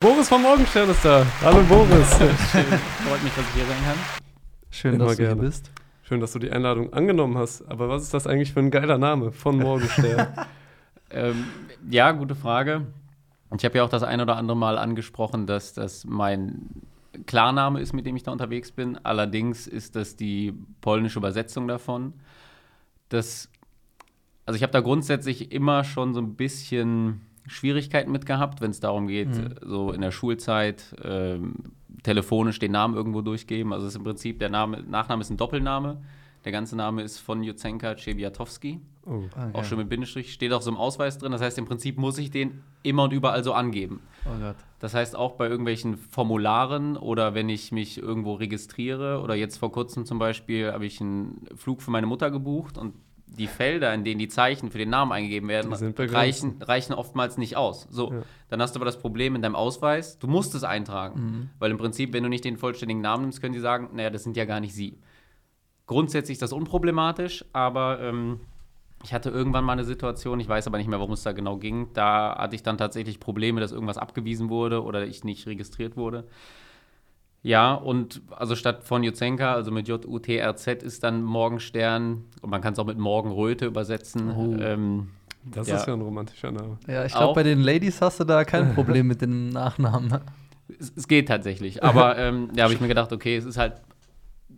Boris 0.00 0.28
vom 0.28 0.42
Morgenstern 0.42 0.88
ist 0.90 1.04
da. 1.04 1.26
Hallo 1.42 1.60
Boris. 1.64 2.18
Schön. 2.52 2.64
Freut 2.64 3.24
mich, 3.24 3.34
dass 3.34 3.44
ich 3.48 3.54
hier 3.54 3.66
sein 3.66 3.84
kann. 3.84 3.96
Schön, 4.70 4.94
Immer 4.94 5.06
dass 5.06 5.16
du 5.16 5.22
gerne. 5.24 5.34
hier 5.34 5.42
bist. 5.42 5.72
Schön, 6.04 6.20
dass 6.20 6.32
du 6.32 6.38
die 6.38 6.52
Einladung 6.52 6.92
angenommen 6.92 7.36
hast. 7.36 7.62
Aber 7.68 7.88
was 7.88 8.04
ist 8.04 8.14
das 8.14 8.28
eigentlich 8.28 8.52
für 8.52 8.60
ein 8.60 8.70
geiler 8.70 8.96
Name 8.96 9.32
von 9.32 9.58
Morgenstern? 9.58 10.28
Ähm, 11.10 11.46
ja, 11.88 12.12
gute 12.12 12.34
Frage. 12.34 12.86
Ich 13.56 13.64
habe 13.64 13.78
ja 13.78 13.82
auch 13.82 13.88
das 13.88 14.02
ein 14.02 14.20
oder 14.20 14.36
andere 14.36 14.58
Mal 14.58 14.76
angesprochen, 14.76 15.46
dass 15.46 15.72
das 15.72 16.04
mein 16.04 16.68
Klarname 17.24 17.80
ist, 17.80 17.94
mit 17.94 18.04
dem 18.04 18.14
ich 18.14 18.24
da 18.24 18.30
unterwegs 18.30 18.72
bin. 18.72 18.98
Allerdings 19.04 19.66
ist 19.66 19.96
das 19.96 20.16
die 20.16 20.52
polnische 20.82 21.18
Übersetzung 21.18 21.66
davon. 21.66 22.12
Das, 23.08 23.48
also 24.44 24.54
ich 24.54 24.62
habe 24.62 24.72
da 24.74 24.80
grundsätzlich 24.80 25.50
immer 25.50 25.82
schon 25.82 26.12
so 26.12 26.20
ein 26.20 26.34
bisschen 26.34 27.22
Schwierigkeiten 27.48 28.12
mit 28.12 28.26
gehabt, 28.26 28.60
wenn 28.60 28.70
es 28.70 28.80
darum 28.80 29.06
geht, 29.08 29.28
Mhm. 29.28 29.54
so 29.66 29.92
in 29.92 30.00
der 30.00 30.10
Schulzeit 30.10 30.94
ähm, 31.02 31.54
telefonisch 32.02 32.58
den 32.58 32.72
Namen 32.72 32.94
irgendwo 32.94 33.22
durchgeben. 33.22 33.72
Also 33.72 33.86
es 33.86 33.92
ist 33.94 33.98
im 33.98 34.04
Prinzip 34.04 34.38
der 34.38 34.50
Name, 34.50 34.82
Nachname 34.88 35.20
ist 35.22 35.30
ein 35.30 35.36
Doppelname. 35.36 36.00
Der 36.44 36.52
ganze 36.52 36.76
Name 36.76 37.02
ist 37.02 37.18
von 37.18 37.42
Juzenka 37.42 37.96
Cebiatowski. 37.96 38.80
Oh. 39.04 39.22
Ah, 39.34 39.48
Auch 39.52 39.58
ja. 39.58 39.64
schon 39.64 39.78
mit 39.78 39.88
Bindestrich, 39.88 40.32
steht 40.32 40.52
auch 40.52 40.62
so 40.62 40.70
im 40.70 40.76
Ausweis 40.76 41.18
drin. 41.18 41.32
Das 41.32 41.40
heißt, 41.40 41.58
im 41.58 41.64
Prinzip 41.64 41.98
muss 41.98 42.16
ich 42.18 42.30
den 42.30 42.62
immer 42.84 43.04
und 43.04 43.12
überall 43.12 43.42
so 43.42 43.52
angeben. 43.54 44.00
Oh. 44.24 44.52
Das 44.78 44.94
heißt, 44.94 45.16
auch 45.16 45.32
bei 45.32 45.48
irgendwelchen 45.48 45.96
Formularen 45.96 46.96
oder 46.96 47.34
wenn 47.34 47.48
ich 47.48 47.72
mich 47.72 47.98
irgendwo 47.98 48.34
registriere 48.34 49.20
oder 49.20 49.34
jetzt 49.34 49.56
vor 49.56 49.72
kurzem 49.72 50.04
zum 50.06 50.18
Beispiel 50.20 50.70
habe 50.72 50.86
ich 50.86 51.00
einen 51.00 51.46
Flug 51.56 51.82
für 51.82 51.90
meine 51.90 52.06
Mutter 52.06 52.30
gebucht 52.30 52.78
und 52.78 52.94
die 53.36 53.46
Felder, 53.46 53.92
in 53.94 54.04
denen 54.04 54.18
die 54.18 54.28
Zeichen 54.28 54.70
für 54.70 54.78
den 54.78 54.90
Namen 54.90 55.12
eingegeben 55.12 55.48
werden, 55.48 55.70
Die 55.96 56.02
reichen, 56.04 56.60
reichen 56.62 56.92
oftmals 56.92 57.38
nicht 57.38 57.56
aus. 57.56 57.86
So, 57.90 58.12
Ja. 58.12 58.22
dann 58.48 58.60
hast 58.62 58.74
du 58.74 58.78
aber 58.78 58.84
das 58.86 58.98
Problem 58.98 59.34
in 59.34 59.42
deinem 59.42 59.54
Ausweis, 59.54 60.18
du 60.18 60.26
musst 60.26 60.54
es 60.54 60.64
eintragen. 60.64 61.20
Mhm. 61.20 61.50
Weil 61.58 61.70
im 61.70 61.78
Prinzip, 61.78 62.12
wenn 62.12 62.22
du 62.22 62.28
nicht 62.28 62.44
den 62.44 62.56
vollständigen 62.56 63.00
Namen 63.00 63.22
nimmst, 63.22 63.40
können 63.40 63.54
sie 63.54 63.60
sagen, 63.60 63.90
naja, 63.92 64.10
das 64.10 64.24
sind 64.24 64.36
ja 64.36 64.44
gar 64.44 64.60
nicht 64.60 64.74
sie. 64.74 64.98
Grundsätzlich 65.86 66.34
ist 66.36 66.42
das 66.42 66.52
unproblematisch, 66.52 67.44
aber 67.52 68.00
ähm, 68.00 68.40
ich 69.04 69.14
hatte 69.14 69.30
irgendwann 69.30 69.64
mal 69.64 69.72
eine 69.74 69.84
Situation, 69.84 70.40
ich 70.40 70.48
weiß 70.48 70.66
aber 70.66 70.78
nicht 70.78 70.88
mehr, 70.88 70.98
worum 70.98 71.12
es 71.12 71.22
da 71.22 71.32
genau 71.32 71.56
ging. 71.56 71.88
Da 71.94 72.36
hatte 72.36 72.56
ich 72.56 72.62
dann 72.62 72.76
tatsächlich 72.78 73.20
Probleme, 73.20 73.60
dass 73.60 73.72
irgendwas 73.72 73.98
abgewiesen 73.98 74.50
wurde 74.50 74.82
oder 74.82 75.06
ich 75.06 75.24
nicht 75.24 75.46
registriert 75.46 75.96
wurde. 75.96 76.24
Ja, 77.42 77.74
und 77.74 78.20
also 78.30 78.56
statt 78.56 78.82
von 78.84 79.02
Juzenka, 79.04 79.54
also 79.54 79.70
mit 79.70 79.86
J-U-T-R-Z 79.88 80.82
ist 80.82 81.04
dann 81.04 81.22
Morgenstern 81.22 82.24
und 82.42 82.50
man 82.50 82.60
kann 82.60 82.72
es 82.72 82.78
auch 82.78 82.86
mit 82.86 82.98
Morgenröte 82.98 83.66
übersetzen. 83.66 84.30
Oh. 84.30 84.56
Ähm, 84.60 85.10
Das 85.44 85.68
Ja. 85.68 85.76
ist 85.76 85.86
ja 85.86 85.94
ein 85.94 86.00
romantischer 86.02 86.50
Name. 86.50 86.78
Ja, 86.88 87.04
ich 87.04 87.12
glaube, 87.12 87.34
bei 87.34 87.42
den 87.44 87.60
Ladies 87.60 88.02
hast 88.02 88.20
du 88.20 88.24
da 88.24 88.44
kein 88.44 88.74
Problem 88.74 89.06
mit 89.06 89.22
dem 89.22 89.50
Nachnamen. 89.50 90.18
es, 90.78 90.92
es 90.96 91.06
geht 91.08 91.28
tatsächlich. 91.28 91.82
Aber 91.82 92.18
ähm, 92.18 92.50
da 92.54 92.64
habe 92.64 92.74
ich 92.74 92.80
mir 92.80 92.88
gedacht, 92.88 93.12
okay, 93.12 93.36
es 93.36 93.44
ist 93.44 93.56
halt 93.56 93.80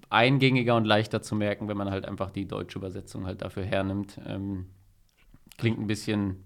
eingängiger 0.09 0.75
und 0.77 0.85
leichter 0.87 1.23
zu 1.23 1.35
merken, 1.37 1.69
wenn 1.69 1.77
man 1.77 1.91
halt 1.91 2.07
einfach 2.07 2.31
die 2.31 2.47
deutsche 2.47 2.79
Übersetzung 2.79 3.27
halt 3.27 3.43
dafür 3.43 3.63
hernimmt. 3.65 4.19
Ähm, 4.27 4.67
klingt 5.59 5.79
ein 5.79 5.87
bisschen, 5.87 6.43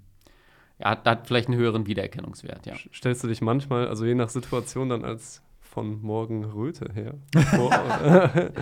ja, 0.81 0.91
hat, 0.91 1.07
hat 1.07 1.27
vielleicht 1.29 1.49
einen 1.49 1.57
höheren 1.59 1.87
Wiedererkennungswert, 1.87 2.67
ja. 2.67 2.75
Stellst 2.93 3.23
du 3.25 3.29
dich 3.29 3.41
manchmal, 3.41 3.89
also 3.89 4.05
je 4.05 4.15
nach 4.17 4.29
Situation, 4.29 4.89
dann 4.91 5.05
als 5.05 5.41
von 5.75 6.01
Morgenröte 6.03 6.89
her 6.95 7.15
vor? 7.57 7.71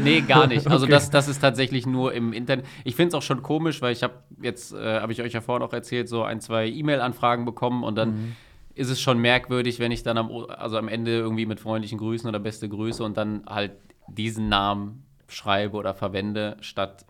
Nee, 0.03 0.23
gar 0.23 0.47
nicht. 0.47 0.67
Also 0.67 0.85
Okay. 0.87 0.93
das, 0.93 1.11
das 1.11 1.29
ist 1.29 1.41
tatsächlich 1.41 1.87
nur 1.87 2.15
im 2.15 2.33
Internet. 2.33 2.65
Ich 2.85 2.97
finde 2.97 3.09
es 3.09 3.15
auch 3.15 3.23
schon 3.23 3.43
komisch, 3.43 3.83
weil 3.83 3.93
ich 3.93 4.03
habe 4.03 4.15
jetzt, 4.41 4.73
äh, 4.73 5.01
habe 5.01 5.13
ich 5.13 5.21
euch 5.21 5.35
ja 5.35 5.43
vorhin 5.43 5.63
auch 5.63 5.75
erzählt, 5.75 6.09
so 6.09 6.23
ein, 6.25 6.41
zwei 6.41 6.67
E-Mail-Anfragen 6.69 7.45
bekommen 7.45 7.85
und 7.85 7.97
dann 7.97 8.09
Mhm. 8.13 8.37
ist 8.75 8.89
es 8.89 8.99
schon 9.01 9.19
merkwürdig, 9.19 9.79
wenn 9.79 9.93
ich 9.93 10.03
dann 10.03 10.17
am, 10.17 10.31
also 10.49 10.79
am 10.79 10.89
Ende 10.89 11.11
irgendwie 11.13 11.45
mit 11.45 11.61
freundlichen 11.61 11.99
Grüßen 11.99 12.27
oder 12.29 12.39
beste 12.39 12.69
Grüße 12.71 13.05
und 13.05 13.17
dann 13.19 13.43
halt 13.47 13.73
diesen 14.09 14.49
Namen 14.49 15.05
schreibe 15.29 15.77
oder 15.77 15.93
verwende, 15.95 16.57
statt 16.61 17.05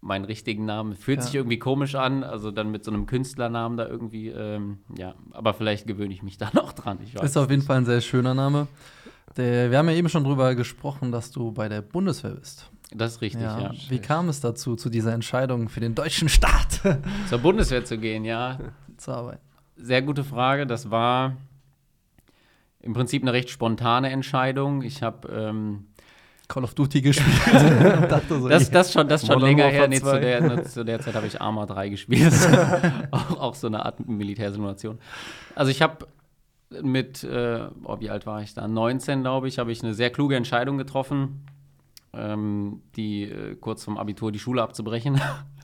meinen 0.00 0.24
richtigen 0.26 0.64
Namen. 0.66 0.94
Fühlt 0.94 1.18
Ja. 1.20 1.24
sich 1.24 1.34
irgendwie 1.34 1.58
komisch 1.58 1.94
an, 1.94 2.24
also 2.24 2.50
dann 2.50 2.70
mit 2.70 2.84
so 2.84 2.90
einem 2.90 3.06
Künstlernamen 3.06 3.76
da 3.78 3.86
irgendwie, 3.88 4.28
ähm, 4.28 4.78
ja, 4.98 5.14
aber 5.30 5.54
vielleicht 5.54 5.86
gewöhne 5.86 6.12
ich 6.12 6.22
mich 6.22 6.36
da 6.38 6.50
noch 6.54 6.72
dran. 6.74 6.98
Ist 7.22 7.36
auf 7.38 7.48
jeden. 7.50 7.62
Fall 7.62 7.78
ein 7.78 7.86
sehr 7.86 8.00
schöner 8.02 8.34
Name. 8.34 8.66
Der, 9.36 9.70
wir 9.70 9.78
haben 9.78 9.88
ja 9.88 9.94
eben 9.94 10.08
schon 10.08 10.24
drüber 10.24 10.54
gesprochen, 10.54 11.10
dass 11.10 11.30
du 11.30 11.52
bei 11.52 11.68
der 11.68 11.82
Bundeswehr 11.82 12.32
bist. 12.32 12.70
Das 12.92 13.14
ist 13.14 13.20
richtig, 13.20 13.42
ja. 13.42 13.72
Wie 13.88 13.98
kam 13.98 14.28
es 14.28 14.40
dazu, 14.40 14.76
zu 14.76 14.88
dieser 14.88 15.12
Entscheidung 15.12 15.68
für 15.68 15.80
den 15.80 15.94
deutschen 15.94 16.28
Staat 16.28 16.80
Zur 17.28 17.38
Bundeswehr 17.38 17.84
zu 17.84 17.98
gehen, 17.98 18.24
ja. 18.24 18.58
zu 18.96 19.10
arbeiten? 19.10 19.40
Sehr 19.76 20.02
gute 20.02 20.22
Frage. 20.22 20.66
Das 20.66 20.90
war 20.90 21.36
im 22.80 22.92
Prinzip 22.92 23.22
eine 23.22 23.32
recht 23.32 23.50
spontane 23.50 24.10
Entscheidung. 24.10 24.82
Ich 24.82 25.02
habe 25.02 25.26
ähm, 25.28 25.86
Call 26.46 26.62
of 26.62 26.74
Duty 26.74 27.00
gespielt. 27.00 27.34
so, 28.28 28.48
das, 28.48 28.68
ja. 28.68 28.72
das 28.72 28.92
schon, 28.92 29.08
das 29.08 29.26
schon 29.26 29.40
länger 29.40 29.66
her. 29.66 29.88
Nee, 29.88 29.98
zu 29.98 30.06
2. 30.06 30.18
der, 30.20 30.40
ne, 30.40 30.64
zu 30.64 30.84
der 30.84 31.00
Zeit 31.00 31.14
habe 31.14 31.26
ich 31.26 31.40
Arma 31.40 31.66
3 31.66 31.88
gespielt. 31.88 32.32
Auch, 33.10 33.40
auch 33.40 33.54
so 33.56 33.66
eine 33.66 33.84
Art 33.84 34.06
Militärsimulation. 34.06 35.00
Also 35.56 35.72
ich 35.72 35.82
habe 35.82 36.06
mit, 36.82 37.24
äh, 37.24 37.68
oh, 37.84 38.00
wie 38.00 38.10
alt 38.10 38.26
war 38.26 38.42
ich 38.42 38.54
da? 38.54 38.66
19, 38.66 39.22
glaube 39.22 39.48
ich, 39.48 39.58
habe 39.58 39.72
ich 39.72 39.82
eine 39.82 39.94
sehr 39.94 40.10
kluge 40.10 40.36
Entscheidung 40.36 40.78
getroffen, 40.78 41.46
ähm, 42.12 42.82
die 42.96 43.24
äh, 43.24 43.56
kurz 43.56 43.84
vom 43.84 43.98
Abitur 43.98 44.32
die 44.32 44.38
Schule 44.38 44.62
abzubrechen. 44.62 45.20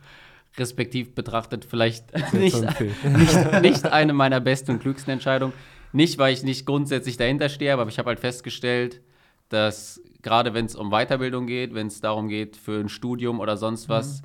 Respektiv 0.58 1.14
betrachtet 1.14 1.64
vielleicht 1.64 2.12
nicht, 2.34 2.60
nicht, 3.04 3.62
nicht 3.62 3.86
eine 3.86 4.12
meiner 4.12 4.40
besten 4.40 4.72
und 4.72 4.80
klügsten 4.80 5.12
Entscheidungen. 5.12 5.52
Nicht, 5.92 6.18
weil 6.18 6.32
ich 6.32 6.42
nicht 6.42 6.66
grundsätzlich 6.66 7.16
dahinter 7.16 7.48
stehe, 7.48 7.72
aber 7.72 7.86
ich 7.88 7.98
habe 7.98 8.08
halt 8.08 8.20
festgestellt, 8.20 9.00
dass 9.48 10.00
gerade 10.22 10.54
wenn 10.54 10.66
es 10.66 10.76
um 10.76 10.90
Weiterbildung 10.90 11.46
geht, 11.46 11.74
wenn 11.74 11.88
es 11.88 12.00
darum 12.00 12.28
geht 12.28 12.56
für 12.56 12.80
ein 12.80 12.88
Studium 12.88 13.40
oder 13.40 13.56
sonst 13.56 13.88
was, 13.88 14.22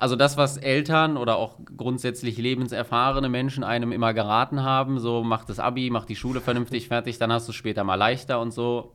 also 0.00 0.16
das, 0.16 0.38
was 0.38 0.56
Eltern 0.56 1.18
oder 1.18 1.36
auch 1.36 1.58
grundsätzlich 1.76 2.38
lebenserfahrene 2.38 3.28
Menschen 3.28 3.62
einem 3.62 3.92
immer 3.92 4.14
geraten 4.14 4.62
haben, 4.62 4.98
so 4.98 5.22
mach 5.22 5.44
das 5.44 5.58
Abi, 5.60 5.90
mach 5.90 6.06
die 6.06 6.16
Schule 6.16 6.40
vernünftig 6.40 6.88
fertig, 6.88 7.18
dann 7.18 7.30
hast 7.30 7.48
du 7.48 7.52
es 7.52 7.56
später 7.56 7.84
mal 7.84 7.96
leichter 7.96 8.40
und 8.40 8.50
so. 8.50 8.94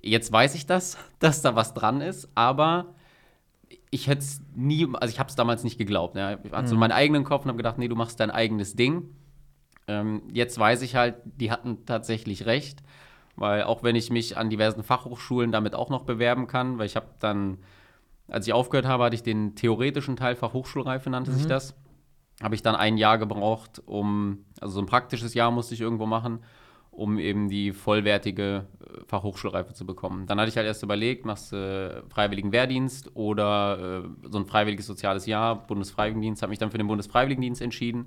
Jetzt 0.00 0.30
weiß 0.30 0.54
ich 0.54 0.64
das, 0.66 0.96
dass 1.18 1.42
da 1.42 1.56
was 1.56 1.74
dran 1.74 2.00
ist, 2.00 2.28
aber 2.36 2.94
ich 3.90 4.06
hätte 4.06 4.20
es 4.20 4.42
nie, 4.54 4.86
also 4.94 5.12
ich 5.12 5.18
habe 5.18 5.28
es 5.28 5.34
damals 5.34 5.64
nicht 5.64 5.76
geglaubt. 5.76 6.14
Ja. 6.14 6.38
Ich 6.44 6.52
hatte 6.52 6.68
so 6.68 6.76
meinen 6.76 6.92
eigenen 6.92 7.24
Kopf 7.24 7.42
und 7.44 7.48
habe 7.48 7.56
gedacht, 7.56 7.78
nee, 7.78 7.88
du 7.88 7.96
machst 7.96 8.20
dein 8.20 8.30
eigenes 8.30 8.76
Ding. 8.76 9.10
Ähm, 9.88 10.22
jetzt 10.32 10.56
weiß 10.56 10.82
ich 10.82 10.94
halt, 10.94 11.16
die 11.24 11.50
hatten 11.50 11.84
tatsächlich 11.84 12.46
recht, 12.46 12.80
weil 13.34 13.64
auch 13.64 13.82
wenn 13.82 13.96
ich 13.96 14.08
mich 14.08 14.36
an 14.36 14.50
diversen 14.50 14.84
Fachhochschulen 14.84 15.50
damit 15.50 15.74
auch 15.74 15.90
noch 15.90 16.04
bewerben 16.04 16.46
kann, 16.46 16.78
weil 16.78 16.86
ich 16.86 16.94
habe 16.94 17.08
dann, 17.18 17.58
als 18.28 18.46
ich 18.46 18.52
aufgehört 18.52 18.86
habe, 18.86 19.04
hatte 19.04 19.16
ich 19.16 19.22
den 19.22 19.54
theoretischen 19.54 20.16
Teil 20.16 20.34
Fachhochschulreife, 20.34 21.10
nannte 21.10 21.32
sich 21.32 21.46
das. 21.46 21.74
Habe 22.42 22.54
ich 22.54 22.62
dann 22.62 22.74
ein 22.74 22.96
Jahr 22.96 23.18
gebraucht, 23.18 23.82
um, 23.86 24.44
also 24.60 24.74
so 24.74 24.80
ein 24.80 24.86
praktisches 24.86 25.34
Jahr 25.34 25.50
musste 25.50 25.74
ich 25.74 25.80
irgendwo 25.80 26.06
machen, 26.06 26.40
um 26.90 27.18
eben 27.18 27.48
die 27.48 27.72
vollwertige 27.72 28.66
äh, 28.80 29.04
Fachhochschulreife 29.06 29.74
zu 29.74 29.86
bekommen. 29.86 30.26
Dann 30.26 30.40
hatte 30.40 30.48
ich 30.48 30.56
halt 30.56 30.66
erst 30.66 30.82
überlegt, 30.82 31.26
machst 31.26 31.52
du 31.52 31.56
äh, 31.56 32.10
freiwilligen 32.10 32.52
Wehrdienst 32.52 33.14
oder 33.14 34.04
äh, 34.04 34.28
so 34.30 34.38
ein 34.38 34.46
freiwilliges 34.46 34.86
soziales 34.86 35.26
Jahr, 35.26 35.66
Bundesfreiwilligendienst, 35.66 36.42
habe 36.42 36.50
mich 36.50 36.58
dann 36.58 36.70
für 36.70 36.78
den 36.78 36.86
Bundesfreiwilligendienst 36.86 37.62
entschieden. 37.62 38.06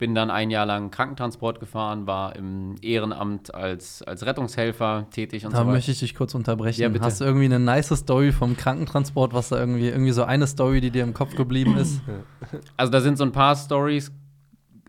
Bin 0.00 0.14
dann 0.14 0.30
ein 0.30 0.50
Jahr 0.50 0.64
lang 0.64 0.90
Krankentransport 0.90 1.60
gefahren, 1.60 2.06
war 2.06 2.34
im 2.34 2.76
Ehrenamt 2.80 3.54
als, 3.54 4.02
als 4.02 4.24
Rettungshelfer 4.24 5.06
tätig 5.10 5.44
und 5.44 5.52
Da 5.52 5.58
so 5.58 5.64
weiter. 5.64 5.72
möchte 5.74 5.90
ich 5.90 5.98
dich 5.98 6.14
kurz 6.14 6.34
unterbrechen. 6.34 6.80
Ja, 6.80 6.88
bitte. 6.88 7.04
Hast 7.04 7.20
du 7.20 7.26
irgendwie 7.26 7.44
eine 7.44 7.60
nice 7.60 7.94
Story 7.94 8.32
vom 8.32 8.56
Krankentransport, 8.56 9.34
was 9.34 9.50
da 9.50 9.60
irgendwie, 9.60 9.88
irgendwie 9.88 10.12
so 10.12 10.24
eine 10.24 10.46
Story, 10.46 10.80
die 10.80 10.90
dir 10.90 11.04
im 11.04 11.12
Kopf 11.12 11.36
geblieben 11.36 11.76
ist? 11.76 12.00
Also 12.78 12.90
da 12.90 13.02
sind 13.02 13.18
so 13.18 13.24
ein 13.24 13.32
paar 13.32 13.54
Stories 13.54 14.10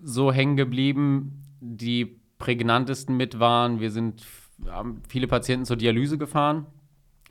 so 0.01 0.31
hängen 0.31 0.55
geblieben, 0.55 1.43
die 1.59 2.17
prägnantesten 2.39 3.17
mit 3.17 3.37
waren. 3.39 3.81
Wir 3.81 3.91
sind 3.91 4.23
haben 4.69 5.01
viele 5.09 5.27
Patienten 5.27 5.65
zur 5.65 5.75
Dialyse 5.75 6.17
gefahren. 6.17 6.67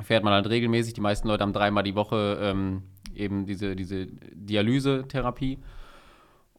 Fährt 0.02 0.22
man 0.22 0.34
halt 0.34 0.48
regelmäßig. 0.50 0.92
Die 0.92 1.00
meisten 1.00 1.28
Leute 1.28 1.44
haben 1.44 1.54
dreimal 1.54 1.82
die 1.82 1.94
Woche 1.94 2.38
ähm, 2.42 2.82
eben 3.14 3.46
diese, 3.46 3.74
diese 3.74 4.06
Dialysetherapie. 4.06 5.58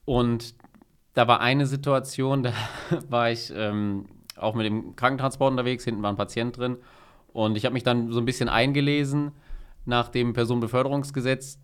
Und 0.05 0.55
da 1.13 1.27
war 1.27 1.41
eine 1.41 1.65
Situation, 1.65 2.43
da 2.43 2.53
war 3.09 3.31
ich 3.31 3.51
ähm, 3.55 4.05
auch 4.35 4.55
mit 4.55 4.65
dem 4.65 4.95
Krankentransport 4.95 5.51
unterwegs, 5.51 5.83
hinten 5.83 6.01
war 6.01 6.11
ein 6.11 6.17
Patient 6.17 6.57
drin. 6.57 6.77
Und 7.33 7.55
ich 7.55 7.65
habe 7.65 7.73
mich 7.73 7.83
dann 7.83 8.11
so 8.11 8.19
ein 8.19 8.25
bisschen 8.25 8.49
eingelesen 8.49 9.31
nach 9.85 10.09
dem 10.09 10.33
Personenbeförderungsgesetz 10.33 11.59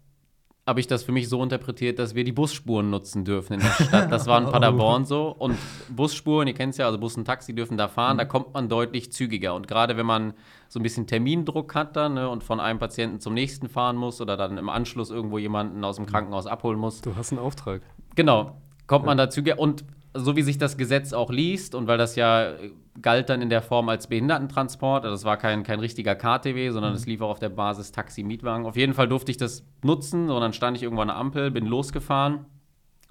habe 0.67 0.81
ich 0.81 0.88
das 0.88 1.03
für 1.03 1.13
mich 1.13 1.29
so 1.29 1.41
interpretiert, 1.41 1.97
dass 1.97 2.13
wir 2.13 2.25
die 2.25 2.33
Busspuren 2.33 2.89
nutzen 2.89 3.23
dürfen 3.23 3.53
in 3.53 3.59
der 3.61 3.85
Stadt. 3.85 4.11
Das 4.11 4.27
war 4.27 4.38
in 4.38 4.45
Paderborn 4.51 5.05
so. 5.05 5.29
Und 5.29 5.57
Busspuren, 5.88 6.45
ihr 6.45 6.53
kennt 6.53 6.71
es 6.71 6.77
ja, 6.77 6.85
also 6.88 6.97
Bus 6.99 7.15
und 7.15 7.23
Taxi 7.23 7.55
dürfen 7.55 7.77
da 7.77 7.88
fahren, 7.88 8.17
da 8.17 8.25
kommt 8.25 8.53
man 8.53 8.67
deutlich 8.67 9.13
zügiger. 9.13 9.55
Und 9.55 9.69
gerade 9.69 9.95
wenn 9.95 10.05
man 10.05 10.33
so 10.67 10.81
ein 10.81 10.83
bisschen 10.83 11.07
Termindruck 11.07 11.73
hat 11.73 11.95
dann 11.95 12.15
ne, 12.15 12.29
und 12.29 12.44
von 12.44 12.59
einem 12.59 12.79
Patienten 12.79 13.21
zum 13.21 13.33
nächsten 13.33 13.69
fahren 13.69 13.95
muss 13.95 14.19
oder 14.19 14.35
dann 14.35 14.57
im 14.57 14.67
Anschluss 14.67 15.09
irgendwo 15.09 15.38
jemanden 15.38 15.85
aus 15.85 15.95
dem 15.95 16.05
Krankenhaus 16.05 16.47
abholen 16.47 16.77
muss, 16.77 16.99
Du 16.99 17.15
hast 17.15 17.31
einen 17.31 17.39
Auftrag. 17.39 17.81
Genau, 18.15 18.57
kommt 18.88 19.06
man 19.06 19.18
da 19.18 19.30
zügiger. 19.30 19.60
Und 19.60 19.86
so 20.13 20.36
wie 20.36 20.42
sich 20.42 20.57
das 20.57 20.78
Gesetz 20.78 21.13
auch 21.13 21.30
liest 21.30 21.75
und 21.75 21.88
weil 21.88 21.98
das 21.98 22.16
ja 22.16 22.51
äh, 22.51 22.72
galt 23.01 23.30
dann 23.30 23.42
in 23.42 23.50
der 23.50 23.62
Form 23.62 23.89
als 23.89 24.07
Behindertentransport, 24.07 25.04
also 25.04 25.13
das 25.13 25.25
war 25.25 25.38
kein, 25.38 25.63
kein 25.63 25.80
richtiger 25.80 26.16
KTW, 26.16 26.72
sondern 26.72 26.94
es 26.94 27.06
lief 27.06 27.22
auch 27.22 27.30
auf 27.30 27.39
der 27.39 27.50
Basis 27.50 27.92
Taxi-Mietwagen. 27.92 28.66
Auf 28.66 28.75
jeden 28.75 28.94
Fall 28.94 29.07
durfte 29.07 29.31
ich 29.31 29.38
das 29.38 29.63
nutzen 29.84 30.30
und 30.30 30.42
dann 30.42 30.54
stand 30.54 30.78
ich 30.78 30.84
irgendwo 30.84 31.01
an 31.01 31.10
der 31.10 31.18
Ampel, 31.18 31.51
bin 31.51 31.68
losgefahren 31.68 32.45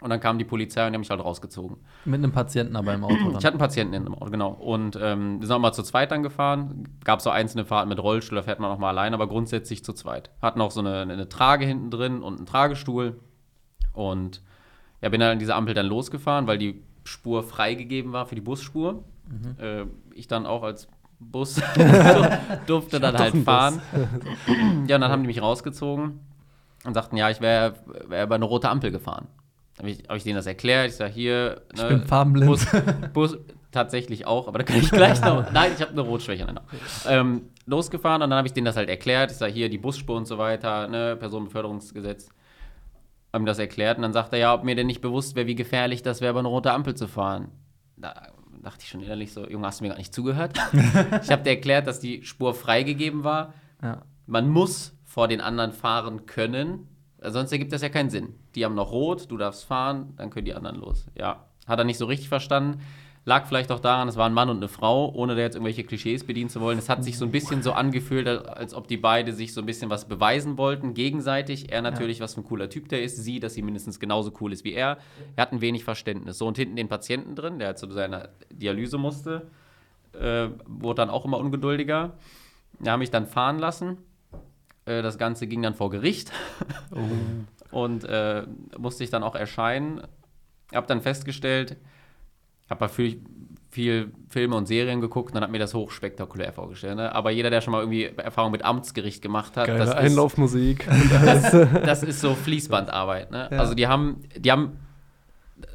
und 0.00 0.10
dann 0.10 0.20
kam 0.20 0.38
die 0.38 0.44
Polizei 0.44 0.84
und 0.84 0.92
die 0.92 0.96
haben 0.96 1.00
mich 1.00 1.10
halt 1.10 1.24
rausgezogen. 1.24 1.78
Mit 2.04 2.18
einem 2.18 2.32
Patienten 2.32 2.76
aber 2.76 2.92
im 2.94 3.04
Auto. 3.04 3.14
Dann. 3.14 3.30
Ich 3.30 3.36
hatte 3.36 3.50
einen 3.50 3.58
Patienten 3.58 3.94
in 3.94 4.04
dem 4.04 4.14
Auto, 4.14 4.30
genau. 4.30 4.50
Und 4.50 4.98
ähm, 5.00 5.40
wir 5.40 5.46
sind 5.46 5.56
auch 5.56 5.60
mal 5.60 5.72
zu 5.72 5.82
zweit 5.82 6.10
dann 6.10 6.22
gefahren. 6.22 6.88
Gab 7.04 7.22
so 7.22 7.30
einzelne 7.30 7.64
Fahrten 7.64 7.88
mit 7.88 8.02
Rollstuhl, 8.02 8.36
da 8.36 8.42
fährt 8.42 8.60
man 8.60 8.70
auch 8.70 8.78
mal 8.78 8.90
allein, 8.90 9.14
aber 9.14 9.28
grundsätzlich 9.28 9.84
zu 9.84 9.92
zweit. 9.92 10.30
Hatten 10.42 10.60
auch 10.60 10.70
so 10.70 10.80
eine, 10.80 11.00
eine 11.00 11.28
Trage 11.28 11.64
hinten 11.64 11.90
drin 11.90 12.22
und 12.22 12.36
einen 12.36 12.46
Tragestuhl. 12.46 13.20
Und 13.94 14.42
ja, 15.06 15.10
bin 15.10 15.20
dann 15.20 15.30
an 15.30 15.38
diese 15.38 15.54
Ampel 15.54 15.72
dann 15.72 15.86
losgefahren, 15.86 16.48
weil 16.48 16.58
die 16.58 16.82
Spur 17.04 17.44
freigegeben 17.44 18.12
war 18.12 18.26
für 18.26 18.34
die 18.34 18.40
Busspur. 18.40 19.04
Äh, 19.60 19.84
ich 20.14 20.26
dann 20.26 20.46
auch 20.46 20.64
als 20.64 20.88
Bus 21.20 21.62
durfte 22.66 22.98
dann 22.98 23.16
halt 23.16 23.36
fahren. 23.44 23.80
ja, 24.88 24.96
und 24.96 25.00
dann 25.00 25.10
haben 25.12 25.22
die 25.22 25.28
mich 25.28 25.40
rausgezogen 25.40 26.18
und 26.84 26.94
sagten, 26.94 27.16
ja, 27.16 27.30
ich 27.30 27.40
wäre 27.40 27.74
wär 28.08 28.24
über 28.24 28.34
eine 28.34 28.44
rote 28.44 28.68
Ampel 28.68 28.90
gefahren. 28.90 29.28
Habe 29.78 29.90
ich, 29.90 30.02
hab 30.08 30.16
ich 30.16 30.24
denen 30.24 30.36
das 30.36 30.46
erklärt. 30.46 30.88
Ich 30.88 30.96
sage, 30.96 31.12
hier. 31.12 31.62
Ich 31.72 31.86
bin 31.86 32.02
farbenblind. 32.02 32.50
Bus, 32.50 32.66
Bus, 33.12 33.38
tatsächlich 33.70 34.26
auch, 34.26 34.48
aber 34.48 34.58
da 34.58 34.64
kann 34.64 34.78
ich 34.78 34.90
gleich 34.90 35.20
noch. 35.20 35.50
Nein, 35.52 35.70
ich 35.76 35.82
habe 35.82 35.92
eine 35.92 36.00
Rotschwäche. 36.00 36.44
Nein. 36.46 36.58
Ähm, 37.06 37.42
losgefahren 37.66 38.22
und 38.22 38.30
dann 38.30 38.38
habe 38.38 38.48
ich 38.48 38.54
denen 38.54 38.64
das 38.64 38.76
halt 38.76 38.88
erklärt. 38.88 39.30
Ich 39.30 39.36
sage, 39.36 39.52
hier 39.52 39.68
die 39.68 39.78
Busspur 39.78 40.16
und 40.16 40.26
so 40.26 40.38
weiter, 40.38 40.88
ne, 40.88 41.14
Personenbeförderungsgesetz. 41.16 42.28
Haben 43.32 43.42
ihm 43.42 43.46
das 43.46 43.58
erklärt 43.58 43.98
und 43.98 44.02
dann 44.02 44.12
sagt 44.12 44.32
er, 44.32 44.38
ja, 44.38 44.54
ob 44.54 44.64
mir 44.64 44.74
denn 44.74 44.86
nicht 44.86 45.00
bewusst 45.00 45.36
wäre, 45.36 45.46
wie 45.46 45.54
gefährlich 45.54 46.02
das 46.02 46.20
wäre, 46.20 46.30
über 46.30 46.40
eine 46.40 46.48
rote 46.48 46.72
Ampel 46.72 46.94
zu 46.94 47.06
fahren. 47.06 47.48
Da 47.96 48.14
dachte 48.62 48.82
ich 48.82 48.88
schon 48.88 49.02
innerlich 49.02 49.32
so, 49.32 49.48
Junge, 49.48 49.66
hast 49.66 49.80
du 49.80 49.84
mir 49.84 49.90
gar 49.90 49.98
nicht 49.98 50.14
zugehört? 50.14 50.58
ich 51.22 51.30
habe 51.30 51.42
dir 51.42 51.50
erklärt, 51.50 51.86
dass 51.86 52.00
die 52.00 52.24
Spur 52.24 52.54
freigegeben 52.54 53.24
war. 53.24 53.54
Ja. 53.82 54.02
Man 54.26 54.48
muss 54.48 54.96
vor 55.04 55.28
den 55.28 55.40
anderen 55.40 55.72
fahren 55.72 56.26
können, 56.26 56.88
sonst 57.20 57.52
ergibt 57.52 57.72
das 57.72 57.82
ja 57.82 57.88
keinen 57.88 58.10
Sinn. 58.10 58.34
Die 58.54 58.64
haben 58.64 58.74
noch 58.74 58.90
rot, 58.90 59.30
du 59.30 59.36
darfst 59.36 59.64
fahren, 59.64 60.14
dann 60.16 60.30
können 60.30 60.46
die 60.46 60.54
anderen 60.54 60.76
los. 60.76 61.06
Ja, 61.16 61.46
hat 61.66 61.78
er 61.78 61.84
nicht 61.84 61.98
so 61.98 62.06
richtig 62.06 62.28
verstanden. 62.28 62.80
Lag 63.28 63.46
vielleicht 63.46 63.72
auch 63.72 63.80
daran, 63.80 64.06
es 64.06 64.14
war 64.14 64.26
ein 64.26 64.32
Mann 64.32 64.48
und 64.48 64.58
eine 64.58 64.68
Frau, 64.68 65.12
ohne 65.12 65.34
da 65.34 65.40
jetzt 65.40 65.56
irgendwelche 65.56 65.82
Klischees 65.82 66.22
bedienen 66.22 66.48
zu 66.48 66.60
wollen. 66.60 66.78
Es 66.78 66.88
hat 66.88 67.02
sich 67.02 67.18
so 67.18 67.24
ein 67.24 67.32
bisschen 67.32 67.60
so 67.60 67.72
angefühlt, 67.72 68.28
als 68.28 68.72
ob 68.72 68.86
die 68.86 68.96
beide 68.96 69.32
sich 69.32 69.52
so 69.52 69.60
ein 69.60 69.66
bisschen 69.66 69.90
was 69.90 70.06
beweisen 70.06 70.56
wollten, 70.56 70.94
gegenseitig. 70.94 71.72
Er 71.72 71.82
natürlich, 71.82 72.20
was 72.20 72.34
für 72.34 72.42
ein 72.42 72.44
cooler 72.44 72.70
Typ 72.70 72.88
der 72.88 73.02
ist, 73.02 73.16
sie, 73.16 73.40
dass 73.40 73.54
sie 73.54 73.62
mindestens 73.62 73.98
genauso 73.98 74.32
cool 74.40 74.52
ist 74.52 74.62
wie 74.62 74.74
er. 74.74 74.98
Er 75.34 75.42
hat 75.42 75.52
ein 75.52 75.60
wenig 75.60 75.82
Verständnis. 75.82 76.38
So, 76.38 76.46
und 76.46 76.56
hinten 76.56 76.76
den 76.76 76.86
Patienten 76.86 77.34
drin, 77.34 77.58
der 77.58 77.66
halt 77.66 77.78
zu 77.78 77.90
seiner 77.90 78.28
Dialyse 78.52 78.96
musste, 78.96 79.48
äh, 80.12 80.46
wurde 80.64 81.02
dann 81.02 81.10
auch 81.10 81.24
immer 81.24 81.38
ungeduldiger. 81.38 82.12
Da 82.78 82.92
habe 82.92 83.02
ich 83.02 83.10
dann 83.10 83.26
fahren 83.26 83.58
lassen. 83.58 83.98
Äh, 84.84 85.02
das 85.02 85.18
Ganze 85.18 85.48
ging 85.48 85.62
dann 85.62 85.74
vor 85.74 85.90
Gericht. 85.90 86.30
Und 87.72 88.04
äh, 88.04 88.44
musste 88.78 89.02
ich 89.02 89.10
dann 89.10 89.24
auch 89.24 89.34
erscheinen. 89.34 90.00
Habe 90.72 90.86
dann 90.86 91.00
festgestellt, 91.00 91.76
habe 92.70 92.80
mal 92.80 92.88
viel, 92.88 93.20
viel 93.70 94.12
Filme 94.28 94.56
und 94.56 94.66
Serien 94.66 95.00
geguckt 95.00 95.30
und 95.30 95.34
dann 95.34 95.44
hat 95.44 95.50
mir 95.50 95.58
das 95.58 95.74
hochspektakulär 95.74 96.52
vorgestellt. 96.52 96.96
Ne? 96.96 97.14
Aber 97.14 97.30
jeder, 97.30 97.50
der 97.50 97.60
schon 97.60 97.72
mal 97.72 97.80
irgendwie 97.80 98.04
Erfahrung 98.04 98.52
mit 98.52 98.64
Amtsgericht 98.64 99.22
gemacht 99.22 99.56
hat, 99.56 99.66
Geile 99.66 99.78
das 99.78 99.90
ist, 99.90 99.96
Einlaufmusik. 99.96 100.86
das, 101.10 101.50
das 101.50 102.02
ist 102.02 102.20
so 102.20 102.34
Fließbandarbeit. 102.34 103.30
Ne? 103.30 103.48
Ja. 103.50 103.58
Also 103.58 103.74
die 103.74 103.86
haben, 103.86 104.20
die 104.36 104.50
haben, 104.50 104.78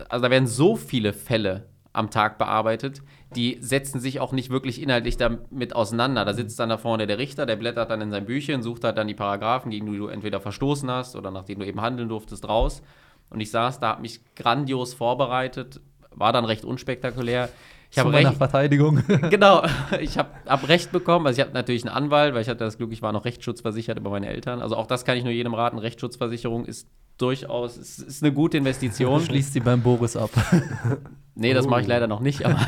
also 0.09 0.23
da 0.23 0.31
werden 0.31 0.47
so 0.47 0.75
viele 0.75 1.13
Fälle 1.13 1.67
am 1.93 2.09
Tag 2.09 2.37
bearbeitet, 2.37 3.01
die 3.35 3.57
setzen 3.61 3.99
sich 3.99 4.19
auch 4.19 4.31
nicht 4.33 4.49
wirklich 4.49 4.81
inhaltlich 4.81 5.17
damit 5.17 5.75
auseinander. 5.75 6.25
Da 6.25 6.33
sitzt 6.33 6.59
dann 6.59 6.69
da 6.69 6.77
vorne 6.77 7.07
der 7.07 7.17
Richter, 7.17 7.45
der 7.45 7.55
blättert 7.55 7.89
dann 7.89 8.01
in 8.01 8.11
sein 8.11 8.25
Büchchen, 8.25 8.61
sucht 8.61 8.83
halt 8.83 8.97
dann 8.97 9.07
die 9.07 9.13
Paragraphen, 9.13 9.71
gegen 9.71 9.91
die 9.91 9.97
du 9.97 10.07
entweder 10.07 10.41
verstoßen 10.41 10.89
hast 10.89 11.15
oder 11.15 11.31
nach 11.31 11.43
denen 11.43 11.61
du 11.61 11.67
eben 11.67 11.81
handeln 11.81 12.09
durftest, 12.09 12.47
raus. 12.47 12.81
Und 13.29 13.39
ich 13.39 13.51
saß 13.51 13.79
da, 13.79 13.89
habe 13.89 14.01
mich 14.01 14.21
grandios 14.35 14.93
vorbereitet, 14.93 15.79
war 16.15 16.33
dann 16.33 16.45
recht 16.45 16.65
unspektakulär. 16.65 17.49
Ich 17.93 17.99
habe 17.99 18.13
recht, 18.13 18.33
Verteidigung. 18.35 19.03
genau, 19.29 19.63
ich 19.99 20.17
habe 20.17 20.29
hab 20.47 20.67
Recht 20.69 20.93
bekommen. 20.93 21.27
Also 21.27 21.41
ich 21.41 21.45
habe 21.45 21.53
natürlich 21.53 21.85
einen 21.85 21.93
Anwalt, 21.93 22.33
weil 22.33 22.41
ich 22.41 22.47
hatte 22.47 22.59
das 22.63 22.77
Glück, 22.77 22.91
ich 22.93 23.01
war 23.01 23.11
noch 23.11 23.25
rechtsschutzversichert 23.25 23.97
über 23.99 24.09
meine 24.09 24.27
Eltern. 24.27 24.61
Also 24.61 24.77
auch 24.77 24.87
das 24.87 25.03
kann 25.03 25.17
ich 25.17 25.25
nur 25.25 25.33
jedem 25.33 25.53
raten. 25.53 25.77
Rechtsschutzversicherung 25.77 26.63
ist 26.65 26.87
durchaus, 27.17 27.75
ist, 27.77 27.99
ist 27.99 28.23
eine 28.23 28.31
gute 28.31 28.57
Investition. 28.57 29.21
Schließt 29.25 29.51
sie 29.53 29.59
beim 29.59 29.81
Boris 29.81 30.15
ab. 30.15 30.29
Nee, 31.33 31.53
das 31.53 31.65
mache 31.65 31.79
ich 31.79 31.87
Oh. 31.87 31.89
leider 31.89 32.07
noch 32.07 32.19
nicht, 32.19 32.45
aber 32.45 32.59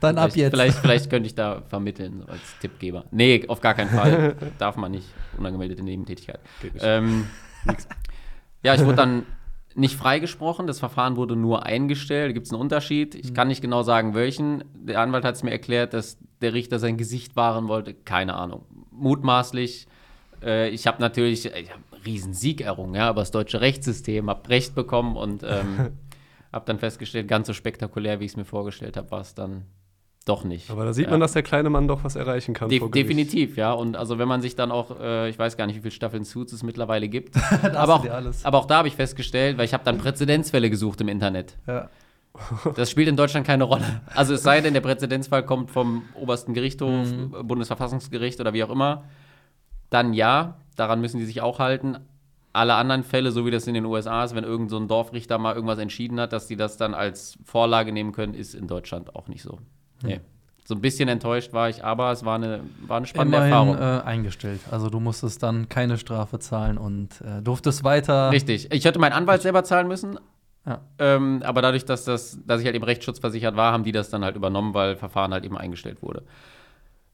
Dann 0.00 0.18
ab 0.18 0.30
jetzt. 0.36 0.52
Vielleicht, 0.52 0.78
vielleicht 0.78 1.08
könnte 1.08 1.26
ich 1.26 1.34
da 1.34 1.62
vermitteln 1.62 2.24
als 2.28 2.40
Tippgeber. 2.60 3.06
Nee, 3.10 3.46
auf 3.48 3.62
gar 3.62 3.72
keinen 3.72 3.88
Fall. 3.88 4.36
Darf 4.58 4.76
man 4.76 4.92
nicht. 4.92 5.06
Unangemeldete 5.38 5.82
Nebentätigkeit. 5.82 6.38
Ähm, 6.80 7.26
ja, 8.62 8.74
ich 8.74 8.84
wurde 8.84 8.96
dann 8.96 9.22
nicht 9.76 9.96
freigesprochen. 9.96 10.66
Das 10.66 10.78
Verfahren 10.78 11.16
wurde 11.16 11.36
nur 11.36 11.66
eingestellt. 11.66 12.30
Da 12.30 12.32
gibt 12.32 12.46
es 12.46 12.52
einen 12.52 12.60
Unterschied. 12.60 13.14
Ich 13.14 13.34
kann 13.34 13.48
nicht 13.48 13.62
genau 13.62 13.82
sagen, 13.82 14.14
welchen. 14.14 14.64
Der 14.74 15.00
Anwalt 15.00 15.24
hat 15.24 15.34
es 15.34 15.42
mir 15.42 15.50
erklärt, 15.50 15.94
dass 15.94 16.18
der 16.40 16.54
Richter 16.54 16.78
sein 16.78 16.96
Gesicht 16.96 17.36
wahren 17.36 17.68
wollte. 17.68 17.94
Keine 17.94 18.34
Ahnung. 18.34 18.64
Mutmaßlich. 18.90 19.86
Äh, 20.42 20.70
ich 20.70 20.86
habe 20.86 21.00
natürlich 21.00 21.46
ich 21.46 21.70
hab 21.70 21.80
einen 21.92 22.02
riesen 22.04 22.34
Sieg 22.34 22.60
errungen, 22.60 22.94
ja, 22.94 23.08
aber 23.08 23.22
das 23.22 23.30
deutsche 23.30 23.60
Rechtssystem, 23.60 24.30
habe 24.30 24.48
Recht 24.48 24.74
bekommen 24.74 25.16
und 25.16 25.42
ähm, 25.42 25.92
habe 26.52 26.64
dann 26.66 26.78
festgestellt, 26.78 27.28
ganz 27.28 27.46
so 27.46 27.52
spektakulär, 27.52 28.20
wie 28.20 28.24
ich 28.24 28.32
es 28.32 28.36
mir 28.36 28.44
vorgestellt 28.44 28.96
habe, 28.96 29.10
war 29.10 29.20
es 29.20 29.34
dann 29.34 29.64
doch 30.26 30.44
nicht. 30.44 30.70
Aber 30.70 30.84
da 30.84 30.92
sieht 30.92 31.08
man, 31.08 31.20
dass 31.20 31.32
der 31.32 31.42
kleine 31.42 31.70
Mann 31.70 31.86
doch 31.88 32.04
was 32.04 32.16
erreichen 32.16 32.52
kann. 32.52 32.68
De 32.68 32.80
definitiv, 32.90 33.56
ja. 33.56 33.72
Und 33.72 33.96
also 33.96 34.18
wenn 34.18 34.28
man 34.28 34.42
sich 34.42 34.56
dann 34.56 34.70
auch, 34.72 35.00
äh, 35.00 35.30
ich 35.30 35.38
weiß 35.38 35.56
gar 35.56 35.66
nicht, 35.66 35.76
wie 35.76 35.80
viele 35.80 35.92
Staffeln 35.92 36.24
Suits 36.24 36.52
es 36.52 36.62
mittlerweile 36.62 37.08
gibt. 37.08 37.36
aber, 37.74 37.94
auch, 37.94 38.06
aber 38.42 38.58
auch 38.58 38.66
da 38.66 38.78
habe 38.78 38.88
ich 38.88 38.96
festgestellt, 38.96 39.56
weil 39.56 39.64
ich 39.64 39.72
habe 39.72 39.84
dann 39.84 39.98
Präzedenzfälle 39.98 40.68
gesucht 40.68 41.00
im 41.00 41.08
Internet. 41.08 41.56
Ja. 41.66 41.88
Das 42.74 42.90
spielt 42.90 43.08
in 43.08 43.16
Deutschland 43.16 43.46
keine 43.46 43.64
Rolle. 43.64 44.02
Also 44.14 44.34
es 44.34 44.42
sei 44.42 44.60
denn, 44.60 44.74
der 44.74 44.80
Präzedenzfall 44.82 45.44
kommt 45.46 45.70
vom 45.70 46.02
obersten 46.14 46.52
Gerichtshof, 46.54 46.90
Mhm. 46.90 47.34
äh, 47.38 47.42
Bundesverfassungsgericht 47.42 48.40
oder 48.40 48.52
wie 48.52 48.64
auch 48.64 48.70
immer. 48.70 49.04
Dann 49.90 50.12
ja, 50.12 50.56
daran 50.74 51.00
müssen 51.00 51.18
die 51.18 51.24
sich 51.24 51.40
auch 51.40 51.60
halten. 51.60 51.98
Alle 52.52 52.74
anderen 52.74 53.04
Fälle, 53.04 53.30
so 53.30 53.46
wie 53.46 53.50
das 53.50 53.66
in 53.66 53.74
den 53.74 53.84
USA 53.84 54.24
ist, 54.24 54.34
wenn 54.34 54.42
irgend 54.44 54.70
so 54.70 54.76
ein 54.78 54.88
Dorfrichter 54.88 55.38
mal 55.38 55.54
irgendwas 55.54 55.78
entschieden 55.78 56.18
hat, 56.18 56.32
dass 56.32 56.46
die 56.46 56.56
das 56.56 56.76
dann 56.76 56.94
als 56.94 57.38
Vorlage 57.44 57.92
nehmen 57.92 58.12
können, 58.12 58.34
ist 58.34 58.54
in 58.54 58.66
Deutschland 58.66 59.14
auch 59.14 59.28
nicht 59.28 59.42
so. 59.42 59.58
Nee. 60.02 60.20
So 60.64 60.74
ein 60.74 60.80
bisschen 60.80 61.08
enttäuscht 61.08 61.52
war 61.52 61.68
ich, 61.68 61.84
aber 61.84 62.10
es 62.10 62.24
war 62.24 62.34
eine, 62.34 62.60
war 62.86 62.96
eine 62.96 63.06
spannende 63.06 63.36
Immerhin 63.36 63.52
Erfahrung. 63.52 63.78
äh, 63.78 64.02
eingestellt. 64.04 64.60
Also 64.70 64.90
du 64.90 64.98
musstest 64.98 65.40
dann 65.42 65.68
keine 65.68 65.96
Strafe 65.96 66.40
zahlen 66.40 66.76
und 66.76 67.20
äh, 67.20 67.40
durftest 67.40 67.84
weiter. 67.84 68.32
Richtig. 68.32 68.72
Ich 68.72 68.84
hätte 68.84 68.98
meinen 68.98 69.12
Anwalt 69.12 69.42
selber 69.42 69.62
zahlen 69.62 69.86
müssen, 69.86 70.18
Ja. 70.66 70.80
ähm, 70.98 71.40
aber 71.44 71.62
dadurch, 71.62 71.84
dass, 71.84 72.04
das, 72.04 72.40
dass 72.44 72.60
ich 72.60 72.66
halt 72.66 72.74
eben 72.74 72.84
rechtsschutzversichert 72.84 73.54
war, 73.56 73.72
haben 73.72 73.84
die 73.84 73.92
das 73.92 74.10
dann 74.10 74.24
halt 74.24 74.34
übernommen, 74.34 74.74
weil 74.74 74.96
Verfahren 74.96 75.32
halt 75.32 75.44
eben 75.44 75.56
eingestellt 75.56 76.02
wurde. 76.02 76.24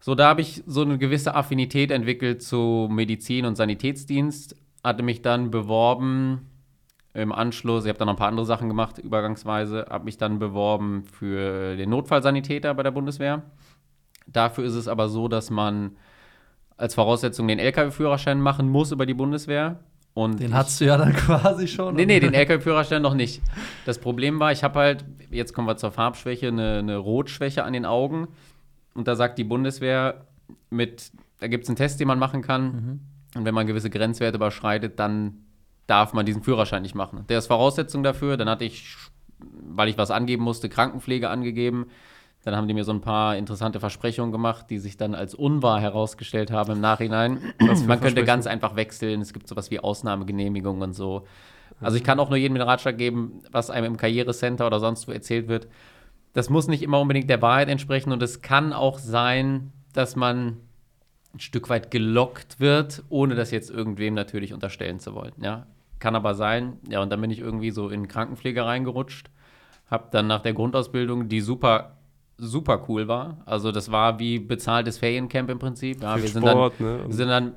So, 0.00 0.14
da 0.14 0.28
habe 0.30 0.40
ich 0.40 0.62
so 0.66 0.80
eine 0.80 0.96
gewisse 0.96 1.34
Affinität 1.34 1.90
entwickelt 1.90 2.42
zu 2.42 2.88
Medizin 2.90 3.44
und 3.44 3.56
Sanitätsdienst, 3.56 4.56
hatte 4.82 5.02
mich 5.02 5.20
dann 5.20 5.50
beworben 5.50 6.48
im 7.14 7.32
Anschluss, 7.32 7.84
ich 7.84 7.88
habe 7.90 7.98
dann 7.98 8.06
noch 8.06 8.14
ein 8.14 8.18
paar 8.18 8.28
andere 8.28 8.46
Sachen 8.46 8.68
gemacht, 8.68 8.98
übergangsweise, 8.98 9.86
habe 9.90 10.04
mich 10.04 10.16
dann 10.18 10.38
beworben 10.38 11.04
für 11.04 11.76
den 11.76 11.90
Notfallsanitäter 11.90 12.72
bei 12.74 12.82
der 12.82 12.90
Bundeswehr. 12.90 13.42
Dafür 14.26 14.64
ist 14.64 14.74
es 14.74 14.88
aber 14.88 15.08
so, 15.08 15.28
dass 15.28 15.50
man 15.50 15.96
als 16.76 16.94
Voraussetzung 16.94 17.48
den 17.48 17.58
LKW-Führerschein 17.58 18.40
machen 18.40 18.68
muss 18.68 18.92
über 18.92 19.04
die 19.06 19.14
Bundeswehr. 19.14 19.80
Und 20.14 20.40
Den 20.40 20.48
ich- 20.48 20.54
hattest 20.54 20.80
du 20.80 20.84
ja 20.86 20.96
dann 20.96 21.12
quasi 21.16 21.68
schon. 21.68 21.94
Nee, 21.96 22.06
nee, 22.06 22.20
den 22.20 22.34
LKW-Führerschein 22.34 23.02
noch 23.02 23.14
nicht. 23.14 23.42
Das 23.84 23.98
Problem 23.98 24.40
war, 24.40 24.52
ich 24.52 24.62
habe 24.64 24.78
halt, 24.78 25.04
jetzt 25.30 25.52
kommen 25.54 25.66
wir 25.68 25.76
zur 25.76 25.90
Farbschwäche, 25.90 26.48
eine, 26.48 26.78
eine 26.78 26.96
Rotschwäche 26.96 27.64
an 27.64 27.72
den 27.72 27.84
Augen. 27.86 28.28
Und 28.94 29.08
da 29.08 29.16
sagt 29.16 29.38
die 29.38 29.44
Bundeswehr 29.44 30.26
mit, 30.70 31.12
da 31.40 31.48
gibt 31.48 31.64
es 31.64 31.70
einen 31.70 31.76
Test, 31.76 31.98
den 32.00 32.08
man 32.08 32.18
machen 32.18 32.42
kann. 32.42 33.00
Und 33.34 33.44
wenn 33.44 33.54
man 33.54 33.66
gewisse 33.66 33.88
Grenzwerte 33.90 34.36
überschreitet, 34.36 34.98
dann 34.98 35.44
darf 35.86 36.12
man 36.12 36.26
diesen 36.26 36.42
Führerschein 36.42 36.82
nicht 36.82 36.94
machen. 36.94 37.24
Der 37.28 37.38
ist 37.38 37.46
Voraussetzung 37.46 38.02
dafür. 38.02 38.36
Dann 38.36 38.48
hatte 38.48 38.64
ich, 38.64 38.96
weil 39.38 39.88
ich 39.88 39.98
was 39.98 40.10
angeben 40.10 40.44
musste, 40.44 40.68
Krankenpflege 40.68 41.28
angegeben. 41.28 41.86
Dann 42.44 42.56
haben 42.56 42.66
die 42.66 42.74
mir 42.74 42.84
so 42.84 42.92
ein 42.92 43.00
paar 43.00 43.36
interessante 43.36 43.78
Versprechungen 43.78 44.32
gemacht, 44.32 44.66
die 44.68 44.78
sich 44.78 44.96
dann 44.96 45.14
als 45.14 45.34
unwahr 45.34 45.80
herausgestellt 45.80 46.50
haben 46.50 46.72
im 46.72 46.80
Nachhinein. 46.80 47.54
Man 47.86 48.00
könnte 48.00 48.24
ganz 48.24 48.46
einfach 48.46 48.74
wechseln. 48.74 49.20
Es 49.20 49.32
gibt 49.32 49.46
sowas 49.46 49.70
wie 49.70 49.78
Ausnahmegenehmigungen 49.78 50.82
und 50.82 50.92
so. 50.92 51.24
Also 51.80 51.96
ich 51.96 52.04
kann 52.04 52.20
auch 52.20 52.28
nur 52.28 52.38
jedem 52.38 52.54
den 52.54 52.66
Ratschlag 52.66 52.98
geben, 52.98 53.42
was 53.50 53.70
einem 53.70 53.86
im 53.86 53.96
Karrierecenter 53.96 54.66
oder 54.66 54.80
sonst 54.80 55.06
wo 55.08 55.12
erzählt 55.12 55.48
wird. 55.48 55.68
Das 56.32 56.50
muss 56.50 56.66
nicht 56.66 56.82
immer 56.82 57.00
unbedingt 57.00 57.30
der 57.30 57.42
Wahrheit 57.42 57.68
entsprechen 57.68 58.12
und 58.12 58.22
es 58.22 58.40
kann 58.40 58.72
auch 58.72 58.98
sein, 58.98 59.72
dass 59.92 60.16
man 60.16 60.58
ein 61.34 61.40
Stück 61.40 61.70
weit 61.70 61.90
gelockt 61.90 62.60
wird, 62.60 63.02
ohne 63.08 63.34
das 63.34 63.50
jetzt 63.50 63.70
irgendwem 63.70 64.14
natürlich 64.14 64.52
unterstellen 64.52 65.00
zu 65.00 65.14
wollen. 65.14 65.32
Ja, 65.40 65.66
kann 65.98 66.14
aber 66.14 66.34
sein. 66.34 66.78
Ja, 66.88 67.00
und 67.00 67.10
dann 67.10 67.20
bin 67.20 67.30
ich 67.30 67.38
irgendwie 67.38 67.70
so 67.70 67.88
in 67.88 68.08
Krankenpflege 68.08 68.64
reingerutscht, 68.64 69.30
Habe 69.86 70.08
dann 70.10 70.26
nach 70.26 70.40
der 70.40 70.54
Grundausbildung, 70.54 71.28
die 71.28 71.40
super, 71.40 71.98
super 72.42 72.84
cool 72.88 73.08
war. 73.08 73.38
Also 73.46 73.72
das 73.72 73.90
war 73.92 74.18
wie 74.18 74.38
bezahltes 74.38 74.98
Feriencamp 74.98 75.48
im 75.50 75.58
Prinzip. 75.58 76.02
Ja, 76.02 76.20
wir 76.20 76.28
sind 76.28 76.44
dann, 76.44 76.52
Sport, 76.52 76.80
ne? 76.80 77.00
wir 77.06 77.14
sind 77.14 77.28
dann, 77.28 77.48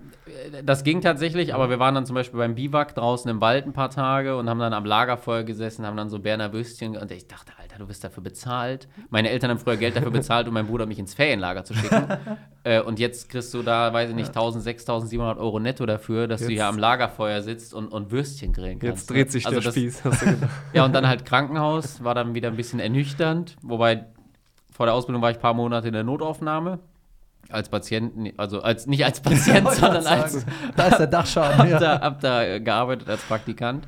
äh, 0.52 0.64
das 0.64 0.84
ging 0.84 1.02
tatsächlich, 1.02 1.54
aber 1.56 1.70
wir 1.70 1.80
waren 1.80 1.96
dann 1.96 2.06
zum 2.06 2.14
Beispiel 2.14 2.38
beim 2.38 2.56
Biwak 2.56 2.94
draußen 2.96 3.30
im 3.30 3.42
Wald 3.42 3.66
ein 3.66 3.74
paar 3.74 3.90
Tage 3.90 4.38
und 4.38 4.50
haben 4.50 4.60
dann 4.60 4.74
am 4.74 4.86
Lagerfeuer 4.86 5.44
gesessen, 5.44 5.86
haben 5.86 5.98
dann 5.98 6.10
so 6.10 6.20
Berner 6.20 6.54
Würstchen 6.54 6.96
und 6.96 7.12
ich 7.12 7.28
dachte, 7.28 7.52
Alter, 7.60 7.80
du 7.80 7.90
wirst 7.90 8.04
dafür 8.04 8.22
bezahlt. 8.24 8.88
Meine 9.10 9.30
Eltern 9.32 9.50
haben 9.50 9.60
früher 9.60 9.78
Geld 9.78 9.96
dafür 9.96 10.12
bezahlt, 10.12 10.48
um 10.48 10.54
meinen 10.54 10.68
Bruder 10.68 10.86
mich 10.86 11.00
ins 11.00 11.14
Ferienlager 11.16 11.64
zu 11.64 11.74
schicken. 11.74 12.08
äh, 12.64 12.80
und 12.82 13.00
jetzt 13.00 13.30
kriegst 13.30 13.54
du 13.54 13.64
da, 13.64 13.92
weiß 13.92 14.10
ich 14.12 14.16
nicht, 14.16 14.30
1000, 14.30 14.64
6700 14.64 15.38
Euro 15.40 15.60
netto 15.60 15.86
dafür, 15.86 16.28
dass 16.28 16.42
du 16.42 16.46
Jetzt- 16.46 16.54
hier 16.54 16.68
am 16.68 16.78
Lagerfeuer 16.78 17.42
sitzt 17.42 17.74
und, 17.74 17.88
und 17.88 18.12
Würstchen 18.12 18.54
grillen 18.54 18.80
kannst. 18.80 19.10
Jetzt 19.10 19.10
dreht 19.10 19.32
sich 19.32 19.46
Also 19.48 19.60
der 19.60 19.66
das- 19.66 19.74
Spieß, 19.74 20.04
hast 20.06 20.22
du 20.22 20.26
gedacht. 20.28 20.50
ja, 20.74 20.86
und 20.86 20.94
dann 20.94 21.08
halt 21.08 21.26
Krankenhaus, 21.26 22.04
war 22.04 22.14
dann 22.14 22.36
wieder 22.36 22.50
ein 22.50 22.56
bisschen 22.56 22.80
ernüchternd. 22.80 23.56
Wobei 23.62 24.06
vor 24.76 24.88
der 24.88 24.94
Ausbildung 24.94 25.22
war 25.22 25.32
ich 25.32 25.38
ein 25.38 25.42
paar 25.42 25.54
Monate 25.54 25.88
in 25.88 25.94
der 25.94 26.04
Notaufnahme. 26.04 26.80
Als 27.48 27.70
Patient, 27.70 28.34
also 28.38 28.62
als, 28.62 28.88
nicht 28.88 29.06
als 29.06 29.22
Patient, 29.22 29.72
sondern 29.72 30.06
als, 30.06 30.46
da 30.76 30.88
ist 30.88 30.98
der 30.98 31.08
Dachschaden. 31.08 31.58
hab, 31.60 31.70
Ja. 31.70 31.80
da, 31.80 32.02
hab 32.02 32.20
da 32.20 32.44
äh, 32.44 32.60
gearbeitet 32.60 33.08
als 33.10 33.22
Praktikant 33.24 33.88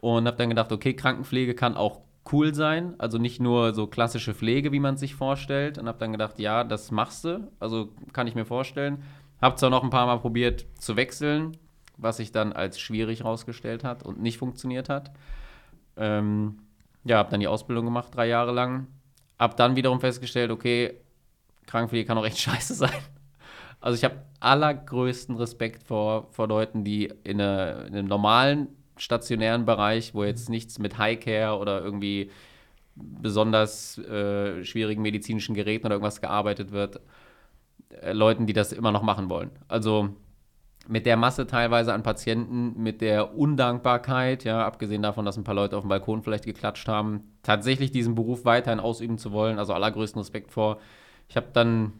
und 0.00 0.28
habe 0.28 0.36
dann 0.36 0.48
gedacht, 0.48 0.70
okay, 0.70 0.94
Krankenpflege 0.94 1.54
kann 1.54 1.76
auch 1.76 2.02
cool 2.30 2.54
sein, 2.54 2.94
also 2.98 3.18
nicht 3.18 3.40
nur 3.40 3.74
so 3.74 3.88
klassische 3.88 4.32
Pflege, 4.32 4.70
wie 4.70 4.78
man 4.78 4.96
sich 4.96 5.16
vorstellt 5.16 5.78
und 5.78 5.88
habe 5.88 5.98
dann 5.98 6.12
gedacht, 6.12 6.38
ja, 6.38 6.62
das 6.62 6.92
machst 6.92 7.24
du, 7.24 7.50
also 7.58 7.88
kann 8.12 8.28
ich 8.28 8.36
mir 8.36 8.44
vorstellen. 8.44 9.02
Habe 9.42 9.56
zwar 9.56 9.70
noch 9.70 9.82
ein 9.82 9.90
paar 9.90 10.06
Mal 10.06 10.18
probiert 10.20 10.64
zu 10.78 10.94
wechseln, 10.94 11.56
was 11.96 12.18
sich 12.18 12.30
dann 12.30 12.52
als 12.52 12.78
schwierig 12.78 13.20
herausgestellt 13.20 13.82
hat 13.82 14.04
und 14.04 14.22
nicht 14.22 14.38
funktioniert 14.38 14.88
hat. 14.88 15.10
Ähm, 15.96 16.58
ja, 17.02 17.16
habe 17.16 17.30
dann 17.30 17.40
die 17.40 17.48
Ausbildung 17.48 17.86
gemacht, 17.86 18.14
drei 18.14 18.28
Jahre 18.28 18.52
lang. 18.52 18.86
Habe 19.40 19.56
dann 19.56 19.74
wiederum 19.74 20.00
festgestellt, 20.00 20.50
okay, 20.52 21.00
Krankenpflege 21.66 22.06
kann 22.06 22.18
auch 22.18 22.26
echt 22.26 22.38
scheiße 22.40 22.74
sein. 22.74 23.02
Also 23.80 23.96
ich 23.96 24.04
habe 24.04 24.22
allergrößten 24.40 25.36
Respekt 25.36 25.82
vor, 25.82 26.28
vor 26.30 26.46
Leuten, 26.46 26.84
die 26.84 27.12
in, 27.24 27.40
eine, 27.40 27.86
in 27.88 27.96
einem 27.96 28.06
normalen 28.06 28.68
stationären 28.98 29.64
Bereich, 29.64 30.14
wo 30.14 30.24
jetzt 30.24 30.50
nichts 30.50 30.78
mit 30.78 30.98
Highcare 30.98 31.58
oder 31.58 31.82
irgendwie 31.82 32.30
besonders 32.94 33.96
äh, 33.96 34.62
schwierigen 34.62 35.00
medizinischen 35.00 35.54
Geräten 35.54 35.86
oder 35.86 35.94
irgendwas 35.94 36.20
gearbeitet 36.20 36.70
wird, 36.70 37.00
äh, 38.02 38.12
Leuten, 38.12 38.46
die 38.46 38.52
das 38.52 38.72
immer 38.72 38.92
noch 38.92 39.02
machen 39.02 39.30
wollen. 39.30 39.50
Also 39.68 40.14
mit 40.88 41.06
der 41.06 41.16
Masse 41.16 41.46
teilweise 41.46 41.92
an 41.92 42.02
Patienten, 42.02 42.82
mit 42.82 43.00
der 43.00 43.36
Undankbarkeit, 43.36 44.44
ja, 44.44 44.66
abgesehen 44.66 45.02
davon, 45.02 45.24
dass 45.24 45.36
ein 45.36 45.44
paar 45.44 45.54
Leute 45.54 45.76
auf 45.76 45.84
dem 45.84 45.88
Balkon 45.88 46.22
vielleicht 46.22 46.44
geklatscht 46.44 46.88
haben, 46.88 47.24
tatsächlich 47.42 47.90
diesen 47.92 48.14
Beruf 48.14 48.44
weiterhin 48.44 48.80
ausüben 48.80 49.18
zu 49.18 49.30
wollen, 49.32 49.58
also 49.58 49.72
allergrößten 49.72 50.20
Respekt 50.20 50.50
vor. 50.50 50.78
Ich 51.28 51.36
habe 51.36 51.46
dann 51.52 51.92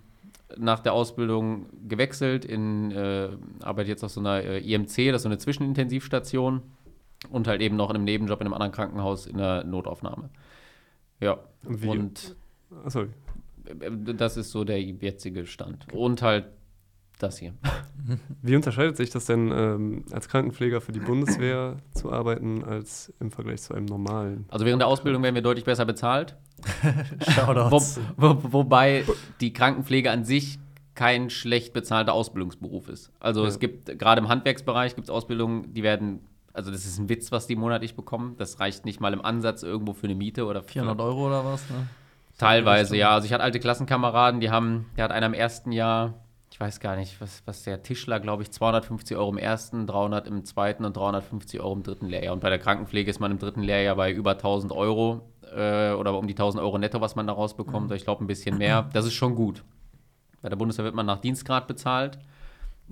nach 0.56 0.80
der 0.80 0.92
Ausbildung 0.94 1.66
gewechselt 1.88 2.44
in, 2.44 2.90
äh, 2.90 3.28
arbeite 3.62 3.88
jetzt 3.88 4.02
auf 4.02 4.10
so 4.10 4.20
einer 4.20 4.42
äh, 4.42 4.58
IMC, 4.58 5.08
das 5.12 5.16
ist 5.16 5.22
so 5.22 5.28
eine 5.28 5.38
Zwischenintensivstation 5.38 6.62
und 7.30 7.46
halt 7.46 7.60
eben 7.60 7.76
noch 7.76 7.90
in 7.90 7.96
einem 7.96 8.04
Nebenjob 8.04 8.40
in 8.40 8.46
einem 8.46 8.54
anderen 8.54 8.72
Krankenhaus 8.72 9.26
in 9.26 9.36
der 9.36 9.62
Notaufnahme. 9.64 10.30
Ja, 11.20 11.38
Und 11.64 11.82
wie? 11.82 11.88
und 11.88 12.36
Ah, 12.84 12.90
sorry. 12.90 13.08
äh, 13.66 14.14
das 14.14 14.36
ist 14.36 14.50
so 14.50 14.64
der 14.64 14.82
jetzige 14.82 15.46
Stand. 15.46 15.86
Und 15.92 16.22
halt 16.22 16.46
das 17.22 17.38
hier. 17.38 17.52
Wie 18.42 18.56
unterscheidet 18.56 18.96
sich 18.96 19.10
das 19.10 19.26
denn, 19.26 19.52
ähm, 19.52 20.04
als 20.10 20.28
Krankenpfleger 20.28 20.80
für 20.80 20.92
die 20.92 21.00
Bundeswehr 21.00 21.76
zu 21.94 22.10
arbeiten, 22.12 22.64
als 22.64 23.12
im 23.20 23.30
Vergleich 23.30 23.62
zu 23.62 23.74
einem 23.74 23.86
normalen? 23.86 24.46
Also 24.48 24.64
während 24.66 24.80
der 24.80 24.88
Ausbildung 24.88 25.22
werden 25.22 25.34
wir 25.34 25.42
deutlich 25.42 25.64
besser 25.64 25.84
bezahlt. 25.84 26.36
Wo, 26.82 27.30
Shoutouts. 27.30 28.00
wo, 28.16 28.36
wobei 28.52 29.04
die 29.40 29.52
Krankenpflege 29.52 30.10
an 30.10 30.24
sich 30.24 30.58
kein 30.94 31.30
schlecht 31.30 31.72
bezahlter 31.72 32.12
Ausbildungsberuf 32.12 32.88
ist. 32.88 33.10
Also 33.20 33.42
Ja. 33.42 33.48
es 33.48 33.58
gibt, 33.58 33.98
gerade 33.98 34.20
im 34.20 34.28
Handwerksbereich 34.28 34.94
gibt 34.96 35.06
es 35.06 35.10
Ausbildungen, 35.10 35.72
die 35.72 35.82
werden, 35.82 36.20
also 36.52 36.70
das 36.70 36.84
ist 36.84 36.98
ein 36.98 37.08
Witz, 37.08 37.32
was 37.32 37.46
die 37.46 37.56
monatlich 37.56 37.94
bekommen. 37.94 38.34
Das 38.36 38.60
reicht 38.60 38.84
nicht 38.84 39.00
mal 39.00 39.12
im 39.14 39.24
Ansatz 39.24 39.62
irgendwo 39.62 39.92
für 39.94 40.04
eine 40.08 40.14
Miete 40.16 40.44
oder 40.44 40.62
für 40.62 40.72
400 40.72 41.00
Euro 41.00 41.28
oder 41.28 41.44
was, 41.44 41.62
ne? 41.70 41.86
Teilweise, 42.36 42.96
ja. 42.96 43.10
Also 43.10 43.26
ich 43.26 43.32
hatte 43.32 43.42
alte 43.44 43.60
Klassenkameraden, 43.60 44.40
die 44.40 44.50
haben, 44.50 44.86
der 44.96 45.04
hat 45.04 45.12
einer 45.12 45.26
im 45.26 45.34
ersten 45.34 45.72
Jahr, 45.72 46.14
ich 46.52 46.58
weiß 46.58 46.80
gar 46.80 46.96
nicht, 46.96 47.20
was, 47.20 47.42
was 47.46 47.62
der 47.62 47.82
Tischler, 47.82 48.18
glaube 48.18 48.42
ich, 48.42 48.50
250 48.50 49.16
Euro 49.16 49.30
im 49.30 49.38
ersten, 49.38 49.86
300 49.86 50.26
im 50.26 50.44
zweiten 50.44 50.84
und 50.84 50.96
350 50.96 51.60
Euro 51.60 51.74
im 51.74 51.82
dritten 51.82 52.06
Lehrjahr. 52.06 52.32
Und 52.32 52.40
bei 52.40 52.50
der 52.50 52.58
Krankenpflege 52.58 53.08
ist 53.08 53.20
man 53.20 53.30
im 53.30 53.38
dritten 53.38 53.62
Lehrjahr 53.62 53.94
bei 53.94 54.12
über 54.12 54.32
1000 54.32 54.72
Euro 54.72 55.30
äh, 55.54 55.92
oder 55.92 56.18
um 56.18 56.26
die 56.26 56.34
1000 56.34 56.62
Euro 56.62 56.76
netto, 56.78 57.00
was 57.00 57.14
man 57.14 57.26
da 57.26 57.32
rausbekommt. 57.32 57.90
Mhm. 57.90 57.96
Ich 57.96 58.04
glaube, 58.04 58.24
ein 58.24 58.26
bisschen 58.26 58.58
mehr. 58.58 58.88
Das 58.92 59.06
ist 59.06 59.14
schon 59.14 59.36
gut. 59.36 59.62
Bei 60.42 60.48
der 60.48 60.56
Bundeswehr 60.56 60.84
wird 60.84 60.94
man 60.94 61.06
nach 61.06 61.20
Dienstgrad 61.20 61.68
bezahlt. 61.68 62.18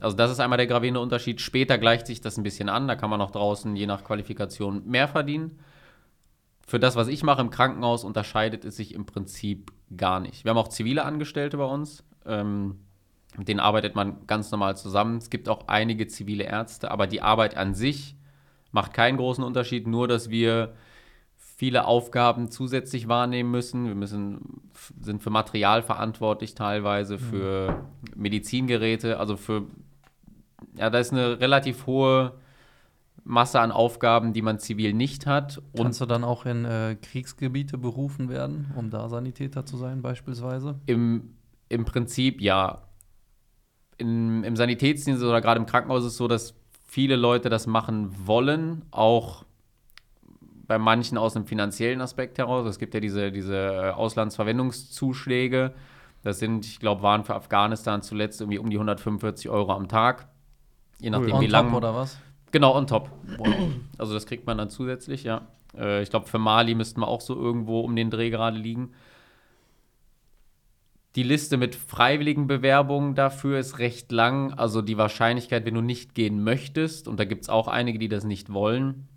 Also 0.00 0.16
das 0.16 0.30
ist 0.30 0.38
einmal 0.38 0.58
der 0.58 0.68
gravierende 0.68 1.00
Unterschied. 1.00 1.40
Später 1.40 1.78
gleicht 1.78 2.06
sich 2.06 2.20
das 2.20 2.36
ein 2.36 2.44
bisschen 2.44 2.68
an. 2.68 2.86
Da 2.86 2.94
kann 2.94 3.10
man 3.10 3.20
auch 3.20 3.32
draußen 3.32 3.74
je 3.74 3.86
nach 3.86 4.04
Qualifikation 4.04 4.86
mehr 4.86 5.08
verdienen. 5.08 5.58
Für 6.64 6.78
das, 6.78 6.94
was 6.94 7.08
ich 7.08 7.24
mache 7.24 7.40
im 7.40 7.50
Krankenhaus, 7.50 8.04
unterscheidet 8.04 8.64
es 8.64 8.76
sich 8.76 8.94
im 8.94 9.06
Prinzip 9.06 9.72
gar 9.96 10.20
nicht. 10.20 10.44
Wir 10.44 10.50
haben 10.50 10.58
auch 10.58 10.68
zivile 10.68 11.04
Angestellte 11.04 11.56
bei 11.56 11.64
uns. 11.64 12.04
Ähm, 12.24 12.76
mit 13.36 13.48
denen 13.48 13.60
arbeitet 13.60 13.94
man 13.94 14.26
ganz 14.26 14.50
normal 14.50 14.76
zusammen. 14.76 15.18
Es 15.18 15.30
gibt 15.30 15.48
auch 15.48 15.68
einige 15.68 16.06
zivile 16.06 16.44
Ärzte, 16.44 16.90
aber 16.90 17.06
die 17.06 17.22
Arbeit 17.22 17.56
an 17.56 17.74
sich 17.74 18.16
macht 18.72 18.92
keinen 18.92 19.16
großen 19.16 19.44
Unterschied, 19.44 19.86
nur 19.86 20.08
dass 20.08 20.30
wir 20.30 20.74
viele 21.36 21.86
Aufgaben 21.86 22.50
zusätzlich 22.50 23.08
wahrnehmen 23.08 23.50
müssen. 23.50 23.86
Wir 23.86 23.94
müssen, 23.94 24.62
sind 25.00 25.22
für 25.22 25.30
Material 25.30 25.82
verantwortlich 25.82 26.54
teilweise, 26.54 27.18
für 27.18 27.84
Medizingeräte, 28.14 29.18
also 29.18 29.36
für, 29.36 29.64
ja, 30.76 30.88
da 30.88 30.98
ist 30.98 31.12
eine 31.12 31.40
relativ 31.40 31.86
hohe 31.86 32.34
Masse 33.24 33.60
an 33.60 33.72
Aufgaben, 33.72 34.32
die 34.32 34.40
man 34.40 34.58
zivil 34.58 34.94
nicht 34.94 35.26
hat. 35.26 35.60
Und 35.72 35.82
Kannst 35.82 36.00
du 36.00 36.06
dann 36.06 36.24
auch 36.24 36.46
in 36.46 36.64
äh, 36.64 36.96
Kriegsgebiete 37.00 37.76
berufen 37.76 38.28
werden, 38.28 38.72
um 38.76 38.90
da 38.90 39.08
Sanitäter 39.08 39.66
zu 39.66 39.76
sein, 39.76 40.00
beispielsweise? 40.00 40.78
Im, 40.86 41.34
im 41.68 41.84
Prinzip 41.84 42.40
ja. 42.40 42.87
In, 43.98 44.44
Im 44.44 44.56
Sanitätsdienst 44.56 45.22
oder 45.22 45.40
gerade 45.40 45.60
im 45.60 45.66
Krankenhaus 45.66 46.04
ist 46.04 46.12
es 46.12 46.16
so, 46.16 46.28
dass 46.28 46.54
viele 46.86 47.16
Leute 47.16 47.50
das 47.50 47.66
machen 47.66 48.14
wollen, 48.26 48.82
auch 48.90 49.44
bei 50.66 50.78
manchen 50.78 51.18
aus 51.18 51.34
einem 51.34 51.46
finanziellen 51.46 52.00
Aspekt 52.00 52.38
heraus. 52.38 52.66
Es 52.66 52.78
gibt 52.78 52.94
ja 52.94 53.00
diese, 53.00 53.32
diese 53.32 53.56
äh, 53.56 53.90
Auslandsverwendungszuschläge. 53.90 55.72
Das 56.22 56.38
sind, 56.38 56.66
ich 56.66 56.78
glaube, 56.78 57.02
waren 57.02 57.24
für 57.24 57.34
Afghanistan 57.34 58.02
zuletzt 58.02 58.40
irgendwie 58.40 58.58
um 58.58 58.68
die 58.70 58.76
145 58.76 59.48
Euro 59.48 59.72
am 59.72 59.88
Tag. 59.88 60.28
Je 61.00 61.10
nachdem, 61.10 61.32
On 61.34 61.40
wie 61.40 61.46
top 61.46 61.52
lang. 61.52 61.74
oder 61.74 61.94
was? 61.94 62.18
Genau, 62.50 62.76
on 62.76 62.86
top. 62.86 63.10
Also 63.98 64.14
das 64.14 64.26
kriegt 64.26 64.46
man 64.46 64.58
dann 64.58 64.70
zusätzlich, 64.70 65.24
ja. 65.24 65.48
Äh, 65.76 66.02
ich 66.02 66.10
glaube, 66.10 66.26
für 66.26 66.38
Mali 66.38 66.74
müssten 66.74 67.00
wir 67.00 67.08
auch 67.08 67.20
so 67.20 67.34
irgendwo 67.34 67.80
um 67.80 67.94
den 67.96 68.10
Dreh 68.10 68.30
gerade 68.30 68.58
liegen. 68.58 68.92
Die 71.18 71.24
Liste 71.24 71.56
mit 71.56 71.74
freiwilligen 71.74 72.46
Bewerbungen 72.46 73.16
dafür 73.16 73.58
ist 73.58 73.80
recht 73.80 74.12
lang. 74.12 74.52
Also 74.52 74.82
die 74.82 74.98
Wahrscheinlichkeit, 74.98 75.66
wenn 75.66 75.74
du 75.74 75.80
nicht 75.80 76.14
gehen 76.14 76.44
möchtest, 76.44 77.08
und 77.08 77.18
da 77.18 77.24
gibt 77.24 77.42
es 77.42 77.48
auch 77.48 77.66
einige, 77.66 77.98
die 77.98 78.06
das 78.06 78.22
nicht 78.22 78.52
wollen, 78.52 79.08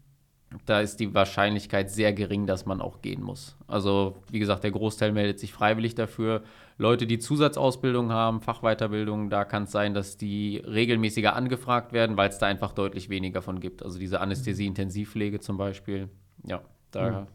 da 0.65 0.81
ist 0.81 0.99
die 0.99 1.13
Wahrscheinlichkeit 1.13 1.91
sehr 1.91 2.11
gering, 2.11 2.47
dass 2.47 2.65
man 2.65 2.81
auch 2.81 3.03
gehen 3.03 3.21
muss. 3.21 3.55
Also 3.67 4.15
wie 4.31 4.39
gesagt, 4.39 4.63
der 4.63 4.71
Großteil 4.71 5.11
meldet 5.11 5.39
sich 5.39 5.53
freiwillig 5.53 5.93
dafür. 5.93 6.41
Leute, 6.79 7.05
die 7.05 7.19
Zusatzausbildung 7.19 8.11
haben, 8.11 8.41
Fachweiterbildung, 8.41 9.29
da 9.29 9.45
kann 9.45 9.65
es 9.65 9.71
sein, 9.71 9.93
dass 9.93 10.17
die 10.17 10.57
regelmäßiger 10.57 11.35
angefragt 11.35 11.93
werden, 11.93 12.17
weil 12.17 12.29
es 12.29 12.39
da 12.39 12.47
einfach 12.47 12.73
deutlich 12.73 13.09
weniger 13.09 13.43
von 13.43 13.59
gibt. 13.59 13.83
Also 13.83 13.99
diese 13.99 14.21
Anästhesie-Intensivpflege 14.21 15.39
zum 15.39 15.57
Beispiel, 15.57 16.09
ja, 16.47 16.63
da 16.89 17.11
Mhm. 17.11 17.27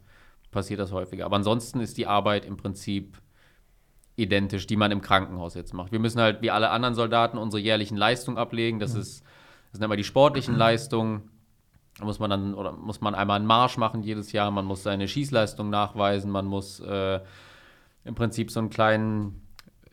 passiert 0.51 0.81
das 0.81 0.91
häufiger. 0.91 1.25
Aber 1.25 1.37
ansonsten 1.37 1.79
ist 1.79 1.99
die 1.99 2.09
Arbeit 2.09 2.45
im 2.45 2.57
Prinzip 2.57 3.19
identisch, 4.17 4.67
die 4.67 4.77
man 4.77 4.91
im 4.91 5.03
Krankenhaus 5.03 5.55
jetzt 5.55 5.75
macht. 5.75 5.93
Wir 5.93 5.99
müssen 5.99 6.21
halt 6.21 6.43
wie 6.43 6.51
alle 6.51 6.71
anderen 6.71 6.95
Soldaten 6.95 7.39
unsere 7.39 7.63
jährlichen 7.63 7.97
Leistungen 7.97 8.39
ablegen. 8.39 8.81
Das 8.81 8.95
ist, 8.95 9.23
das 9.23 9.79
sind 9.79 9.83
immer 9.83 9.97
die 9.97 10.05
sportlichen 10.05 10.57
Leistungen. 10.57 11.31
Da 11.99 12.05
muss 12.05 12.19
man 12.19 12.31
dann 12.31 12.55
oder 12.55 12.73
muss 12.73 13.01
man 13.01 13.15
einmal 13.15 13.37
einen 13.37 13.47
Marsch 13.47 13.77
machen 13.77 14.03
jedes 14.03 14.33
Jahr. 14.33 14.51
Man 14.51 14.65
muss 14.65 14.83
seine 14.83 15.07
Schießleistung 15.07 15.71
nachweisen. 15.71 16.31
Man 16.31 16.47
muss 16.47 16.81
äh, 16.81 17.21
im 18.05 18.15
Prinzip 18.15 18.51
so 18.51 18.61
einen 18.61 18.71
kleinen 18.71 19.43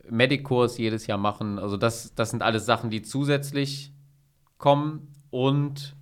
Medic-Kurs 0.10 0.78
jedes 0.78 1.08
Jahr 1.08 1.18
machen. 1.18 1.60
Also 1.60 1.78
das, 1.78 2.16
das 2.16 2.30
sind 2.30 2.42
alles 2.44 2.66
Sachen, 2.66 2.90
die 2.90 3.02
zusätzlich 3.02 3.94
kommen 4.58 5.14
und 5.32 5.96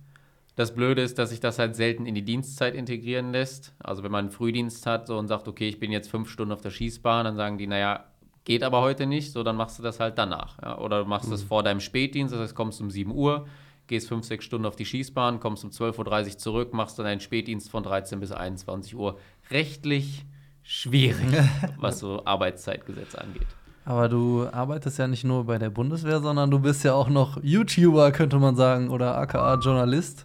das 0.54 0.74
Blöde 0.74 1.02
ist, 1.02 1.18
dass 1.18 1.30
sich 1.30 1.40
das 1.40 1.58
halt 1.58 1.74
selten 1.74 2.04
in 2.04 2.14
die 2.14 2.24
Dienstzeit 2.24 2.74
integrieren 2.74 3.32
lässt. 3.32 3.74
Also 3.78 4.02
wenn 4.02 4.12
man 4.12 4.26
einen 4.26 4.32
Frühdienst 4.32 4.86
hat 4.86 5.06
so 5.06 5.18
und 5.18 5.28
sagt, 5.28 5.48
okay, 5.48 5.68
ich 5.68 5.80
bin 5.80 5.90
jetzt 5.90 6.10
fünf 6.10 6.28
Stunden 6.28 6.52
auf 6.52 6.60
der 6.60 6.70
Schießbahn, 6.70 7.24
dann 7.24 7.36
sagen 7.36 7.58
die, 7.58 7.66
naja, 7.66 8.04
geht 8.44 8.62
aber 8.62 8.80
heute 8.80 9.06
nicht, 9.06 9.32
so 9.32 9.42
dann 9.42 9.56
machst 9.56 9.78
du 9.78 9.82
das 9.82 10.00
halt 10.00 10.18
danach. 10.18 10.60
Ja? 10.62 10.78
Oder 10.78 11.02
du 11.02 11.08
machst 11.08 11.30
das 11.30 11.42
vor 11.42 11.62
deinem 11.62 11.80
Spätdienst, 11.80 12.34
das 12.34 12.40
heißt, 12.40 12.54
kommst 12.54 12.80
um 12.80 12.90
7 12.90 13.12
Uhr, 13.12 13.46
gehst 13.86 14.08
fünf, 14.08 14.24
sechs 14.24 14.44
Stunden 14.44 14.66
auf 14.66 14.76
die 14.76 14.84
Schießbahn, 14.84 15.40
kommst 15.40 15.64
um 15.64 15.70
12.30 15.70 16.26
Uhr 16.26 16.38
zurück, 16.38 16.72
machst 16.72 16.98
dann 16.98 17.06
einen 17.06 17.20
Spätdienst 17.20 17.70
von 17.70 17.82
13 17.82 18.20
bis 18.20 18.32
21 18.32 18.96
Uhr. 18.96 19.18
Rechtlich 19.50 20.24
schwierig, 20.62 21.26
was 21.78 21.98
so 22.00 22.24
Arbeitszeitgesetze 22.24 23.20
angeht. 23.20 23.46
Aber 23.84 24.08
du 24.08 24.46
arbeitest 24.52 24.98
ja 24.98 25.08
nicht 25.08 25.24
nur 25.24 25.44
bei 25.44 25.58
der 25.58 25.70
Bundeswehr, 25.70 26.20
sondern 26.20 26.50
du 26.50 26.60
bist 26.60 26.84
ja 26.84 26.94
auch 26.94 27.08
noch 27.08 27.42
YouTuber, 27.42 28.12
könnte 28.12 28.38
man 28.38 28.54
sagen, 28.54 28.90
oder 28.90 29.16
aka 29.18 29.54
Journalist. 29.54 30.24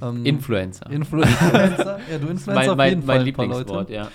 Ähm, 0.00 0.24
Influencer. 0.24 0.88
Influencer. 0.88 1.98
ja, 2.10 2.18
du 2.18 2.28
Influencer 2.28 2.54
mein, 2.54 2.70
auf 2.70 2.76
mein, 2.76 2.88
jeden 2.90 3.02
Fall 3.02 3.18
mein 3.18 3.26
ein 3.26 3.32
paar 3.34 3.46
Lieblingswort, 3.46 3.90
ja. 3.90 4.08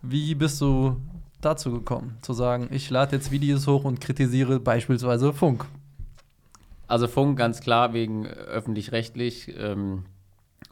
Wie 0.00 0.34
bist 0.34 0.60
du 0.60 0.96
dazu 1.44 1.72
gekommen, 1.72 2.18
zu 2.22 2.32
sagen, 2.32 2.68
ich 2.70 2.90
lade 2.90 3.16
jetzt 3.16 3.30
Videos 3.30 3.66
hoch 3.66 3.84
und 3.84 4.00
kritisiere 4.00 4.60
beispielsweise 4.60 5.32
Funk? 5.32 5.66
Also 6.86 7.08
Funk 7.08 7.38
ganz 7.38 7.60
klar 7.60 7.92
wegen 7.92 8.26
öffentlich-rechtlich. 8.26 9.54
Ähm, 9.58 10.04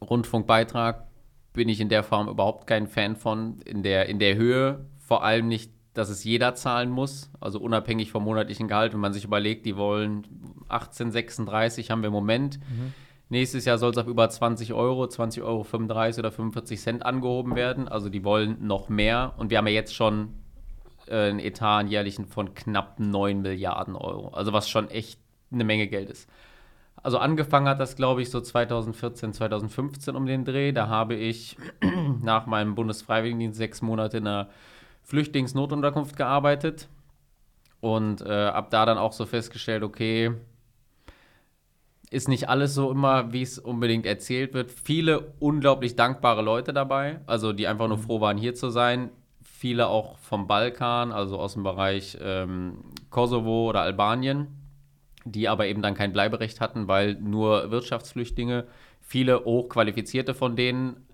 Rundfunkbeitrag 0.00 1.07
bin 1.52 1.69
ich 1.69 1.81
in 1.81 1.88
der 1.88 2.02
Form 2.02 2.29
überhaupt 2.29 2.67
kein 2.67 2.87
Fan 2.87 3.17
von. 3.17 3.61
In 3.62 3.83
der, 3.83 4.09
in 4.09 4.19
der 4.19 4.37
Höhe 4.37 4.87
vor 4.99 5.25
allem 5.25 5.49
nicht, 5.49 5.73
dass 5.95 6.09
es 6.09 6.25
jeder 6.25 6.55
zahlen 6.55 6.91
muss. 6.91 7.31
Also 7.41 7.61
unabhängig 7.61 8.11
vom 8.11 8.25
monatlichen 8.25 8.69
Gehalt. 8.69 8.93
Wenn 8.93 9.00
man 9.00 9.12
sich 9.12 9.25
überlegt, 9.25 9.67
die 9.67 9.76
wollen 9.76 10.26
18,36 10.69 11.91
haben 11.91 12.02
wir 12.02 12.09
im 12.09 12.12
Moment. 12.12 12.59
Nächstes 13.29 13.64
Jahr 13.64 13.79
soll 13.79 13.93
es 13.93 13.99
auf 13.99 14.07
über 14.07 14.29
20 14.29 14.75
Euro, 14.75 15.05
20,35 15.05 15.43
Euro 15.43 16.19
oder 16.19 16.33
45 16.33 16.81
Cent 16.81 17.07
angehoben 17.07 17.57
werden. 17.57 17.88
Also 17.88 18.09
die 18.09 18.25
wollen 18.25 18.67
noch 18.67 18.88
mehr. 18.88 19.35
Und 19.38 19.50
wir 19.50 19.59
haben 19.59 19.67
ja 19.67 19.73
jetzt 19.73 19.95
schon 19.95 20.35
äh, 21.09 21.30
einen 21.30 21.38
Etat 21.38 21.78
einen 21.78 21.88
jährlichen 21.88 22.26
von 22.26 22.54
knapp 22.54 22.99
9 22.99 23.40
Milliarden 23.40 23.97
Euro. 23.97 24.28
Also 24.28 24.52
was 24.52 24.68
schon 24.68 24.88
echt 24.90 25.21
eine 25.50 25.64
Menge 25.64 25.88
Geld 25.88 26.11
ist. 26.11 26.28
Also 27.02 27.18
angefangen 27.18 27.68
hat 27.68 27.80
das, 27.80 27.97
glaube 27.97 28.23
ich, 28.23 28.30
so 28.30 28.40
2014, 28.40 29.32
2015 29.32 30.14
um 30.14 30.26
den 30.26 30.44
Dreh. 30.44 30.73
Da 30.73 30.88
habe 30.88 31.14
ich 31.14 31.56
nach 32.23 32.47
meinem 32.47 32.75
Bundesfreiwilligendienst 32.75 33.59
sechs 33.59 33.82
Monate 33.82 34.18
in 34.18 34.26
einer 34.26 34.49
Flüchtlingsnotunterkunft 35.02 36.16
gearbeitet 36.16 36.88
und 37.80 38.23
äh, 38.23 38.47
habe 38.52 38.68
da 38.71 38.87
dann 38.87 38.99
auch 38.99 39.12
so 39.12 39.26
festgestellt, 39.26 39.82
okay, 39.82 40.32
ist 42.11 42.28
nicht 42.28 42.49
alles 42.49 42.75
so 42.75 42.90
immer, 42.90 43.32
wie 43.32 43.42
es 43.42 43.59
unbedingt 43.59 44.06
erzählt 44.06 44.54
wird. 44.54 44.71
Viele 44.71 45.32
unglaublich 45.40 45.97
dankbare 45.97 46.42
Leute 46.42 46.73
dabei, 46.73 47.21
also 47.26 47.52
die 47.52 47.66
einfach 47.66 47.88
nur 47.88 47.99
froh 47.99 48.21
waren, 48.21 48.37
hier 48.37 48.54
zu 48.54 48.71
sein. 48.71 49.11
Viele 49.62 49.87
auch 49.87 50.19
vom 50.19 50.49
Balkan, 50.49 51.12
also 51.12 51.38
aus 51.38 51.52
dem 51.52 51.62
Bereich 51.62 52.19
ähm, 52.21 52.78
Kosovo 53.11 53.69
oder 53.69 53.83
Albanien, 53.83 54.49
die 55.25 55.49
aber 55.49 55.69
eben 55.69 55.83
dann 55.83 55.95
kein 55.95 56.12
Bleiberecht 56.12 56.61
hatten, 56.61 56.88
weil 56.88 57.14
nur 57.14 57.71
Wirtschaftsflüchtlinge, 57.71 58.64
viele 59.00 59.45
hochqualifizierte 59.45 60.35
von 60.35 60.57
denen 60.57 61.07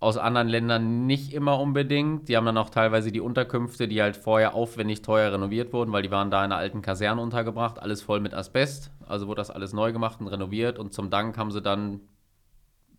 aus 0.00 0.16
anderen 0.16 0.48
Ländern 0.48 1.06
nicht 1.06 1.32
immer 1.32 1.60
unbedingt. 1.60 2.28
Die 2.28 2.36
haben 2.36 2.44
dann 2.44 2.58
auch 2.58 2.70
teilweise 2.70 3.12
die 3.12 3.20
Unterkünfte, 3.20 3.86
die 3.86 4.02
halt 4.02 4.16
vorher 4.16 4.54
aufwendig 4.54 5.02
teuer 5.02 5.32
renoviert 5.32 5.72
wurden, 5.72 5.92
weil 5.92 6.02
die 6.02 6.10
waren 6.10 6.32
da 6.32 6.44
in 6.44 6.50
einer 6.50 6.60
alten 6.60 6.82
Kaserne 6.82 7.22
untergebracht, 7.22 7.78
alles 7.78 8.02
voll 8.02 8.18
mit 8.18 8.34
Asbest. 8.34 8.90
Also 9.06 9.28
wurde 9.28 9.42
das 9.42 9.52
alles 9.52 9.72
neu 9.72 9.92
gemacht 9.92 10.18
und 10.20 10.26
renoviert 10.26 10.76
und 10.76 10.92
zum 10.92 11.08
Dank 11.08 11.38
haben 11.38 11.52
sie 11.52 11.62
dann 11.62 12.00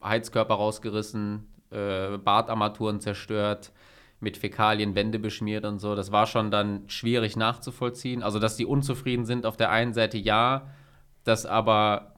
Heizkörper 0.02 0.54
rausgerissen, 0.54 1.46
äh, 1.72 2.18
Badarmaturen 2.18 3.02
zerstört, 3.02 3.74
mit 4.20 4.38
Fäkalien 4.38 4.96
Wände 4.96 5.20
beschmiert 5.20 5.66
und 5.66 5.80
so. 5.80 5.96
Das 5.96 6.12
war 6.12 6.28
schon 6.28 6.52
dann 6.52 6.84
schwierig 6.88 7.38
nachzuvollziehen. 7.38 8.24
Also, 8.24 8.40
dass 8.40 8.58
die 8.58 8.66
unzufrieden 8.66 9.26
sind 9.26 9.46
auf 9.46 9.58
der 9.58 9.72
einen 9.72 9.94
Seite 9.94 10.18
ja, 10.18 10.70
dass 11.24 11.46
aber 11.46 12.16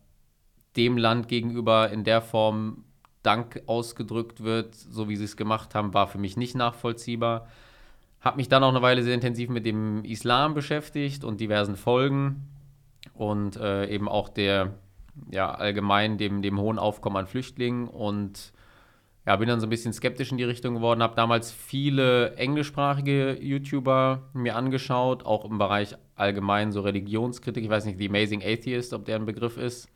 dem 0.76 0.98
Land 0.98 1.28
gegenüber 1.28 1.90
in 1.90 2.04
der 2.04 2.22
Form 2.22 2.86
Dank 3.24 3.62
ausgedrückt 3.68 4.44
wird, 4.44 4.74
so 4.74 5.08
wie 5.08 5.16
sie 5.16 5.26
es 5.26 5.38
gemacht 5.38 5.76
haben, 5.76 5.94
war 5.94 6.08
für 6.08 6.18
mich 6.18 6.38
nicht 6.38 6.56
nachvollziehbar. 6.56 7.48
Habe 8.20 8.38
mich 8.38 8.50
dann 8.50 8.64
auch 8.64 8.70
eine 8.70 8.82
Weile 8.82 9.04
sehr 9.04 9.14
intensiv 9.14 9.50
mit 9.50 9.66
dem 9.66 10.04
Islam 10.04 10.54
beschäftigt 10.54 11.24
und 11.24 11.40
diversen 11.40 11.76
Folgen 11.76 12.48
und 13.14 13.58
äh, 13.58 13.88
eben 13.88 14.10
auch 14.10 14.30
der, 14.30 14.74
ja, 15.30 15.54
allgemein 15.54 16.18
dem, 16.18 16.42
dem 16.42 16.60
hohen 16.60 16.80
Aufkommen 16.80 17.18
an 17.18 17.28
Flüchtlingen 17.28 17.88
und 17.88 18.54
ja, 19.26 19.36
bin 19.36 19.48
dann 19.48 19.60
so 19.60 19.68
ein 19.68 19.70
bisschen 19.70 19.94
skeptisch 19.94 20.32
in 20.32 20.38
die 20.38 20.44
Richtung 20.44 20.76
geworden, 20.76 21.04
habe 21.04 21.16
damals 21.16 21.52
viele 21.52 22.36
englischsprachige 22.36 23.38
YouTuber 23.40 24.30
mir 24.34 24.56
angeschaut, 24.56 25.26
auch 25.26 25.46
im 25.46 25.60
Bereich 25.60 25.96
allgemein 26.16 26.72
so 26.72 26.82
Religionskritik. 26.82 27.64
Ich 27.64 27.70
weiß 27.70 27.86
nicht, 27.86 28.00
The 28.00 28.10
Amazing 28.10 28.42
Atheist, 28.44 28.94
ob 28.94 29.06
der 29.06 29.18
ein 29.18 29.26
Begriff 29.26 29.58
ist. 29.58 29.90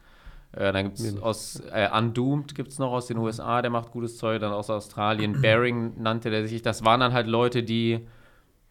Äh, 0.51 0.71
dann 0.71 0.85
gibt 0.85 0.99
es 0.99 1.21
aus 1.21 1.61
äh, 1.71 1.89
Undoomed 1.91 2.55
gibt 2.55 2.69
es 2.69 2.79
noch 2.79 2.91
aus 2.91 3.07
den 3.07 3.17
USA, 3.17 3.61
der 3.61 3.71
macht 3.71 3.91
gutes 3.91 4.17
Zeug, 4.17 4.39
dann 4.39 4.53
aus 4.53 4.69
Australien, 4.69 5.33
Bearing 5.41 6.01
nannte 6.01 6.29
der 6.29 6.47
sich. 6.47 6.61
Das 6.61 6.85
waren 6.85 6.99
dann 6.99 7.13
halt 7.13 7.27
Leute, 7.27 7.63
die 7.63 8.07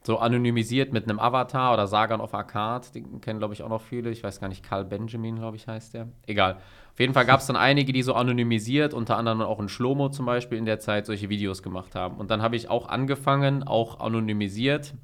so 0.04 0.18
anonymisiert 0.18 0.92
mit 0.92 1.04
einem 1.04 1.18
Avatar 1.18 1.74
oder 1.74 1.86
Sagan 1.86 2.20
of 2.20 2.34
Akkad, 2.34 2.94
den 2.94 3.20
kennen 3.20 3.38
glaube 3.38 3.54
ich 3.54 3.62
auch 3.62 3.70
noch 3.70 3.80
viele, 3.80 4.10
ich 4.10 4.22
weiß 4.22 4.38
gar 4.38 4.48
nicht, 4.48 4.62
Carl 4.62 4.84
Benjamin, 4.84 5.36
glaube 5.36 5.56
ich, 5.56 5.66
heißt 5.66 5.94
der. 5.94 6.08
Egal. 6.26 6.58
Auf 6.94 7.00
jeden 7.00 7.12
Fall 7.12 7.26
gab 7.26 7.40
es 7.40 7.46
dann 7.46 7.57
einige, 7.57 7.92
die 7.92 8.02
so 8.02 8.14
anonymisiert, 8.14 8.94
unter 8.94 9.16
anderem 9.16 9.40
auch 9.42 9.59
in 9.59 9.68
Schlomo 9.68 10.11
zum 10.11 10.26
Beispiel 10.26 10.57
in 10.59 10.64
der 10.64 10.78
Zeit 10.78 11.07
solche 11.07 11.28
Videos 11.28 11.61
gemacht 11.61 11.96
haben. 11.96 12.18
Und 12.18 12.30
dann 12.30 12.40
habe 12.40 12.54
ich 12.54 12.70
auch 12.70 12.88
angefangen, 12.88 13.64
auch 13.64 13.98
anonymisiert, 13.98 14.94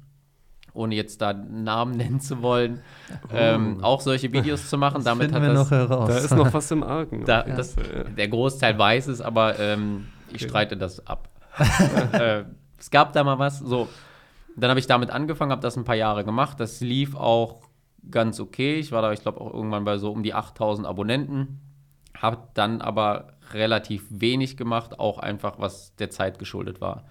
ohne 0.73 0.95
jetzt 0.95 1.21
da 1.21 1.33
Namen 1.33 1.91
nennen 1.97 2.21
zu 2.21 2.41
wollen, 2.41 2.79
ähm, 3.33 3.83
auch 3.83 3.99
solche 3.99 4.31
Videos 4.31 4.69
zu 4.69 4.77
machen. 4.77 5.03
Damit 5.03 5.31
Finden 5.31 5.35
hat 5.35 5.41
wir 5.49 5.53
das, 5.53 5.69
noch 5.69 5.77
heraus. 5.77 6.07
Da 6.07 6.17
ist 6.17 6.33
noch 6.33 6.53
was 6.53 6.71
im 6.71 6.83
Argen. 6.83 7.25
da, 7.25 7.43
das, 7.43 7.75
der 8.17 8.27
Großteil 8.29 8.79
weiß 8.79 9.07
es, 9.07 9.19
aber 9.19 9.59
ähm, 9.59 10.07
ich 10.29 10.35
Okay. 10.35 10.47
streite 10.47 10.77
das 10.77 11.05
ab. 11.05 11.27
äh, 12.13 12.43
es 12.79 12.89
gab 12.89 13.11
da 13.11 13.25
mal 13.25 13.37
was. 13.37 13.59
So, 13.59 13.89
dann 14.55 14.69
habe 14.69 14.79
ich 14.79 14.87
damit 14.87 15.11
angefangen, 15.11 15.51
habe 15.51 15.61
das 15.61 15.75
ein 15.75 15.83
paar 15.83 15.95
Jahre 15.95 16.23
gemacht. 16.23 16.57
Das 16.61 16.79
lief 16.79 17.15
auch 17.15 17.63
ganz 18.09 18.39
okay. 18.39 18.75
Ich 18.75 18.93
war 18.93 19.01
da, 19.01 19.11
ich 19.11 19.21
glaube, 19.21 19.41
auch 19.41 19.53
irgendwann 19.53 19.83
bei 19.83 19.97
so 19.97 20.09
um 20.09 20.23
die 20.23 20.33
8000 20.33 20.87
Abonnenten. 20.87 21.59
Habe 22.17 22.47
dann 22.53 22.81
aber 22.81 23.33
relativ 23.53 24.05
wenig 24.09 24.57
gemacht, 24.57 24.99
auch 24.99 25.17
einfach, 25.17 25.59
was 25.59 25.95
der 25.95 26.09
Zeit 26.09 26.39
geschuldet 26.39 26.81
war. 26.81 27.05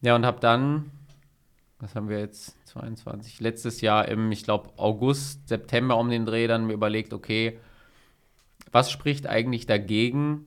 Ja, 0.00 0.16
und 0.16 0.26
habe 0.26 0.40
dann, 0.40 0.90
was 1.78 1.94
haben 1.94 2.08
wir 2.08 2.18
jetzt, 2.18 2.56
22, 2.66 3.40
letztes 3.40 3.80
Jahr 3.80 4.08
im, 4.08 4.32
ich 4.32 4.44
glaube, 4.44 4.70
August, 4.76 5.48
September 5.48 5.96
um 5.98 6.08
den 6.08 6.26
Dreh 6.26 6.46
dann 6.46 6.66
mir 6.66 6.72
überlegt, 6.72 7.12
okay, 7.12 7.58
was 8.70 8.90
spricht 8.90 9.26
eigentlich 9.26 9.66
dagegen 9.66 10.46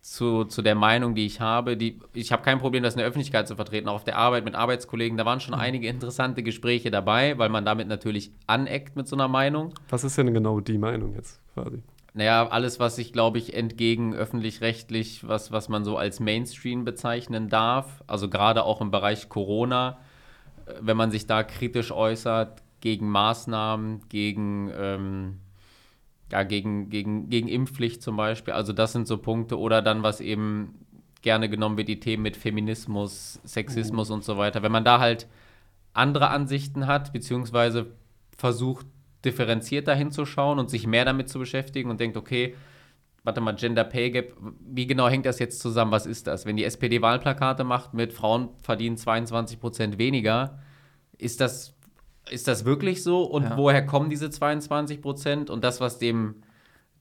zu, 0.00 0.44
zu 0.44 0.62
der 0.62 0.74
Meinung, 0.74 1.14
die 1.14 1.26
ich 1.26 1.40
habe? 1.40 1.76
Die, 1.76 2.00
ich 2.14 2.32
habe 2.32 2.42
kein 2.42 2.58
Problem, 2.58 2.82
das 2.82 2.94
in 2.94 2.98
der 2.98 3.06
Öffentlichkeit 3.06 3.46
zu 3.46 3.56
vertreten, 3.56 3.88
auch 3.88 3.96
auf 3.96 4.04
der 4.04 4.16
Arbeit 4.16 4.44
mit 4.44 4.54
Arbeitskollegen. 4.54 5.18
Da 5.18 5.26
waren 5.26 5.40
schon 5.40 5.54
einige 5.54 5.88
interessante 5.88 6.42
Gespräche 6.42 6.90
dabei, 6.90 7.38
weil 7.38 7.50
man 7.50 7.64
damit 7.64 7.88
natürlich 7.88 8.32
aneckt 8.46 8.96
mit 8.96 9.06
so 9.06 9.16
einer 9.16 9.28
Meinung. 9.28 9.74
Was 9.90 10.04
ist 10.04 10.16
denn 10.16 10.32
genau 10.32 10.60
die 10.60 10.78
Meinung 10.78 11.14
jetzt 11.14 11.40
quasi? 11.52 11.82
Naja, 12.16 12.46
alles, 12.46 12.78
was 12.78 12.94
sich, 12.94 13.12
glaube 13.12 13.38
ich, 13.38 13.54
entgegen 13.54 14.14
öffentlich-rechtlich, 14.14 15.26
was, 15.26 15.50
was 15.50 15.68
man 15.68 15.84
so 15.84 15.96
als 15.96 16.20
Mainstream 16.20 16.84
bezeichnen 16.84 17.48
darf, 17.48 18.04
also 18.06 18.30
gerade 18.30 18.64
auch 18.64 18.80
im 18.80 18.92
Bereich 18.92 19.28
Corona, 19.28 19.98
äh, 20.66 20.74
wenn 20.80 20.96
man 20.96 21.10
sich 21.10 21.26
da 21.26 21.42
kritisch 21.42 21.90
äußert 21.90 22.62
gegen 22.80 23.10
Maßnahmen, 23.10 24.08
gegen, 24.08 24.70
ähm, 24.76 25.40
ja, 26.30 26.44
gegen, 26.44 26.88
gegen, 26.88 27.30
gegen 27.30 27.48
Impfpflicht 27.48 28.00
zum 28.00 28.16
Beispiel, 28.16 28.54
also 28.54 28.72
das 28.72 28.92
sind 28.92 29.08
so 29.08 29.18
Punkte, 29.18 29.58
oder 29.58 29.82
dann, 29.82 30.04
was 30.04 30.20
eben 30.20 30.86
gerne 31.20 31.48
genommen 31.48 31.76
wird, 31.76 31.88
die 31.88 31.98
Themen 31.98 32.22
mit 32.22 32.36
Feminismus, 32.36 33.40
Sexismus 33.44 34.10
und 34.10 34.22
so 34.22 34.36
weiter. 34.36 34.62
Wenn 34.62 34.70
man 34.70 34.84
da 34.84 35.00
halt 35.00 35.26
andere 35.94 36.28
Ansichten 36.28 36.86
hat, 36.86 37.12
beziehungsweise 37.12 37.86
versucht, 38.36 38.86
differenzierter 39.24 39.94
hinzuschauen 39.94 40.58
und 40.58 40.70
sich 40.70 40.86
mehr 40.86 41.04
damit 41.04 41.28
zu 41.28 41.38
beschäftigen 41.38 41.90
und 41.90 42.00
denkt, 42.00 42.16
okay, 42.16 42.54
warte 43.24 43.40
mal, 43.40 43.54
Gender 43.54 43.84
Pay 43.84 44.10
Gap, 44.10 44.36
wie 44.60 44.86
genau 44.86 45.08
hängt 45.08 45.26
das 45.26 45.38
jetzt 45.38 45.60
zusammen? 45.60 45.90
Was 45.92 46.06
ist 46.06 46.26
das? 46.26 46.44
Wenn 46.46 46.56
die 46.56 46.64
SPD 46.64 47.00
Wahlplakate 47.02 47.64
macht 47.64 47.94
mit 47.94 48.12
Frauen 48.12 48.50
verdienen 48.60 48.96
22 48.96 49.58
Prozent 49.58 49.98
weniger, 49.98 50.58
ist 51.16 51.40
das, 51.40 51.74
ist 52.30 52.48
das 52.48 52.64
wirklich 52.64 53.02
so? 53.02 53.22
Und 53.22 53.44
Ja. 53.44 53.56
woher 53.56 53.84
kommen 53.86 54.10
diese 54.10 54.28
22 54.30 55.00
Prozent? 55.00 55.48
Und 55.48 55.64
das, 55.64 55.80
was 55.80 55.98
dem, 55.98 56.42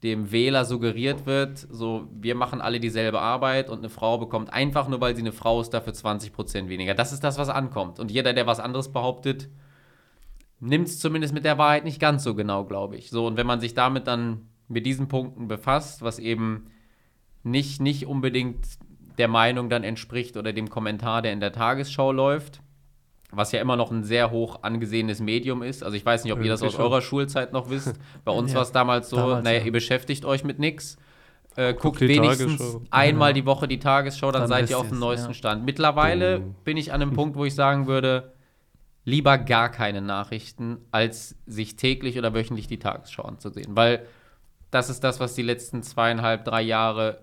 dem 0.01 0.31
Wähler 0.31 0.63
suggeriert 0.65 1.25
wird, 1.25 1.57
so, 1.69 2.07
wir 2.13 2.35
machen 2.35 2.61
alle 2.61 2.79
dieselbe 2.79 3.19
Arbeit 3.19 3.69
und 3.69 3.79
eine 3.79 3.89
Frau 3.89 4.17
bekommt 4.17 4.51
einfach 4.51 4.87
nur, 4.87 5.01
weil 5.01 5.15
sie 5.15 5.21
eine 5.21 5.31
Frau 5.33 5.59
ist, 5.59 5.71
dafür 5.71 5.93
20 5.93 6.31
Prozent 6.31 6.69
weniger. 6.69 6.93
Das 6.93 7.11
ist 7.11 7.23
das, 7.23 7.37
was 7.37 7.49
ankommt. 7.49 7.99
Und 7.99 8.11
jeder, 8.11 8.33
der 8.33 8.47
was 8.47 8.59
anderes 8.59 8.91
behauptet, 8.93 9.49
nimmt 10.63 10.87
es 10.87 10.99
zumindest 10.99 11.33
mit 11.33 11.45
der 11.45 11.57
Wahrheit 11.57 11.83
nicht 11.83 11.99
ganz 11.99 12.23
so 12.23 12.35
genau, 12.35 12.63
glaube 12.65 12.95
ich. 12.97 13.09
So, 13.09 13.25
und 13.27 13.37
wenn 13.37 13.47
man 13.47 13.59
sich 13.59 13.73
damit 13.73 14.07
dann 14.07 14.47
mit 14.67 14.85
diesen 14.85 15.07
Punkten 15.07 15.47
befasst, 15.47 16.01
was 16.01 16.19
eben 16.19 16.67
nicht, 17.43 17.81
nicht 17.81 18.05
unbedingt 18.07 18.65
der 19.17 19.27
Meinung 19.27 19.69
dann 19.69 19.83
entspricht 19.83 20.37
oder 20.37 20.53
dem 20.53 20.69
Kommentar, 20.69 21.21
der 21.21 21.33
in 21.33 21.39
der 21.39 21.51
Tagesschau 21.51 22.11
läuft, 22.11 22.61
was 23.31 23.51
ja 23.51 23.59
immer 23.61 23.75
noch 23.75 23.91
ein 23.91 24.03
sehr 24.03 24.31
hoch 24.31 24.59
angesehenes 24.63 25.19
Medium 25.19 25.63
ist. 25.63 25.83
Also 25.83 25.97
ich 25.97 26.05
weiß 26.05 26.23
nicht, 26.23 26.33
ob 26.33 26.41
ihr 26.43 26.49
das 26.49 26.61
aus 26.63 26.73
schon. 26.73 26.81
eurer 26.81 27.01
Schulzeit 27.01 27.51
noch 27.51 27.69
wisst. 27.69 27.99
Bei 28.23 28.31
uns 28.31 28.51
Ja, 28.53 28.57
war 28.57 28.63
es 28.63 28.71
damals 28.71 29.09
so, 29.09 29.17
damals, 29.17 29.43
naja, 29.43 29.59
ja. 29.59 29.65
ihr 29.65 29.71
beschäftigt 29.71 30.23
euch 30.25 30.43
mit 30.43 30.59
nichts. 30.59 30.97
äh, 31.55 31.73
guckt 31.73 31.99
wenigstens 32.01 32.57
Tagesschau. 32.59 32.81
einmal 32.89 33.29
Ja. 33.29 33.33
die 33.33 33.45
Woche 33.45 33.67
die 33.67 33.77
Tagesschau, 33.79 34.31
dann, 34.31 34.43
Dann 34.43 34.49
seid 34.49 34.69
ihr 34.69 34.77
auf 34.79 34.87
dem 34.89 34.99
neuesten. 34.99 35.33
Stand. 35.33 35.65
Mittlerweile 35.65 36.39
Oh. 36.39 36.55
bin 36.63 36.77
ich 36.77 36.93
an 36.93 37.01
einem 37.01 37.13
Punkt, 37.19 37.35
wo 37.35 37.45
ich 37.45 37.53
sagen 37.53 37.85
würde, 37.87 38.33
lieber 39.05 39.37
gar 39.37 39.69
keine 39.69 40.01
Nachrichten, 40.01 40.77
als 40.91 41.35
sich 41.45 41.75
täglich 41.75 42.17
oder 42.17 42.33
wöchentlich 42.33 42.67
die 42.67 42.79
Tagesschau 42.79 43.23
anzusehen. 43.23 43.75
Weil 43.75 44.05
das 44.71 44.89
ist 44.89 45.03
das, 45.03 45.19
was 45.19 45.35
die 45.35 45.41
letzten 45.41 45.83
zweieinhalb, 45.83 46.45
drei 46.45 46.61
Jahre 46.61 47.19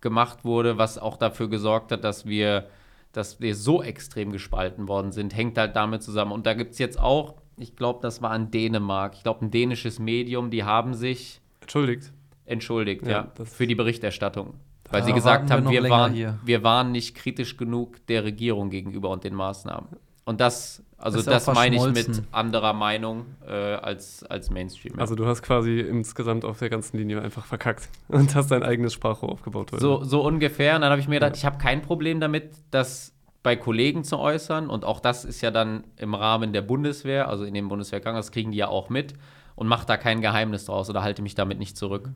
gemacht 0.00 0.44
wurde, 0.44 0.78
was 0.78 0.98
auch 0.98 1.16
dafür 1.16 1.48
gesorgt 1.48 1.92
hat, 1.92 2.04
dass 2.04 2.26
wir, 2.26 2.68
dass 3.12 3.40
wir 3.40 3.54
so 3.54 3.82
extrem 3.82 4.32
gespalten 4.32 4.88
worden 4.88 5.12
sind, 5.12 5.36
hängt 5.36 5.56
halt 5.58 5.76
damit 5.76 6.02
zusammen. 6.02 6.32
Und 6.32 6.46
da 6.46 6.54
gibt 6.54 6.72
es 6.72 6.78
jetzt 6.78 6.98
auch, 6.98 7.36
ich 7.56 7.76
glaube, 7.76 8.00
das 8.02 8.22
war 8.22 8.34
in 8.34 8.50
Dänemark, 8.50 9.14
ich 9.14 9.22
glaube, 9.22 9.44
ein 9.44 9.50
dänisches 9.50 9.98
Medium, 9.98 10.50
die 10.50 10.64
haben 10.64 10.94
sich 10.94 11.40
Entschuldigt. 11.60 12.12
entschuldigt, 12.44 13.06
Ja, 13.06 13.28
ja, 13.38 13.44
für 13.44 13.66
die 13.66 13.76
Berichterstattung. 13.76 14.54
Weil 14.90 15.04
sie 15.04 15.12
gesagt 15.12 15.48
wir 15.48 15.56
haben, 15.56 15.70
wir, 15.70 15.80
länger 15.80 15.94
waren, 15.94 16.12
hier. 16.12 16.38
wir 16.44 16.62
waren 16.62 16.92
nicht 16.92 17.14
kritisch 17.14 17.56
genug 17.56 18.04
der 18.08 18.24
Regierung 18.24 18.68
gegenüber 18.68 19.08
und 19.08 19.24
den 19.24 19.34
Maßnahmen. 19.34 19.88
Und 20.24 20.40
das, 20.40 20.82
also 20.98 21.18
Ist 21.18 21.26
das 21.26 21.46
meine 21.48 21.74
ich 21.74 21.82
mit 22.06 22.22
anderer 22.30 22.72
Meinung 22.74 23.26
äh, 23.44 23.52
als, 23.52 24.22
als 24.24 24.50
Mainstream. 24.50 24.94
ja. 24.94 25.00
Also 25.00 25.16
du 25.16 25.26
hast 25.26 25.42
quasi 25.42 25.80
insgesamt 25.80 26.44
auf 26.44 26.60
der 26.60 26.70
ganzen 26.70 26.96
Linie 26.96 27.20
einfach 27.20 27.44
verkackt 27.44 27.88
und 28.08 28.34
hast 28.36 28.52
dein 28.52 28.62
eigenes 28.62 28.92
Sprachrohr 28.92 29.30
aufgebaut. 29.32 29.72
heute. 29.72 29.80
So, 29.82 30.04
so 30.04 30.22
ungefähr. 30.24 30.76
Und 30.76 30.82
dann 30.82 30.90
habe 30.90 31.00
ich 31.00 31.08
mir 31.08 31.16
gedacht, 31.16 31.32
Ja. 31.32 31.38
ich 31.38 31.44
habe 31.44 31.58
kein 31.58 31.82
Problem 31.82 32.20
damit, 32.20 32.52
das 32.70 33.12
bei 33.42 33.56
Kollegen 33.56 34.04
zu 34.04 34.18
äußern. 34.18 34.70
Und 34.70 34.84
auch 34.84 35.00
das 35.00 35.24
ist 35.24 35.40
ja 35.40 35.50
dann 35.50 35.82
im 35.96 36.14
Rahmen 36.14 36.52
der 36.52 36.62
Bundeswehr, 36.62 37.28
also 37.28 37.42
in 37.42 37.54
dem 37.54 37.66
Bundeswehrgang, 37.68 38.14
das 38.14 38.30
kriegen 38.30 38.52
die 38.52 38.58
ja 38.58 38.68
auch 38.68 38.88
mit 38.88 39.14
und 39.56 39.66
mache 39.66 39.86
da 39.86 39.96
kein 39.96 40.20
Geheimnis 40.20 40.66
draus 40.66 40.88
oder 40.88 41.02
halte 41.02 41.22
mich 41.22 41.34
damit 41.34 41.58
nicht 41.58 41.76
zurück. 41.76 42.10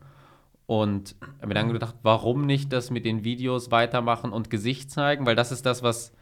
Und 0.65 1.15
habe 1.37 1.47
mir 1.47 1.53
dann 1.55 1.71
gedacht, 1.73 1.95
warum 2.03 2.45
nicht 2.45 2.71
das 2.71 2.89
mit 2.89 3.03
den 3.05 3.25
Videos 3.25 3.69
weitermachen 3.71 4.31
und 4.31 4.49
Gesicht 4.49 4.91
zeigen? 4.91 5.25
Weil 5.25 5.35
das 5.35 5.51
ist 5.51 5.65
das, 5.65 5.83
was 5.83 6.13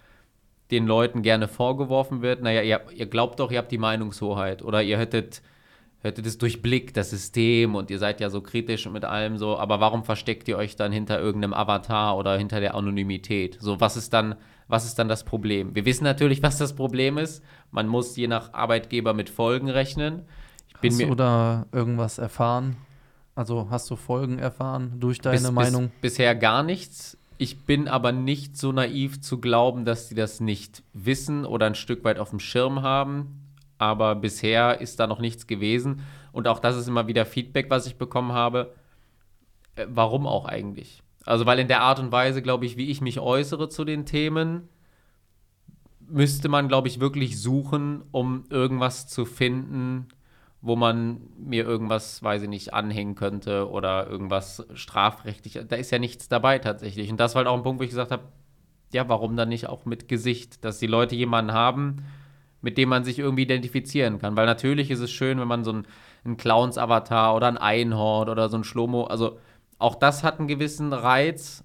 den 0.71 0.87
Leuten 0.87 1.21
gerne 1.21 1.47
vorgeworfen 1.47 2.21
wird. 2.21 2.41
Naja, 2.41 2.61
ihr, 2.61 2.81
ihr 2.93 3.05
glaubt 3.05 3.39
doch, 3.39 3.51
ihr 3.51 3.57
habt 3.59 3.71
die 3.71 3.77
Meinungshoheit 3.77 4.63
oder 4.63 4.81
ihr 4.81 4.97
hättet, 4.97 5.41
hättet 5.99 6.25
es 6.25 6.37
durchblickt, 6.37 6.97
das 6.97 7.11
System 7.11 7.75
und 7.75 7.91
ihr 7.91 7.99
seid 7.99 8.19
ja 8.19 8.29
so 8.29 8.41
kritisch 8.41 8.89
mit 8.89 9.05
allem 9.05 9.37
so, 9.37 9.57
aber 9.57 9.79
warum 9.79 10.03
versteckt 10.03 10.47
ihr 10.47 10.57
euch 10.57 10.75
dann 10.75 10.91
hinter 10.91 11.19
irgendeinem 11.19 11.53
Avatar 11.53 12.17
oder 12.17 12.37
hinter 12.37 12.59
der 12.59 12.73
Anonymität? 12.75 13.57
So, 13.59 13.79
was 13.79 13.95
ist 13.95 14.13
dann, 14.13 14.35
was 14.67 14.85
ist 14.85 14.97
dann 14.97 15.07
das 15.07 15.23
Problem? 15.23 15.75
Wir 15.75 15.85
wissen 15.85 16.03
natürlich, 16.03 16.41
was 16.41 16.57
das 16.57 16.75
Problem 16.75 17.17
ist. 17.17 17.43
Man 17.71 17.87
muss 17.87 18.15
je 18.15 18.27
nach 18.27 18.53
Arbeitgeber 18.53 19.13
mit 19.13 19.29
Folgen 19.29 19.69
rechnen. 19.69 20.23
Ich 20.67 20.77
bin 20.77 20.91
Hast 20.91 20.97
mir 20.97 21.07
du 21.07 21.15
da 21.15 21.65
irgendwas 21.71 22.17
erfahren? 22.17 22.77
Also 23.35 23.67
hast 23.69 23.89
du 23.91 23.97
Folgen 23.97 24.39
erfahren 24.39 24.93
durch 24.97 25.19
deine 25.19 25.37
bis, 25.37 25.51
Meinung? 25.51 25.89
Bis, 26.01 26.13
bisher 26.13 26.33
gar 26.35 26.63
nichts. 26.63 27.17
Ich 27.37 27.65
bin 27.65 27.87
aber 27.87 28.11
nicht 28.11 28.57
so 28.57 28.71
naiv 28.71 29.21
zu 29.21 29.39
glauben, 29.39 29.83
dass 29.83 30.07
die 30.07 30.15
das 30.15 30.39
nicht 30.39 30.83
wissen 30.93 31.45
oder 31.45 31.65
ein 31.65 31.75
Stück 31.75 32.03
weit 32.03 32.19
auf 32.19 32.29
dem 32.29 32.39
Schirm 32.39 32.81
haben. 32.81 33.41
Aber 33.77 34.15
bisher 34.15 34.79
ist 34.79 34.99
da 34.99 35.07
noch 35.07 35.19
nichts 35.19 35.47
gewesen. 35.47 36.01
Und 36.31 36.47
auch 36.47 36.59
das 36.59 36.77
ist 36.77 36.87
immer 36.87 37.07
wieder 37.07 37.25
Feedback, 37.25 37.69
was 37.69 37.87
ich 37.87 37.97
bekommen 37.97 38.31
habe. 38.31 38.73
Äh, 39.75 39.87
warum 39.89 40.27
auch 40.27 40.45
eigentlich? 40.45 41.01
Also, 41.25 41.45
weil 41.45 41.59
in 41.59 41.67
der 41.67 41.81
Art 41.81 41.99
und 41.99 42.11
Weise, 42.11 42.41
glaube 42.41 42.65
ich, 42.65 42.77
wie 42.77 42.89
ich 42.89 43.01
mich 43.01 43.19
äußere 43.19 43.67
zu 43.67 43.83
den 43.83 44.05
Themen, 44.05 44.69
müsste 46.07 46.49
man, 46.49 46.67
glaube 46.67 46.87
ich, 46.87 46.99
wirklich 46.99 47.41
suchen, 47.41 48.03
um 48.11 48.45
irgendwas 48.49 49.07
zu 49.07 49.25
finden, 49.25 50.07
wo 50.61 50.75
man 50.75 51.21
mir 51.37 51.63
irgendwas, 51.63 52.23
weiß 52.23 52.43
ich 52.43 52.49
nicht, 52.49 52.73
anhängen 52.73 53.15
könnte 53.15 53.69
oder 53.69 54.07
irgendwas 54.07 54.65
strafrechtlich. 54.73 55.59
Da 55.67 55.75
ist 55.75 55.91
ja 55.91 55.99
nichts 55.99 56.27
dabei 56.27 56.59
tatsächlich. 56.59 57.11
Und 57.11 57.19
das 57.19 57.35
war 57.35 57.39
halt 57.39 57.47
auch 57.47 57.57
ein 57.57 57.63
Punkt, 57.63 57.79
wo 57.79 57.83
ich 57.83 57.91
gesagt 57.91 58.11
habe, 58.11 58.23
ja, 58.91 59.07
warum 59.07 59.35
dann 59.35 59.49
nicht 59.49 59.67
auch 59.67 59.85
mit 59.85 60.07
Gesicht, 60.07 60.63
dass 60.63 60.79
die 60.79 60.87
Leute 60.87 61.15
jemanden 61.15 61.53
haben, 61.53 61.97
mit 62.61 62.79
dem 62.79 62.89
man 62.89 63.03
sich 63.03 63.19
irgendwie 63.19 63.43
identifizieren 63.43 64.17
kann. 64.17 64.35
Weil 64.35 64.47
natürlich 64.47 64.89
ist 64.89 65.01
es 65.01 65.11
schön, 65.11 65.39
wenn 65.39 65.47
man 65.47 65.63
so 65.63 65.71
einen, 65.71 66.37
Clowns-Avatar 66.37 67.35
oder 67.35 67.45
ein 67.45 67.59
Einhorn 67.59 68.29
oder 68.29 68.49
so 68.49 68.57
ein 68.57 68.63
Schlomo, 68.63 69.03
also 69.03 69.37
auch 69.77 69.93
das 69.93 70.23
hat 70.23 70.39
einen 70.39 70.47
gewissen 70.47 70.91
Reiz, 70.91 71.63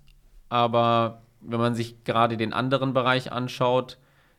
aber 0.50 1.22
wenn 1.40 1.60
man 1.60 1.74
sich 1.74 2.04
gerade 2.04 2.36
den 2.36 2.52
anderen 2.52 2.92
Bereich 2.92 3.32
anschaut, 3.32 3.96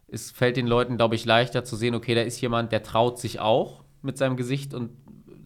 es 0.07 0.29
fällt 0.29 0.57
den 0.57 0.67
Leuten, 0.67 0.97
glaube 0.97 1.15
ich, 1.15 1.25
leichter 1.25 1.63
zu 1.63 1.75
sehen, 1.75 1.95
okay, 1.95 2.13
da 2.13 2.21
ist 2.21 2.39
jemand, 2.39 2.71
der 2.71 2.83
traut 2.83 3.17
sich 3.17 3.39
auch 3.39 3.83
mit 4.01 4.17
seinem 4.17 4.37
Gesicht 4.37 4.73
und 4.73 4.91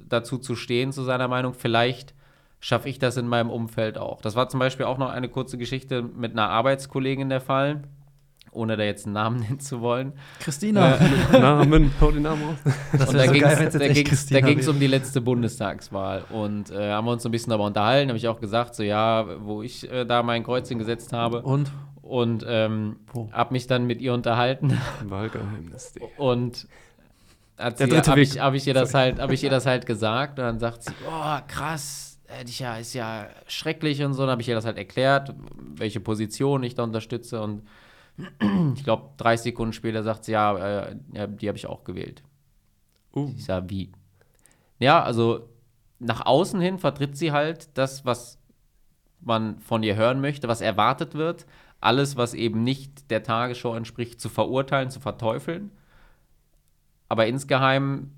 dazu 0.10 0.38
zu 0.38 0.56
stehen, 0.56 0.92
zu 0.92 1.04
seiner 1.04 1.28
Meinung. 1.28 1.54
Vielleicht 1.54 2.14
schaffe 2.60 2.90
ich 2.90 3.00
das 3.00 3.18
in 3.18 3.28
meinem 3.28 3.50
Umfeld 3.50 3.98
auch. 3.98 4.22
Das 4.22 4.36
war 4.36 4.50
zum 4.50 4.60
Beispiel 4.60 4.86
auch 4.86 4.98
noch 4.98 5.10
eine 5.10 5.30
kurze 5.30 5.58
Geschichte 5.58 6.02
mit 6.02 6.32
einer 6.32 6.50
Arbeitskollegin 6.50 7.30
der 7.30 7.42
Fall, 7.42 7.84
ohne 8.52 8.78
da 8.78 8.84
jetzt 8.84 9.06
einen 9.06 9.14
Namen 9.14 9.40
nennen 9.42 9.60
zu 9.60 9.82
wollen. 9.82 10.14
Christina. 10.40 10.98
Namen, 11.32 11.92
hau 12.00 12.12
den 12.12 12.24
Namen 12.24 12.44
raus. 12.44 12.58
das 12.94 13.10
Und 13.10 13.18
da 13.18 13.26
so 13.26 13.32
ging 13.34 13.44
es 13.44 14.26
da 14.28 14.40
da 14.42 14.72
um 14.72 14.80
die 14.80 14.88
letzte 14.88 15.22
Bundestagswahl. 15.22 16.24
Und 16.30 16.72
äh, 16.72 16.92
haben 16.92 17.06
wir 17.06 17.12
uns 17.12 17.24
so 17.24 17.30
ein 17.30 17.32
bisschen 17.32 17.52
darüber 17.52 17.68
unterhalten. 17.68 18.10
Habe 18.10 18.18
ich 18.18 18.28
auch 18.28 18.40
gesagt, 18.40 18.76
so 18.76 18.84
ja, 18.84 19.28
wo 19.42 19.62
ich 19.62 19.92
äh, 19.92 20.06
da 20.06 20.24
mein 20.24 20.44
Kreuzchen 20.44 20.80
gesetzt 20.80 21.14
habe. 21.14 21.42
Und? 21.42 21.72
Und 22.02 22.46
ähm, 22.48 22.98
habe 23.32 23.54
mich 23.54 23.66
dann 23.66 23.86
mit 23.86 24.00
ihr 24.00 24.14
unterhalten. 24.14 24.78
Wahlgeheimnis. 25.04 25.96
Und 26.18 26.68
hat 26.68 26.68
Der 26.68 26.68
sie, 26.68 27.34
dritte 27.34 27.45
habe 27.58 28.22
ich, 28.22 28.40
hab 28.40 28.54
ich, 28.54 28.68
ihr 28.68 28.74
das 28.74 28.94
halt, 28.94 29.20
hab 29.20 29.32
ich 29.32 29.44
ihr 29.44 29.50
das 29.50 29.66
halt 29.66 29.86
gesagt. 29.86 30.40
Und 30.40 30.46
dann 30.46 30.60
sagt 30.60 30.84
sie, 30.84 30.94
oh, 31.08 31.38
krass, 31.48 32.20
ich 32.46 32.60
ja, 32.60 32.78
ist 32.78 32.94
ja 32.94 33.28
schrecklich 33.48 34.04
und 34.04 34.14
so. 34.14 34.24
Dann 34.24 34.32
habe 34.32 34.42
ich 34.42 34.48
ihr 34.50 34.56
das 34.56 34.66
halt 34.66 34.78
erklärt, 34.78 35.34
welche 35.56 36.00
Position 36.00 36.64
ich 36.64 36.76
da 36.76 36.84
unterstütze. 36.84 37.42
Und 37.42 37.64
ich 38.76 38.84
glaube, 38.84 39.10
30 39.18 39.44
Sekunden 39.44 39.74
später 39.74 40.04
sagt 40.04 40.26
sie, 40.26 40.34
ja, 40.34 40.88
äh, 40.88 40.96
die 41.14 41.48
habe 41.48 41.58
ich 41.58 41.68
auch 41.68 41.84
gewählt. 41.84 42.24
Uh, 43.14 43.32
Ich 43.36 43.46
sag, 43.46 43.70
wie? 43.70 43.92
Ja, 44.80 45.02
also 45.02 45.50
nach 46.00 46.26
außen 46.26 46.60
hin 46.60 46.78
vertritt 46.80 47.18
sie 47.18 47.32
halt 47.32 47.78
das, 47.78 48.06
was 48.06 48.38
man 49.22 49.60
von 49.60 49.84
ihr 49.84 49.96
hören 49.96 50.22
möchte, 50.22 50.48
was 50.48 50.62
erwartet 50.62 51.16
wird. 51.16 51.46
Alles, 51.82 52.16
was 52.16 52.34
eben 52.34 52.64
nicht 52.64 53.10
der 53.12 53.24
Tagesschau 53.24 53.76
entspricht, 53.76 54.20
zu 54.20 54.30
verurteilen, 54.30 54.90
zu 54.90 55.00
verteufeln. 55.00 55.72
Aber 57.10 57.28
insgeheim 57.28 58.12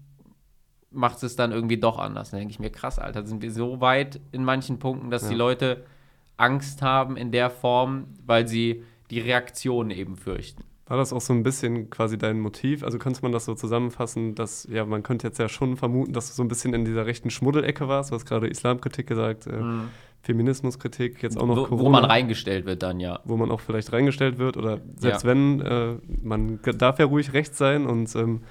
macht 0.92 1.22
es 1.24 1.36
dann 1.36 1.52
irgendwie 1.52 1.78
doch 1.78 2.00
anders. 2.00 2.32
Dann 2.32 2.40
denke 2.40 2.52
ich 2.54 2.60
mir, 2.60 2.70
krass, 2.70 2.98
Alter, 3.00 3.26
sind 3.26 3.42
wir 3.42 3.52
so 3.52 3.82
weit 3.82 4.20
in 4.32 4.44
manchen 4.46 4.80
Punkten, 4.80 5.12
dass 5.12 5.24
Ja. 5.24 5.30
die 5.30 5.36
Leute 5.36 5.84
Angst 6.38 6.82
haben 6.82 7.18
in 7.18 7.32
der 7.32 7.50
Form, 7.50 8.06
weil 8.26 8.48
sie 8.48 8.84
die 9.10 9.20
Reaktion 9.20 9.90
eben 9.92 10.16
fürchten. 10.16 10.64
war 10.90 10.96
das 10.96 11.12
auch 11.12 11.20
so 11.20 11.34
ein 11.34 11.44
bisschen 11.44 11.90
quasi 11.90 12.18
dein 12.18 12.40
Motiv? 12.40 12.82
Also 12.82 12.98
könnte 12.98 13.22
man 13.22 13.34
das 13.34 13.44
so 13.44 13.56
zusammenfassen, 13.56 14.36
dass, 14.36 14.66
ja, 14.72 14.86
man 14.86 15.04
könnte 15.04 15.28
jetzt 15.28 15.38
ja 15.38 15.50
schon 15.50 15.76
vermuten, 15.76 16.14
dass 16.14 16.30
du 16.30 16.34
so 16.36 16.44
ein 16.44 16.48
bisschen 16.48 16.74
in 16.74 16.86
dieser 16.86 17.06
rechten 17.06 17.30
Schmuddelecke 17.30 17.90
warst. 17.90 18.12
Du 18.12 18.16
hast 18.16 18.26
gerade 18.26 18.48
Islamkritik 18.48 19.06
gesagt, 19.06 19.48
äh, 19.48 19.60
Feminismuskritik, 20.22 21.22
jetzt 21.24 21.38
auch 21.38 21.46
noch 21.46 21.58
wo, 21.58 21.64
Corona. 21.66 21.84
wo 21.84 21.90
man 21.90 22.06
reingestellt 22.06 22.66
wird 22.66 22.84
dann, 22.84 23.00
ja. 23.00 23.20
wo 23.26 23.36
man 23.38 23.52
auch 23.52 23.60
vielleicht 23.60 23.92
reingestellt 23.92 24.38
wird 24.38 24.56
oder 24.58 24.80
selbst 24.96 25.24
Ja. 25.24 25.30
wenn, 25.30 25.62
äh, 25.62 25.96
man 26.24 26.60
darf 26.78 27.00
ja 27.00 27.06
ruhig 27.06 27.34
rechts 27.34 27.58
sein 27.58 27.86
und 27.86 28.16
ähm, 28.16 28.42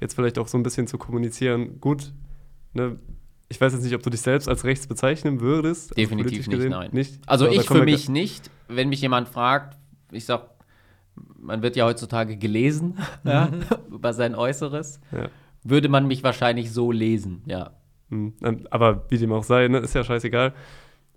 jetzt 0.00 0.14
vielleicht 0.14 0.38
auch 0.38 0.48
so 0.48 0.58
ein 0.58 0.62
bisschen 0.62 0.86
zu 0.86 0.98
kommunizieren, 0.98 1.80
gut, 1.80 2.12
ne, 2.72 2.98
ich 3.48 3.60
weiß 3.60 3.72
jetzt 3.72 3.82
nicht, 3.84 3.94
ob 3.94 4.02
du 4.02 4.10
dich 4.10 4.20
selbst 4.22 4.48
als 4.48 4.64
rechts 4.64 4.86
bezeichnen 4.86 5.40
würdest. 5.40 5.90
also 5.90 5.94
Definitiv 5.94 6.30
politisch 6.30 6.46
nicht, 6.48 6.56
gesehen. 6.56 6.70
nein. 6.70 6.90
Nicht? 6.92 7.20
Also 7.26 7.44
Aber 7.46 7.54
ich 7.54 7.66
für 7.66 7.82
mich 7.84 8.08
nicht. 8.08 8.50
Wenn 8.68 8.88
mich 8.88 9.00
jemand 9.02 9.28
fragt, 9.28 9.78
ich 10.10 10.24
sag, 10.24 10.48
man 11.38 11.62
wird 11.62 11.76
ja 11.76 11.84
heutzutage 11.84 12.36
gelesen 12.36 12.98
ja, 13.24 13.50
über 13.90 14.12
sein 14.12 14.34
Äußeres, 14.34 15.00
Ja. 15.12 15.28
würde 15.62 15.88
man 15.88 16.06
mich 16.06 16.22
wahrscheinlich 16.24 16.72
so 16.72 16.90
lesen, 16.90 17.42
ja. 17.46 17.72
Mhm. 18.08 18.34
Ähm, 18.42 18.66
Aber 18.70 19.04
wie 19.10 19.18
dem 19.18 19.32
auch 19.32 19.44
sei, 19.44 19.68
ne, 19.68 19.78
ist 19.78 19.94
ja 19.94 20.02
scheißegal. 20.04 20.54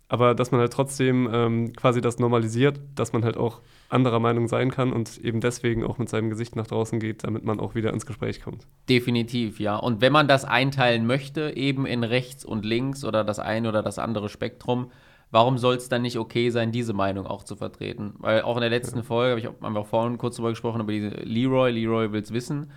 Aber 0.09 0.35
dass 0.35 0.51
man 0.51 0.61
halt 0.61 0.71
trotzdem 0.71 1.29
ähm, 1.33 1.73
quasi 1.73 1.99
das 1.99 2.17
normalisiert, 2.17 2.79
dass 2.95 3.11
man 3.11 3.25
halt 3.25 3.35
auch 3.35 3.61
anderer 3.89 4.19
Meinung 4.19 4.47
sein 4.47 4.71
kann 4.71 4.93
und 4.93 5.17
eben 5.17 5.41
deswegen 5.41 5.83
auch 5.83 5.97
mit 5.97 6.07
seinem 6.07 6.29
Gesicht 6.29 6.55
nach 6.55 6.67
draußen 6.67 6.99
geht, 6.99 7.25
damit 7.25 7.43
man 7.43 7.59
auch 7.59 7.75
wieder 7.75 7.93
ins 7.93 8.05
Gespräch 8.05 8.41
kommt. 8.41 8.67
Definitiv, 8.87 9.59
ja. 9.59 9.75
Und 9.75 9.99
wenn 9.99 10.13
man 10.13 10.27
das 10.27 10.45
einteilen 10.45 11.05
möchte, 11.05 11.55
eben 11.55 11.85
in 11.85 12.03
rechts 12.03 12.45
und 12.45 12.63
links 12.63 13.03
oder 13.03 13.23
das 13.25 13.39
eine 13.39 13.67
oder 13.67 13.83
das 13.83 13.99
andere 13.99 14.29
Spektrum, 14.29 14.91
warum 15.31 15.57
soll 15.57 15.75
es 15.75 15.89
dann 15.89 16.03
nicht 16.03 16.17
okay 16.17 16.49
sein, 16.51 16.71
diese 16.71 16.93
Meinung 16.93 17.25
auch 17.25 17.43
zu 17.43 17.57
vertreten? 17.57 18.13
Weil 18.19 18.43
auch 18.43 18.55
in 18.55 18.61
der 18.61 18.69
letzten 18.69 19.03
Folge, 19.03 19.31
hab 19.31 19.55
ich, 19.55 19.61
haben 19.61 19.73
wir 19.73 19.81
auch 19.81 19.87
vorhin 19.87 20.17
kurz 20.17 20.37
darüber 20.37 20.51
gesprochen, 20.51 20.81
über 20.81 20.91
diese 20.93 21.09
Leroy, 21.09 21.71
Leroy 21.71 22.11
will's 22.13 22.31
wissen, 22.31 22.71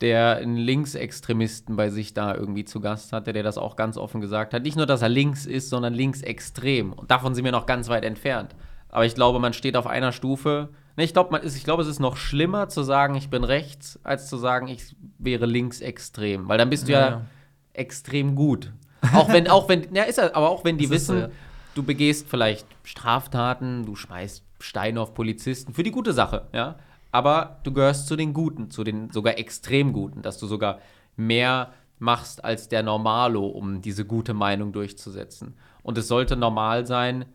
der 0.00 0.36
einen 0.36 0.56
Linksextremisten 0.56 1.76
bei 1.76 1.90
sich 1.90 2.14
da 2.14 2.34
irgendwie 2.34 2.64
zu 2.64 2.80
Gast 2.80 3.12
hatte, 3.12 3.32
der 3.32 3.42
das 3.42 3.58
auch 3.58 3.76
ganz 3.76 3.96
offen 3.96 4.20
gesagt 4.20 4.52
hat. 4.52 4.62
Nicht 4.62 4.76
nur, 4.76 4.86
dass 4.86 5.02
er 5.02 5.08
links 5.08 5.46
ist, 5.46 5.70
sondern 5.70 5.94
linksextrem. 5.94 6.92
Und 6.92 7.10
davon 7.10 7.34
sind 7.34 7.44
wir 7.44 7.52
noch 7.52 7.66
ganz 7.66 7.88
weit 7.88 8.04
entfernt. 8.04 8.54
Aber 8.88 9.06
ich 9.06 9.14
glaube, 9.14 9.38
man 9.38 9.52
steht 9.52 9.76
auf 9.76 9.86
einer 9.86 10.12
Stufe. 10.12 10.70
Ne, 10.96 11.04
ich 11.04 11.12
glaube, 11.12 11.36
ist, 11.38 11.62
glaube, 11.64 11.82
es 11.82 11.88
ist 11.88 12.00
noch 12.00 12.16
schlimmer 12.16 12.68
zu 12.68 12.82
sagen, 12.82 13.14
ich 13.14 13.30
bin 13.30 13.44
rechts, 13.44 13.98
als 14.04 14.28
zu 14.28 14.36
sagen, 14.36 14.68
ich 14.68 14.94
wäre 15.18 15.46
linksextrem. 15.46 16.48
Weil 16.48 16.58
dann 16.58 16.70
bist 16.70 16.88
du 16.88 16.92
ja, 16.92 17.00
Ja, 17.10 17.22
extrem 17.72 18.34
gut. 18.34 18.72
Auch 19.12 19.28
wenn, 19.32 19.48
auch 19.48 19.68
wenn, 19.68 19.94
ja, 19.94 20.04
ist 20.04 20.18
er, 20.18 20.34
aber 20.34 20.48
auch 20.48 20.64
wenn 20.64 20.78
die 20.78 20.86
Das 20.86 20.96
ist 20.96 21.06
so, 21.06 21.14
wissen, 21.14 21.28
ja. 21.28 21.34
du 21.74 21.82
begehst 21.82 22.28
vielleicht 22.28 22.66
Straftaten, 22.84 23.84
du 23.84 23.96
schmeißt 23.96 24.44
Steine 24.60 25.00
auf 25.00 25.12
Polizisten, 25.14 25.74
für 25.74 25.82
die 25.82 25.90
gute 25.90 26.12
Sache, 26.12 26.46
ja. 26.52 26.76
Aber 27.14 27.60
du 27.62 27.72
gehörst 27.72 28.08
zu 28.08 28.16
den 28.16 28.32
Guten, 28.34 28.72
zu 28.72 28.82
den 28.82 29.08
sogar 29.10 29.38
extrem 29.38 29.92
Guten, 29.92 30.22
dass 30.22 30.38
du 30.38 30.48
sogar 30.48 30.80
mehr 31.14 31.72
machst 32.00 32.44
als 32.44 32.68
der 32.68 32.82
Normalo, 32.82 33.46
um 33.46 33.80
diese 33.80 34.04
gute 34.04 34.34
Meinung 34.34 34.72
durchzusetzen. 34.72 35.54
Und 35.84 35.96
es 35.96 36.08
sollte 36.08 36.34
normal 36.34 36.86
sein, 36.86 37.26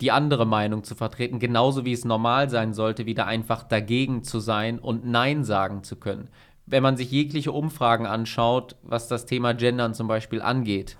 die 0.00 0.10
andere 0.10 0.46
Meinung 0.46 0.84
zu 0.84 0.94
vertreten, 0.94 1.38
genauso 1.38 1.84
wie 1.84 1.92
es 1.92 2.06
normal 2.06 2.48
sein 2.48 2.72
sollte, 2.72 3.04
wieder 3.04 3.26
einfach 3.26 3.62
dagegen 3.62 4.24
zu 4.24 4.40
sein 4.40 4.78
und 4.78 5.04
Nein 5.04 5.44
sagen 5.44 5.84
zu 5.84 5.96
können. 5.96 6.28
Wenn 6.64 6.82
man 6.82 6.96
sich 6.96 7.10
jegliche 7.10 7.52
Umfragen 7.52 8.06
anschaut, 8.06 8.76
was 8.82 9.06
das 9.06 9.26
Thema 9.26 9.52
Gendern 9.52 9.92
zum 9.92 10.08
Beispiel 10.08 10.40
angeht, 10.40 10.96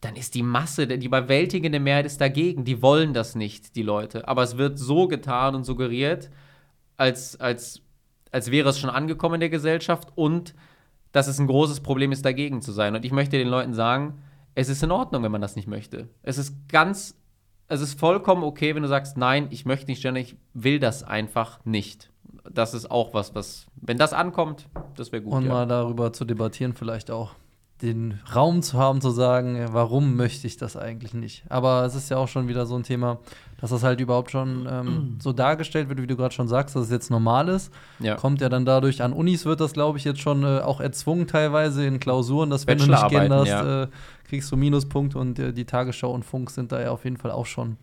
dann 0.00 0.16
ist 0.16 0.34
die 0.34 0.42
Masse, 0.42 0.88
die 0.88 1.06
überwältigende 1.06 1.78
Mehrheit 1.78 2.06
ist 2.06 2.20
dagegen. 2.20 2.64
Die 2.64 2.82
wollen 2.82 3.14
das 3.14 3.36
nicht, 3.36 3.76
die 3.76 3.84
Leute. 3.84 4.26
Aber 4.26 4.42
es 4.42 4.58
wird 4.58 4.80
so 4.80 5.06
getan 5.06 5.54
und 5.54 5.62
suggeriert, 5.62 6.28
als, 6.96 7.38
als, 7.40 7.82
als 8.32 8.50
wäre 8.50 8.68
es 8.68 8.78
schon 8.78 8.90
angekommen 8.90 9.34
in 9.34 9.40
der 9.40 9.50
Gesellschaft 9.50 10.12
und 10.14 10.54
dass 11.12 11.28
es 11.28 11.38
ein 11.38 11.46
großes 11.46 11.80
Problem 11.80 12.12
ist, 12.12 12.24
dagegen 12.24 12.60
zu 12.60 12.72
sein. 12.72 12.94
Und 12.94 13.04
ich 13.04 13.12
möchte 13.12 13.38
den 13.38 13.48
Leuten 13.48 13.72
sagen, 13.72 14.22
es 14.54 14.68
ist 14.68 14.82
in 14.82 14.90
Ordnung, 14.90 15.22
wenn 15.22 15.32
man 15.32 15.40
das 15.40 15.56
nicht 15.56 15.68
möchte. 15.68 16.08
Es 16.22 16.38
ist 16.38 16.54
ganz, 16.68 17.18
es 17.68 17.80
ist 17.80 17.98
vollkommen 17.98 18.42
okay, 18.42 18.74
wenn 18.74 18.82
du 18.82 18.88
sagst, 18.88 19.16
nein, 19.16 19.48
ich 19.50 19.64
möchte 19.64 19.90
nicht 19.90 20.02
gendern, 20.02 20.22
ich 20.22 20.36
will 20.54 20.78
das 20.78 21.02
einfach 21.02 21.64
nicht. 21.64 22.10
Das 22.50 22.74
ist 22.74 22.90
auch 22.90 23.14
was, 23.14 23.34
was, 23.34 23.66
wenn 23.76 23.98
das 23.98 24.12
ankommt, 24.12 24.68
das 24.94 25.12
wäre 25.12 25.22
gut. 25.22 25.32
Und 25.32 25.46
ja. 25.46 25.52
mal 25.52 25.66
darüber 25.66 26.12
zu 26.12 26.24
debattieren, 26.24 26.74
vielleicht 26.74 27.10
auch 27.10 27.34
den 27.82 28.20
Raum 28.34 28.62
zu 28.62 28.78
haben, 28.78 29.00
zu 29.02 29.10
sagen, 29.10 29.66
warum 29.70 30.16
möchte 30.16 30.46
ich 30.46 30.56
das 30.56 30.76
eigentlich 30.76 31.12
nicht. 31.12 31.44
Aber 31.50 31.84
es 31.84 31.94
ist 31.94 32.10
ja 32.10 32.16
auch 32.16 32.28
schon 32.28 32.48
wieder 32.48 32.64
so 32.64 32.74
ein 32.74 32.84
Thema, 32.84 33.18
dass 33.58 33.70
das 33.70 33.82
halt 33.82 34.00
überhaupt 34.00 34.30
schon 34.30 34.66
ähm, 34.70 35.16
so 35.22 35.32
dargestellt 35.32 35.88
wird, 35.88 36.00
wie 36.00 36.06
du 36.06 36.16
gerade 36.16 36.34
schon 36.34 36.48
sagst, 36.48 36.74
dass 36.74 36.84
es 36.84 36.90
jetzt 36.90 37.10
normal 37.10 37.48
ist. 37.48 37.72
ja. 37.98 38.14
Kommt 38.14 38.40
ja 38.40 38.48
dann 38.48 38.64
dadurch, 38.64 39.02
an 39.02 39.12
Unis 39.12 39.44
wird 39.44 39.60
das, 39.60 39.74
glaube 39.74 39.98
ich, 39.98 40.04
jetzt 40.04 40.20
schon 40.20 40.42
äh, 40.42 40.60
auch 40.60 40.80
erzwungen 40.80 41.26
teilweise 41.26 41.86
in 41.86 42.00
Klausuren, 42.00 42.48
dass 42.48 42.66
wenn 42.66 42.78
du 42.78 42.86
nicht 42.86 43.08
genderst, 43.08 43.50
ja. 43.50 43.82
äh, 43.82 43.88
kriegst 44.24 44.50
du 44.50 44.56
Minuspunkte 44.56 45.18
und 45.18 45.38
äh, 45.38 45.52
die 45.52 45.66
Tagesschau 45.66 46.10
und 46.12 46.24
Funk 46.24 46.50
sind 46.50 46.72
da 46.72 46.80
ja 46.80 46.90
auf 46.90 47.04
jeden 47.04 47.18
Fall 47.18 47.30
auch 47.30 47.46
schon 47.46 47.76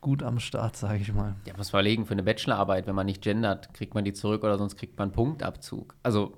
gut 0.00 0.22
am 0.22 0.40
Start, 0.40 0.76
sage 0.76 0.98
ich 0.98 1.12
mal. 1.12 1.34
Ja, 1.44 1.54
muss 1.56 1.72
man 1.72 1.80
überlegen, 1.80 2.06
für 2.06 2.12
eine 2.12 2.22
Bachelorarbeit, 2.22 2.86
wenn 2.86 2.94
man 2.94 3.06
nicht 3.06 3.22
gendert, 3.22 3.72
kriegt 3.74 3.94
man 3.94 4.04
die 4.04 4.12
zurück 4.12 4.42
oder 4.42 4.58
sonst 4.58 4.76
kriegt 4.76 4.98
man 4.98 5.08
einen 5.08 5.14
Punktabzug. 5.14 5.94
Also, 6.02 6.34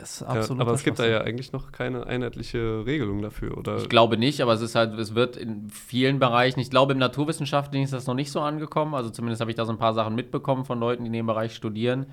Ist 0.00 0.20
Ja, 0.20 0.28
absolut 0.28 0.60
aber 0.60 0.72
es 0.72 0.84
gibt 0.84 1.00
da 1.00 1.06
ja 1.06 1.22
eigentlich 1.22 1.52
noch 1.52 1.72
keine 1.72 2.06
einheitliche 2.06 2.86
Regelung 2.86 3.20
dafür, 3.20 3.58
oder? 3.58 3.78
ich 3.78 3.88
glaube 3.88 4.16
nicht, 4.16 4.40
aber 4.40 4.52
es 4.52 4.60
ist 4.60 4.76
halt, 4.76 4.96
es 4.96 5.16
wird 5.16 5.36
in 5.36 5.68
vielen 5.70 6.20
Bereichen, 6.20 6.60
ich 6.60 6.70
glaube, 6.70 6.92
im 6.92 6.98
Naturwissenschaftlichen 6.98 7.84
ist 7.84 7.92
das 7.92 8.06
noch 8.06 8.14
nicht 8.14 8.30
so 8.30 8.40
angekommen. 8.40 8.94
Also 8.94 9.10
zumindest 9.10 9.40
habe 9.40 9.50
ich 9.50 9.56
da 9.56 9.64
so 9.64 9.72
ein 9.72 9.78
paar 9.78 9.94
Sachen 9.94 10.14
mitbekommen 10.14 10.64
von 10.64 10.78
Leuten, 10.78 11.02
die 11.02 11.08
in 11.08 11.14
dem 11.14 11.26
Bereich 11.26 11.52
studieren. 11.52 12.06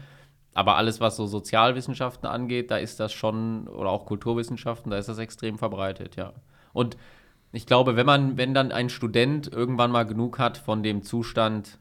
Aber 0.56 0.78
alles, 0.78 1.00
was 1.00 1.15
so 1.15 1.28
Sozialwissenschaften 1.28 2.28
angeht, 2.28 2.71
da 2.71 2.78
ist 2.78 3.00
das 3.00 3.13
schon, 3.13 3.67
oder 3.67 3.89
auch 3.91 4.06
Kulturwissenschaften, 4.06 4.89
da 4.89 4.98
ist 4.98 5.10
das 5.10 5.19
extrem 5.19 5.60
verbreitet, 5.60 6.15
ja. 6.15 6.34
Und 6.74 6.98
ich 7.52 7.67
glaube, 7.67 7.95
wenn 7.95 8.06
man, 8.06 8.38
wenn 8.38 8.54
dann 8.54 8.71
ein 8.71 8.89
Student 8.89 9.52
irgendwann 9.52 9.91
mal 9.91 10.04
genug 10.04 10.39
hat 10.39 10.58
von 10.58 10.82
dem 10.82 11.04
Zustand 11.04 11.78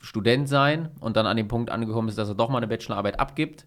Student 0.00 0.48
sein 0.48 0.88
und 0.98 1.16
dann 1.16 1.26
an 1.26 1.36
dem 1.36 1.46
Punkt 1.46 1.70
angekommen 1.70 2.08
ist, 2.08 2.18
dass 2.18 2.28
er 2.28 2.34
doch 2.34 2.48
mal 2.48 2.58
eine 2.58 2.66
Bachelorarbeit 2.66 3.20
abgibt, 3.20 3.66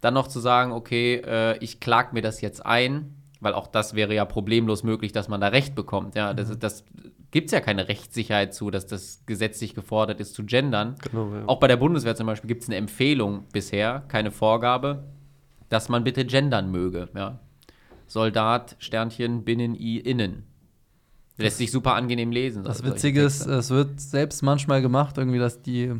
dann 0.00 0.14
noch 0.14 0.28
zu 0.28 0.40
sagen, 0.40 0.72
okay, 0.72 1.16
äh, 1.24 1.58
ich 1.58 1.80
klag 1.80 2.12
mir 2.12 2.22
das 2.22 2.40
jetzt 2.40 2.64
ein, 2.64 3.14
weil 3.40 3.54
auch 3.54 3.66
das 3.66 3.94
wäre 3.94 4.14
ja 4.14 4.24
problemlos 4.24 4.82
möglich, 4.82 5.12
dass 5.12 5.28
man 5.28 5.40
da 5.40 5.48
Recht 5.48 5.74
bekommt. 5.74 6.14
Ja, 6.14 6.34
das, 6.34 6.50
ist- 6.50 6.62
das 6.62 6.84
gibt 7.30 7.46
es 7.46 7.52
ja 7.52 7.60
keine 7.60 7.88
Rechtssicherheit 7.88 8.54
zu, 8.54 8.70
dass 8.70 8.86
das 8.86 9.22
gesetzlich 9.26 9.74
gefordert 9.74 10.20
ist 10.20 10.34
zu 10.34 10.44
gendern. 10.44 10.94
Genau, 11.10 11.34
ja. 11.34 11.44
Auch 11.46 11.60
bei 11.60 11.68
der 11.68 11.76
Bundeswehr 11.76 12.16
zum 12.16 12.26
Beispiel 12.26 12.48
gibt 12.48 12.62
es 12.62 12.68
eine 12.68 12.76
Empfehlung 12.76 13.44
bisher, 13.52 14.02
keine 14.08 14.30
Vorgabe, 14.30 15.04
dass 15.68 15.88
man 15.88 16.04
bitte 16.04 16.24
gendern 16.24 16.70
möge. 16.70 17.08
Ja. 17.14 17.38
Soldat, 18.06 18.76
Sternchen, 18.78 19.44
Binnen, 19.44 19.74
I, 19.74 19.98
Innen. 19.98 20.44
Lässt 21.36 21.58
sich 21.58 21.70
super 21.70 21.94
angenehm 21.94 22.32
lesen. 22.32 22.64
Das 22.64 22.82
Witzige 22.82 23.22
ist, 23.22 23.46
es 23.46 23.70
wird 23.70 24.00
selbst 24.00 24.42
manchmal 24.42 24.82
gemacht, 24.82 25.18
irgendwie, 25.18 25.38
dass 25.38 25.62
die 25.62 25.92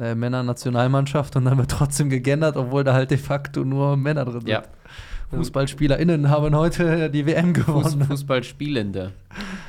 äh, 0.00 0.14
Männer-Nationalmannschaft 0.14 1.36
und 1.36 1.44
dann 1.44 1.58
wird 1.58 1.70
trotzdem 1.70 2.10
gegendert, 2.10 2.56
obwohl 2.56 2.84
da 2.84 2.92
halt 2.94 3.10
de 3.10 3.18
facto 3.18 3.64
nur 3.64 3.96
Männer 3.96 4.24
drin 4.24 4.40
sind. 4.40 4.48
Ja. 4.48 4.62
FußballspielerInnen 5.30 6.30
haben 6.30 6.54
heute 6.54 7.10
die 7.10 7.26
WM 7.26 7.54
Fuß, 7.54 7.66
gewonnen. 7.66 8.04
Fußballspielende 8.04 9.12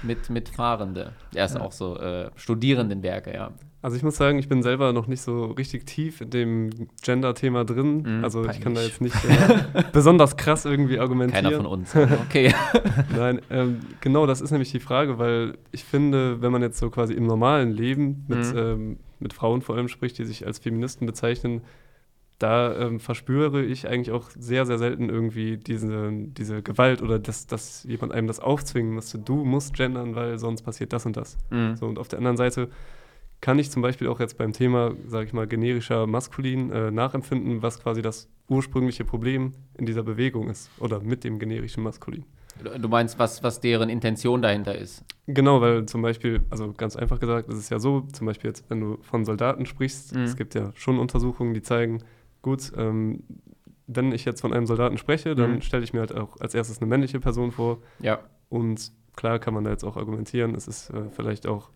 mit, 0.04 0.30
mit 0.30 0.50
Fahrende. 0.50 1.14
Er 1.34 1.46
ist 1.46 1.56
Ja. 1.56 1.62
auch 1.62 1.72
so 1.72 1.98
äh, 1.98 2.30
Studierendenwerke, 2.36 3.34
ja. 3.34 3.52
Also 3.82 3.96
ich 3.96 4.04
muss 4.04 4.18
sagen, 4.18 4.38
ich 4.40 4.50
bin 4.50 4.64
selber 4.64 4.92
noch 4.92 5.08
nicht 5.08 5.22
so 5.22 5.46
richtig 5.46 5.86
tief 5.86 6.22
in 6.22 6.30
dem 6.32 6.70
Gender-Thema 7.04 7.64
drin. 7.64 8.02
Mhm, 8.18 8.24
also 8.24 8.42
ich 8.50 8.60
kann 8.60 8.74
da 8.74 8.82
peinlich. 8.82 8.88
jetzt 8.88 9.02
nicht 9.02 9.16
äh, 9.26 9.84
besonders 9.94 10.36
krass 10.36 10.66
irgendwie 10.66 11.00
argumentieren. 11.00 11.44
Keiner 11.46 11.58
von 11.58 11.66
uns. 11.68 11.96
Okay. 11.96 12.54
Nein, 13.16 13.42
ähm, 13.50 13.80
genau, 14.02 14.26
das 14.26 14.42
ist 14.42 14.52
nämlich 14.52 14.72
die 14.72 14.80
Frage, 14.80 15.18
weil 15.20 15.58
ich 15.72 15.84
finde, 15.84 16.42
wenn 16.42 16.52
man 16.52 16.62
jetzt 16.62 16.80
so 16.80 16.90
quasi 16.90 17.14
im 17.14 17.26
normalen 17.26 17.72
Leben 17.72 18.26
mit, 18.28 18.40
Mhm. 18.54 18.58
ähm, 18.58 18.98
mit 19.20 19.34
Frauen 19.34 19.62
vor 19.62 19.76
allem 19.76 19.88
spricht, 19.88 20.18
die 20.18 20.26
sich 20.26 20.46
als 20.46 20.60
Feministen 20.60 21.06
bezeichnen, 21.06 21.62
da 22.40 22.76
ähm, 22.78 23.00
verspüre 23.00 23.64
ich 23.64 23.88
eigentlich 23.88 24.12
auch 24.12 24.30
sehr, 24.30 24.66
sehr 24.66 24.78
selten 24.78 25.10
irgendwie 25.10 25.58
diese, 25.58 26.12
diese 26.12 26.62
Gewalt 26.62 27.02
oder 27.02 27.18
dass, 27.18 27.48
dass 27.48 27.84
jemand 27.84 28.12
einem 28.12 28.28
das 28.28 28.40
aufzwingen 28.40 28.94
müsste. 28.94 29.18
Du 29.18 29.44
musst 29.44 29.74
gendern, 29.74 30.14
weil 30.14 30.38
sonst 30.38 30.62
passiert 30.62 30.94
das 30.94 31.06
und 31.06 31.18
das. 31.18 31.38
Mhm. 31.50 31.76
So, 31.78 31.88
und 31.88 31.98
auf 31.98 32.08
der 32.08 32.20
anderen 32.20 32.38
Seite 32.38 32.70
kann 33.42 33.58
ich 33.60 33.72
zum 33.72 33.82
Beispiel 33.82 34.08
auch 34.08 34.20
jetzt 34.20 34.38
beim 34.38 34.54
Thema, 34.54 34.94
sage 35.08 35.26
ich 35.26 35.34
mal, 35.34 35.48
generischer 35.48 36.06
Maskulin 36.06 36.72
äh, 36.72 36.92
nachempfinden, 36.92 37.62
was 37.62 37.82
quasi 37.82 38.02
das 38.02 38.30
ursprüngliche 38.48 39.04
Problem 39.04 39.54
in 39.78 39.86
dieser 39.86 40.04
Bewegung 40.04 40.50
ist 40.50 40.70
oder 40.80 41.00
mit 41.00 41.24
dem 41.24 41.40
generischen 41.40 41.84
Maskulin. 41.84 42.26
Du- 42.80 42.88
meinst, 42.90 43.20
was, 43.20 43.44
was 43.44 43.60
deren 43.60 43.90
Intention 43.90 44.42
dahinter 44.42 44.76
ist? 44.78 45.04
Genau, 45.28 45.60
weil 45.62 45.86
zum 45.86 46.02
Beispiel, 46.02 46.42
also 46.50 46.74
ganz 46.74 46.96
einfach 46.96 47.20
gesagt, 47.20 47.50
es 47.50 47.58
ist 47.58 47.70
ja 47.70 47.80
so, 47.80 48.02
zum 48.14 48.28
Beispiel 48.28 48.50
jetzt, 48.50 48.70
wenn 48.70 48.80
du 48.80 48.98
von 49.02 49.26
Soldaten 49.26 49.66
sprichst, 49.66 50.16
Mhm. 50.16 50.24
es 50.24 50.36
gibt 50.36 50.56
ja 50.56 50.72
schon 50.76 51.00
Untersuchungen, 51.00 51.54
die 51.54 51.62
zeigen, 51.62 52.04
gut, 52.42 52.72
ähm, 52.78 53.24
wenn 53.88 54.12
ich 54.12 54.26
jetzt 54.26 54.42
von 54.42 54.54
einem 54.54 54.66
Soldaten 54.68 54.98
spreche, 54.98 55.36
dann 55.36 55.56
Mhm. 55.56 55.62
stelle 55.62 55.84
ich 55.84 55.94
mir 55.94 56.00
halt 56.02 56.16
auch 56.16 56.40
als 56.40 56.54
erstes 56.54 56.80
eine 56.80 56.88
männliche 56.88 57.20
Person 57.20 57.52
vor 57.52 57.80
Ja. 58.00 58.20
und 58.50 58.92
klar 59.16 59.40
kann 59.40 59.54
man 59.54 59.64
da 59.64 59.72
jetzt 59.72 59.84
auch 59.84 59.98
argumentieren, 59.98 60.56
es 60.56 60.68
ist 60.68 60.90
äh, 60.92 61.10
vielleicht 61.12 61.48
auch 61.48 61.70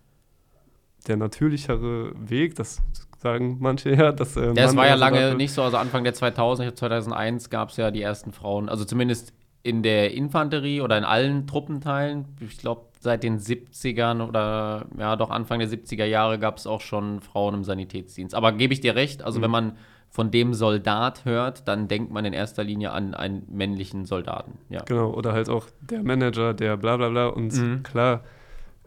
der 1.08 1.16
natürlichere 1.16 2.12
Weg, 2.16 2.54
das 2.54 2.80
sagen 3.18 3.56
manche 3.60 3.90
ja, 3.94 4.12
dass 4.12 4.36
äh, 4.36 4.52
Ja, 4.54 4.64
es 4.64 4.76
war 4.76 4.86
ja 4.86 4.94
lange 4.94 5.34
nicht 5.34 5.52
so, 5.52 5.62
also 5.62 5.76
Anfang 5.76 6.04
der 6.04 6.14
2000er, 6.14 6.50
ich 6.52 6.56
glaub, 6.74 6.76
2001 6.76 7.50
gab 7.50 7.70
es 7.70 7.76
ja 7.76 7.90
die 7.90 8.02
ersten 8.02 8.32
Frauen, 8.32 8.68
also 8.68 8.84
zumindest 8.84 9.32
in 9.62 9.82
der 9.82 10.12
Infanterie 10.14 10.80
oder 10.80 10.98
in 10.98 11.04
allen 11.04 11.46
Truppenteilen. 11.46 12.24
Ich 12.40 12.58
glaube, 12.58 12.82
seit 13.00 13.22
den 13.22 13.38
70ern 13.38 14.26
oder 14.26 14.86
ja, 14.98 15.16
doch 15.16 15.30
Anfang 15.30 15.58
der 15.60 15.68
70er 15.68 16.04
Jahre 16.04 16.38
gab 16.38 16.56
es 16.58 16.66
auch 16.66 16.80
schon 16.80 17.20
Frauen 17.20 17.54
im 17.54 17.64
Sanitätsdienst. 17.64 18.34
Aber 18.34 18.52
gebe 18.52 18.72
ich 18.74 18.80
dir 18.80 18.94
recht, 18.96 19.22
also 19.22 19.38
Mhm. 19.38 19.42
wenn 19.44 19.50
man 19.50 19.72
von 20.10 20.30
dem 20.30 20.52
Soldat 20.52 21.24
hört, 21.24 21.66
dann 21.68 21.88
denkt 21.88 22.12
man 22.12 22.24
in 22.24 22.32
erster 22.34 22.62
Linie 22.64 22.90
an 22.92 23.14
einen 23.14 23.44
männlichen 23.50 24.04
Soldaten. 24.04 24.58
Ja. 24.68 24.82
Genau, 24.82 25.10
oder 25.14 25.32
halt 25.32 25.48
auch 25.48 25.66
der 25.80 26.02
Manager, 26.02 26.52
der 26.54 26.76
bla 26.76 26.96
bla 26.96 27.08
bla. 27.08 27.28
Und 27.28 27.52
Mhm. 27.54 27.82
klar 27.82 28.22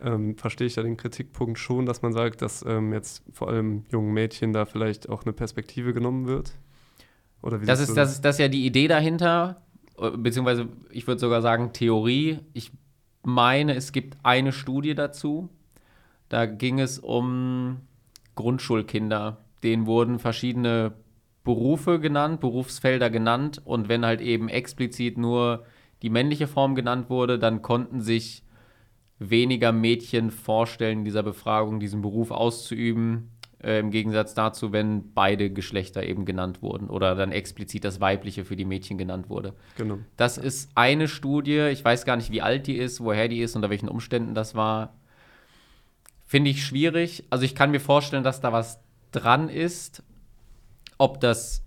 ähm, 0.01 0.37
verstehe 0.37 0.67
ich 0.67 0.75
ja 0.75 0.83
den 0.83 0.97
Kritikpunkt 0.97 1.57
schon, 1.57 1.85
dass 1.85 2.01
man 2.01 2.11
sagt, 2.13 2.41
dass 2.41 2.63
ähm, 2.67 2.91
jetzt 2.93 3.23
vor 3.31 3.47
allem 3.47 3.85
jungen 3.89 4.13
Mädchen 4.13 4.51
da 4.53 4.65
vielleicht 4.65 5.09
auch 5.09 5.23
eine 5.23 5.31
Perspektive 5.33 5.93
genommen 5.93 6.27
wird. 6.27 6.51
Oder 7.41 7.61
wie 7.61 7.65
Das 7.65 7.79
ist, 7.79 7.95
das, 7.95 8.11
ist, 8.11 8.25
das 8.25 8.35
ist 8.35 8.39
ja 8.39 8.47
die 8.49 8.65
Idee 8.65 8.87
dahinter, 8.87 9.61
beziehungsweise 9.97 10.67
ich 10.89 11.07
würde 11.07 11.19
sogar 11.19 11.41
sagen 11.41 11.73
Theorie. 11.73 12.39
Ich 12.53 12.71
meine, 13.23 13.75
es 13.75 13.91
gibt 13.91 14.17
eine 14.23 14.51
Studie 14.51 14.95
dazu. 14.95 15.49
Da 16.29 16.45
ging 16.45 16.79
es 16.79 16.99
um 16.99 17.81
Grundschulkinder. 18.35 19.37
Denen 19.63 19.85
wurden 19.85 20.19
verschiedene 20.19 20.93
Berufe 21.43 21.99
genannt, 21.99 22.39
Berufsfelder 22.39 23.09
genannt. 23.09 23.61
Und 23.63 23.89
wenn 23.89 24.05
halt 24.05 24.21
eben 24.21 24.49
explizit 24.49 25.17
nur 25.17 25.65
die 26.01 26.09
männliche 26.09 26.47
Form 26.47 26.75
genannt 26.75 27.09
wurde, 27.09 27.39
dann 27.39 27.61
konnten 27.61 28.01
sich 28.01 28.43
weniger 29.17 29.71
Mädchen 29.71 30.29
vorstellen, 30.29 30.99
in 30.99 31.05
dieser 31.05 31.23
Befragung 31.23 31.79
diesen 31.79 32.01
Beruf 32.01 32.31
auszuüben, 32.31 33.31
äh, 33.65 33.79
im 33.79 33.89
Gegensatz 33.89 34.35
dazu, 34.35 34.71
wenn 34.71 35.13
beide 35.13 35.49
Geschlechter 35.49 36.03
eben 36.03 36.25
genannt 36.25 36.61
wurden 36.61 36.87
oder 36.87 37.15
dann 37.15 37.31
explizit 37.31 37.83
das 37.83 37.99
Weibliche 37.99 38.45
für 38.45 38.55
die 38.55 38.63
Mädchen 38.63 38.97
genannt 38.97 39.27
wurde. 39.27 39.53
Genau. 39.75 39.97
Das 40.17 40.37
ist 40.37 40.69
eine 40.75 41.07
Studie, 41.07 41.69
ich 41.71 41.83
weiß 41.83 42.05
gar 42.05 42.15
nicht, 42.15 42.31
wie 42.31 42.43
alt 42.43 42.67
die 42.67 42.77
ist, 42.77 43.01
woher 43.01 43.27
die 43.27 43.41
ist, 43.41 43.55
unter 43.55 43.71
welchen 43.71 43.89
Umständen 43.89 44.35
das 44.35 44.53
war. 44.53 44.93
Finde 46.27 46.51
ich 46.51 46.63
schwierig. 46.63 47.23
Also 47.31 47.43
ich 47.43 47.55
kann 47.55 47.71
mir 47.71 47.79
vorstellen, 47.79 48.23
dass 48.23 48.39
da 48.39 48.53
was 48.53 48.79
dran 49.11 49.49
ist. 49.49 50.03
Ob 50.97 51.19
das 51.19 51.63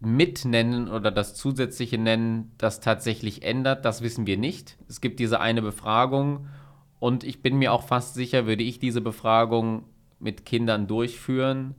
Mitnennen 0.00 0.88
oder 0.88 1.10
das 1.10 1.34
zusätzliche 1.34 1.98
Nennen 1.98 2.52
das 2.58 2.80
tatsächlich 2.80 3.42
ändert, 3.42 3.84
das 3.84 4.02
wissen 4.02 4.26
wir 4.26 4.36
nicht. 4.36 4.76
Es 4.88 5.00
gibt 5.00 5.20
diese 5.20 5.40
eine 5.40 5.62
Befragung 5.62 6.48
und 6.98 7.22
ich 7.22 7.42
bin 7.42 7.58
mir 7.58 7.72
auch 7.72 7.82
fast 7.82 8.14
sicher, 8.14 8.46
würde 8.46 8.64
ich 8.64 8.78
diese 8.78 9.00
Befragung 9.00 9.84
mit 10.20 10.44
Kindern 10.44 10.86
durchführen, 10.86 11.74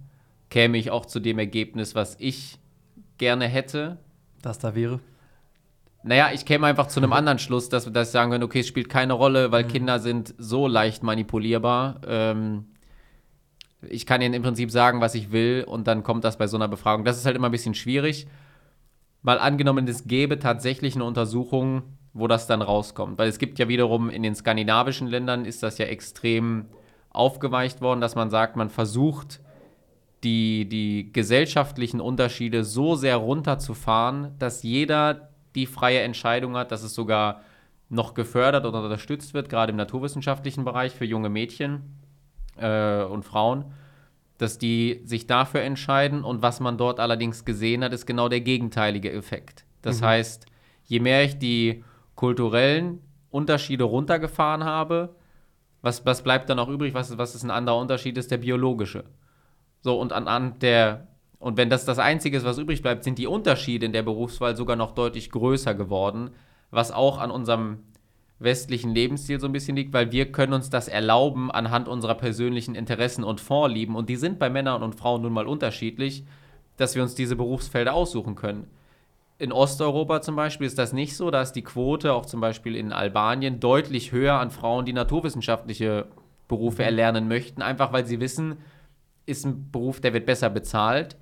käme 0.49 0.78
ich 0.78 0.91
auch 0.91 1.06
zu 1.06 1.19
dem 1.19 1.39
Ergebnis, 1.39 1.95
was 1.95 2.15
ich 2.19 2.58
gerne 3.17 3.47
hätte. 3.47 3.97
Das 4.41 4.60
da 4.60 4.75
wäre. 4.75 4.99
Naja, 6.04 6.30
ich 6.34 6.45
käme 6.45 6.65
einfach 6.67 6.88
zu 6.88 7.02
einem 7.02 7.12
anderen 7.12 7.39
Schluss, 7.39 7.67
dass, 7.67 7.91
dass 7.91 8.08
ich 8.08 8.12
sagen 8.12 8.32
würde, 8.32 8.45
okay, 8.45 8.62
es 8.62 8.67
spielt 8.67 8.88
keine 8.88 9.13
Rolle, 9.13 9.52
weil 9.52 9.65
mhm. 9.65 9.67
Kinder 9.67 9.99
sind 9.99 10.34
so 10.38 10.67
leicht 10.67 11.04
manipulierbar. 11.04 11.99
Ähm, 12.08 12.65
ich 13.82 14.06
kann 14.06 14.21
ihnen 14.21 14.34
im 14.34 14.41
Prinzip 14.41 14.71
sagen, 14.71 15.02
was 15.02 15.15
ich 15.15 15.32
will 15.32 15.65
und 15.67 15.88
dann 15.88 16.04
kommt 16.04 16.23
das 16.23 16.38
bei 16.38 16.47
so 16.47 16.58
einer 16.58 16.67
Befragung. 16.67 17.06
Das 17.06 17.17
ist 17.17 17.25
halt 17.25 17.36
immer 17.36 17.49
ein 17.49 17.52
bisschen 17.52 17.75
schwierig. 17.75 18.28
Mal 19.21 19.39
angenommen, 19.39 19.88
es 19.88 20.08
gäbe 20.08 20.39
tatsächlich 20.39 20.95
eine 20.95 21.04
Untersuchung, 21.04 21.84
wo 22.13 22.28
das 22.28 22.47
dann 22.47 22.62
rauskommt. 22.62 23.17
Weil 23.17 23.28
es 23.28 23.38
gibt 23.38 23.60
ja 23.60 23.67
wiederum 23.67 24.10
in 24.10 24.23
den 24.23 24.36
skandinavischen 24.36 25.08
Ländern 25.08 25.43
ist 25.43 25.63
das 25.63 25.78
ja 25.78 25.86
extrem 25.86 26.65
aufgeweicht 27.19 27.82
worden, 27.82 28.01
dass 28.01 28.15
man 28.15 28.29
sagt, 28.29 28.55
man 28.55 28.69
versucht, 28.69 29.39
die, 30.23 30.67
die 30.67 31.12
gesellschaftlichen 31.13 32.01
Unterschiede 32.01 32.63
so 32.63 32.95
sehr 32.95 33.17
runterzufahren, 33.17 34.36
dass 34.39 34.63
jeder 34.63 35.29
die 35.55 35.65
freie 35.65 36.01
Entscheidung 36.01 36.55
hat, 36.58 36.71
dass 36.71 36.84
es 36.84 36.93
sogar 36.93 37.41
noch 37.89 38.13
gefördert 38.13 38.65
oder 38.65 38.84
unterstützt 38.84 39.34
wird, 39.34 39.49
gerade 39.49 39.71
im 39.71 39.77
naturwissenschaftlichen 39.77 40.63
Bereich 40.63 40.93
für 40.93 41.05
junge 41.05 41.29
Mädchen 41.29 41.97
äh, 42.58 43.03
und 43.03 43.23
Frauen, 43.23 43.65
dass 44.38 44.58
die 44.58 45.01
sich 45.05 45.25
dafür 45.25 45.62
entscheiden. 45.62 46.23
Und 46.23 46.41
was 46.41 46.60
man 46.60 46.77
dort 46.77 46.99
allerdings 46.99 47.45
gesehen 47.45 47.84
hat, 47.84 47.93
ist 47.93 48.05
genau 48.05 48.29
der 48.29 48.41
gegenteilige 48.41 49.12
Effekt. 49.12 49.65
Das 49.82 50.01
mhm. 50.01 50.05
heißt, 50.05 50.45
je 50.86 50.99
mehr 50.99 51.23
ich 51.23 51.39
die 51.39 51.84
kulturellen 52.15 53.01
Unterschiede 53.32 53.86
runtergefahren 53.86 54.63
habe, 54.63 55.15
was, 55.82 56.06
was 56.06 56.24
bleibt 56.24 56.50
dann 56.50 56.60
auch 56.60 56.70
übrig? 56.70 56.94
Was, 56.94 57.18
was 57.18 57.36
ist 57.36 57.44
ein 57.44 57.52
anderer 57.52 57.78
Unterschied? 57.78 58.18
Ist 58.18 58.32
der 58.32 58.38
biologische. 58.38 59.06
So, 59.82 60.00
und 60.00 60.12
anhand 60.12 60.62
der, 60.62 61.08
und 61.39 61.58
wenn 61.58 61.70
das 61.70 61.86
das 61.86 62.00
Einzige 62.00 62.38
ist, 62.38 62.46
was 62.46 62.58
übrig 62.58 62.82
bleibt, 62.82 63.04
sind 63.04 63.18
die 63.18 63.28
Unterschiede 63.28 63.86
in 63.86 63.94
der 63.94 64.04
Berufswahl 64.04 64.56
sogar 64.56 64.76
noch 64.76 64.92
deutlich 64.92 65.32
größer 65.32 65.74
geworden, 65.74 66.32
was 66.70 66.92
auch 66.92 67.18
an 67.18 67.32
unserem 67.32 67.80
westlichen 68.39 68.94
Lebensstil 68.94 69.39
so 69.39 69.48
ein 69.48 69.52
bisschen 69.52 69.76
liegt, 69.76 69.94
weil 69.94 70.12
wir 70.12 70.32
können 70.32 70.54
uns 70.54 70.70
das 70.70 70.88
erlauben 70.88 71.52
anhand 71.52 71.88
unserer 71.88 72.15
persönlichen 72.15 72.74
Interessen 72.74 73.24
und 73.24 73.42
Vorlieben 73.42 73.96
und 73.96 74.10
die 74.10 74.15
sind 74.15 74.39
bei 74.39 74.50
Männern 74.50 74.82
und 74.82 74.96
Frauen 74.96 75.22
nun 75.22 75.34
mal 75.34 75.46
unterschiedlich, 75.46 76.24
dass 76.78 76.96
wir 76.96 77.04
uns 77.04 77.15
diese 77.15 77.36
Berufsfelder 77.36 77.94
aussuchen 77.94 78.36
können. 78.36 78.68
In 79.39 79.54
Osteuropa 79.54 80.21
zum 80.21 80.36
Beispiel 80.36 80.67
ist 80.67 80.78
das 80.78 80.91
nicht 80.91 81.15
so, 81.15 81.32
da 81.32 81.41
ist 81.41 81.54
die 81.54 81.63
Quote 81.63 82.13
auch 82.13 82.25
zum 82.25 82.41
Beispiel 82.41 82.75
in 82.75 82.91
Albanien 82.91 83.62
deutlich 83.62 84.12
höher 84.12 84.34
an 84.34 84.52
Frauen, 84.52 84.86
die 84.86 84.91
naturwissenschaftliche 84.91 86.08
Berufe 86.49 86.84
erlernen 86.84 87.30
möchten, 87.30 87.62
einfach 87.62 87.93
weil 87.93 88.06
sie 88.06 88.19
wissen, 88.19 88.58
ist 89.25 89.45
ein 89.45 89.71
Beruf, 89.71 90.02
der 90.02 90.13
wird 90.13 90.25
besser 90.25 90.49
bezahlt 90.49 91.15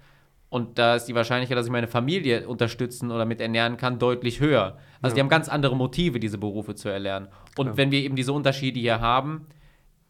und 0.50 0.80
da 0.80 0.96
ist 0.96 1.06
die 1.06 1.14
Wahrscheinlichkeit, 1.14 1.58
dass 1.60 1.68
ich 1.68 1.72
meine 1.72 1.88
Familie 1.88 2.48
unterstützen 2.48 3.12
oder 3.12 3.26
mit 3.26 3.40
ernähren 3.40 3.78
kann, 3.78 4.00
deutlich 4.00 4.40
höher. 4.40 4.78
Also 5.02 5.14
ja. 5.14 5.16
die 5.16 5.20
haben 5.22 5.30
ganz 5.30 5.48
andere 5.48 5.76
Motive, 5.76 6.20
diese 6.20 6.40
Berufe 6.40 6.74
zu 6.74 6.90
erlernen. 6.90 7.28
Und 7.56 7.66
Klar. 7.66 7.78
wenn 7.78 7.92
wir 7.92 8.00
eben 8.00 8.16
diese 8.16 8.34
Unterschiede 8.34 8.80
hier 8.80 9.00
haben, 9.00 9.46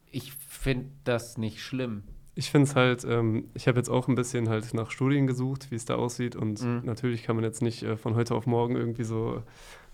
ich 0.10 0.32
finde 0.32 0.92
das 1.04 1.38
nicht 1.38 1.60
schlimm. 1.60 2.04
Ich 2.38 2.52
finde 2.52 2.68
es 2.68 2.76
halt, 2.76 3.04
ähm, 3.04 3.46
ich 3.56 3.68
habe 3.68 3.80
jetzt 3.80 3.90
auch 3.90 4.08
ein 4.08 4.14
bisschen 4.14 4.48
halt 4.48 4.72
nach 4.76 4.92
Studien 4.92 5.26
gesucht, 5.26 5.72
wie 5.72 5.76
es 5.76 5.86
da 5.86 5.96
aussieht. 5.96 6.36
Und 6.36 6.62
mhm. 6.62 6.82
natürlich 6.84 7.24
kann 7.24 7.36
man 7.36 7.44
jetzt 7.44 7.64
nicht 7.64 7.82
äh, 7.82 7.98
von 7.98 8.16
heute 8.16 8.36
auf 8.36 8.46
morgen 8.46 8.76
irgendwie 8.76 9.04
so 9.04 9.42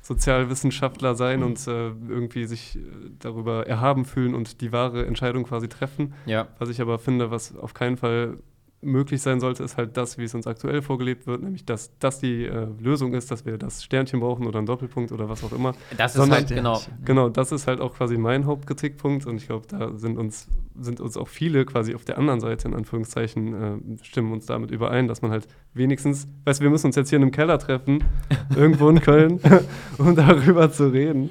Sozialwissenschaftler 0.01 1.15
sein 1.15 1.39
mhm. 1.39 1.45
und 1.45 1.67
äh, 1.67 1.88
irgendwie 2.10 2.45
sich 2.45 2.75
äh, 2.75 2.79
darüber 3.19 3.65
erhaben 3.65 4.03
fühlen 4.03 4.36
und 4.36 4.60
die 4.60 4.73
wahre 4.73 5.06
Entscheidung 5.06 5.45
quasi 5.45 5.69
treffen. 5.69 6.13
Ja. 6.25 6.49
Was 6.60 6.67
ich 6.67 6.82
aber 6.82 6.99
finde, 6.99 7.32
was 7.32 7.56
auf 7.56 7.73
keinen 7.73 7.95
Fall 7.95 8.38
möglich 8.84 9.22
sein 9.22 9.39
sollte, 9.39 9.63
ist 9.63 9.78
halt 9.78 9.98
das, 9.98 10.17
wie 10.17 10.24
es 10.24 10.36
uns 10.36 10.48
aktuell 10.48 10.82
vorgelebt 10.82 11.28
wird, 11.28 11.41
nämlich 11.41 11.65
dass 11.65 11.98
das 12.00 12.19
die 12.19 12.46
äh, 12.46 12.67
Lösung 12.80 13.13
ist, 13.13 13.32
dass 13.32 13.46
wir 13.46 13.58
das 13.58 13.84
Sternchen 13.84 14.19
brauchen 14.19 14.46
oder 14.46 14.60
einen 14.60 14.67
Doppelpunkt 14.67 15.12
oder 15.12 15.30
was 15.30 15.43
auch 15.43 15.52
immer. 15.52 15.74
Das 15.98 16.15
ist 16.15 16.30
halt 16.30 16.48
genau. 16.48 16.82
Genau, 17.06 17.30
das 17.30 17.52
ist 17.52 17.67
halt 17.67 17.82
auch 17.82 17.96
quasi 17.96 18.17
mein 18.17 18.46
Hauptkritikpunkt 18.46 19.26
und 19.26 19.38
ich 19.38 19.48
glaube, 19.48 19.65
da 19.67 19.98
sind 19.98 20.17
uns, 20.17 20.48
sind 20.80 21.02
uns 21.02 21.17
auch 21.17 21.28
viele 21.28 21.65
quasi 21.65 21.96
auf 21.96 22.06
der 22.06 22.17
anderen 22.17 22.39
Seite, 22.39 22.67
in 22.67 22.74
Anführungszeichen, 22.74 23.98
äh, 24.00 24.04
stimmen 24.04 24.32
uns 24.32 24.46
damit 24.46 24.72
überein, 24.72 25.08
dass 25.08 25.22
man 25.22 25.32
halt 25.32 25.48
wenigstens, 25.74 26.28
weißt 26.46 26.60
du, 26.60 26.63
wir 26.63 26.69
müssen 26.69 26.88
uns 26.88 26.96
jetzt 26.96 27.10
hier 27.10 27.17
in 27.17 27.24
einem 27.24 27.32
Keller 27.32 27.60
treffen, 27.60 28.04
irgendwo 28.56 28.89
in 28.89 29.02
Köln, 29.02 29.39
um 29.98 30.15
darüber 30.15 30.72
zu 30.72 30.91
reden. 30.91 31.30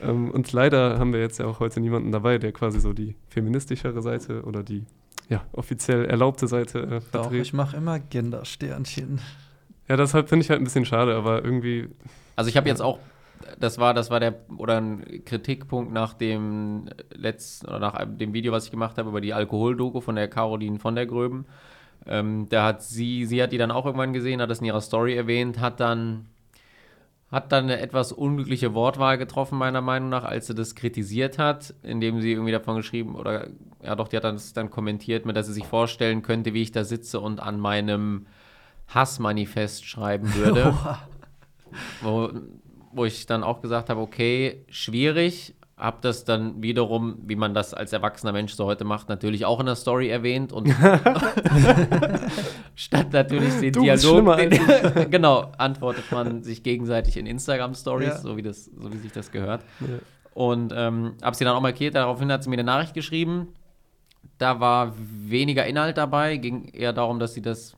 Ähm, 0.00 0.30
und 0.30 0.52
leider 0.52 0.98
haben 0.98 1.12
wir 1.12 1.20
jetzt 1.20 1.38
ja 1.38 1.46
auch 1.46 1.60
heute 1.60 1.80
niemanden 1.80 2.12
dabei, 2.12 2.38
der 2.38 2.52
quasi 2.52 2.80
so 2.80 2.92
die 2.92 3.14
feministischere 3.28 4.02
Seite 4.02 4.42
oder 4.42 4.62
die 4.62 4.84
ja, 5.28 5.44
offiziell 5.52 6.04
erlaubte 6.04 6.46
Seite 6.46 6.80
äh, 6.80 7.00
vertreten. 7.00 7.10
Doch, 7.12 7.32
ich 7.32 7.52
mache 7.52 7.76
immer 7.76 7.98
Gender-Sternchen. 7.98 9.20
Ja, 9.88 9.96
deshalb 9.96 10.28
finde 10.28 10.44
ich 10.44 10.50
halt 10.50 10.60
ein 10.60 10.64
bisschen 10.64 10.84
schade, 10.84 11.14
aber 11.14 11.44
irgendwie. 11.44 11.88
Also 12.34 12.48
ich 12.48 12.56
habe 12.56 12.68
jetzt 12.68 12.82
auch, 12.82 12.98
das 13.58 13.78
war, 13.78 13.94
das 13.94 14.10
war 14.10 14.20
der 14.20 14.34
oder 14.56 14.80
ein 14.80 15.24
Kritikpunkt 15.24 15.92
nach 15.92 16.14
dem 16.14 16.88
letzten 17.12 17.66
oder 17.68 17.78
nach 17.78 18.04
dem 18.04 18.32
Video, 18.32 18.52
was 18.52 18.64
ich 18.64 18.70
gemacht 18.70 18.98
habe 18.98 19.08
über 19.08 19.20
die 19.20 19.34
Alkoholdoku 19.34 20.00
von 20.00 20.16
der 20.16 20.28
Caroline 20.28 20.78
von 20.78 20.94
der 20.94 21.06
Gröben. 21.06 21.46
Ähm, 22.06 22.46
da 22.48 22.64
hat 22.64 22.82
sie, 22.82 23.26
sie 23.26 23.42
hat 23.42 23.52
die 23.52 23.58
dann 23.58 23.70
auch 23.70 23.86
irgendwann 23.86 24.12
gesehen, 24.12 24.40
hat 24.40 24.50
das 24.50 24.60
in 24.60 24.66
ihrer 24.66 24.80
Story 24.80 25.16
erwähnt, 25.16 25.60
hat 25.60 25.80
dann 25.80 26.26
hat 27.30 27.50
dann 27.50 27.64
eine 27.64 27.80
etwas 27.80 28.12
unglückliche 28.12 28.72
Wortwahl 28.72 29.18
getroffen, 29.18 29.58
meiner 29.58 29.80
Meinung 29.80 30.08
nach, 30.08 30.22
als 30.22 30.46
sie 30.46 30.54
das 30.54 30.76
kritisiert 30.76 31.38
hat, 31.38 31.74
indem 31.82 32.20
sie 32.20 32.32
irgendwie 32.32 32.52
davon 32.52 32.76
geschrieben, 32.76 33.16
oder 33.16 33.48
ja 33.82 33.96
doch, 33.96 34.08
die 34.08 34.16
hat 34.16 34.24
das 34.24 34.52
dann 34.52 34.70
kommentiert, 34.70 35.26
mit, 35.26 35.36
dass 35.36 35.46
sie 35.46 35.52
sich 35.52 35.66
vorstellen 35.66 36.22
könnte, 36.22 36.54
wie 36.54 36.62
ich 36.62 36.70
da 36.70 36.84
sitze 36.84 37.18
und 37.20 37.40
an 37.40 37.58
meinem 37.58 38.26
Hassmanifest 38.88 39.84
schreiben 39.84 40.32
würde. 40.34 40.76
wo, 42.00 42.30
wo 42.92 43.04
ich 43.04 43.26
dann 43.26 43.42
auch 43.42 43.60
gesagt 43.60 43.90
habe, 43.90 44.00
okay, 44.00 44.64
schwierig, 44.70 45.55
habe 45.76 45.98
das 46.00 46.24
dann 46.24 46.62
wiederum, 46.62 47.18
wie 47.26 47.36
man 47.36 47.52
das 47.52 47.74
als 47.74 47.92
erwachsener 47.92 48.32
Mensch 48.32 48.54
so 48.54 48.64
heute 48.64 48.84
macht, 48.84 49.10
natürlich 49.10 49.44
auch 49.44 49.60
in 49.60 49.66
der 49.66 49.74
Story 49.74 50.08
erwähnt 50.08 50.50
und 50.50 50.68
statt 52.74 53.12
natürlich 53.12 53.60
den 53.60 53.72
du 53.74 53.82
Dialog, 53.82 54.38
den, 54.38 55.10
genau, 55.10 55.52
antwortet 55.58 56.10
man 56.10 56.42
sich 56.42 56.62
gegenseitig 56.62 57.18
in 57.18 57.26
Instagram 57.26 57.74
Stories, 57.74 58.08
ja. 58.08 58.18
so 58.18 58.38
wie 58.38 58.42
das, 58.42 58.64
so 58.64 58.90
wie 58.90 58.96
sich 58.96 59.12
das 59.12 59.30
gehört. 59.30 59.64
Ja. 59.80 59.86
Und 60.32 60.72
ähm, 60.74 61.14
habe 61.22 61.36
sie 61.36 61.44
dann 61.44 61.56
auch 61.56 61.62
markiert. 61.62 61.94
Daraufhin 61.94 62.30
hat 62.30 62.44
sie 62.44 62.50
mir 62.50 62.56
eine 62.56 62.64
Nachricht 62.64 62.92
geschrieben. 62.92 63.54
Da 64.38 64.60
war 64.60 64.94
weniger 64.98 65.66
Inhalt 65.66 65.96
dabei, 65.96 66.36
ging 66.36 66.68
eher 66.68 66.92
darum, 66.92 67.18
dass 67.18 67.34
sie 67.34 67.42
das 67.42 67.74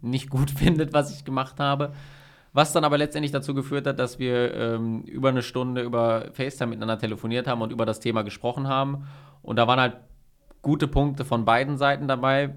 nicht 0.00 0.28
gut 0.30 0.50
findet, 0.56 0.92
was 0.92 1.12
ich 1.12 1.24
gemacht 1.24 1.60
habe. 1.60 1.92
Was 2.52 2.72
dann 2.72 2.84
aber 2.84 2.98
letztendlich 2.98 3.32
dazu 3.32 3.54
geführt 3.54 3.86
hat, 3.86 3.98
dass 3.98 4.18
wir 4.18 4.54
ähm, 4.54 5.02
über 5.02 5.28
eine 5.28 5.42
Stunde 5.42 5.82
über 5.82 6.26
FaceTime 6.32 6.70
miteinander 6.70 6.98
telefoniert 6.98 7.46
haben 7.46 7.62
und 7.62 7.72
über 7.72 7.86
das 7.86 8.00
Thema 8.00 8.22
gesprochen 8.22 8.68
haben. 8.68 9.06
Und 9.42 9.56
da 9.56 9.66
waren 9.66 9.80
halt 9.80 9.96
gute 10.62 10.88
Punkte 10.88 11.24
von 11.24 11.44
beiden 11.44 11.76
Seiten 11.76 12.08
dabei. 12.08 12.54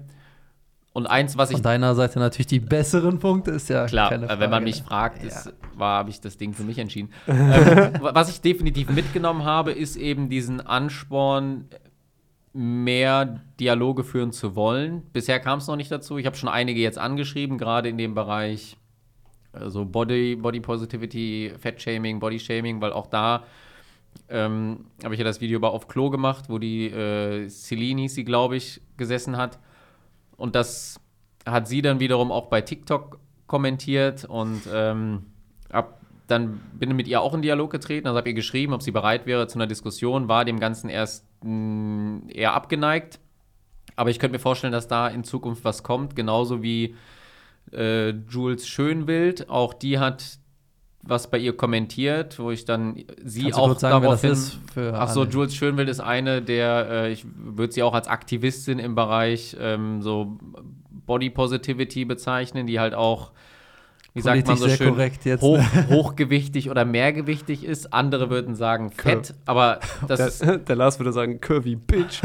Und 0.92 1.06
eins, 1.06 1.38
was 1.38 1.50
ich. 1.50 1.56
Von 1.56 1.62
deiner 1.62 1.94
Seite 1.94 2.18
natürlich 2.18 2.46
die 2.46 2.60
besseren 2.60 3.18
Punkte, 3.18 3.52
ist 3.52 3.68
ja 3.68 3.86
klar. 3.86 4.10
Keine 4.10 4.26
Frage. 4.26 4.40
Wenn 4.40 4.50
man 4.50 4.64
mich 4.64 4.82
fragt, 4.82 5.24
ja. 5.24 5.52
habe 5.78 6.10
ich 6.10 6.20
das 6.20 6.36
Ding 6.36 6.52
für 6.52 6.64
mich 6.64 6.78
entschieden. 6.78 7.10
ähm, 7.26 7.92
was 8.00 8.28
ich 8.28 8.40
definitiv 8.40 8.90
mitgenommen 8.90 9.44
habe, 9.44 9.72
ist 9.72 9.96
eben 9.96 10.28
diesen 10.28 10.60
Ansporn, 10.60 11.68
mehr 12.52 13.40
Dialoge 13.58 14.04
führen 14.04 14.32
zu 14.32 14.54
wollen. 14.54 15.02
Bisher 15.12 15.40
kam 15.40 15.58
es 15.58 15.66
noch 15.66 15.76
nicht 15.76 15.90
dazu. 15.90 16.18
Ich 16.18 16.26
habe 16.26 16.36
schon 16.36 16.50
einige 16.50 16.80
jetzt 16.80 16.98
angeschrieben, 16.98 17.56
gerade 17.56 17.88
in 17.88 17.96
dem 17.96 18.14
Bereich 18.14 18.76
also 19.52 19.84
Body, 19.84 20.36
Body 20.36 20.60
Positivity, 20.60 21.52
Fat 21.58 21.80
Shaming, 21.80 22.20
Body 22.20 22.38
Shaming, 22.38 22.80
weil 22.80 22.92
auch 22.92 23.06
da 23.06 23.44
ähm, 24.28 24.86
habe 25.04 25.14
ich 25.14 25.18
ja 25.18 25.24
das 25.24 25.40
Video 25.40 25.56
über 25.56 25.72
auf 25.72 25.88
Klo 25.88 26.10
gemacht, 26.10 26.46
wo 26.48 26.58
die 26.58 26.86
äh, 26.86 27.48
Celine 27.48 28.08
sie, 28.08 28.24
glaube 28.24 28.56
ich, 28.56 28.80
gesessen 28.96 29.36
hat. 29.36 29.58
Und 30.36 30.54
das 30.54 31.00
hat 31.46 31.68
sie 31.68 31.82
dann 31.82 32.00
wiederum 32.00 32.32
auch 32.32 32.46
bei 32.46 32.60
TikTok 32.60 33.18
kommentiert 33.46 34.24
und 34.24 34.62
ähm, 34.72 35.26
ab, 35.70 36.00
dann 36.26 36.60
bin 36.72 36.90
ich 36.90 36.96
mit 36.96 37.08
ihr 37.08 37.20
auch 37.20 37.34
in 37.34 37.42
Dialog 37.42 37.70
getreten, 37.70 38.06
also 38.06 38.16
habe 38.16 38.30
ihr 38.30 38.34
geschrieben, 38.34 38.72
ob 38.72 38.82
sie 38.82 38.92
bereit 38.92 39.26
wäre 39.26 39.46
zu 39.48 39.58
einer 39.58 39.66
Diskussion, 39.66 40.28
war 40.28 40.44
dem 40.44 40.58
Ganzen 40.58 40.88
erst 40.88 41.26
mh, 41.42 41.50
mm, 41.50 42.28
eher 42.30 42.54
abgeneigt. 42.54 43.18
Aber 43.94 44.08
ich 44.08 44.18
könnte 44.18 44.32
mir 44.32 44.38
vorstellen, 44.38 44.72
dass 44.72 44.88
da 44.88 45.08
in 45.08 45.22
Zukunft 45.22 45.64
was 45.64 45.82
kommt, 45.82 46.16
genauso 46.16 46.62
wie 46.62 46.94
äh, 47.70 48.10
Jules 48.10 48.66
Schönwild, 48.66 49.48
auch 49.48 49.74
die 49.74 49.98
hat 49.98 50.38
was 51.04 51.28
bei 51.28 51.38
ihr 51.38 51.56
kommentiert, 51.56 52.38
wo 52.38 52.52
ich 52.52 52.64
dann 52.64 53.04
sie 53.24 53.42
Kannst 53.42 53.58
auch 53.58 53.78
sagen, 53.78 54.02
daraufhin. 54.02 54.36
Ach 54.92 55.08
so, 55.08 55.24
Jules 55.24 55.54
Schönwild 55.54 55.88
ist 55.88 56.00
eine 56.00 56.42
der, 56.42 56.88
äh, 56.88 57.12
ich 57.12 57.26
würde 57.36 57.72
sie 57.72 57.82
auch 57.82 57.94
als 57.94 58.06
Aktivistin 58.06 58.78
im 58.78 58.94
Bereich 58.94 59.56
ähm, 59.60 60.00
so 60.00 60.38
Body 60.90 61.30
Positivity 61.30 62.04
bezeichnen, 62.04 62.68
die 62.68 62.78
halt 62.78 62.94
auch 62.94 63.32
wie 64.14 64.20
sagt 64.20 64.46
man 64.46 64.56
so 64.58 64.66
sehr 64.66 64.76
schön, 64.76 64.90
korrekt 64.90 65.24
jetzt. 65.24 65.40
hoch, 65.40 65.58
hochgewichtig 65.88 66.68
oder 66.68 66.84
mehrgewichtig 66.84 67.64
ist. 67.64 67.94
Andere 67.94 68.28
würden 68.28 68.54
sagen 68.54 68.90
fett, 68.90 69.34
aber 69.46 69.80
das 70.06 70.38
Der, 70.38 70.58
der 70.58 70.76
Lars 70.76 70.98
würde 70.98 71.12
sagen, 71.12 71.40
Curvy 71.40 71.76
Bitch. 71.76 72.20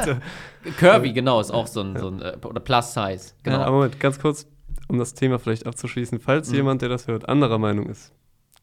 curvy, 0.78 1.12
genau, 1.12 1.40
ist 1.40 1.50
auch 1.50 1.66
so 1.66 1.82
ein, 1.82 1.96
so 1.98 2.08
ein 2.08 2.22
äh, 2.22 2.36
oder 2.42 2.60
Plus 2.60 2.94
Size. 2.94 3.34
Genau. 3.42 3.58
Aber 3.58 3.76
Moment, 3.76 4.00
ganz 4.00 4.18
kurz, 4.18 4.46
um 4.90 4.98
das 4.98 5.14
Thema 5.14 5.38
vielleicht 5.38 5.66
abzuschließen. 5.66 6.20
Falls 6.20 6.48
Mhm. 6.50 6.54
jemand, 6.56 6.82
der 6.82 6.88
das 6.88 7.06
hört, 7.06 7.28
anderer 7.28 7.58
Meinung 7.58 7.86
ist, 7.86 8.12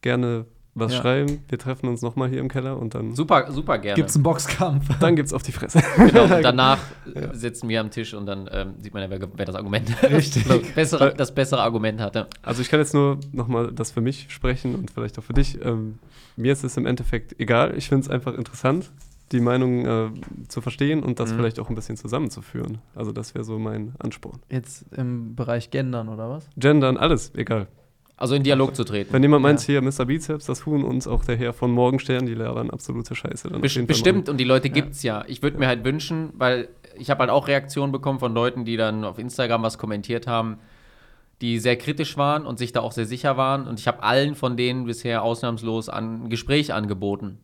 gerne 0.01 0.45
was 0.80 0.93
Ja. 0.93 1.01
schreiben. 1.01 1.43
Wir 1.49 1.57
treffen 1.57 1.88
uns 1.89 2.03
nochmal 2.03 2.30
hier 2.30 2.39
im 2.39 2.49
Keller 2.49 2.78
und 2.78 2.93
dann, 2.93 3.15
Super, 3.15 3.51
super 3.51 3.80
gerne. 3.80 3.95
Gibt's 3.95 4.13
einen 4.15 4.21
Boxkampf? 4.23 4.86
dann 4.99 5.15
gibt's 5.15 5.34
auf 5.34 5.41
die 5.41 5.51
Fresse. 5.51 5.82
Genau, 5.97 6.25
und 6.25 6.43
danach 6.43 6.78
äh, 7.15 7.30
sitzen 7.34 7.67
wir 7.67 7.82
am 7.82 7.89
Tisch 7.89 8.13
und 8.13 8.28
dann 8.28 8.47
ähm, 8.51 8.75
sieht 8.80 8.93
man 8.93 9.01
ja, 9.01 9.09
wer, 9.09 9.28
wer 9.34 9.45
das 9.45 9.55
Argument 9.55 9.89
Richtig. 10.03 10.47
das, 10.47 10.61
bessere, 10.75 11.13
das 11.15 11.34
bessere 11.34 11.61
Argument 11.63 11.99
hatte. 11.99 12.28
Also 12.43 12.61
ich 12.61 12.69
kann 12.69 12.80
jetzt 12.80 12.93
nur 12.93 13.17
nochmal 13.32 13.71
das 13.71 13.89
für 13.89 14.01
mich 14.01 14.28
sprechen 14.30 14.75
und 14.75 14.91
vielleicht 14.91 15.17
auch 15.17 15.23
für 15.23 15.34
dich. 15.34 15.59
Ähm, 15.65 15.97
mir 16.36 16.53
ist 16.53 16.63
es 16.63 16.78
im 16.78 16.86
Endeffekt 16.86 17.39
egal. 17.39 17.75
Ich 17.75 17.89
finde 17.89 18.03
es 18.05 18.09
einfach 18.11 18.36
interessant, 18.36 18.91
die 19.32 19.39
Meinung 19.41 19.86
äh, 19.86 20.09
zu 20.47 20.61
verstehen 20.61 21.03
und 21.03 21.19
das 21.19 21.32
Mhm. 21.32 21.38
vielleicht 21.38 21.59
auch 21.59 21.69
ein 21.69 21.75
bisschen 21.75 21.97
zusammenzuführen. 21.97 22.80
Also 22.95 23.11
das 23.11 23.34
wäre 23.36 23.43
so 23.43 23.59
mein 23.59 23.93
Ansporn. 23.99 24.39
Jetzt 24.49 24.86
im 24.95 25.36
Bereich 25.36 25.69
Gendern 25.69 26.07
oder 26.09 26.30
was? 26.30 26.47
Gendern, 26.57 26.97
alles, 26.97 27.34
egal. 27.36 27.67
Also 28.15 28.34
in 28.34 28.41
Dialog 28.43 28.75
zu 28.75 28.84
treten. 28.84 29.13
Wenn 29.13 29.21
jemand 29.21 29.43
meint, 29.43 29.59
Ja. 29.67 29.80
hier 29.80 29.82
Mr. 29.84 30.05
Bizeps, 30.05 30.45
das 30.47 30.65
Huhn 30.65 30.84
und 30.84 31.05
auch 31.07 31.23
der 31.23 31.36
Herr 31.36 31.53
von 31.53 31.69
Morgenstern, 31.71 32.25
die 32.25 32.34
labern 32.34 32.71
absolute 32.71 33.13
Scheiße. 33.13 33.49
Dann 33.49 33.61
Best 33.61 33.86
bestimmt, 33.86 34.28
und 34.28 34.38
die 34.38 34.43
Leute 34.43 34.69
gibt's 34.71 35.03
ja. 35.03 35.23
Ich 35.28 35.43
würde 35.43 35.59
mir 35.59 35.67
halt 35.67 35.84
wünschen, 35.84 36.30
weil 36.34 36.69
ich 36.97 37.11
habe 37.11 37.19
halt 37.19 37.30
auch 37.30 37.47
Reaktionen 37.47 37.91
bekommen 37.91 38.17
von 38.17 38.34
Leuten, 38.34 38.65
die 38.65 38.75
dann 38.75 39.03
auf 39.03 39.19
Instagram 39.19 39.61
was 39.61 39.78
kommentiert 39.78 40.25
haben, 40.25 40.57
die 41.41 41.59
sehr 41.59 41.75
kritisch 41.75 42.17
waren 42.17 42.47
und 42.47 42.57
sich 42.57 42.71
da 42.71 42.80
auch 42.82 42.91
sehr 42.91 43.05
sicher 43.05 43.38
waren. 43.38 43.67
Und 43.67 43.80
ich 43.80 43.88
habe 43.88 44.01
allen 44.01 44.34
von 44.34 44.57
denen 44.57 44.86
bisher 44.86 45.21
ausnahmslos 45.21 45.88
an, 45.88 46.23
ein 46.23 46.30
Gespräch 46.30 46.73
angeboten. 46.73 47.38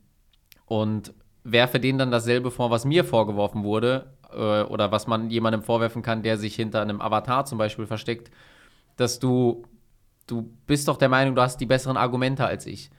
Und 0.65 1.13
werfe 1.43 1.79
denen 1.79 1.99
dann 1.99 2.11
dasselbe 2.11 2.51
vor, 2.51 2.71
was 2.71 2.85
mir 2.85 3.03
vorgeworfen 3.03 3.63
wurde, 3.63 4.13
äh, 4.31 4.63
oder 4.63 4.91
was 4.91 5.07
man 5.07 5.29
jemandem 5.29 5.61
vorwerfen 5.61 6.01
kann, 6.01 6.23
der 6.23 6.37
sich 6.37 6.55
hinter 6.55 6.81
einem 6.81 7.01
Avatar 7.01 7.45
zum 7.45 7.57
Beispiel 7.57 7.85
versteckt, 7.85 8.31
dass 8.95 9.19
du, 9.19 9.63
du 10.27 10.49
bist 10.67 10.87
doch 10.87 10.97
der 10.97 11.09
Meinung, 11.09 11.35
du 11.35 11.41
hast 11.41 11.57
die 11.57 11.65
besseren 11.65 11.97
Argumente 11.97 12.45
als 12.45 12.65
ich. 12.65 12.89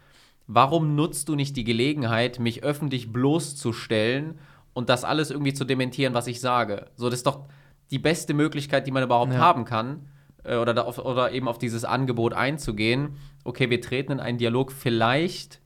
Warum 0.47 0.95
nutzt 0.95 1.28
du 1.28 1.36
nicht 1.36 1.57
die 1.57 1.64
Gelegenheit, 1.64 2.38
mich 2.38 2.62
öffentlich 2.62 3.12
bloßzustellen 3.12 4.38
und 4.74 4.88
das 4.88 5.05
alles 5.05 5.30
irgendwie 5.30 5.55
zu 5.55 5.64
dementieren, 5.64 6.12
was 6.14 6.26
ich 6.26 6.40
sage? 6.40 6.86
So, 6.97 7.07
das 7.09 7.20
ist 7.20 7.26
doch 7.26 7.47
die 7.90 7.99
beste 7.99 8.34
Möglichkeit, 8.34 8.86
die 8.86 8.90
man 8.90 9.03
überhaupt 9.03 9.32
Ja. 9.32 9.38
haben 9.38 9.64
kann. 9.64 10.09
äh, 10.42 10.57
Oder, 10.57 10.74
da 10.74 10.82
auf, 10.82 10.99
oder 10.99 11.32
eben 11.32 11.49
auf 11.49 11.57
dieses 11.57 11.86
Angebot 11.86 12.34
einzugehen. 12.34 13.16
Okay, 13.45 13.70
wir 13.70 13.80
treten 13.80 14.12
in 14.12 14.20
einen 14.20 14.36
Dialog. 14.36 14.72
Vielleicht, 14.72 15.61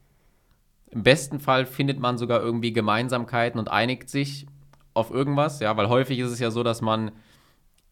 im 0.91 1.03
besten 1.03 1.41
Fall, 1.41 1.67
findet 1.67 1.99
man 1.99 2.19
sogar 2.19 2.41
irgendwie 2.41 2.73
Gemeinsamkeiten 2.73 3.59
und 3.59 3.71
einigt 3.71 4.09
sich 4.09 4.47
auf 4.95 5.11
irgendwas. 5.11 5.61
Ja, 5.61 5.77
weil 5.77 5.89
häufig 5.89 6.19
ist 6.19 6.31
es 6.31 6.39
ja 6.39 6.51
so, 6.51 6.63
dass 6.63 6.81
man 6.81 7.13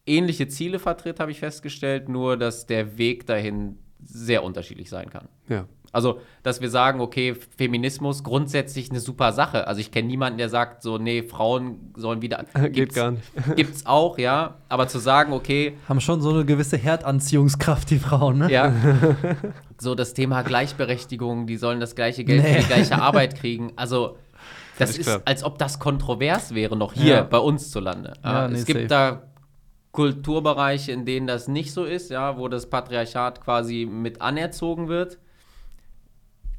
ähnliche 0.05 0.47
Ziele 0.47 0.79
vertritt, 0.79 1.19
habe 1.19 1.31
ich 1.31 1.39
festgestellt, 1.39 2.09
nur 2.09 2.37
dass 2.37 2.65
der 2.65 2.97
Weg 2.97 3.27
dahin 3.27 3.77
sehr 4.03 4.43
unterschiedlich 4.43 4.89
sein 4.89 5.09
kann. 5.09 5.27
Ja. 5.47 5.65
Also, 5.91 6.19
dass 6.43 6.61
wir 6.61 6.69
sagen, 6.69 6.99
okay, 6.99 7.33
Feminismus 7.57 8.23
grundsätzlich 8.23 8.89
eine 8.89 8.99
super 8.99 9.31
Sache. 9.31 9.67
Also 9.67 9.79
ich 9.79 9.91
kenne 9.91 10.07
niemanden, 10.07 10.37
der 10.37 10.49
sagt 10.49 10.83
so, 10.83 10.97
nee, 10.97 11.23
Frauen 11.23 11.93
sollen 11.95 12.21
wieder. 12.21 12.45
Geht 12.71 12.93
gar 12.93 13.11
nicht. 13.11 13.23
Gibt's 13.55 13.85
auch, 13.85 14.17
ja. 14.17 14.55
Aber 14.69 14.87
zu 14.87 14.99
sagen, 14.99 15.33
okay, 15.33 15.77
Haben 15.87 16.01
schon 16.01 16.21
so 16.21 16.31
eine 16.31 16.45
gewisse 16.45 16.77
Herdanziehungskraft, 16.77 17.89
die 17.89 17.99
Frauen, 17.99 18.39
ne? 18.39 18.51
ja, 18.51 18.73
so 19.79 19.95
das 19.95 20.13
Thema 20.13 20.41
Gleichberechtigung, 20.43 21.47
die 21.47 21.57
sollen 21.57 21.79
das 21.79 21.95
gleiche 21.95 22.23
Geld 22.23 22.43
Nee. 22.43 22.53
für 22.55 22.59
die 22.61 22.65
gleiche 22.67 23.01
Arbeit 23.01 23.35
kriegen. 23.35 23.73
Also, 23.75 24.17
das 24.79 24.97
ist, 24.97 25.05
klar. 25.05 25.21
als 25.25 25.43
ob 25.43 25.57
das 25.57 25.79
kontrovers 25.79 26.53
wäre, 26.53 26.75
noch 26.75 26.93
hier 26.93 27.15
Ja. 27.15 27.23
bei 27.23 27.37
uns 27.39 27.71
zu 27.71 27.79
Lande. 27.79 28.13
Ja, 28.23 28.33
Ja, 28.43 28.47
nee, 28.47 28.57
es 28.59 28.65
gibt 28.65 28.79
safe. 28.81 28.87
da 28.87 29.21
Kulturbereiche, 29.91 30.91
in 30.91 31.05
denen 31.05 31.25
das 31.27 31.47
nicht 31.47 31.73
so 31.73 31.83
ist, 31.83 32.11
ja, 32.11 32.37
wo 32.37 32.47
das 32.47 32.69
Patriarchat 32.69 33.41
quasi 33.41 33.87
mit 33.89 34.21
anerzogen 34.21 34.87
wird. 34.89 35.17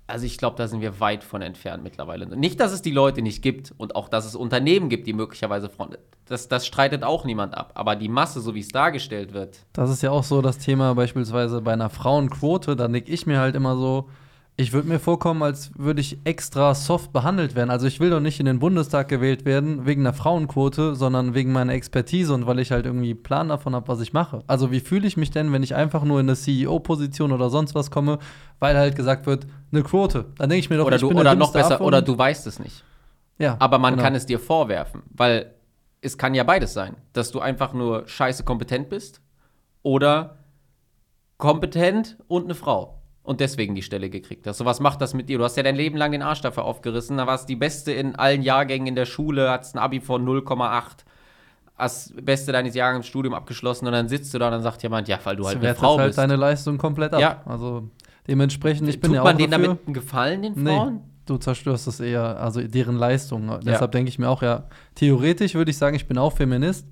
Also 0.08 0.24
ich 0.24 0.38
glaube, 0.38 0.56
da 0.56 0.66
sind 0.66 0.80
wir 0.80 1.00
weit 1.00 1.22
von 1.22 1.42
entfernt 1.42 1.84
mittlerweile. 1.84 2.26
Nicht, 2.26 2.60
dass 2.60 2.72
es 2.72 2.80
die 2.80 2.90
Leute 2.90 3.20
nicht 3.20 3.42
gibt 3.42 3.74
und 3.76 3.94
auch, 3.94 4.08
dass 4.08 4.24
es 4.24 4.34
Unternehmen 4.34 4.88
gibt, 4.88 5.06
die 5.06 5.12
möglicherweise 5.12 5.68
Frauen. 5.68 5.96
Das, 6.24 6.48
das 6.48 6.66
streitet 6.66 7.04
auch 7.04 7.26
niemand 7.26 7.54
ab. 7.54 7.72
Aber 7.74 7.94
die 7.94 8.08
Masse, 8.08 8.40
so 8.40 8.54
wie 8.54 8.60
es 8.60 8.68
dargestellt 8.68 9.34
wird, 9.34 9.58
Das 9.74 9.90
ist 9.90 10.02
ja 10.02 10.10
auch 10.10 10.24
so 10.24 10.40
das 10.40 10.56
Thema 10.58 10.94
beispielsweise 10.94 11.60
bei 11.60 11.74
einer 11.74 11.90
Frauenquote. 11.90 12.74
Da 12.74 12.88
denke 12.88 13.12
ich 13.12 13.26
mir 13.26 13.38
halt 13.38 13.54
immer 13.54 13.76
so, 13.76 14.08
ich 14.60 14.72
würde 14.72 14.88
mir 14.88 14.98
vorkommen, 14.98 15.44
als 15.44 15.70
würde 15.78 16.00
ich 16.00 16.18
extra 16.24 16.74
soft 16.74 17.12
behandelt 17.12 17.54
werden. 17.54 17.70
Also 17.70 17.86
ich 17.86 18.00
will 18.00 18.10
doch 18.10 18.18
nicht 18.18 18.40
in 18.40 18.46
den 18.46 18.58
Bundestag 18.58 19.06
gewählt 19.06 19.44
werden 19.44 19.86
wegen 19.86 20.02
einer 20.02 20.12
Frauenquote, 20.12 20.96
sondern 20.96 21.32
wegen 21.32 21.52
meiner 21.52 21.74
Expertise 21.74 22.34
und 22.34 22.44
weil 22.48 22.58
ich 22.58 22.72
halt 22.72 22.84
irgendwie 22.84 23.14
Plan 23.14 23.50
davon 23.50 23.76
habe, 23.76 23.86
was 23.86 24.00
ich 24.00 24.12
mache. 24.12 24.42
Also 24.48 24.72
wie 24.72 24.80
fühle 24.80 25.06
ich 25.06 25.16
mich 25.16 25.30
denn, 25.30 25.52
wenn 25.52 25.62
ich 25.62 25.76
einfach 25.76 26.02
nur 26.02 26.18
in 26.18 26.26
eine 26.26 26.34
CEO-Position 26.34 27.30
oder 27.30 27.50
sonst 27.50 27.76
was 27.76 27.92
komme, 27.92 28.18
weil 28.58 28.76
halt 28.76 28.96
gesagt 28.96 29.26
wird, 29.26 29.46
eine 29.70 29.84
Quote. 29.84 30.24
Dann 30.38 30.50
denke 30.50 30.58
ich 30.58 30.70
mir 30.70 30.78
doch, 30.78 30.86
oder, 30.86 30.96
ich 30.96 31.02
du, 31.02 31.08
bin 31.08 31.18
der 31.18 31.20
oder 31.20 31.34
noch 31.36 31.52
besser, 31.52 31.70
davon. 31.70 31.86
oder 31.86 32.02
du 32.02 32.18
weißt 32.18 32.44
es 32.48 32.58
nicht. 32.58 32.82
ja, 33.38 33.54
Aber 33.60 33.78
man 33.78 33.92
genau. 33.94 34.02
kann 34.02 34.16
es 34.16 34.26
dir 34.26 34.40
vorwerfen, 34.40 35.04
weil 35.14 35.54
es 36.00 36.18
kann 36.18 36.34
ja 36.34 36.42
beides 36.42 36.72
sein, 36.74 36.96
dass 37.12 37.30
du 37.30 37.38
einfach 37.38 37.74
nur 37.74 38.08
scheiße 38.08 38.42
kompetent 38.42 38.88
bist 38.88 39.20
oder 39.84 40.38
kompetent 41.36 42.16
und 42.26 42.46
eine 42.46 42.56
Frau 42.56 42.97
und 43.28 43.40
deswegen 43.40 43.74
die 43.74 43.82
Stelle 43.82 44.08
gekriegt 44.10 44.46
hast. 44.46 44.56
So 44.58 44.64
was 44.64 44.80
macht 44.80 45.00
das 45.02 45.12
mit 45.14 45.28
dir? 45.28 45.38
Du 45.38 45.44
hast 45.44 45.56
ja 45.56 45.62
dein 45.62 45.76
Leben 45.76 45.96
lang 45.98 46.12
den 46.12 46.22
Arsch 46.22 46.40
dafür 46.40 46.64
aufgerissen, 46.64 47.18
da 47.18 47.26
warst 47.26 47.48
die 47.48 47.56
Beste 47.56 47.92
in 47.92 48.16
allen 48.16 48.42
Jahrgängen 48.42 48.86
in 48.88 48.94
der 48.94 49.04
Schule, 49.04 49.50
hattest 49.50 49.74
ein 49.74 49.78
Abi 49.78 50.00
von 50.00 50.24
0,8, 50.26 50.82
hast 51.76 52.24
Beste 52.24 52.52
deines 52.52 52.74
Jahrgangs 52.74 53.06
im 53.06 53.08
Studium 53.10 53.34
abgeschlossen 53.34 53.86
und 53.86 53.92
dann 53.92 54.08
sitzt 54.08 54.32
du 54.34 54.38
da 54.38 54.46
und 54.46 54.52
dann 54.52 54.62
sagt 54.62 54.82
jemand, 54.82 55.08
ja, 55.08 55.18
weil 55.24 55.36
du 55.36 55.42
Das 55.44 55.54
halt 55.54 55.64
eine 55.64 55.74
Frau 55.74 55.98
halt 55.98 56.08
bist. 56.08 56.18
deine 56.18 56.36
Leistung 56.36 56.78
komplett 56.78 57.12
ab. 57.14 57.20
Ja. 57.20 57.42
Also 57.44 57.88
dementsprechend, 58.26 58.88
ich 58.88 59.00
bin 59.00 59.08
Tut 59.10 59.14
ja 59.16 59.20
auch 59.20 59.26
man 59.26 59.36
denen 59.38 59.50
dafür. 59.50 59.66
damit 59.68 59.86
einen 59.86 59.94
Gefallen, 59.94 60.42
den 60.42 60.52
Nee, 60.62 60.74
Frauen? 60.76 61.00
du 61.26 61.36
zerstörst 61.36 61.86
es 61.86 62.00
eher, 62.00 62.40
also 62.40 62.60
deren 62.62 62.96
Leistung. 62.96 63.60
Deshalb 63.62 63.92
denke 63.92 64.08
ich 64.08 64.18
mir 64.18 64.28
auch, 64.28 64.42
ja, 64.42 64.64
theoretisch 64.94 65.54
würde 65.54 65.70
ich 65.70 65.76
sagen, 65.78 65.94
ich 65.94 66.08
bin 66.08 66.16
auch 66.18 66.32
Feminist. 66.32 66.86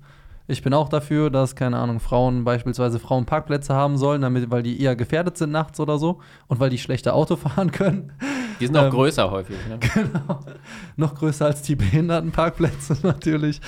Ich 0.49 0.61
bin 0.61 0.73
auch 0.73 0.87
dafür, 0.87 1.29
dass, 1.29 1.55
keine 1.55 1.77
Ahnung, 1.77 1.99
Frauen 1.99 2.45
beispielsweise 2.45 2.99
Frauenparkplätze 2.99 3.73
haben 3.73 3.97
sollen, 3.97 4.21
damit, 4.21 4.49
weil 4.49 4.63
die 4.63 4.81
eher 4.81 4.95
gefährdet 4.95 5.37
sind 5.37 5.51
nachts 5.51 5.79
oder 5.79 5.97
so 5.97 6.19
und 6.47 6.59
weil 6.61 6.69
die 6.69 6.77
schlechter 6.77 7.13
Auto 7.13 7.35
fahren 7.37 7.71
können. 7.71 8.13
Die 8.59 8.65
sind 8.65 8.77
auch 8.77 8.85
Ähm, 8.85 8.91
größer 8.91 9.29
häufig. 9.29 9.57
Ne? 9.67 9.79
genau. 9.93 10.39
Noch 10.95 11.15
größer 11.15 11.45
als 11.45 11.63
die 11.63 11.75
Behindertenparkplätze 11.75 12.97
natürlich. 13.03 13.59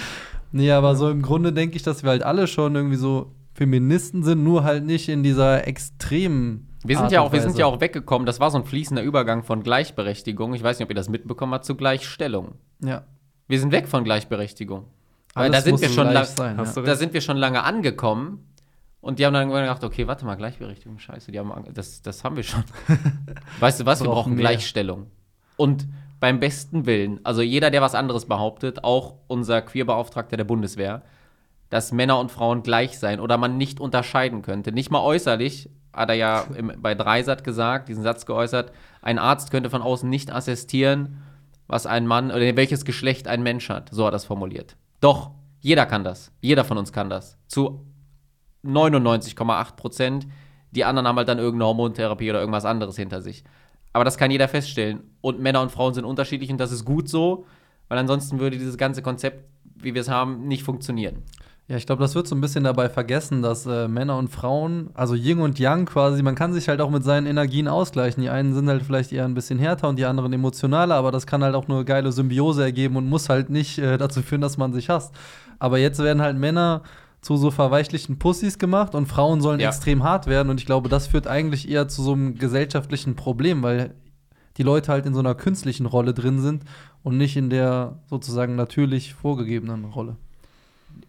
Nee, 0.52 0.72
aber 0.72 0.96
so 0.96 1.10
im 1.10 1.22
Grunde 1.22 1.54
denke 1.54 1.76
ich, 1.76 1.84
dass 1.84 2.04
wir 2.04 2.12
halt 2.12 2.24
alle 2.24 2.48
schon 2.48 2.76
irgendwie 2.76 2.96
so 2.96 3.34
Feministen 3.54 4.24
sind, 4.24 4.44
nur 4.44 4.64
halt 4.64 4.86
nicht 4.86 5.10
in 5.10 5.22
dieser 5.22 5.68
extremen. 5.68 6.70
Wir 6.84 6.96
sind 6.96 7.06
Art 7.06 7.12
ja 7.12 7.22
auch, 7.22 7.34
wir 7.34 7.42
sind 7.42 7.58
ja 7.58 7.66
auch 7.66 7.82
weggekommen. 7.82 8.26
Das 8.26 8.40
war 8.40 8.50
so 8.52 8.58
ein 8.58 8.64
fließender 8.64 9.04
Übergang 9.04 9.44
von 9.44 9.64
Gleichberechtigung. 9.64 10.54
Ich 10.54 10.64
weiß 10.64 10.80
nicht, 10.80 10.86
ob 10.86 10.92
ihr 10.92 10.96
das 10.96 11.10
mitbekommen 11.10 11.54
habt 11.54 11.66
zu 11.66 11.76
Gleichstellung. 11.76 12.54
Ja. 12.82 13.04
Wir 13.48 13.60
sind 13.60 13.74
weg 13.74 13.90
von 13.90 14.06
Gleichberechtigung. 14.06 14.86
Weil 15.34 15.54
Alles 15.54 15.64
da 15.64 15.70
sind 15.70 15.82
wir 15.82 15.90
schon 15.90 16.12
lang, 16.12 16.26
sein, 16.26 16.58
ja. 16.58 16.82
da 16.82 16.96
sind 16.96 17.14
wir 17.14 17.22
schon 17.22 17.38
lange 17.38 17.64
angekommen. 17.64 18.46
Und 19.02 19.20
die 19.20 19.26
haben 19.26 19.34
dann 19.34 19.44
irgendwann 19.44 19.64
gedacht, 19.64 19.84
okay, 19.84 20.08
warte 20.08 20.26
mal, 20.26 20.36
Gleichberechtigung, 20.36 21.00
scheiße, 21.00 21.32
die 21.32 21.40
haben, 21.40 21.54
das, 21.74 22.02
das 22.02 22.24
haben 22.24 22.36
wir 22.36 22.44
schon. 22.44 22.64
weißt 23.60 23.80
du 23.80 23.86
was, 23.86 24.02
wir 24.02 24.08
Brauchen 24.08 24.16
brauchen 24.16 24.36
mehr. 24.36 24.42
Gleichstellung. 24.42 25.08
Und 25.56 25.88
beim 26.20 26.40
besten 26.42 26.86
Willen, 26.86 27.22
also 27.24 27.42
jeder, 27.42 27.72
der 27.72 27.82
was 27.82 27.96
anderes 27.96 28.26
behauptet, 28.26 28.84
auch 28.84 29.16
unser 29.28 29.62
Queerbeauftragter 29.62 30.36
der 30.36 30.44
Bundeswehr, 30.44 31.04
dass 31.70 31.92
Männer 31.92 32.20
und 32.20 32.32
Frauen 32.32 32.64
gleich 32.64 33.00
sein 33.00 33.20
oder 33.20 33.38
man 33.38 33.58
nicht 33.58 33.80
unterscheiden 33.80 34.42
könnte. 34.42 34.72
Nicht 34.72 34.92
mal 34.92 35.02
äußerlich, 35.02 35.70
hat 35.94 36.10
er 36.10 36.16
ja 36.16 36.46
im, 36.56 36.74
bei 36.78 36.96
Dreisat 36.96 37.44
gesagt, 37.44 37.90
diesen 37.90 38.04
Satz 38.04 38.26
geäußert, 38.26 38.72
ein 39.02 39.20
Arzt 39.20 39.52
könnte 39.52 39.70
von 39.70 39.82
außen 39.82 40.10
nicht 40.10 40.32
assistieren, 40.32 41.22
was 41.68 41.86
ein 41.86 42.08
Mann 42.08 42.32
oder 42.32 42.56
welches 42.58 42.84
Geschlecht 42.84 43.28
ein 43.28 43.44
Mensch 43.44 43.70
hat. 43.70 43.90
So 43.92 44.06
hat 44.06 44.14
er 44.14 44.18
es 44.18 44.26
formuliert. 44.26 44.76
Doch, 45.00 45.32
jeder 45.60 45.86
kann 45.86 46.04
das. 46.04 46.32
Jeder 46.42 46.64
von 46.64 46.78
uns 46.78 46.92
kann 46.92 47.10
das. 47.10 47.38
Zu 47.48 47.86
99,8 48.64 49.76
Prozent. 49.76 50.28
Die 50.72 50.86
anderen 50.86 51.08
haben 51.08 51.18
halt 51.18 51.28
dann 51.28 51.40
irgendeine 51.40 51.68
Hormontherapie 51.68 52.30
oder 52.30 52.40
irgendwas 52.40 52.66
anderes 52.66 52.96
hinter 52.96 53.22
sich. 53.22 53.44
Aber 53.94 54.04
das 54.04 54.18
kann 54.18 54.32
jeder 54.32 54.48
feststellen. 54.48 55.02
Und 55.22 55.40
Männer 55.40 55.62
und 55.62 55.72
Frauen 55.72 55.94
sind 55.94 56.06
unterschiedlich 56.06 56.52
und 56.52 56.60
das 56.60 56.72
ist 56.72 56.86
gut 56.86 57.10
so, 57.10 57.46
weil 57.88 57.98
ansonsten 57.98 58.40
würde 58.40 58.58
dieses 58.58 58.78
ganze 58.78 59.02
Konzept, 59.02 59.46
wie 59.76 59.94
wir 59.94 60.02
es 60.02 60.10
haben, 60.10 60.48
nicht 60.48 60.64
funktionieren. 60.64 61.24
Ja, 61.70 61.78
ich 61.78 61.86
glaube, 61.86 62.02
das 62.02 62.16
wird 62.16 62.28
so 62.28 62.34
ein 62.36 62.42
bisschen 62.42 62.64
dabei 62.64 62.90
vergessen, 62.90 63.44
dass 63.44 63.68
äh, 63.68 63.88
Männer 63.88 64.18
und 64.18 64.30
Frauen, 64.30 64.90
also 64.96 65.14
Yin 65.14 65.40
und 65.40 65.60
Yang 65.60 65.86
quasi, 65.86 66.24
man 66.24 66.34
kann 66.34 66.52
sich 66.52 66.68
halt 66.68 66.82
auch 66.82 66.90
mit 66.90 67.04
seinen 67.04 67.28
Energien 67.28 67.68
ausgleichen. 67.68 68.24
Die 68.24 68.30
einen 68.32 68.56
sind 68.56 68.68
halt 68.68 68.82
vielleicht 68.82 69.12
eher 69.12 69.24
ein 69.26 69.36
bisschen 69.36 69.60
härter 69.60 69.88
und 69.88 70.00
die 70.00 70.06
anderen 70.06 70.34
emotionaler, 70.34 70.96
aber 70.96 71.12
das 71.12 71.28
kann 71.28 71.44
halt 71.44 71.54
auch 71.54 71.68
nur 71.68 71.86
geile 71.86 72.12
Symbiose 72.12 72.64
ergeben 72.64 72.96
und 72.96 73.08
muss 73.08 73.30
halt 73.30 73.52
nicht 73.52 73.78
äh, 73.78 73.98
dazu 74.00 74.24
führen, 74.24 74.42
dass 74.42 74.58
man 74.58 74.74
sich 74.74 74.90
hasst. 74.90 75.14
Aber 75.60 75.78
jetzt 75.78 76.00
werden 76.00 76.24
halt 76.24 76.38
Männer 76.38 76.82
zu 77.22 77.38
so 77.38 77.52
verweichlichten 77.52 78.18
Pussys 78.18 78.58
gemacht 78.58 78.96
und 78.96 79.06
Frauen 79.06 79.40
sollen 79.40 79.60
Ja. 79.60 79.68
extrem 79.68 80.04
hart 80.04 80.26
werden. 80.26 80.50
Und 80.50 80.60
ich 80.60 80.66
glaube, 80.66 80.90
das 80.90 81.06
führt 81.06 81.28
eigentlich 81.28 81.70
eher 81.70 81.88
zu 81.88 82.02
so 82.02 82.14
einem 82.14 82.34
gesellschaftlichen 82.36 83.16
Problem, 83.16 83.62
weil 83.62 83.94
die 84.58 84.64
Leute 84.64 84.92
halt 84.92 85.06
in 85.06 85.14
so 85.14 85.20
einer 85.20 85.36
künstlichen 85.36 85.86
Rolle 85.86 86.16
drin 86.16 86.40
sind 86.40 86.64
und 87.04 87.18
nicht 87.18 87.38
in 87.38 87.52
der 87.52 88.00
sozusagen 88.08 88.56
natürlich 88.56 89.14
vorgegebenen 89.14 89.86
Rolle. 89.86 90.16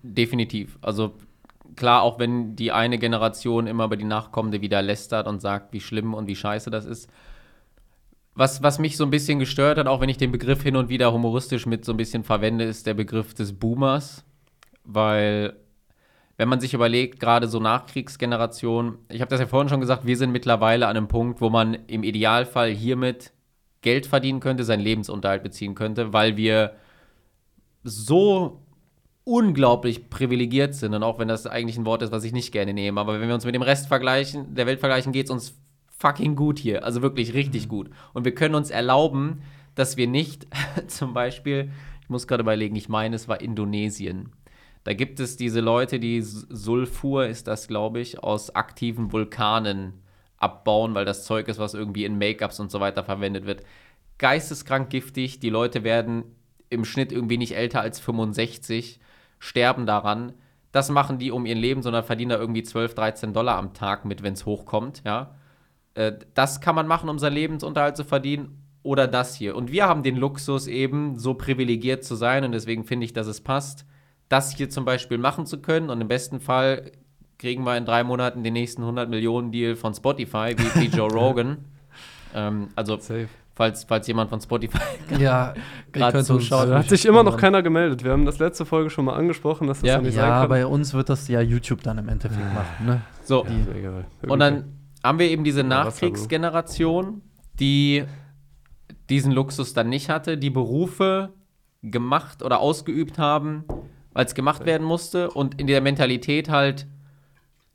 Definitiv. 0.03 0.79
Also 0.83 1.15
klar, 1.77 2.03
auch 2.03 2.19
wenn 2.19 2.57
die 2.57 2.73
eine 2.73 2.99
Generation 2.99 3.67
immer 3.67 3.85
über 3.85 3.97
die 3.97 4.05
nachkommende 4.05 4.61
wieder 4.61 4.83
lästert 4.83 5.27
und 5.27 5.41
sagt, 5.41 5.73
wie 5.73 5.81
schlimm 5.81 6.15
und 6.15 6.27
wie 6.27 6.37
scheiße 6.37 6.71
das 6.71 6.85
ist. 6.85 7.11
Was, 8.35 8.63
was 8.63 8.79
mich 8.79 8.97
so 8.97 9.05
ein 9.05 9.11
bisschen 9.11 9.39
gestört 9.39 9.79
hat, 9.79 9.87
auch 9.87 10.01
wenn 10.01 10.09
ich 10.09 10.17
den 10.17 10.33
Begriff 10.33 10.63
hin 10.63 10.77
und 10.77 10.89
wieder 10.89 11.13
humoristisch 11.13 11.67
mit 11.67 11.85
so 11.85 11.93
ein 11.93 11.97
bisschen 11.97 12.25
verwende, 12.25 12.65
ist 12.65 12.87
der 12.87 12.95
Begriff 12.95 13.35
des 13.35 13.53
Boomers. 13.53 14.25
Weil, 14.85 15.57
wenn 16.37 16.49
man 16.49 16.61
sich 16.61 16.73
überlegt, 16.73 17.21
gerade 17.21 17.49
so 17.49 17.61
Nachkriegsgeneration, 17.61 18.99
ich 19.09 19.21
habe 19.21 19.29
das 19.29 19.41
ja 19.41 19.47
vorhin 19.47 19.69
schon 19.69 19.81
gesagt, 19.81 20.07
wir 20.07 20.17
sind 20.17 20.33
mittlerweile 20.33 20.87
an 20.87 20.97
einem 20.97 21.09
Punkt, 21.09 21.41
wo 21.41 21.51
man 21.51 21.75
im 21.87 22.03
Idealfall 22.03 22.71
hiermit 22.71 23.33
Geld 23.83 24.07
verdienen 24.07 24.41
könnte, 24.41 24.65
seinen 24.65 24.81
Lebensunterhalt 24.81 25.43
beziehen 25.43 25.75
könnte, 25.75 26.13
weil 26.13 26.37
wir 26.37 26.75
so 27.83 28.63
unglaublich 29.31 30.11
privilegiert 30.11 30.75
sind. 30.75 30.93
Und 30.93 31.05
auch 31.05 31.21
wenn 31.21 31.29
das 31.29 31.47
eigentlich 31.47 31.79
ein 31.79 31.87
Wort 31.87 32.03
ist, 32.03 32.11
was 32.11 32.25
ich 32.25 32.33
nicht 32.33 32.51
gerne 32.51 32.75
nehme, 32.75 33.01
aber 33.01 33.21
wenn 33.21 33.29
wir 33.29 33.35
uns 33.35 33.45
mit 33.45 33.55
dem 33.55 33.63
Rest 33.63 33.87
vergleichen, 33.87 34.57
der 34.57 34.67
Welt 34.67 34.81
vergleichen, 34.81 35.13
geht 35.13 35.27
es 35.27 35.31
uns 35.31 35.55
fucking 35.99 36.35
gut 36.35 36.59
hier. 36.59 36.85
Also 36.85 37.01
wirklich 37.01 37.33
richtig 37.33 37.69
gut. 37.69 37.91
Und 38.13 38.25
wir 38.25 38.35
können 38.35 38.57
uns 38.57 38.71
erlauben, 38.71 39.43
dass 39.77 39.97
wir 39.97 40.09
nicht 40.09 40.49
zum 40.89 41.15
Beispiel, 41.15 41.71
ich 42.03 42.09
muss 42.09 42.27
gerade 42.27 42.43
überlegen, 42.43 42.75
ich 42.75 42.89
meine, 42.89 43.15
es 43.15 43.29
war 43.29 43.41
Indonesien. 43.41 44.31
Da 44.83 44.95
gibt 44.95 45.21
es 45.21 45.37
diese 45.37 45.61
Leute, 45.61 46.01
die 46.01 46.23
Sulfur 46.23 47.27
ist 47.27 47.47
das, 47.47 47.69
glaube 47.69 48.01
ich, 48.01 48.19
aus 48.25 48.55
aktiven 48.57 49.13
Vulkanen 49.13 50.03
abbauen, 50.39 50.95
weil 50.95 51.05
das 51.05 51.25
Zeug 51.25 51.47
ist, 51.47 51.61
was 51.61 51.75
irgendwie 51.75 52.05
in 52.05 52.19
Make-ups 52.19 52.59
und 52.59 52.73
so 52.73 52.81
weiter 52.81 53.05
verwendet 53.05 53.47
wird. 53.47 53.63
Geisteskrank 54.19 54.91
giftig. 54.91 55.39
Die 55.39 55.51
Leute 55.51 55.85
werden 55.85 56.25
im 56.69 56.85
Schnitt 56.85 57.13
irgendwie 57.13 57.39
nicht 57.39 57.55
älter 57.55 57.81
als 57.81 58.01
65, 58.01 58.99
sterben 59.41 59.87
daran. 59.87 60.35
Das 60.71 60.89
machen 60.89 61.19
die 61.19 61.33
um 61.33 61.47
ihr 61.47 61.57
Leben, 61.57 61.83
sondern 61.83 62.05
verdienen 62.05 62.29
da 62.31 62.39
irgendwie 62.39 62.63
12, 62.63 62.95
13 62.95 63.33
Dollar 63.33 63.57
am 63.59 63.75
Tag 63.75 64.05
mit, 64.05 64.23
wenn 64.23 64.35
es 64.35 64.47
hochkommt, 64.47 65.03
ja. 65.05 65.35
Äh, 65.95 66.13
Das 66.35 66.61
kann 66.61 66.77
man 66.77 66.87
machen, 66.87 67.09
um 67.09 67.19
seinen 67.19 67.33
Lebensunterhalt 67.33 67.97
zu 67.97 68.05
verdienen. 68.05 68.57
Oder 68.83 69.07
das 69.09 69.35
hier. 69.35 69.57
Und 69.57 69.73
wir 69.73 69.87
haben 69.87 70.03
den 70.03 70.17
Luxus 70.17 70.67
eben, 70.67 71.19
so 71.19 71.35
privilegiert 71.35 72.03
zu 72.03 72.15
sein. 72.15 72.45
Und 72.45 72.53
deswegen 72.53 72.85
finde 72.85 73.05
ich, 73.05 73.13
dass 73.13 73.27
es 73.27 73.43
passt, 73.43 73.85
das 74.31 74.57
hier 74.57 74.71
zum 74.71 74.87
Beispiel 74.87 75.19
machen 75.19 75.45
zu 75.45 75.61
können. 75.61 75.91
Und 75.91 76.01
im 76.01 76.09
besten 76.09 76.41
Fall 76.41 76.93
kriegen 77.37 77.65
wir 77.65 77.77
in 77.77 77.85
drei 77.85 78.05
Monaten 78.05 78.43
den 78.43 78.55
nächsten 78.55 78.81
100 78.81 79.11
Millionen 79.11 79.53
Deal 79.53 79.75
von 79.77 79.93
Spotify, 79.93 80.55
wie, 80.57 80.81
wie 80.81 80.97
Joe 80.97 81.11
Rogan. 81.13 81.59
ähm, 82.35 82.69
also, 82.75 82.97
Safe. 82.99 83.29
Falls, 83.61 83.85
falls 83.85 84.07
jemand 84.07 84.31
von 84.31 84.41
Spotify 84.41 84.79
Ja, 85.19 85.53
Grad 85.93 86.25
zuschaut. 86.25 86.71
Da 86.71 86.79
hat 86.79 86.89
sich 86.89 87.05
immer 87.05 87.23
noch 87.23 87.37
keiner 87.37 87.63
gemeldet. 87.63 88.03
Wir 88.03 88.13
haben 88.13 88.25
das 88.25 88.39
letzte 88.39 88.65
Folge 88.65 88.89
schon 88.89 89.05
mal 89.05 89.13
angesprochen, 89.15 89.67
dass 89.67 89.81
das 89.81 89.87
Ja. 89.89 89.97
ja 89.97 90.01
nicht 90.01 90.15
sein 90.15 90.29
Ja, 90.29 90.41
kann. 90.41 90.49
bei 90.49 90.65
uns 90.65 90.95
wird 90.95 91.11
das 91.11 91.29
ja 91.29 91.43
YouTube 91.43 91.83
dann 91.83 91.99
im 91.99 92.09
Endeffekt 92.09 92.55
machen. 92.55 92.87
Ne? 92.87 93.03
So, 93.23 93.45
ja, 93.45 94.05
und 94.31 94.39
dann 94.39 94.65
haben 95.05 95.19
wir 95.19 95.29
eben 95.29 95.45
diese 95.45 95.61
Ja, 95.61 95.67
Nachkriegsgeneration, 95.67 97.21
die 97.59 98.05
diesen 99.11 99.31
Luxus 99.33 99.75
dann 99.75 99.91
nicht 99.91 100.09
hatte, 100.09 100.39
die 100.39 100.51
Berufe 100.51 101.35
gemacht 101.83 102.43
oder 102.43 102.61
ausgeübt 102.61 103.19
haben, 103.19 103.65
weil 104.15 104.25
es 104.25 104.35
gemacht 104.35 104.65
werden 104.65 104.87
musste 104.87 105.31
und 105.31 105.61
in 105.61 105.67
der 105.67 105.83
Mentalität 105.83 106.49
halt 106.49 106.87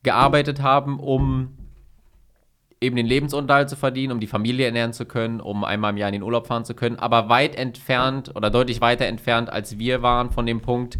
gearbeitet 0.01 0.63
haben, 0.63 0.99
um 0.99 1.54
eben 2.81 2.95
den 2.95 3.05
Lebensunterhalt 3.05 3.69
zu 3.69 3.75
verdienen, 3.75 4.11
um 4.11 4.19
die 4.19 4.27
Familie 4.27 4.65
ernähren 4.65 4.93
zu 4.93 5.05
können, 5.05 5.39
um 5.39 5.63
einmal 5.63 5.91
im 5.91 5.97
Jahr 5.97 6.09
in 6.09 6.13
den 6.13 6.23
Urlaub 6.23 6.47
fahren 6.47 6.65
zu 6.65 6.73
können, 6.73 6.99
aber 6.99 7.29
weit 7.29 7.55
entfernt 7.55 8.35
oder 8.35 8.49
deutlich 8.49 8.81
weiter 8.81 9.05
entfernt, 9.05 9.49
als 9.49 9.79
wir 9.79 10.01
waren 10.01 10.31
von 10.31 10.45
dem 10.45 10.61
Punkt, 10.61 10.99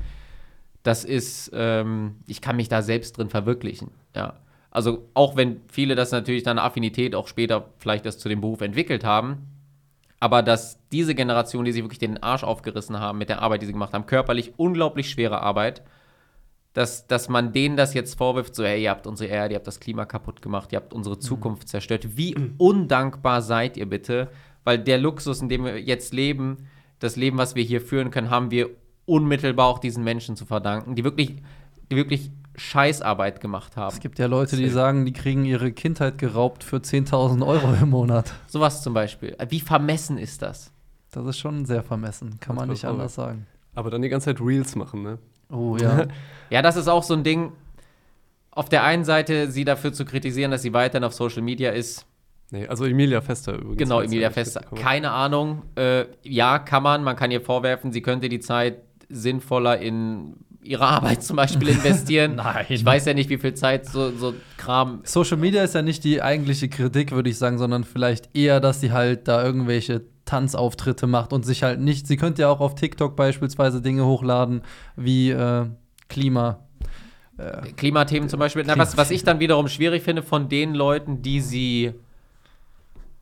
das 0.84 1.04
ist, 1.04 1.52
ähm, 1.54 2.18
ich 2.28 2.42
kann 2.42 2.56
mich 2.56 2.70
da 2.70 2.82
selbst 2.82 3.18
drin 3.18 3.30
verwirklichen. 3.30 3.92
Ja. 4.16 4.36
Also 4.72 5.10
auch 5.14 5.36
wenn 5.36 5.62
viele 5.68 5.96
das 5.96 6.12
natürlich 6.12 6.44
dann 6.44 6.60
eine 6.60 6.68
Affinität 6.68 7.16
auch 7.16 7.28
später 7.28 7.70
vielleicht 7.78 8.06
das 8.06 8.18
zu 8.18 8.30
dem 8.30 8.42
Beruf 8.42 8.62
entwickelt 8.62 9.04
haben, 9.04 9.48
aber 10.20 10.42
dass 10.44 10.80
diese 10.92 11.16
Generation, 11.16 11.66
die 11.66 11.72
sich 11.72 11.84
wirklich 11.84 12.00
den 12.00 12.22
Arsch 12.22 12.44
aufgerissen 12.44 13.00
haben 13.00 13.18
mit 13.18 13.30
der 13.30 13.42
Arbeit, 13.42 13.62
die 13.62 13.68
sie 13.68 13.74
gemacht 13.74 13.94
haben, 13.94 14.06
körperlich 14.06 14.54
unglaublich 14.58 15.10
schwere 15.10 15.42
Arbeit, 15.42 15.82
dass, 16.76 17.08
dass 17.08 17.30
man 17.30 17.54
denen 17.54 17.78
das 17.78 17.94
jetzt 17.94 18.18
vorwirft, 18.18 18.54
so, 18.54 18.66
hey, 18.66 18.84
ihr 18.84 18.90
habt 18.90 19.08
unsere 19.08 19.30
Erde, 19.30 19.54
ihr 19.54 19.56
habt 19.56 19.66
das 19.66 19.80
Klima 19.80 20.06
kaputt 20.06 20.42
gemacht, 20.42 20.74
ihr 20.74 20.76
habt 20.76 20.94
unsere 20.94 21.18
Zukunft 21.18 21.70
zerstört. 21.70 22.18
Wie 22.18 22.36
undankbar 22.58 23.42
seid 23.42 23.78
ihr 23.78 23.90
bitte? 23.90 24.28
Weil 24.66 24.80
der 24.80 24.98
Luxus, 24.98 25.42
in 25.42 25.48
dem 25.48 25.64
wir 25.64 25.82
jetzt 25.82 26.14
leben, 26.14 26.68
das 27.00 27.16
Leben, 27.16 27.38
was 27.38 27.56
wir 27.56 27.64
hier 27.64 27.80
führen 27.80 28.12
können, 28.12 28.30
haben 28.30 28.52
wir 28.52 28.72
unmittelbar 29.06 29.68
auch 29.68 29.80
diesen 29.80 30.04
Menschen 30.04 30.36
zu 30.36 30.46
verdanken, 30.46 30.96
die 30.96 31.06
wirklich, 31.06 31.38
die 31.90 31.96
wirklich 31.96 32.30
Scheißarbeit 32.56 33.40
gemacht 33.40 33.78
haben. 33.78 33.94
Es 33.94 34.02
gibt 34.02 34.20
ja 34.20 34.26
Leute, 34.26 34.58
die 34.58 34.68
sagen, 34.68 35.06
die 35.06 35.14
kriegen 35.14 35.46
ihre 35.46 35.72
Kindheit 35.72 36.18
geraubt 36.18 36.66
für 36.66 36.78
10.000 36.78 37.46
Euro 37.48 37.74
im 37.82 37.90
Monat. 37.92 38.34
Sowas 38.48 38.84
zum 38.84 38.94
Beispiel. 38.94 39.38
Wie 39.48 39.62
vermessen 39.62 40.18
ist 40.18 40.42
das? 40.42 40.74
Das 41.12 41.26
ist 41.26 41.38
schon 41.38 41.66
sehr 41.66 41.84
vermessen, 41.84 42.38
kann 42.42 42.58
man 42.58 42.68
Das 42.68 42.80
nicht 42.80 42.86
anders 42.86 43.16
sagen. 43.16 43.48
Aber 43.76 43.90
dann 43.90 44.02
die 44.02 44.10
ganze 44.10 44.26
Zeit 44.26 44.42
Reels 44.42 44.76
machen, 44.76 45.04
ne? 45.04 45.20
Oh 45.50 45.78
ja. 45.78 46.08
Ja, 46.52 46.62
das 46.62 46.76
ist 46.76 46.88
auch 46.88 47.02
so 47.02 47.16
ein 47.16 47.24
Ding. 47.24 47.54
Auf 48.52 48.70
der 48.70 48.84
einen 48.84 49.04
Seite, 49.04 49.50
sie 49.50 49.66
dafür 49.66 49.92
zu 49.92 50.06
kritisieren, 50.06 50.52
dass 50.52 50.62
sie 50.62 50.74
weiterhin 50.74 51.04
auf 51.04 51.14
Social 51.14 51.42
Media 51.42 51.72
ist. 51.72 52.06
Nee, 52.52 52.68
also 52.68 52.86
Emilia 52.86 53.22
Fester 53.22 53.54
übrigens. 53.54 53.78
Genau, 53.78 54.02
Emilia 54.02 54.30
Fester. 54.30 54.62
Keine 54.76 55.12
Ahnung. 55.12 55.64
Äh, 55.76 56.06
ja, 56.22 56.60
kann 56.60 56.84
man. 56.84 57.04
Man 57.04 57.16
kann 57.16 57.32
ihr 57.32 57.42
vorwerfen, 57.42 57.92
sie 57.92 58.02
könnte 58.02 58.30
die 58.30 58.40
Zeit 58.40 58.78
sinnvoller 59.10 59.80
in 59.80 60.36
ihre 60.62 60.86
Arbeit 60.86 61.24
zum 61.24 61.36
Beispiel 61.36 61.68
investieren. 61.70 62.36
Nein. 62.36 62.66
Ich 62.70 62.86
weiß 62.86 63.06
ja 63.06 63.14
nicht, 63.14 63.30
wie 63.30 63.38
viel 63.38 63.54
Zeit 63.56 63.88
so, 63.88 64.12
so 64.12 64.34
Kram. 64.58 65.02
Social 65.04 65.38
Media 65.38 65.64
ist 65.64 65.76
ja 65.76 65.82
nicht 65.82 66.04
die 66.04 66.22
eigentliche 66.22 66.70
Kritik, 66.70 67.12
würde 67.12 67.30
ich 67.30 67.38
sagen, 67.38 67.58
sondern 67.58 67.84
vielleicht 67.84 68.36
eher, 68.36 68.60
dass 68.60 68.82
sie 68.82 68.92
halt 68.92 69.28
da 69.28 69.44
irgendwelche 69.44 70.02
Tanzauftritte 70.26 71.08
macht 71.08 71.34
und 71.34 71.46
sich 71.46 71.64
halt 71.64 71.80
nicht. 71.80 72.08
Sie 72.08 72.18
könnte 72.18 72.44
ja 72.44 72.50
auch 72.50 72.60
auf 72.60 72.76
TikTok 72.76 73.16
beispielsweise 73.16 73.82
Dinge 73.82 74.06
hochladen 74.06 74.62
wie 74.96 75.30
äh, 75.30 75.66
Klima. 76.10 76.60
Äh, 77.38 77.72
Klimathemen 77.74 78.30
zum 78.30 78.40
Beispiel. 78.40 78.64
Na, 78.66 78.78
was, 78.78 78.98
was 78.98 79.12
ich 79.12 79.24
dann 79.24 79.40
wiederum 79.40 79.68
schwierig 79.68 80.04
finde 80.04 80.24
von 80.24 80.50
den 80.50 80.74
Leuten, 80.74 81.22
die 81.22 81.42
sie, 81.42 81.94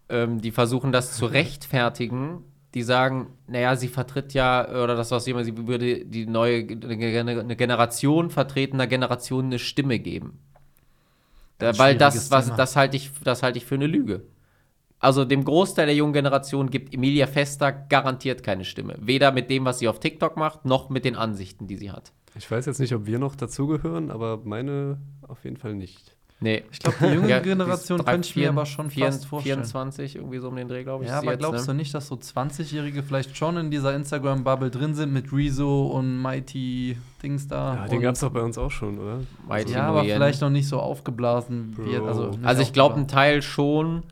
ähm, 0.09 0.41
die 0.41 0.51
versuchen, 0.51 0.91
das 0.91 1.13
zu 1.13 1.25
rechtfertigen, 1.25 2.43
die 2.73 2.83
sagen, 2.83 3.27
naja, 3.47 3.75
sie 3.75 3.87
vertritt 3.87 4.33
ja, 4.33 4.67
oder 4.67 4.95
das, 4.95 5.11
was 5.11 5.25
jemand, 5.25 5.45
sie 5.45 5.67
würde 5.67 6.05
die 6.05 6.25
neue 6.25 6.65
eine 6.67 7.55
Generation 7.55 8.29
vertreten, 8.29 8.77
einer 8.77 8.87
Generation 8.87 9.45
eine 9.45 9.59
Stimme 9.59 9.99
geben. 9.99 10.39
Ganz 11.59 11.79
weil 11.79 11.97
das, 11.97 12.31
was, 12.31 12.45
Thema. 12.45 12.57
das 12.57 12.75
halte 12.75 12.97
ich, 12.97 13.11
das 13.23 13.43
halte 13.43 13.57
ich 13.57 13.65
für 13.65 13.75
eine 13.75 13.87
Lüge. 13.87 14.23
Also 15.03 15.25
dem 15.25 15.43
Großteil 15.43 15.85
der 15.87 15.95
jungen 15.95 16.13
Generation 16.13 16.69
gibt 16.69 16.93
Emilia 16.93 17.27
Fester 17.27 17.71
garantiert 17.71 18.41
keine 18.41 18.63
Stimme. 18.65 18.95
Weder 19.01 19.31
mit 19.31 19.49
dem, 19.49 19.65
was 19.65 19.79
sie 19.79 19.87
auf 19.87 19.99
TikTok 19.99 20.37
macht, 20.37 20.65
noch 20.65 20.89
mit 20.89 21.03
den 21.05 21.15
Ansichten, 21.15 21.67
die 21.67 21.75
sie 21.75 21.91
hat. 21.91 22.11
Ich 22.35 22.49
weiß 22.49 22.65
jetzt 22.65 22.79
nicht, 22.79 22.93
ob 22.95 23.05
wir 23.05 23.19
noch 23.19 23.35
dazugehören, 23.35 24.09
aber 24.11 24.39
meine 24.43 24.97
auf 25.27 25.43
jeden 25.43 25.57
Fall 25.57 25.75
nicht. 25.75 26.15
Nee. 26.39 26.63
ich 26.73 26.79
glaube, 26.79 26.97
die 27.01 27.13
junge 27.15 27.29
Ja, 27.29 27.39
Generation 27.39 27.99
drei- 27.99 28.11
könnte 28.13 28.27
ich 28.27 28.35
mir 28.35 28.49
aber 28.49 28.65
schon 28.65 28.89
vier- 28.89 29.05
fast 29.05 29.25
vorstellen. 29.25 29.59
24, 29.59 30.15
irgendwie 30.17 30.39
so 30.39 30.49
um 30.49 30.55
den 30.57 30.67
Dreh, 30.67 30.83
glaube 30.83 31.05
ich. 31.05 31.09
Ja, 31.09 31.19
aber 31.19 31.31
jetzt, 31.31 31.39
glaubst 31.39 31.67
du 31.67 31.71
ne? 31.71 31.77
nicht, 31.77 31.93
dass 31.93 32.07
so 32.07 32.15
20-Jährige 32.15 33.01
vielleicht 33.03 33.37
schon 33.37 33.55
in 33.55 33.71
dieser 33.71 33.95
Instagram-Bubble 33.95 34.69
drin 34.69 34.93
sind 34.93 35.13
mit 35.13 35.31
Rezo 35.31 35.85
und 35.87 36.21
Mighty 36.21 36.97
Dings 37.21 37.47
da? 37.47 37.75
Ja, 37.75 37.87
den 37.87 38.01
gab 38.01 38.15
es 38.15 38.21
doch 38.21 38.31
bei 38.31 38.41
uns 38.41 38.57
auch 38.57 38.71
schon, 38.71 38.99
oder? 38.99 39.19
Mighty 39.47 39.71
Ja, 39.73 39.83
aber 39.87 40.01
Nguyen. 40.01 40.15
vielleicht 40.17 40.41
noch 40.41 40.49
nicht 40.49 40.67
so 40.67 40.79
aufgeblasen 40.79 41.75
wie 41.77 41.95
Bro. 41.97 42.07
also, 42.07 42.27
nicht 42.31 42.43
Also 42.45 42.61
ich 42.61 42.73
glaube, 42.73 42.95
ein. 42.95 43.07
Teil 43.07 43.41
schon. 43.41 44.03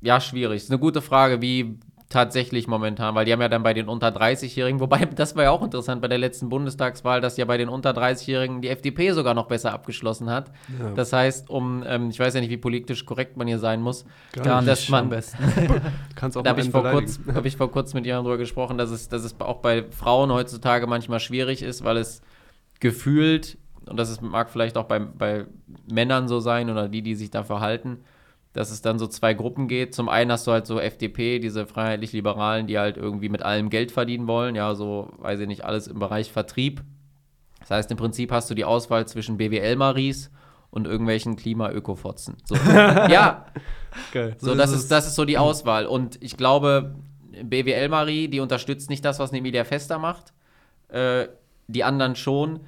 Ja, 0.00 0.20
schwierig. 0.20 0.62
Ist 0.62 0.70
eine 0.70 0.78
gute 0.78 1.02
Frage, 1.02 1.40
wie 1.42 1.78
tatsächlich 2.08 2.68
momentan, 2.68 3.16
weil 3.16 3.24
die 3.24 3.32
haben 3.32 3.40
ja 3.40 3.48
dann 3.48 3.64
bei 3.64 3.74
den 3.74 3.88
unter 3.88 4.08
30-Jährigen, 4.10 4.78
wobei 4.78 4.98
das 5.16 5.34
war 5.34 5.42
ja 5.42 5.50
auch 5.50 5.62
interessant 5.64 6.00
bei 6.00 6.06
der 6.06 6.18
letzten 6.18 6.48
Bundestagswahl, 6.48 7.20
dass 7.20 7.36
ja 7.36 7.44
bei 7.46 7.56
den 7.56 7.68
unter 7.68 7.90
30-Jährigen 7.90 8.62
die 8.62 8.68
FDP 8.68 9.10
sogar 9.10 9.34
noch 9.34 9.46
besser 9.48 9.72
abgeschlossen 9.72 10.30
hat. 10.30 10.52
Ja, 10.78 10.90
Das 10.90 11.12
heißt, 11.12 11.50
um, 11.50 11.82
ähm, 11.84 12.10
ich 12.10 12.20
weiß 12.20 12.34
ja 12.34 12.40
nicht, 12.40 12.50
wie 12.50 12.58
politisch 12.58 13.04
korrekt 13.06 13.36
man 13.36 13.48
hier 13.48 13.58
sein 13.58 13.82
muss, 13.82 14.04
gar 14.32 14.62
dass 14.62 14.78
nicht 14.82 14.90
man- 14.90 15.04
am 15.04 15.10
besten. 15.10 15.38
kannst 16.14 16.36
auch 16.36 16.42
da 16.44 16.50
habe 16.50 16.60
ich, 16.60 16.70
vor 16.70 16.84
kurz- 16.84 17.18
hab 17.34 17.44
ich 17.44 17.56
vor 17.56 17.72
kurzem 17.72 17.98
mit 17.98 18.06
jemandem 18.06 18.26
drüber 18.26 18.38
gesprochen, 18.38 18.78
dass 18.78 18.90
es, 18.90 19.08
dass 19.08 19.24
es 19.24 19.34
auch 19.40 19.58
bei 19.58 19.82
Frauen 19.90 20.30
heutzutage 20.30 20.86
manchmal 20.86 21.18
schwierig 21.18 21.60
ist, 21.62 21.82
weil 21.82 21.96
es 21.96 22.22
gefühlt, 22.78 23.58
und 23.88 23.96
das 23.98 24.10
ist, 24.10 24.22
mag 24.22 24.50
vielleicht 24.50 24.76
auch 24.76 24.84
bei, 24.84 25.00
bei 25.00 25.46
Männern 25.90 26.28
so 26.28 26.40
sein 26.40 26.70
oder 26.70 26.88
die, 26.88 27.02
die 27.02 27.14
sich 27.14 27.30
dafür 27.30 27.60
halten, 27.60 27.98
dass 28.56 28.70
es 28.70 28.80
dann 28.80 28.98
so 28.98 29.06
zwei 29.06 29.34
Gruppen 29.34 29.68
geht. 29.68 29.94
Zum 29.94 30.08
einen 30.08 30.32
hast 30.32 30.46
du 30.46 30.52
halt 30.52 30.66
so 30.66 30.80
FDP, 30.80 31.38
diese 31.38 31.66
freiheitlich-liberalen, 31.66 32.66
die 32.66 32.78
halt 32.78 32.96
irgendwie 32.96 33.28
mit 33.28 33.42
allem 33.42 33.68
Geld 33.68 33.92
verdienen 33.92 34.26
wollen, 34.26 34.54
ja, 34.54 34.74
so, 34.74 35.12
weiß 35.18 35.40
ich 35.40 35.46
nicht, 35.46 35.64
alles 35.64 35.88
im 35.88 35.98
Bereich 35.98 36.32
Vertrieb. 36.32 36.82
Das 37.60 37.70
heißt, 37.70 37.90
im 37.90 37.98
Prinzip 37.98 38.32
hast 38.32 38.48
du 38.48 38.54
die 38.54 38.64
Auswahl 38.64 39.06
zwischen 39.06 39.36
BWL-Maries 39.36 40.30
und 40.70 40.86
irgendwelchen 40.86 41.36
Klima-Ökofotzen. 41.36 42.38
So. 42.44 42.54
ja, 42.64 43.44
Geil. 44.12 44.36
so, 44.38 44.54
das 44.54 44.72
ist 44.72 44.90
das 44.90 45.06
ist 45.06 45.16
so 45.16 45.26
die 45.26 45.36
Auswahl. 45.36 45.84
Und 45.84 46.16
ich 46.22 46.38
glaube, 46.38 46.94
BWL-Marie, 47.42 48.28
die 48.28 48.40
unterstützt 48.40 48.88
nicht 48.88 49.04
das, 49.04 49.18
was 49.18 49.32
Emilia 49.32 49.64
Fester 49.64 49.98
macht. 49.98 50.32
Äh, 50.88 51.26
die 51.68 51.84
anderen 51.84 52.16
schon. 52.16 52.60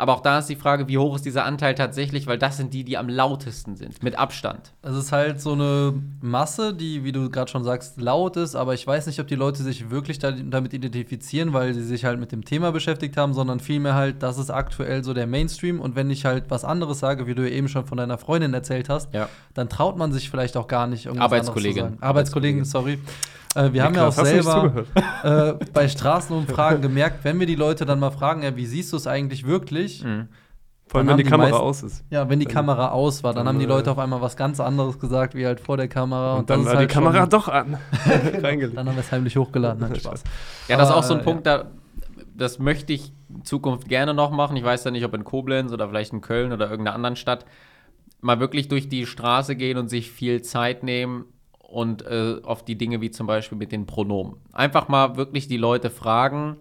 Aber 0.00 0.14
auch 0.14 0.20
da 0.22 0.38
ist 0.38 0.46
die 0.48 0.56
Frage, 0.56 0.88
wie 0.88 0.96
hoch 0.96 1.14
ist 1.14 1.26
dieser 1.26 1.44
Anteil 1.44 1.74
tatsächlich, 1.74 2.26
weil 2.26 2.38
das 2.38 2.56
sind 2.56 2.72
die, 2.72 2.84
die 2.84 2.96
am 2.96 3.08
lautesten 3.08 3.76
sind, 3.76 4.02
mit 4.02 4.18
Abstand. 4.18 4.72
Es 4.80 4.96
ist 4.96 5.12
halt 5.12 5.40
so 5.42 5.52
eine 5.52 5.92
Masse, 6.22 6.72
die, 6.72 7.04
wie 7.04 7.12
du 7.12 7.28
gerade 7.28 7.50
schon 7.50 7.64
sagst, 7.64 8.00
laut 8.00 8.36
ist, 8.38 8.54
aber 8.54 8.72
ich 8.72 8.86
weiß 8.86 9.06
nicht, 9.06 9.20
ob 9.20 9.26
die 9.28 9.34
Leute 9.34 9.62
sich 9.62 9.90
wirklich 9.90 10.18
da, 10.18 10.30
damit 10.32 10.72
identifizieren, 10.72 11.52
weil 11.52 11.74
sie 11.74 11.82
sich 11.84 12.06
halt 12.06 12.18
mit 12.18 12.32
dem 12.32 12.46
Thema 12.46 12.72
beschäftigt 12.72 13.18
haben, 13.18 13.34
sondern 13.34 13.60
vielmehr 13.60 13.94
halt, 13.94 14.22
das 14.22 14.38
ist 14.38 14.48
aktuell 14.50 15.04
so 15.04 15.12
der 15.12 15.26
Mainstream 15.26 15.80
und 15.80 15.96
wenn 15.96 16.08
ich 16.08 16.24
halt 16.24 16.44
was 16.48 16.64
anderes 16.64 16.98
sage, 16.98 17.26
wie 17.26 17.34
du 17.34 17.48
eben 17.50 17.68
schon 17.68 17.84
von 17.84 17.98
deiner 17.98 18.16
Freundin 18.16 18.54
erzählt 18.54 18.88
hast, 18.88 19.12
Ja. 19.12 19.28
dann 19.52 19.68
traut 19.68 19.98
man 19.98 20.12
sich 20.12 20.30
vielleicht 20.30 20.56
auch 20.56 20.66
gar 20.66 20.86
nicht 20.86 21.08
sagen. 21.82 21.98
Arbeitskollegen, 22.00 22.64
sorry. 22.64 22.98
Äh, 23.54 23.72
wir 23.72 23.82
haben 23.82 23.94
ja 23.94 24.06
auch 24.08 24.14
krass, 24.14 24.28
du 24.30 24.36
nicht 24.36 24.44
selber 24.44 24.84
äh, 25.24 25.64
bei 25.72 25.88
Straßenumfragen 25.88 26.82
gemerkt, 26.82 27.24
wenn 27.24 27.40
wir 27.40 27.46
die 27.46 27.56
Leute 27.56 27.84
dann 27.84 27.98
mal 27.98 28.10
fragen, 28.10 28.42
ja, 28.42 28.56
wie 28.56 28.66
siehst 28.66 28.92
du 28.92 28.96
es 28.96 29.06
eigentlich 29.06 29.46
wirklich? 29.46 30.04
Mhm. 30.04 30.28
Vor 30.86 30.98
allem, 30.98 31.06
Dann 31.06 31.18
wenn 31.18 31.24
die 31.24 31.30
haben 31.32 31.40
die 31.40 31.44
Kamera 31.46 31.50
meisten- 31.50 31.62
aus 31.64 31.82
ist. 31.84 32.04
Ja, 32.10 32.28
wenn 32.28 32.40
die 32.40 32.46
Kamera 32.46 32.88
aus 32.90 33.22
war, 33.22 33.32
dann 33.32 33.46
haben 33.46 33.58
die 33.60 33.64
Äh. 33.64 33.68
Leute 33.68 33.92
auf 33.92 33.98
einmal 33.98 34.20
was 34.20 34.36
ganz 34.36 34.58
anderes 34.58 34.98
gesagt, 34.98 35.34
wie 35.36 35.46
halt 35.46 35.60
vor 35.60 35.76
der 35.76 35.86
Kamera. 35.86 36.38
Und, 36.38 36.50
dann 36.50 36.64
das 36.64 36.66
war 36.66 36.72
ist 36.82 36.90
die 36.92 36.94
halt 36.96 37.04
Kamera 37.04 37.26
doch 37.26 37.46
an. 37.48 37.78
Dann 38.42 38.88
haben 38.88 38.96
wir 38.96 38.98
es 38.98 39.12
heimlich 39.12 39.36
hochgeladen. 39.36 39.80
Nein, 39.80 39.94
Spaß. 40.00 40.24
Ja, 40.66 40.76
das 40.76 40.88
ist 40.88 40.94
auch 40.94 41.04
so 41.04 41.14
ein 41.14 41.20
äh, 41.20 41.22
Punkt, 41.22 41.46
da, 41.46 41.70
das 42.36 42.58
möchte 42.58 42.92
ich 42.92 43.12
in 43.28 43.44
Zukunft 43.44 43.88
gerne 43.88 44.14
noch 44.14 44.32
machen. 44.32 44.56
Ich 44.56 44.64
weiß 44.64 44.82
ja 44.82 44.90
nicht, 44.90 45.04
ob 45.04 45.14
in 45.14 45.22
Koblenz 45.22 45.70
oder 45.72 45.88
vielleicht 45.88 46.12
in 46.12 46.22
Köln 46.22 46.52
oder 46.52 46.68
irgendeiner 46.68 46.96
anderen 46.96 47.14
Stadt. 47.16 47.44
Mal 48.20 48.40
wirklich 48.40 48.66
durch 48.66 48.88
die 48.88 49.06
Straße 49.06 49.54
gehen 49.54 49.78
und 49.78 49.88
sich 49.88 50.10
viel 50.10 50.42
Zeit 50.42 50.82
nehmen 50.82 51.24
und 51.70 52.02
äh, 52.02 52.36
auf 52.42 52.64
die 52.64 52.76
Dinge 52.76 53.00
wie 53.00 53.10
zum 53.10 53.26
Beispiel 53.26 53.56
mit 53.58 53.72
den 53.72 53.86
Pronomen. 53.86 54.36
Einfach 54.52 54.88
mal 54.88 55.16
wirklich 55.16 55.48
die 55.48 55.56
Leute 55.56 55.90
fragen, 55.90 56.56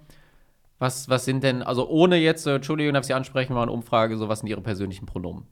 was, 0.77 1.09
was 1.09 1.25
sind 1.25 1.43
denn, 1.43 1.61
also 1.61 1.89
ohne 1.89 2.17
jetzt, 2.17 2.47
äh, 2.47 2.55
Entschuldigung, 2.55 2.93
darf 2.93 3.03
ich 3.03 3.07
Sie 3.07 3.13
ansprechen, 3.13 3.53
mal 3.53 3.63
eine 3.63 3.71
Umfrage, 3.71 4.17
so 4.17 4.29
was 4.29 4.39
sind 4.39 4.47
Ihre 4.49 4.61
persönlichen 4.61 5.05
Pronomen? 5.05 5.45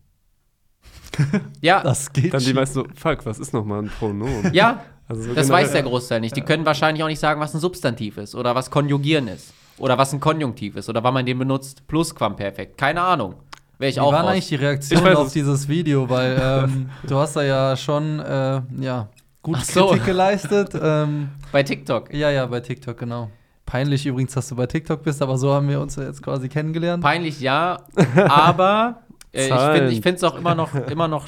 ja, 1.62 1.82
Das 1.84 2.12
geht 2.14 2.34
Dann 2.34 2.42
die 2.44 2.54
meisten 2.54 2.76
so, 2.76 2.88
fuck, 2.96 3.26
was 3.26 3.40
ist 3.40 3.54
nochmal 3.54 3.84
ein 3.84 3.90
Pronomen? 4.00 4.54
ja, 4.54 4.84
Also 5.10 5.22
so 5.24 5.34
Das 5.34 5.48
weiß 5.50 5.72
der 5.72 5.84
Großteil 5.84 6.20
nicht. 6.20 6.36
Die 6.36 6.42
können 6.42 6.66
wahrscheinlich 6.66 7.02
auch 7.02 7.08
nicht 7.08 7.20
sagen, 7.20 7.40
was 7.40 7.54
ein 7.54 7.62
Substantiv 7.62 8.18
ist 8.18 8.36
oder 8.36 8.56
was 8.56 8.70
Konjugieren 8.70 9.30
ist 9.30 9.54
oder 9.78 9.98
was 9.98 10.12
ein 10.14 10.20
Konjunktiv 10.20 10.76
ist 10.76 10.90
oder 10.90 11.02
wann 11.02 11.14
man 11.14 11.26
den 11.26 11.40
benutzt. 11.40 11.88
Plusquamperfekt. 11.88 12.78
Keine 12.78 13.02
Ahnung. 13.02 13.36
Wäre 13.78 13.90
ich 13.90 13.96
Wie 13.96 14.00
auch 14.02 14.12
waren 14.12 14.24
raus. 14.26 14.32
eigentlich 14.34 14.48
die 14.50 14.56
Reaktionen 14.56 15.16
auf 15.16 15.28
es. 15.28 15.34
dieses 15.34 15.68
Video? 15.70 16.10
Weil 16.10 16.38
ähm, 16.42 16.90
du 17.08 17.16
hast 17.16 17.38
da 17.38 17.44
ja 17.44 17.78
schon 17.78 18.20
äh, 18.20 18.62
ja, 18.82 19.08
gut 19.48 19.58
Ach 19.60 19.64
so. 19.64 19.88
Kritik 19.88 20.06
geleistet. 20.06 20.72
ähm, 20.80 21.30
Bei 21.52 21.64
TikTok. 21.64 22.14
ja, 22.14 22.30
ja, 22.30 22.46
bei 22.46 22.60
TikTok, 22.60 22.98
genau. 22.98 23.32
Peinlich 23.66 24.06
übrigens, 24.06 24.34
dass 24.34 24.48
du 24.50 24.56
bei 24.56 24.66
TikTok 24.66 25.04
bist, 25.04 25.22
aber 25.22 25.38
so 25.38 25.54
haben 25.54 25.68
wir 25.68 25.82
uns 25.82 25.96
ja 25.96 26.04
jetzt 26.04 26.22
quasi 26.22 26.48
kennengelernt. 26.48 27.04
Peinlich 27.04 27.40
ja, 27.40 27.80
aber 28.28 29.04
äh, 29.34 29.90
ich 29.90 30.02
finde 30.02 30.16
es 30.18 30.24
auch 30.24 30.36
immer 30.38 30.56
noch, 30.56 30.74
immer 30.90 31.08
noch 31.08 31.28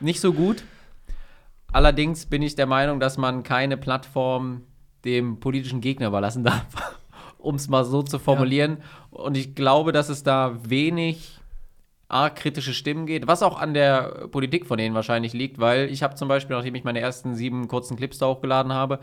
nicht 0.00 0.20
so 0.20 0.32
gut. 0.32 0.64
Allerdings 1.72 2.26
bin 2.26 2.42
ich 2.42 2.56
der 2.56 2.66
Meinung, 2.66 3.00
dass 3.00 3.16
man 3.16 3.42
keine 3.42 3.76
Plattform 3.76 4.62
dem 5.04 5.40
politischen 5.40 5.80
Gegner 5.80 6.08
überlassen 6.08 6.44
darf, 6.44 6.64
um 7.38 7.54
es 7.54 7.68
mal 7.68 7.84
so 7.84 8.02
zu 8.02 8.18
formulieren. 8.18 8.78
Und 9.10 9.36
ich 9.36 9.54
glaube, 9.54 9.92
dass 9.92 10.08
es 10.08 10.22
da 10.22 10.56
wenig 10.62 11.39
arg 12.10 12.36
kritische 12.36 12.74
Stimmen 12.74 13.06
geht, 13.06 13.26
was 13.26 13.42
auch 13.42 13.58
an 13.58 13.74
der 13.74 14.28
Politik 14.30 14.66
von 14.66 14.78
denen 14.78 14.94
wahrscheinlich 14.94 15.32
liegt, 15.32 15.58
weil 15.58 15.90
ich 15.90 16.02
habe 16.02 16.14
zum 16.14 16.28
Beispiel, 16.28 16.56
nachdem 16.56 16.74
ich 16.74 16.84
meine 16.84 17.00
ersten 17.00 17.34
sieben 17.34 17.68
kurzen 17.68 17.96
Clips 17.96 18.18
da 18.18 18.26
hochgeladen 18.26 18.72
habe, 18.72 19.00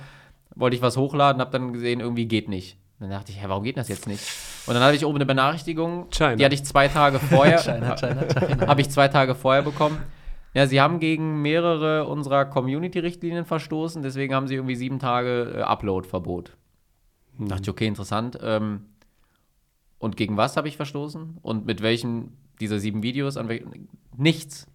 wollte 0.56 0.76
ich 0.76 0.82
was 0.82 0.98
hochladen, 0.98 1.42
habe 1.42 1.52
dann 1.52 1.74
gesehen, 1.74 2.00
irgendwie 2.00 2.26
geht 2.26 2.50
nicht. 2.50 2.78
Dann 3.00 3.12
dachte 3.12 3.32
ich, 3.32 3.42
hä, 3.42 3.46
warum 3.48 3.64
geht 3.64 3.78
das 3.78 3.90
jetzt 3.90 4.08
nicht? 4.08 4.24
Und 4.66 4.74
dann 4.74 4.84
hatte 4.84 4.96
ich 4.96 5.06
oben 5.06 5.18
eine 5.18 5.26
Benachrichtigung, 5.26 6.10
China. 6.10 6.36
die 6.36 6.46
hatte 6.46 6.56
ich 6.56 6.66
zwei 6.66 6.88
Tage 6.88 7.20
vorher, 7.20 7.60
China, 7.64 7.96
China, 7.96 8.24
China. 8.24 8.68
habe 8.68 8.82
ich 8.82 8.90
zwei 8.90 9.08
Tage 9.08 9.36
vorher 9.36 9.62
bekommen. 9.62 10.00
Ja, 10.54 10.66
sie 10.66 10.82
haben 10.82 11.00
gegen 11.00 11.44
mehrere 11.44 12.08
unserer 12.08 12.46
Community-Richtlinien 12.46 13.46
verstoßen, 13.46 14.02
deswegen 14.02 14.34
haben 14.34 14.48
sie 14.48 14.56
irgendwie 14.56 14.76
sieben 14.76 14.98
Tage 14.98 15.58
äh, 15.58 15.62
Upload-Verbot. 15.62 16.58
Hm. 17.38 17.48
Dachte 17.48 17.64
ich, 17.64 17.70
okay, 17.70 17.86
interessant. 17.86 18.40
Ähm, 18.42 18.86
und 20.00 20.18
gegen 20.18 20.38
was 20.38 20.58
habe 20.58 20.68
ich 20.68 20.78
verstoßen? 20.78 21.38
Und 21.42 21.66
mit 21.68 21.82
welchen 21.84 22.36
dieser 22.60 22.80
sieben 22.80 23.04
Videos? 23.04 23.38
An? 23.38 23.50
Nichts. 24.16 24.68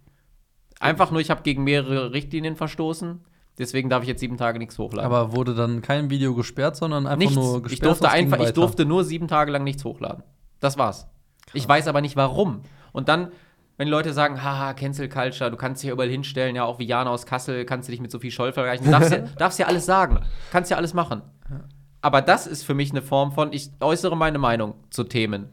Einfach 0.79 1.11
nur, 1.11 1.21
ich 1.21 1.29
habe 1.29 1.43
gegen 1.43 1.63
mehrere 1.63 2.11
Richtlinien 2.13 2.55
verstoßen. 2.55 3.21
Deswegen 3.57 3.89
darf 3.89 4.01
ich 4.03 4.09
jetzt 4.09 4.19
sieben 4.19 4.37
Tage 4.37 4.57
nichts 4.57 4.79
hochladen. 4.79 5.05
Aber 5.05 5.33
wurde 5.33 5.53
dann 5.53 5.81
kein 5.81 6.09
Video 6.09 6.33
gesperrt, 6.33 6.75
sondern 6.75 7.05
einfach 7.05 7.17
nichts. 7.17 7.35
nur 7.35 7.61
gesperrt? 7.61 7.71
ich 7.71 7.79
durfte 7.81 8.09
einfach, 8.09 8.39
ich 8.39 8.51
durfte 8.51 8.85
nur 8.85 9.03
sieben 9.03 9.27
Tage 9.27 9.51
lang 9.51 9.63
nichts 9.63 9.85
hochladen. 9.85 10.23
Das 10.59 10.77
war's. 10.77 11.07
Ich 11.53 11.67
weiß 11.67 11.87
aber 11.87 12.01
nicht 12.01 12.15
warum. 12.15 12.61
Und 12.93 13.09
dann, 13.09 13.31
wenn 13.77 13.87
Leute 13.87 14.11
sagen, 14.11 14.43
haha, 14.43 14.73
Cancel 14.73 15.07
Culture, 15.07 15.51
du 15.51 15.57
kannst 15.57 15.83
dich 15.83 15.89
ja 15.89 15.93
überall 15.93 16.09
hinstellen, 16.09 16.55
ja, 16.55 16.63
auch 16.63 16.79
wie 16.79 16.85
Jana 16.85 17.11
aus 17.11 17.27
Kassel, 17.27 17.65
kannst 17.65 17.87
du 17.87 17.91
dich 17.91 18.01
mit 18.01 18.09
Sophie 18.09 18.31
Scholl 18.31 18.53
vergleichen. 18.53 18.85
Du 18.85 18.91
darfst 18.91 19.11
ja, 19.11 19.19
darfst 19.37 19.59
ja 19.59 19.67
alles 19.67 19.85
sagen. 19.85 20.19
Kannst 20.51 20.71
ja 20.71 20.77
alles 20.77 20.95
machen. 20.95 21.21
Aber 22.01 22.21
das 22.21 22.47
ist 22.47 22.63
für 22.63 22.73
mich 22.73 22.91
eine 22.91 23.01
Form 23.03 23.31
von, 23.31 23.53
ich 23.53 23.69
äußere 23.79 24.17
meine 24.17 24.39
Meinung 24.39 24.75
zu 24.89 25.03
Themen 25.03 25.49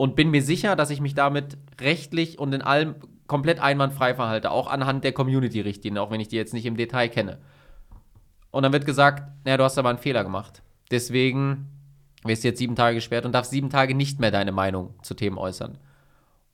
und 0.00 0.16
bin 0.16 0.30
mir 0.30 0.42
sicher, 0.42 0.76
dass 0.76 0.88
ich 0.88 1.02
mich 1.02 1.12
damit 1.12 1.58
rechtlich 1.78 2.38
und 2.38 2.54
in 2.54 2.62
allem 2.62 2.94
komplett 3.26 3.60
einwandfrei 3.60 4.14
verhalte, 4.14 4.50
auch 4.50 4.66
anhand 4.66 5.04
der 5.04 5.12
Community-Richtlinien, 5.12 5.98
auch 5.98 6.10
wenn 6.10 6.22
ich 6.22 6.28
die 6.28 6.36
jetzt 6.36 6.54
nicht 6.54 6.64
im 6.64 6.78
Detail 6.78 7.10
kenne. 7.10 7.36
Und 8.50 8.62
dann 8.62 8.72
wird 8.72 8.86
gesagt, 8.86 9.30
naja, 9.44 9.58
du 9.58 9.64
hast 9.64 9.76
aber 9.76 9.90
einen 9.90 9.98
Fehler 9.98 10.24
gemacht. 10.24 10.62
Deswegen 10.90 11.68
wirst 12.24 12.44
du 12.44 12.48
jetzt 12.48 12.60
sieben 12.60 12.76
Tage 12.76 12.94
gesperrt 12.94 13.26
und 13.26 13.32
darfst 13.32 13.50
sieben 13.50 13.68
Tage 13.68 13.94
nicht 13.94 14.20
mehr 14.20 14.30
deine 14.30 14.52
Meinung 14.52 14.94
zu 15.02 15.12
Themen 15.12 15.36
äußern. 15.36 15.76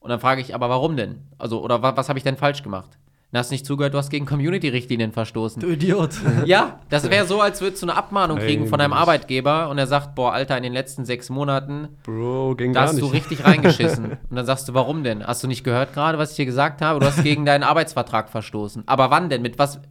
Und 0.01 0.09
dann 0.09 0.19
frage 0.19 0.41
ich, 0.41 0.53
aber 0.53 0.67
warum 0.69 0.97
denn? 0.97 1.21
Also, 1.37 1.63
oder 1.63 1.81
wa 1.81 1.95
was 1.95 2.09
habe 2.09 2.19
ich 2.19 2.23
denn 2.23 2.35
falsch 2.35 2.63
gemacht? 2.63 2.97
Dann 3.31 3.39
hast 3.39 3.51
du 3.51 3.55
nicht 3.55 3.65
zugehört, 3.65 3.93
du 3.93 3.97
hast 3.97 4.09
gegen 4.09 4.25
Community-Richtlinien 4.25 5.11
verstoßen. 5.11 5.61
Du 5.61 5.67
Idiot. 5.67 6.11
Ja, 6.45 6.79
das 6.89 7.09
wäre 7.09 7.25
so, 7.25 7.41
als 7.41 7.59
würdest 7.59 7.83
du 7.83 7.87
eine 7.87 7.95
Abmahnung 7.97 8.37
kriegen 8.37 8.67
von 8.67 8.79
deinem. 8.79 8.93
Arbeitgeber 8.93 9.69
und 9.69 9.77
er 9.77 9.85
sagt, 9.85 10.15
boah, 10.15 10.31
Alter, 10.31 10.55
in 10.55 10.63
den 10.63 10.71
letzten 10.71 11.03
sechs 11.03 11.29
Monaten, 11.29 11.89
Bro, 12.03 12.55
ging 12.55 12.71
da 12.71 12.83
hast 12.83 13.01
du 13.01 13.05
richtig 13.07 13.43
reingeschissen. 13.43 14.05
Und 14.29 14.35
dann 14.35 14.45
sagst 14.45 14.69
du, 14.69 14.73
warum 14.73 15.03
denn? 15.03 15.25
Hast 15.25 15.43
du 15.43 15.47
nicht 15.47 15.65
gehört 15.65 15.93
gerade, 15.93 16.17
was 16.17 16.31
ich 16.31 16.35
dir 16.37 16.45
gesagt 16.45 16.81
habe? 16.81 17.01
Du 17.01 17.05
hast 17.05 17.21
gegen 17.21 17.45
deinen 17.45 17.63
Arbeitsvertrag 17.63 18.29
verstoßen. 18.29 18.83
Aber 18.85 19.11
wann 19.11 19.29
denn? 19.29 19.41
Mit 19.41 19.59
was? 19.59 19.81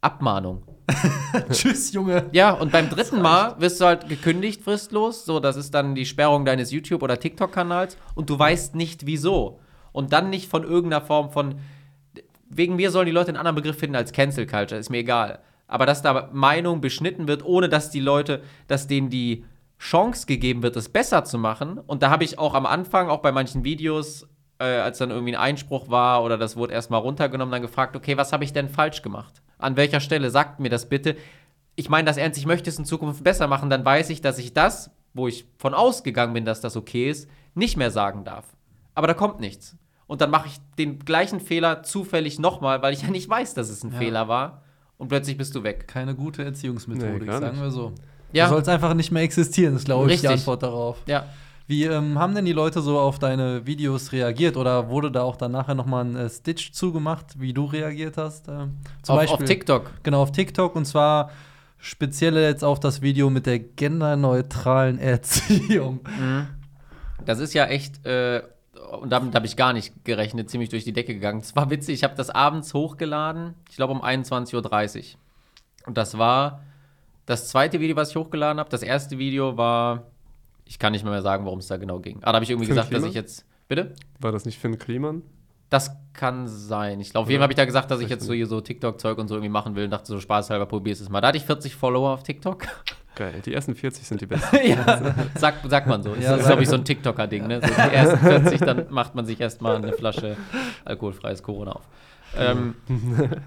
Abmahnung. 0.00 0.62
Tschüss, 1.50 1.92
Junge. 1.92 2.26
Ja, 2.32 2.52
und 2.52 2.72
beim 2.72 2.88
dritten 2.88 3.20
Mal 3.20 3.56
wirst 3.58 3.80
du 3.80 3.84
halt 3.84 4.08
gekündigt, 4.08 4.62
fristlos. 4.62 5.26
So, 5.26 5.38
das 5.38 5.56
ist 5.56 5.74
dann 5.74 5.94
die 5.94 6.06
Sperrung 6.06 6.46
deines 6.46 6.70
YouTube- 6.70 7.02
oder 7.02 7.20
TikTok-Kanals 7.20 7.98
und 8.14 8.30
du 8.30 8.38
weißt 8.38 8.74
nicht 8.74 9.04
wieso. 9.04 9.60
Und 9.92 10.12
dann 10.14 10.30
nicht 10.30 10.48
von 10.48 10.64
irgendeiner 10.64 11.04
Form 11.04 11.30
von. 11.30 11.56
Wegen 12.50 12.76
mir 12.76 12.90
sollen 12.90 13.06
die 13.06 13.12
Leute 13.12 13.28
einen 13.28 13.36
anderen 13.36 13.56
Begriff 13.56 13.78
finden 13.78 13.96
als 13.96 14.12
Cancel 14.12 14.46
Culture, 14.46 14.78
ist 14.78 14.90
mir 14.90 14.98
egal. 14.98 15.40
Aber 15.66 15.84
dass 15.84 16.02
da 16.02 16.30
Meinung 16.32 16.80
beschnitten 16.80 17.28
wird, 17.28 17.44
ohne 17.44 17.68
dass 17.68 17.90
die 17.90 18.00
Leute, 18.00 18.42
dass 18.68 18.86
denen 18.86 19.10
die 19.10 19.44
Chance 19.78 20.26
gegeben 20.26 20.62
wird, 20.62 20.76
es 20.76 20.88
besser 20.88 21.24
zu 21.24 21.38
machen. 21.38 21.78
Und 21.78 22.02
da 22.02 22.10
habe 22.10 22.24
ich 22.24 22.38
auch 22.38 22.54
am 22.54 22.66
Anfang, 22.66 23.08
auch 23.08 23.20
bei 23.20 23.32
manchen 23.32 23.64
Videos, 23.64 24.26
äh, 24.58 24.64
als 24.64 24.98
dann 24.98 25.10
irgendwie 25.10 25.34
ein 25.34 25.40
Einspruch 25.40 25.88
war 25.88 26.24
oder 26.24 26.36
das 26.36 26.56
wurde 26.56 26.72
erstmal 26.72 27.00
runtergenommen, 27.00 27.52
dann 27.52 27.62
gefragt, 27.62 27.96
okay, 27.96 28.16
was 28.16 28.32
habe 28.32 28.44
ich 28.44 28.52
denn 28.52 28.68
falsch 28.68 29.02
gemacht? 29.02 29.42
An 29.58 29.76
welcher 29.76 30.00
Stelle? 30.00 30.30
Sagt 30.30 30.60
mir 30.60 30.70
das 30.70 30.88
bitte. 30.88 31.16
Ich 31.76 31.88
meine 31.88 32.06
das 32.06 32.16
ernst, 32.16 32.38
ich 32.38 32.46
möchte 32.46 32.70
es 32.70 32.78
in 32.78 32.84
Zukunft 32.84 33.22
besser 33.22 33.46
machen, 33.46 33.70
dann 33.70 33.84
weiß 33.84 34.10
ich, 34.10 34.20
dass 34.20 34.38
ich 34.38 34.52
das, 34.52 34.90
wo 35.14 35.28
ich 35.28 35.46
von 35.58 35.74
ausgegangen 35.74 36.32
bin, 36.32 36.44
dass 36.44 36.60
das 36.60 36.76
okay 36.76 37.08
ist, 37.08 37.30
nicht 37.54 37.76
mehr 37.76 37.92
sagen 37.92 38.24
darf. 38.24 38.46
Aber 38.94 39.06
da 39.06 39.14
kommt 39.14 39.38
nichts. 39.38 39.76
Und 40.08 40.20
dann 40.20 40.30
mache 40.30 40.48
ich 40.48 40.58
den 40.78 40.98
gleichen 40.98 41.38
Fehler 41.38 41.84
zufällig 41.84 42.40
nochmal, 42.40 42.82
weil 42.82 42.92
ich 42.92 43.02
ja 43.02 43.10
nicht 43.10 43.28
weiß, 43.28 43.54
dass 43.54 43.68
es 43.68 43.84
ein 43.84 43.92
Ja. 43.92 43.98
Fehler 43.98 44.26
war. 44.26 44.62
Und 44.96 45.08
plötzlich 45.08 45.36
bist 45.36 45.54
du 45.54 45.62
weg. 45.62 45.86
Keine 45.86 46.16
gute 46.16 46.42
Erziehungsmethodik, 46.42 47.26
Nee, 47.26 47.30
sagen 47.32 47.50
nicht. 47.52 47.60
wir 47.62 47.70
so. 47.70 47.92
Ja. 48.32 48.46
Du 48.48 48.54
sollst 48.54 48.68
einfach 48.68 48.94
nicht 48.94 49.12
mehr 49.12 49.22
existieren, 49.22 49.76
ist, 49.76 49.84
glaube 49.84 50.10
ich, 50.12 50.20
die 50.20 50.26
Richtig. 50.26 50.40
Antwort 50.40 50.62
darauf. 50.64 50.96
Ja. 51.06 51.26
Wie 51.68 51.84
ähm, 51.84 52.18
haben 52.18 52.34
denn 52.34 52.46
die 52.46 52.52
Leute 52.54 52.80
so 52.80 52.98
auf 52.98 53.18
deine 53.18 53.66
Videos 53.66 54.10
reagiert? 54.12 54.56
Oder 54.56 54.88
wurde 54.88 55.12
da 55.12 55.22
auch 55.22 55.36
dann 55.36 55.52
nachher 55.52 55.74
nochmal 55.74 56.04
ein 56.06 56.16
äh, 56.16 56.28
Stitch 56.30 56.72
zugemacht, 56.72 57.38
wie 57.38 57.52
du 57.52 57.66
reagiert 57.66 58.16
hast? 58.16 58.48
Ähm, 58.48 58.78
zum 59.02 59.18
Auf, 59.18 59.30
auf 59.30 59.44
TikTok. 59.44 59.90
Genau, 60.02 60.22
auf 60.22 60.32
TikTok 60.32 60.74
und 60.74 60.86
zwar 60.86 61.30
speziell 61.76 62.36
jetzt 62.38 62.64
auf 62.64 62.80
das 62.80 63.02
Video 63.02 63.28
mit 63.28 63.44
der 63.44 63.58
genderneutralen 63.58 64.98
Erziehung. 64.98 66.00
Das 67.24 67.38
ist 67.38 67.52
ja 67.54 67.66
echt, 67.66 68.04
äh, 68.06 68.42
und 68.90 69.10
damit 69.10 69.34
habe 69.34 69.46
ich 69.46 69.56
gar 69.56 69.72
nicht 69.72 70.04
gerechnet, 70.04 70.50
ziemlich 70.50 70.68
durch 70.68 70.84
die 70.84 70.92
Decke 70.92 71.14
gegangen. 71.14 71.40
Es 71.40 71.54
war 71.56 71.70
witzig, 71.70 71.94
ich 71.96 72.04
habe 72.04 72.14
das 72.14 72.30
abends 72.30 72.74
hochgeladen, 72.74 73.54
ich 73.68 73.76
glaube 73.76 73.92
um 73.92 74.02
21.30 74.02 74.98
Uhr. 74.98 75.18
Und 75.86 75.96
das 75.96 76.18
war 76.18 76.62
das 77.26 77.48
zweite 77.48 77.80
Video, 77.80 77.96
was 77.96 78.10
ich 78.10 78.16
hochgeladen 78.16 78.58
habe. 78.58 78.70
Das 78.70 78.82
erste 78.82 79.18
Video 79.18 79.56
war, 79.56 80.04
Ich 80.64 80.78
kann 80.78 80.92
nicht 80.92 81.02
mehr, 81.02 81.12
mehr 81.12 81.22
sagen, 81.22 81.44
worum 81.46 81.60
es 81.60 81.66
da 81.66 81.78
genau 81.78 81.98
ging. 81.98 82.16
Aber 82.16 82.32
da 82.32 82.34
habe 82.34 82.44
ich 82.44 82.50
irgendwie 82.50 82.66
Finn 82.66 82.74
gesagt, 82.76 82.92
dass 82.92 82.98
Kliman? 82.98 83.08
ich 83.08 83.14
jetzt. 83.14 83.46
Bitte? 83.68 83.94
War 84.20 84.32
das 84.32 84.44
nicht 84.44 84.58
Finn 84.58 84.78
Kliman? 84.78 85.22
Das 85.70 85.90
kann 86.14 86.46
sein. 86.46 87.00
Ich 87.00 87.10
glaube, 87.10 87.24
auf 87.24 87.30
jeden? 87.30 87.40
Fall 87.40 87.44
habe 87.44 87.52
ich 87.52 87.56
da 87.56 87.64
gesagt, 87.64 87.90
dass 87.90 88.00
ich 88.00 88.08
jetzt 88.08 88.24
so 88.24 88.32
hier 88.32 88.46
so 88.46 88.60
TikTok-Zeug 88.60 89.18
und 89.18 89.28
so 89.28 89.34
irgendwie 89.34 89.50
machen 89.50 89.74
will 89.76 89.84
und 89.84 89.90
dachte 89.90 90.06
so 90.06 90.20
spaßhalber, 90.20 90.66
probier's 90.66 91.00
es 91.00 91.08
mal. 91.10 91.20
Da 91.20 91.28
hatte 91.28 91.38
ich 91.38 91.44
40 91.44 91.74
Follower 91.74 92.10
auf 92.10 92.22
TikTok. 92.22 92.66
Geil, 93.18 93.42
die 93.44 93.52
ersten 93.52 93.74
40 93.74 94.06
sind 94.06 94.20
die 94.20 94.26
besten. 94.32 94.56
ja, 94.64 95.14
sagt, 95.34 95.68
sagt 95.68 95.88
man 95.88 96.04
so. 96.04 96.14
Ja, 96.14 96.30
das 96.30 96.42
ist, 96.42 96.46
glaube 96.46 96.62
ich, 96.62 96.68
so 96.68 96.76
ein 96.76 96.84
TikToker-Ding. 96.84 97.48
Ne? 97.48 97.60
So 97.60 97.66
die 97.66 97.94
ersten 97.94 98.18
40, 98.18 98.60
dann 98.60 98.86
macht 98.90 99.16
man 99.16 99.26
sich 99.26 99.40
erstmal 99.40 99.74
eine 99.74 99.92
Flasche 99.92 100.36
alkoholfreies 100.84 101.42
Corona 101.42 101.72
auf. 101.72 101.82
Ähm, 102.36 102.76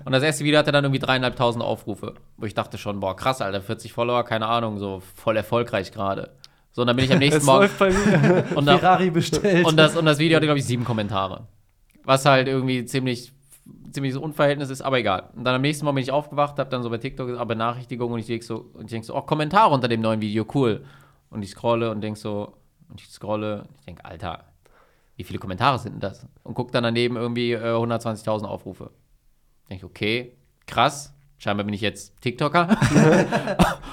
und 0.06 0.12
das 0.12 0.24
erste 0.24 0.44
Video 0.44 0.60
hatte 0.60 0.74
dann 0.74 0.84
irgendwie 0.84 1.00
dreieinhalbtausend 1.00 1.64
Aufrufe, 1.64 2.16
wo 2.36 2.46
ich 2.46 2.54
dachte 2.54 2.78
schon, 2.78 3.00
boah, 3.00 3.16
krass, 3.16 3.42
Alter, 3.42 3.62
40 3.62 3.94
Follower, 3.94 4.26
keine 4.26 4.48
Ahnung, 4.48 4.78
so 4.78 5.02
voll 5.16 5.38
erfolgreich 5.38 5.94
gerade. 5.94 6.32
So, 6.74 6.82
und 6.82 6.88
dann 6.88 6.98
bin 6.98 7.06
ich 7.06 7.14
am 7.14 7.20
nächsten 7.20 7.40
Es 7.40 7.46
Morgen 7.46 7.62
läuft 7.62 7.80
bei 7.80 7.92
mir. 7.92 8.44
und, 8.56 8.66
da, 8.66 8.78
Ferrari 8.78 9.10
bestellt. 9.10 9.66
und, 9.66 9.78
das, 9.78 9.96
und 9.96 10.04
das 10.06 10.20
Video 10.20 10.36
hatte, 10.36 10.48
glaube 10.48 10.60
ich, 10.60 10.66
sieben 10.66 10.84
Kommentare. 10.84 11.48
Was 12.04 12.26
halt 12.26 12.48
irgendwie 12.50 12.84
ziemlich, 12.84 13.32
ziemlich 13.92 14.14
so 14.14 14.22
Unverhältnis 14.22 14.70
ist, 14.70 14.82
aber 14.82 15.00
egal. 15.00 15.30
Und 15.36 15.44
dann 15.44 15.56
am 15.56 15.62
nächsten 15.62 15.86
Morgen 15.86 15.96
bin 15.96 16.04
ich 16.04 16.12
aufgewacht, 16.12 16.58
habe 16.60 16.70
dann 16.70 16.84
so 16.84 16.90
bei 16.90 16.98
TikTok 16.98 17.30
aber 17.32 17.46
Benachrichtigungen 17.46 18.14
und 18.14 18.20
ich 18.20 18.28
denke 18.28 18.46
so, 18.46 18.70
und 18.74 18.86
ich 18.86 18.92
denk 18.92 19.06
so, 19.06 19.16
oh, 19.16 19.22
Kommentare 19.22 19.74
unter 19.74 19.88
dem 19.88 20.02
neuen 20.02 20.22
Video, 20.22 20.46
cool. 20.54 20.86
Und 21.30 21.44
ich 21.44 21.52
scrolle 21.52 21.92
und 21.92 22.02
denke 22.02 22.20
so, 22.20 22.54
und 22.90 23.02
ich 23.02 23.08
scrolle, 23.08 23.62
und 23.62 23.76
ich 23.80 23.86
denke, 23.86 24.06
Alter, 24.06 24.46
wie 25.16 25.24
viele 25.24 25.40
Kommentare 25.40 25.80
sind 25.80 25.94
denn 25.94 26.00
das? 26.00 26.26
Und 26.44 26.56
guck 26.56 26.72
dann 26.72 26.84
daneben 26.84 27.16
irgendwie 27.16 27.54
äh, 27.54 27.60
120.000 27.60 28.46
Aufrufe. 28.46 28.92
Denke 29.70 29.86
okay, 29.86 30.36
krass. 30.66 31.14
Scheinbar 31.38 31.66
bin 31.66 31.74
ich 31.74 31.82
jetzt 31.82 32.22
TikToker. 32.22 32.68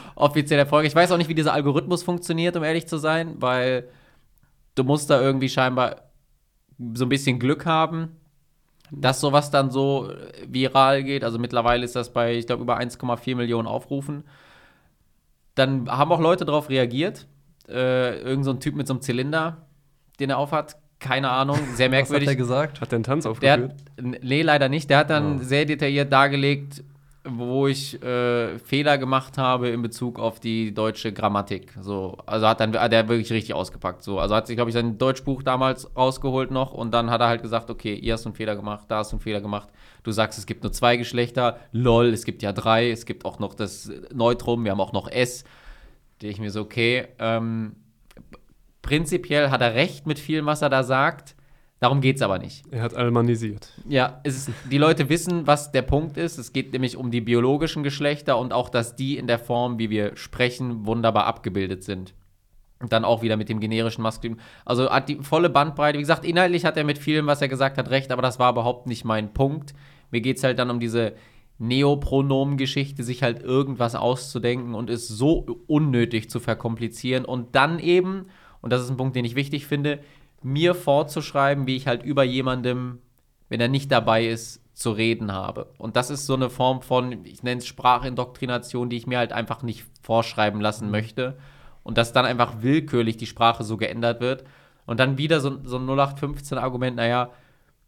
Offiziell 0.14 0.58
Erfolg. 0.58 0.86
Ich 0.86 0.94
weiß 0.94 1.12
auch 1.12 1.16
nicht, 1.16 1.28
wie 1.28 1.34
dieser 1.34 1.52
Algorithmus 1.52 2.02
funktioniert, 2.02 2.56
um 2.56 2.64
ehrlich 2.64 2.86
zu 2.86 2.98
sein, 2.98 3.36
weil 3.40 3.88
du 4.74 4.84
musst 4.84 5.10
da 5.10 5.20
irgendwie 5.20 5.48
scheinbar 5.48 6.08
so 6.94 7.04
ein 7.04 7.08
bisschen 7.08 7.38
Glück 7.38 7.66
haben, 7.66 8.16
dass 8.90 9.20
sowas 9.20 9.50
dann 9.50 9.70
so 9.70 10.10
äh, 10.10 10.16
viral 10.48 11.04
geht. 11.04 11.24
Also 11.24 11.38
mittlerweile 11.38 11.84
ist 11.84 11.96
das 11.96 12.12
bei, 12.12 12.34
ich 12.36 12.46
glaube, 12.46 12.62
über 12.62 12.78
1,4 12.78 13.36
Millionen 13.36 13.68
Aufrufen. 13.68 14.24
Dann 15.54 15.90
haben 15.90 16.12
auch 16.12 16.20
Leute 16.20 16.44
darauf 16.44 16.68
reagiert. 16.68 17.26
Äh, 17.68 18.20
irgend 18.20 18.44
so 18.44 18.52
ein 18.52 18.60
Typ 18.60 18.76
mit 18.76 18.86
so 18.86 18.94
einem 18.94 19.02
Zylinder, 19.02 19.66
den 20.20 20.30
er 20.30 20.38
aufhat. 20.38 20.76
Keine 21.00 21.30
Ahnung, 21.30 21.56
sehr 21.74 21.90
Was 21.90 21.98
hat 21.98 22.10
merkwürdig. 22.10 22.28
er 22.28 22.36
gesagt? 22.36 22.80
Hat 22.80 22.90
der 22.92 22.96
einen 22.96 23.04
Tanz 23.04 23.24
Der 23.24 23.30
aufgeführt? 23.32 23.70
hat, 23.72 24.04
n- 24.04 24.16
nee, 24.22 24.42
leider 24.42 24.68
nicht. 24.68 24.88
Der 24.90 24.98
hat 24.98 25.10
dann 25.10 25.36
Oh. 25.40 25.42
sehr 25.42 25.64
detailliert 25.64 26.12
dargelegt, 26.12 26.82
wo 27.36 27.66
ich 27.66 28.02
äh, 28.02 28.58
Fehler 28.58 28.98
gemacht 28.98 29.38
habe 29.38 29.68
in 29.68 29.82
Bezug 29.82 30.18
auf 30.18 30.40
die 30.40 30.72
deutsche 30.72 31.12
Grammatik. 31.12 31.74
So, 31.80 32.16
also 32.26 32.46
hat 32.46 32.60
dann 32.60 32.78
hat 32.78 32.92
der 32.92 33.08
wirklich 33.08 33.30
richtig 33.32 33.54
ausgepackt. 33.54 34.02
So, 34.02 34.18
also 34.18 34.34
hat 34.34 34.46
sich, 34.46 34.56
glaube 34.56 34.70
ich, 34.70 34.74
sein 34.74 34.98
Deutschbuch 34.98 35.42
damals 35.42 35.94
rausgeholt 35.96 36.50
noch 36.50 36.72
und 36.72 36.92
dann 36.92 37.10
hat 37.10 37.20
er 37.20 37.28
halt 37.28 37.42
gesagt, 37.42 37.70
okay, 37.70 37.94
ihr 37.94 38.14
hast 38.14 38.26
einen 38.26 38.34
Fehler 38.34 38.56
gemacht, 38.56 38.86
da 38.88 38.98
hast 38.98 39.12
du 39.12 39.16
einen 39.16 39.22
Fehler 39.22 39.40
gemacht. 39.40 39.68
Du 40.02 40.12
sagst, 40.12 40.38
es 40.38 40.46
gibt 40.46 40.62
nur 40.62 40.72
zwei 40.72 40.96
Geschlechter. 40.96 41.58
Lol, 41.72 42.06
es 42.06 42.24
gibt 42.24 42.42
ja 42.42 42.52
drei. 42.52 42.90
Es 42.90 43.04
gibt 43.04 43.24
auch 43.24 43.38
noch 43.38 43.54
das 43.54 43.90
Neutrum. 44.12 44.64
Wir 44.64 44.72
haben 44.72 44.80
auch 44.80 44.92
noch 44.92 45.10
S. 45.10 45.44
Da 46.20 46.26
ich 46.26 46.40
mir 46.40 46.50
so, 46.50 46.62
okay, 46.62 47.08
ähm, 47.18 47.76
prinzipiell 48.82 49.50
hat 49.50 49.60
er 49.60 49.74
recht 49.74 50.06
mit 50.06 50.18
vielem, 50.18 50.46
was 50.46 50.62
er 50.62 50.70
da 50.70 50.82
sagt. 50.82 51.36
Darum 51.80 52.00
geht 52.00 52.16
es 52.16 52.22
aber 52.22 52.38
nicht. 52.38 52.64
Er 52.72 52.82
hat 52.82 52.94
almanisiert. 52.94 53.72
Ja, 53.88 54.20
es 54.24 54.36
ist, 54.36 54.50
die 54.70 54.78
Leute 54.78 55.08
wissen, 55.08 55.46
was 55.46 55.70
der 55.70 55.82
Punkt 55.82 56.16
ist. 56.16 56.36
Es 56.36 56.52
geht 56.52 56.72
nämlich 56.72 56.96
um 56.96 57.12
die 57.12 57.20
biologischen 57.20 57.84
Geschlechter 57.84 58.36
und 58.38 58.52
auch, 58.52 58.68
dass 58.68 58.96
die 58.96 59.16
in 59.16 59.28
der 59.28 59.38
Form, 59.38 59.78
wie 59.78 59.88
wir 59.88 60.16
sprechen, 60.16 60.86
wunderbar 60.86 61.26
abgebildet 61.26 61.84
sind. 61.84 62.14
Und 62.80 62.92
dann 62.92 63.04
auch 63.04 63.22
wieder 63.22 63.36
mit 63.36 63.48
dem 63.48 63.60
generischen 63.60 64.02
Maskulin. 64.02 64.40
Also 64.64 64.90
hat 64.90 65.08
die 65.08 65.16
volle 65.16 65.50
Bandbreite. 65.50 65.98
Wie 65.98 66.02
gesagt, 66.02 66.24
inhaltlich 66.24 66.64
hat 66.64 66.76
er 66.76 66.84
mit 66.84 66.98
vielem, 66.98 67.26
was 67.26 67.42
er 67.42 67.48
gesagt 67.48 67.78
hat, 67.78 67.90
recht, 67.90 68.10
aber 68.10 68.22
das 68.22 68.38
war 68.38 68.52
überhaupt 68.52 68.86
nicht 68.86 69.04
mein 69.04 69.32
Punkt. 69.32 69.74
Mir 70.10 70.20
geht 70.20 70.38
es 70.38 70.44
halt 70.44 70.58
dann 70.58 70.70
um 70.70 70.80
diese 70.80 71.14
Neopronomen-Geschichte, 71.58 73.02
sich 73.02 73.22
halt 73.22 73.42
irgendwas 73.42 73.94
auszudenken 73.94 74.74
und 74.74 74.90
es 74.90 75.08
so 75.08 75.60
unnötig 75.66 76.30
zu 76.30 76.38
verkomplizieren 76.40 77.24
und 77.24 77.54
dann 77.56 77.80
eben, 77.80 78.26
und 78.60 78.72
das 78.72 78.82
ist 78.82 78.90
ein 78.90 78.96
Punkt, 78.96 79.16
den 79.16 79.24
ich 79.24 79.34
wichtig 79.34 79.66
finde, 79.66 79.98
mir 80.42 80.74
vorzuschreiben, 80.74 81.66
wie 81.66 81.76
ich 81.76 81.86
halt 81.86 82.02
über 82.02 82.24
jemandem, 82.24 83.00
wenn 83.48 83.60
er 83.60 83.68
nicht 83.68 83.90
dabei 83.90 84.26
ist, 84.26 84.62
zu 84.74 84.92
reden 84.92 85.32
habe. 85.32 85.72
Und 85.78 85.96
das 85.96 86.08
ist 86.08 86.26
so 86.26 86.34
eine 86.34 86.50
Form 86.50 86.82
von, 86.82 87.24
ich 87.24 87.42
nenne 87.42 87.58
es 87.58 87.66
Sprachindoktrination, 87.66 88.88
die 88.88 88.96
ich 88.96 89.06
mir 89.08 89.18
halt 89.18 89.32
einfach 89.32 89.62
nicht 89.62 89.84
vorschreiben 90.02 90.60
lassen 90.60 90.90
möchte. 90.90 91.36
Und 91.82 91.98
dass 91.98 92.12
dann 92.12 92.26
einfach 92.26 92.62
willkürlich 92.62 93.16
die 93.16 93.26
Sprache 93.26 93.64
so 93.64 93.76
geändert 93.76 94.20
wird. 94.20 94.44
Und 94.86 95.00
dann 95.00 95.18
wieder 95.18 95.40
so, 95.40 95.58
so 95.64 95.78
ein 95.78 95.86
0815-Argument, 95.86 96.96
naja, 96.96 97.30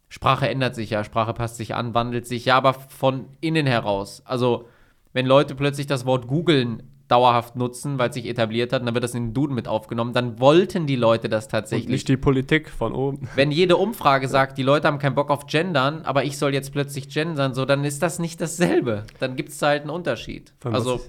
Sprache 0.09 0.49
ändert 0.49 0.75
sich 0.75 0.89
ja, 0.89 1.05
Sprache 1.05 1.33
passt 1.33 1.55
sich 1.55 1.73
an, 1.73 1.93
wandelt 1.93 2.27
sich, 2.27 2.43
ja, 2.43 2.57
aber 2.57 2.73
von 2.73 3.27
innen 3.39 3.65
heraus. 3.65 4.21
Also, 4.25 4.67
wenn 5.13 5.25
Leute 5.25 5.55
plötzlich 5.55 5.87
das 5.87 6.05
Wort 6.05 6.27
googeln 6.27 6.83
dauerhaft 7.11 7.55
nutzen, 7.55 7.99
weil 7.99 8.09
es 8.09 8.15
sich 8.15 8.25
etabliert 8.25 8.71
hat, 8.71 8.81
und 8.81 8.85
dann 8.85 8.95
wird 8.95 9.03
das 9.03 9.13
in 9.13 9.27
den 9.27 9.33
Duden 9.33 9.53
mit 9.53 9.67
aufgenommen, 9.67 10.13
dann 10.13 10.39
wollten 10.39 10.87
die 10.87 10.95
Leute 10.95 11.27
das 11.27 11.45
Und 11.45 11.51
tatsächlich. 11.51 11.89
nicht 11.89 12.07
die 12.07 12.17
Politik 12.17 12.69
von 12.69 12.93
oben. 12.93 13.27
Wenn 13.35 13.51
jede 13.51 13.75
Umfrage 13.77 14.27
sagt, 14.29 14.57
die 14.57 14.63
Leute 14.63 14.87
haben 14.87 14.97
keinen 14.97 15.15
Bock 15.15 15.29
auf 15.29 15.45
Gendern, 15.47 16.03
aber 16.03 16.23
ich 16.23 16.37
soll 16.37 16.53
jetzt 16.53 16.71
plötzlich 16.71 17.09
gendern, 17.09 17.53
so, 17.53 17.65
dann 17.65 17.83
ist 17.83 18.01
das 18.01 18.19
nicht 18.19 18.39
dasselbe. 18.39 19.03
Dann 19.19 19.35
gibt 19.35 19.49
es 19.49 19.61
halt 19.61 19.81
einen 19.81 19.89
Unterschied. 19.89 20.53
Also 20.63 21.01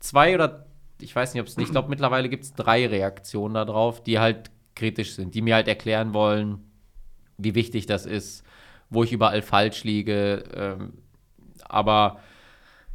zwei 0.00 0.34
oder 0.34 0.66
ich 1.00 1.14
weiß 1.14 1.34
nicht, 1.34 1.40
ob 1.40 1.48
es 1.48 1.56
nicht, 1.56 1.66
ich 1.66 1.72
glaube 1.72 1.90
mittlerweile 1.90 2.28
gibt 2.28 2.44
es 2.44 2.54
drei 2.54 2.86
Reaktionen 2.86 3.54
darauf, 3.54 4.02
die 4.02 4.18
halt 4.18 4.50
kritisch 4.74 5.14
sind, 5.14 5.34
die 5.34 5.42
mir 5.42 5.56
halt 5.56 5.68
erklären 5.68 6.14
wollen, 6.14 6.60
wie 7.36 7.54
wichtig 7.54 7.86
das 7.86 8.06
ist, 8.06 8.44
wo 8.88 9.04
ich 9.04 9.12
überall 9.12 9.42
falsch 9.42 9.84
liege, 9.84 10.44
ähm, 10.54 10.94
aber 11.64 12.20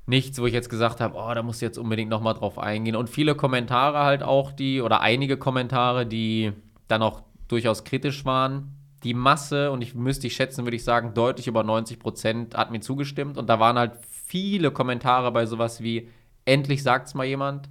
nichts, 0.08 0.40
wo 0.40 0.46
ich 0.46 0.54
jetzt 0.54 0.70
gesagt 0.70 1.02
habe, 1.02 1.16
oh, 1.18 1.34
da 1.34 1.44
muss 1.44 1.58
ich 1.58 1.62
jetzt 1.62 1.78
unbedingt 1.78 2.10
noch 2.10 2.22
mal 2.22 2.34
drauf 2.34 2.58
eingehen. 2.58 2.96
Und 2.96 3.10
viele 3.10 3.36
Kommentare 3.36 4.00
halt 4.00 4.24
auch, 4.24 4.52
die, 4.52 4.82
oder 4.82 5.02
einige 5.02 5.38
Kommentare, 5.38 6.06
die 6.06 6.54
dann 6.88 7.02
auch 7.02 7.22
durchaus 7.48 7.84
kritisch 7.84 8.26
waren. 8.26 8.74
Die 9.04 9.14
Masse, 9.14 9.70
und 9.72 9.82
ich 9.82 9.94
müsste 9.94 10.28
ich 10.28 10.36
schätzen, 10.36 10.66
würde 10.66 10.78
ich 10.78 10.84
sagen, 10.84 11.14
deutlich 11.14 11.48
über 11.48 11.64
90 11.64 12.00
Prozent 12.00 12.56
hat 12.56 12.72
mir 12.72 12.80
zugestimmt. 12.80 13.38
Und 13.38 13.48
da 13.48 13.60
waren 13.60 13.78
halt 13.78 13.94
viele 14.26 14.72
Kommentare 14.72 15.32
bei 15.32 15.46
sowas 15.46 15.84
wie, 15.84 16.10
endlich 16.46 16.84
sagt's 16.84 17.14
mal 17.14 17.26
jemand. 17.26 17.70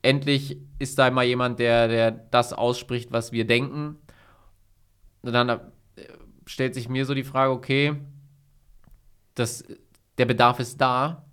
Endlich 0.00 0.58
ist 0.78 0.98
da 0.98 1.10
mal 1.10 1.24
jemand, 1.24 1.58
der, 1.58 1.88
der 1.88 2.10
das 2.10 2.52
ausspricht, 2.54 3.12
was 3.12 3.30
wir 3.30 3.46
denken. 3.46 3.96
Und 5.22 5.32
dann 5.32 5.48
äh, 5.50 5.58
stellt 6.46 6.74
sich 6.74 6.88
mir 6.88 7.04
so 7.04 7.14
die 7.14 7.24
Frage, 7.24 7.52
okay, 7.52 7.94
das, 9.34 9.64
der 10.18 10.26
Bedarf 10.26 10.60
ist 10.60 10.80
da, 10.80 11.24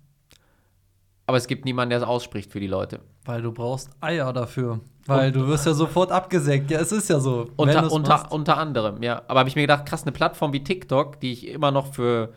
aber 1.26 1.36
es 1.36 1.46
gibt 1.46 1.64
niemanden, 1.64 1.90
der 1.90 1.98
es 2.00 2.04
ausspricht 2.04 2.50
für 2.50 2.60
die 2.60 2.66
Leute. 2.66 3.00
Weil 3.24 3.42
du 3.42 3.52
brauchst 3.52 3.90
Eier 4.00 4.32
dafür. 4.32 4.80
Weil 5.06 5.32
du 5.32 5.46
wirst 5.48 5.66
ja 5.66 5.74
sofort 5.74 6.12
abgesägt. 6.12 6.70
Ja, 6.70 6.80
es 6.80 6.92
ist 6.92 7.08
ja 7.08 7.18
so. 7.18 7.48
Unter, 7.56 7.90
unter, 7.90 8.30
unter 8.30 8.56
anderem, 8.56 9.02
ja. 9.02 9.22
Aber 9.28 9.40
habe 9.40 9.48
ich 9.48 9.56
mir 9.56 9.62
gedacht, 9.62 9.86
krass, 9.86 10.02
eine 10.02 10.12
Plattform 10.12 10.52
wie 10.52 10.62
TikTok, 10.62 11.20
die 11.20 11.32
ich 11.32 11.48
immer 11.48 11.70
noch 11.70 11.92
für 11.92 12.32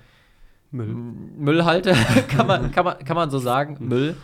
Müll. 0.71 0.93
Müll 0.93 1.65
halte, 1.65 1.93
kann, 2.27 2.47
man, 2.47 2.71
kann, 2.71 2.86
man, 2.86 2.99
kann 2.99 3.15
man 3.15 3.29
so 3.29 3.39
sagen, 3.39 3.77
Müll. 3.79 4.15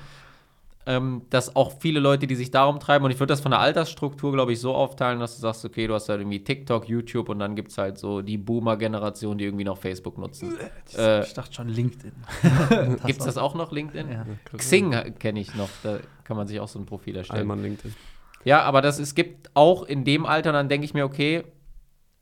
Ähm, 0.88 1.22
dass 1.30 1.56
auch 1.56 1.80
viele 1.80 2.00
Leute, 2.00 2.26
die 2.26 2.36
sich 2.36 2.50
darum 2.50 2.80
treiben, 2.80 3.06
und 3.06 3.12
ich 3.12 3.20
würde 3.20 3.32
das 3.32 3.42
von 3.42 3.52
der 3.52 3.60
Altersstruktur, 3.60 4.32
glaube 4.32 4.54
ich, 4.54 4.60
so 4.60 4.74
aufteilen, 4.74 5.20
dass 5.20 5.36
du 5.36 5.42
sagst, 5.42 5.64
okay, 5.64 5.86
du 5.86 5.94
hast 5.94 6.10
halt 6.10 6.22
irgendwie 6.22 6.44
TikTok, 6.44 6.90
YouTube 6.90 7.30
und 7.30 7.38
dann 7.38 7.56
gibt 7.56 7.70
es 7.70 7.78
halt 7.78 8.00
so 8.00 8.24
die 8.24 8.40
Boomer-Generation, 8.40 9.38
die 9.38 9.46
irgendwie 9.46 9.64
noch 9.64 9.78
Facebook 9.78 10.18
nutzen. 10.18 10.56
Äh, 10.98 11.24
ich 11.24 11.34
dachte 11.34 11.54
schon 11.54 11.70
LinkedIn. 11.70 12.14
Gibt 13.06 13.20
es 13.20 13.26
das 13.26 13.38
auch 13.38 13.54
noch, 13.54 13.72
LinkedIn? 13.72 14.12
Ja. 14.12 14.26
Xing 14.58 14.92
kenne 15.20 15.40
ich 15.40 15.54
noch, 15.54 15.70
da 15.84 16.00
kann 16.24 16.36
man 16.36 16.48
sich 16.48 16.60
auch 16.60 16.68
so 16.68 16.80
ein 16.80 16.88
Profil 16.88 17.16
erstellen. 17.16 17.42
Allmann 17.42 17.62
LinkedIn. 17.62 17.94
Ja, 18.44 18.64
aber 18.64 18.82
das, 18.82 18.98
es 18.98 19.14
gibt 19.14 19.52
auch 19.54 19.84
in 19.84 20.04
dem 20.04 20.26
Alter, 20.26 20.50
und 20.50 20.56
dann 20.56 20.70
denke 20.70 20.86
ich 20.86 20.96
mir, 20.96 21.06
okay, 21.06 21.44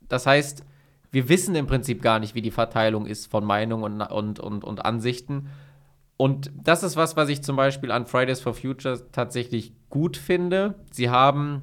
das 0.08 0.26
heißt, 0.26 0.64
wir 1.10 1.28
wissen 1.28 1.54
im 1.54 1.66
Prinzip 1.66 2.02
gar 2.02 2.18
nicht, 2.18 2.34
wie 2.34 2.42
die 2.42 2.50
Verteilung 2.50 3.06
ist 3.06 3.30
von 3.30 3.44
Meinungen 3.44 4.00
und, 4.00 4.02
und, 4.02 4.40
und, 4.40 4.64
und 4.64 4.84
Ansichten. 4.84 5.48
Und 6.20 6.50
das 6.54 6.82
ist 6.82 6.96
was, 6.96 7.16
was 7.16 7.30
ich 7.30 7.42
zum 7.42 7.56
Beispiel 7.56 7.90
an 7.90 8.04
Fridays 8.04 8.42
for 8.42 8.52
Future 8.52 9.00
tatsächlich 9.10 9.72
gut 9.88 10.18
finde. 10.18 10.74
Sie 10.90 11.08
haben 11.08 11.62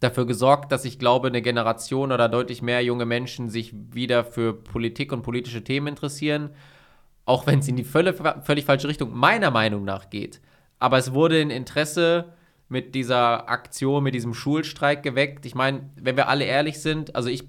dafür 0.00 0.26
gesorgt, 0.26 0.72
dass 0.72 0.84
ich 0.84 0.98
glaube, 0.98 1.28
eine 1.28 1.40
Generation 1.40 2.10
oder 2.10 2.28
deutlich 2.28 2.62
mehr 2.62 2.82
junge 2.82 3.06
Menschen 3.06 3.48
sich 3.48 3.72
wieder 3.92 4.24
für 4.24 4.54
Politik 4.54 5.12
und 5.12 5.22
politische 5.22 5.62
Themen 5.62 5.86
interessieren, 5.86 6.50
auch 7.26 7.46
wenn 7.46 7.60
es 7.60 7.68
in 7.68 7.76
die 7.76 7.84
völlig, 7.84 8.16
völlig 8.42 8.64
falsche 8.64 8.88
Richtung 8.88 9.16
meiner 9.16 9.52
Meinung 9.52 9.84
nach 9.84 10.10
geht. 10.10 10.40
Aber 10.80 10.98
es 10.98 11.12
wurde 11.12 11.40
ein 11.40 11.50
Interesse 11.50 12.32
mit 12.68 12.96
dieser 12.96 13.48
Aktion, 13.48 14.02
mit 14.02 14.16
diesem 14.16 14.34
Schulstreik 14.34 15.04
geweckt. 15.04 15.46
Ich 15.46 15.54
meine, 15.54 15.90
wenn 15.94 16.16
wir 16.16 16.26
alle 16.26 16.44
ehrlich 16.44 16.80
sind, 16.80 17.14
also 17.14 17.28
ich 17.28 17.44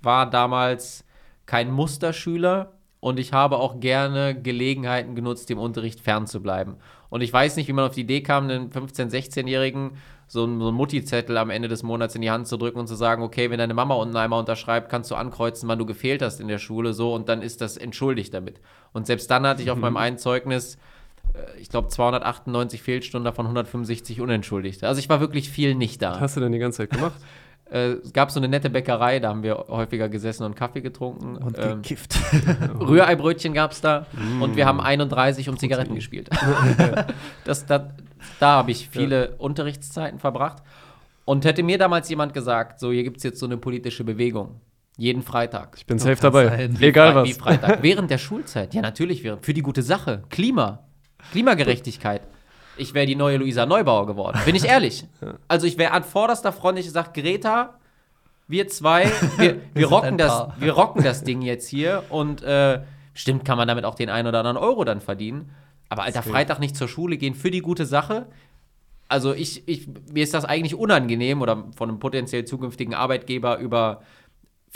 war 0.00 0.30
damals 0.30 1.04
kein 1.44 1.70
Musterschüler 1.70 2.75
und 3.06 3.20
ich 3.20 3.32
habe 3.32 3.58
auch 3.58 3.78
gerne 3.78 4.34
Gelegenheiten 4.34 5.14
genutzt, 5.14 5.48
dem 5.48 5.58
Unterricht 5.58 6.00
fernzubleiben. 6.00 6.74
Und 7.08 7.20
ich 7.20 7.32
weiß 7.32 7.54
nicht, 7.54 7.68
wie 7.68 7.72
man 7.72 7.84
auf 7.84 7.94
die 7.94 8.00
Idee 8.00 8.20
kam, 8.20 8.50
einen 8.50 8.70
15-, 8.70 9.12
16-Jährigen 9.12 9.92
so 10.26 10.42
einen, 10.42 10.58
so 10.58 10.66
einen 10.66 10.76
Mutti-Zettel 10.76 11.36
am 11.36 11.50
Ende 11.50 11.68
des 11.68 11.84
Monats 11.84 12.16
in 12.16 12.22
die 12.22 12.32
Hand 12.32 12.48
zu 12.48 12.56
drücken 12.56 12.80
und 12.80 12.88
zu 12.88 12.96
sagen, 12.96 13.22
okay, 13.22 13.48
wenn 13.48 13.58
deine 13.58 13.74
Mama 13.74 13.94
unten 13.94 14.16
einmal 14.16 14.40
unterschreibt, 14.40 14.88
kannst 14.88 15.12
du 15.12 15.14
ankreuzen, 15.14 15.68
wann 15.68 15.78
du 15.78 15.86
gefehlt 15.86 16.20
hast 16.20 16.40
in 16.40 16.48
der 16.48 16.58
Schule, 16.58 16.94
so, 16.94 17.14
und 17.14 17.28
dann 17.28 17.42
ist 17.42 17.60
das 17.60 17.76
entschuldigt 17.76 18.34
damit. 18.34 18.60
Und 18.92 19.06
selbst 19.06 19.30
dann 19.30 19.46
hatte 19.46 19.62
ich 19.62 19.70
auf 19.70 19.78
meinem 19.78 19.96
einen 19.96 20.18
Zeugnis, 20.18 20.74
äh, 21.32 21.60
ich 21.60 21.68
glaube, 21.68 21.86
298 21.86 22.82
Fehlstunden, 22.82 23.24
davon 23.24 23.46
165 23.46 24.20
unentschuldigt. 24.20 24.82
Also 24.82 24.98
ich 24.98 25.08
war 25.08 25.20
wirklich 25.20 25.48
viel 25.48 25.76
nicht 25.76 26.02
da. 26.02 26.14
Was 26.14 26.20
hast 26.22 26.36
du 26.38 26.40
denn 26.40 26.50
die 26.50 26.58
ganze 26.58 26.78
Zeit 26.78 26.90
gemacht? 26.90 27.14
Äh, 27.70 27.94
es 28.02 28.12
gab 28.12 28.30
so 28.30 28.38
eine 28.40 28.48
nette 28.48 28.70
Bäckerei, 28.70 29.18
da 29.18 29.28
haben 29.30 29.42
wir 29.42 29.56
häufiger 29.68 30.08
gesessen 30.08 30.44
und 30.44 30.54
Kaffee 30.54 30.80
getrunken. 30.82 31.36
Und 31.36 31.58
Ähm, 31.58 31.82
gekifft. 31.82 32.16
Rührei-Brötchen 32.80 33.54
gab 33.54 33.72
es 33.72 33.80
da 33.80 34.06
und 34.40 34.56
wir 34.56 34.66
haben 34.66 34.80
31 34.80 35.48
um 35.48 35.58
Zigaretten 35.58 35.94
gespielt. 35.94 36.30
das, 37.44 37.66
da 37.66 37.90
da 38.40 38.52
habe 38.58 38.70
ich 38.70 38.88
viele 38.88 39.36
Unterrichtszeiten 39.38 40.18
verbracht. 40.18 40.62
Und 41.24 41.44
hätte 41.44 41.62
mir 41.62 41.76
damals 41.78 42.08
jemand 42.08 42.34
gesagt, 42.34 42.78
so 42.80 42.92
hier 42.92 43.02
gibt 43.02 43.16
es 43.18 43.22
jetzt 43.24 43.40
so 43.40 43.46
eine 43.46 43.56
politische 43.56 44.04
Bewegung, 44.04 44.60
jeden 44.96 45.22
Freitag. 45.22 45.74
Ich 45.76 45.86
bin 45.86 45.98
safe 45.98 46.20
dabei. 46.20 46.46
sein. 46.46 46.76
Egal 46.80 47.12
Fre- 47.16 47.24
Wie 47.24 47.30
was. 47.30 47.36
Freitag? 47.38 47.82
Während 47.82 48.10
der 48.12 48.18
Schulzeit? 48.18 48.74
Ja, 48.74 48.80
natürlich, 48.82 49.24
während, 49.24 49.44
für 49.44 49.52
die 49.54 49.62
gute 49.62 49.82
Sache. 49.82 50.22
Klima. 50.30 50.84
Klimagerechtigkeit. 51.32 52.22
Ich 52.76 52.94
wäre 52.94 53.06
die 53.06 53.16
neue 53.16 53.38
Luisa 53.38 53.66
Neubauer 53.66 54.06
geworden. 54.06 54.38
Bin 54.44 54.54
ich 54.54 54.64
ehrlich. 54.64 55.04
Also 55.48 55.66
ich 55.66 55.78
wäre 55.78 55.92
an 55.92 56.04
vorderster 56.04 56.52
Front, 56.52 56.78
ich 56.78 56.86
gesagt, 56.86 57.14
Greta, 57.14 57.78
wir 58.48 58.68
zwei, 58.68 59.10
wir, 59.38 59.60
wir, 59.74 59.88
sind 59.88 59.92
rocken 59.92 60.18
das, 60.18 60.48
wir 60.58 60.72
rocken 60.72 61.02
das 61.02 61.24
Ding 61.24 61.42
jetzt 61.42 61.68
hier 61.68 62.04
und 62.10 62.42
äh, 62.42 62.80
stimmt, 63.14 63.44
kann 63.44 63.56
man 63.56 63.68
damit 63.68 63.84
auch 63.84 63.94
den 63.94 64.10
einen 64.10 64.28
oder 64.28 64.38
anderen 64.40 64.56
Euro 64.56 64.84
dann 64.84 65.00
verdienen. 65.00 65.50
Aber 65.88 66.02
alter. 66.02 66.22
Freitag 66.22 66.58
nicht 66.58 66.76
zur 66.76 66.88
Schule 66.88 67.16
gehen 67.16 67.34
für 67.34 67.50
die 67.50 67.60
gute 67.60 67.86
Sache. 67.86 68.26
Also 69.08 69.34
ich, 69.34 69.66
ich, 69.68 69.86
mir 70.12 70.24
ist 70.24 70.34
das 70.34 70.44
eigentlich 70.44 70.74
unangenehm 70.74 71.40
oder 71.42 71.64
von 71.76 71.88
einem 71.88 72.00
potenziell 72.00 72.44
zukünftigen 72.44 72.94
Arbeitgeber 72.94 73.58
über 73.58 74.02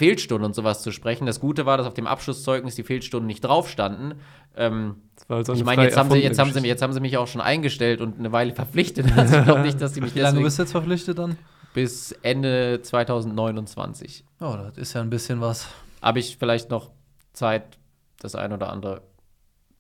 Fehlstunden 0.00 0.46
und 0.46 0.54
sowas 0.54 0.82
zu 0.82 0.92
sprechen. 0.92 1.26
Das 1.26 1.40
Gute 1.40 1.66
war, 1.66 1.76
dass 1.76 1.86
auf 1.86 1.92
dem 1.92 2.06
Abschlusszeugnis 2.06 2.74
die 2.74 2.84
Fehlstunden 2.84 3.26
nicht 3.26 3.42
drauf 3.42 3.68
standen. 3.68 4.14
Ähm, 4.56 4.96
also 5.28 5.52
ich 5.52 5.58
eine 5.58 5.66
meine, 5.66 5.82
jetzt, 5.82 5.98
haben 5.98 6.10
sie, 6.10 6.18
jetzt, 6.18 6.38
haben 6.38 6.46
sie, 6.46 6.54
Geschichte. 6.54 6.68
jetzt 6.68 6.80
haben 6.82 6.92
sie 6.94 7.00
mich 7.00 7.18
auch 7.18 7.26
schon 7.26 7.42
eingestellt 7.42 8.00
und 8.00 8.18
eine 8.18 8.32
Weile 8.32 8.54
verpflichtet. 8.54 9.14
Also 9.14 9.36
ich 9.38 9.44
glaube 9.44 9.60
nicht, 9.60 9.78
dass 9.78 9.92
sie 9.92 10.00
mich 10.00 10.14
Wie 10.14 10.20
lange 10.20 10.40
bist 10.40 10.58
du 10.58 10.62
jetzt 10.62 10.72
verpflichtet 10.72 11.18
dann? 11.18 11.36
bis 11.74 12.12
Ende 12.22 12.80
2029. 12.82 14.24
Oh, 14.40 14.56
das 14.56 14.78
ist 14.78 14.94
ja 14.94 15.02
ein 15.02 15.10
bisschen 15.10 15.42
was. 15.42 15.68
Habe 16.00 16.18
ich 16.18 16.38
vielleicht 16.38 16.70
noch 16.70 16.90
Zeit, 17.34 17.78
das 18.20 18.34
ein 18.34 18.54
oder 18.54 18.72
andere 18.72 19.02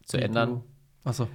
zu 0.04 0.18
ändern? 0.18 0.60
Achso. 1.02 1.28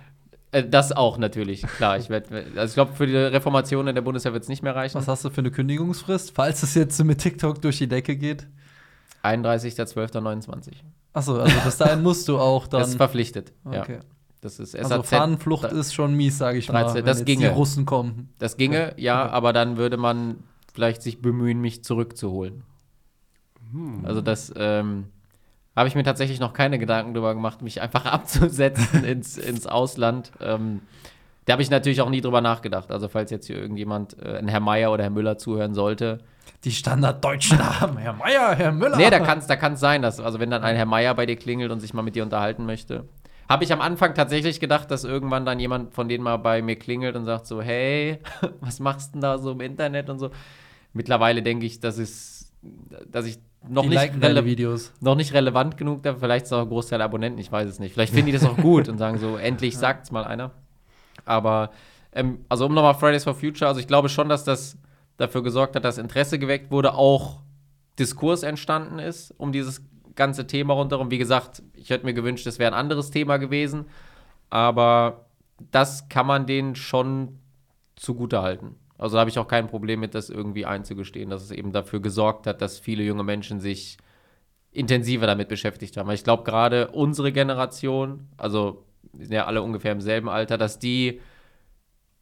Äh, 0.51 0.69
das 0.69 0.91
auch 0.91 1.17
natürlich, 1.17 1.63
klar. 1.63 1.97
Ich 1.97 2.09
werd, 2.09 2.31
also 2.31 2.71
ich 2.71 2.75
glaube, 2.75 2.93
für 2.93 3.07
die 3.07 3.15
Reformation 3.15 3.87
in 3.87 3.95
der 3.95 4.03
Bundeswehr 4.03 4.33
wird 4.33 4.43
es 4.43 4.49
nicht 4.49 4.61
mehr 4.61 4.75
reichen. 4.75 4.95
Was 4.95 5.07
hast 5.07 5.25
du 5.25 5.31
für 5.31 5.41
eine 5.41 5.49
Kündigungsfrist, 5.49 6.33
falls 6.35 6.61
es 6.61 6.75
jetzt 6.75 7.03
mit 7.03 7.19
TikTok 7.19 7.63
durch 7.63 7.79
die 7.79 7.87
Decke 7.87 8.15
geht? 8.15 8.47
31.12.29. 9.25 10.73
Achso, 11.13 11.37
also 11.39 11.59
bis 11.63 11.77
dahin 11.77 12.03
musst 12.03 12.27
du 12.27 12.37
auch 12.37 12.67
dann. 12.67 12.81
Das 12.81 12.89
ist 12.89 12.97
verpflichtet. 12.97 13.53
Ja. 13.71 13.81
okay. 13.81 13.99
Das 14.41 14.59
ist 14.59 14.75
Also 14.75 14.89
SAZ. 14.97 15.09
Fahnenflucht 15.09 15.63
da- 15.63 15.67
ist 15.69 15.93
schon 15.95 16.13
mies, 16.15 16.37
sage 16.37 16.57
ich 16.59 16.67
13, 16.67 16.87
mal, 16.87 16.93
wenn 16.95 17.05
das 17.05 17.19
jetzt 17.19 17.25
ginge. 17.25 17.47
die 17.49 17.53
Russen 17.53 17.85
kommen. 17.85 18.29
Das 18.37 18.57
ginge, 18.57 18.93
ja, 18.97 19.23
Okay. 19.25 19.33
aber 19.33 19.53
dann 19.53 19.77
würde 19.77 19.97
man 19.97 20.43
vielleicht 20.73 21.01
sich 21.01 21.21
bemühen, 21.21 21.61
mich 21.61 21.83
zurückzuholen. 21.83 22.63
Hm. 23.71 24.05
Also 24.05 24.21
das 24.21 24.53
ähm, 24.55 25.05
habe 25.75 25.87
ich 25.87 25.95
mir 25.95 26.03
tatsächlich 26.03 26.39
noch 26.39 26.53
keine 26.53 26.77
Gedanken 26.77 27.13
drüber 27.15 27.33
gemacht, 27.33 27.61
mich 27.63 27.81
einfach 27.81 28.05
abzusetzen 28.11 29.03
ins, 29.03 29.37
ins 29.37 29.65
Ausland. 29.65 30.31
Ähm, 30.41 30.81
da 31.45 31.53
habe 31.53 31.61
ich 31.61 31.69
natürlich 31.69 32.01
auch 32.01 32.09
nie 32.09 32.21
drüber 32.21 32.41
nachgedacht. 32.41 32.91
Also 32.91 33.07
falls 33.07 33.31
jetzt 33.31 33.47
hier 33.47 33.57
irgendjemand, 33.57 34.17
äh, 34.21 34.37
ein 34.37 34.47
Herr 34.47 34.59
Meier 34.59 34.91
oder 34.91 35.03
Herr 35.03 35.11
Müller 35.11 35.37
zuhören 35.37 35.73
sollte. 35.73 36.19
Die 36.63 36.71
standarddeutschen 36.71 37.59
Namen, 37.59 37.97
Herr 37.97 38.13
Meier, 38.13 38.55
Herr 38.55 38.71
Müller. 38.71 38.97
Nee, 38.97 39.09
da 39.11 39.19
kann 39.19 39.37
es 39.37 39.47
da 39.47 39.55
kann's 39.55 39.79
sein, 39.79 40.01
dass, 40.01 40.19
also 40.19 40.39
wenn 40.39 40.49
dann 40.49 40.63
ein 40.63 40.75
Herr 40.75 40.85
Meier 40.85 41.13
bei 41.13 41.27
dir 41.27 41.35
klingelt 41.35 41.71
und 41.71 41.79
sich 41.79 41.93
mal 41.93 42.01
mit 42.01 42.15
dir 42.15 42.23
unterhalten 42.23 42.65
möchte. 42.65 43.05
Habe 43.47 43.63
ich 43.63 43.71
am 43.71 43.81
Anfang 43.81 44.15
tatsächlich 44.15 44.59
gedacht, 44.59 44.89
dass 44.89 45.03
irgendwann 45.03 45.45
dann 45.45 45.59
jemand 45.59 45.93
von 45.93 46.09
denen 46.09 46.23
mal 46.23 46.37
bei 46.37 46.63
mir 46.63 46.77
klingelt 46.77 47.15
und 47.15 47.25
sagt 47.25 47.45
so, 47.45 47.61
hey, 47.61 48.19
was 48.59 48.79
machst 48.79 49.09
du 49.09 49.13
denn 49.13 49.21
da 49.21 49.37
so 49.37 49.51
im 49.51 49.61
Internet 49.61 50.09
und 50.09 50.17
so. 50.17 50.31
Mittlerweile 50.93 51.43
denke 51.43 51.67
ich, 51.67 51.79
dass 51.79 51.99
es, 51.99 52.51
dass 53.07 53.27
ich 53.27 53.37
noch 53.67 53.83
die 53.83 53.89
nicht, 53.89 54.21
rele 54.21 54.45
Videos. 54.45 54.93
noch 55.01 55.15
nicht 55.15 55.33
relevant 55.33 55.77
genug 55.77 56.03
da, 56.03 56.15
vielleicht 56.15 56.45
ist 56.45 56.53
auch 56.53 56.61
ein 56.61 56.69
Großteil 56.69 56.99
der 56.99 57.05
Abonnenten, 57.05 57.39
ich 57.39 57.51
weiß 57.51 57.67
es 57.67 57.79
nicht. 57.79 57.93
Vielleicht 57.93 58.13
finden 58.13 58.27
die 58.27 58.31
das 58.31 58.45
auch 58.45 58.57
gut 58.57 58.89
und 58.89 58.97
sagen 58.97 59.19
so, 59.19 59.37
endlich 59.37 59.77
sagt's 59.77 60.11
mal 60.11 60.23
einer. 60.23 60.51
Aber, 61.25 61.71
ähm, 62.11 62.45
also 62.49 62.65
um 62.65 62.73
nochmal 62.73 62.95
Fridays 62.95 63.23
for 63.23 63.35
Future, 63.35 63.67
also 63.67 63.79
ich 63.79 63.87
glaube 63.87 64.09
schon, 64.09 64.29
dass 64.29 64.43
das 64.43 64.77
dafür 65.17 65.43
gesorgt 65.43 65.75
hat, 65.75 65.83
dass 65.83 65.97
Interesse 65.97 66.39
geweckt 66.39 66.71
wurde, 66.71 66.93
auch 66.93 67.41
Diskurs 67.99 68.43
entstanden 68.43 68.99
ist 68.99 69.31
um 69.37 69.51
dieses 69.51 69.81
ganze 70.15 70.47
Thema 70.47 70.73
rundherum. 70.73 71.11
Wie 71.11 71.17
gesagt, 71.17 71.61
ich 71.73 71.89
hätte 71.89 72.05
mir 72.05 72.13
gewünscht, 72.13 72.47
es 72.47 72.59
wäre 72.59 72.71
ein 72.71 72.77
anderes 72.77 73.11
Thema 73.11 73.37
gewesen, 73.37 73.85
aber 74.49 75.25
das 75.71 76.09
kann 76.09 76.27
man 76.27 76.45
denen 76.45 76.75
schon 76.75 77.39
zugute 77.95 78.41
halten. 78.41 78.75
Also 78.97 79.15
da 79.15 79.21
habe 79.21 79.29
ich 79.29 79.39
auch 79.39 79.47
kein 79.47 79.67
Problem 79.67 79.99
mit, 79.99 80.15
das 80.15 80.29
irgendwie 80.29 80.65
einzugestehen, 80.65 81.29
dass 81.29 81.43
es 81.43 81.51
eben 81.51 81.71
dafür 81.73 81.99
gesorgt 82.01 82.47
hat, 82.47 82.61
dass 82.61 82.79
viele 82.79 83.03
junge 83.03 83.23
Menschen 83.23 83.59
sich 83.59 83.97
intensiver 84.71 85.27
damit 85.27 85.49
beschäftigt 85.49 85.97
haben. 85.97 86.07
Weil 86.07 86.15
ich 86.15 86.23
glaube, 86.23 86.43
gerade 86.43 86.91
unsere 86.91 87.31
Generation, 87.31 88.27
also 88.37 88.85
sind 89.13 89.31
ja 89.31 89.45
alle 89.45 89.61
ungefähr 89.61 89.91
im 89.91 90.01
selben 90.01 90.29
Alter, 90.29 90.57
dass 90.57 90.79
die 90.79 91.21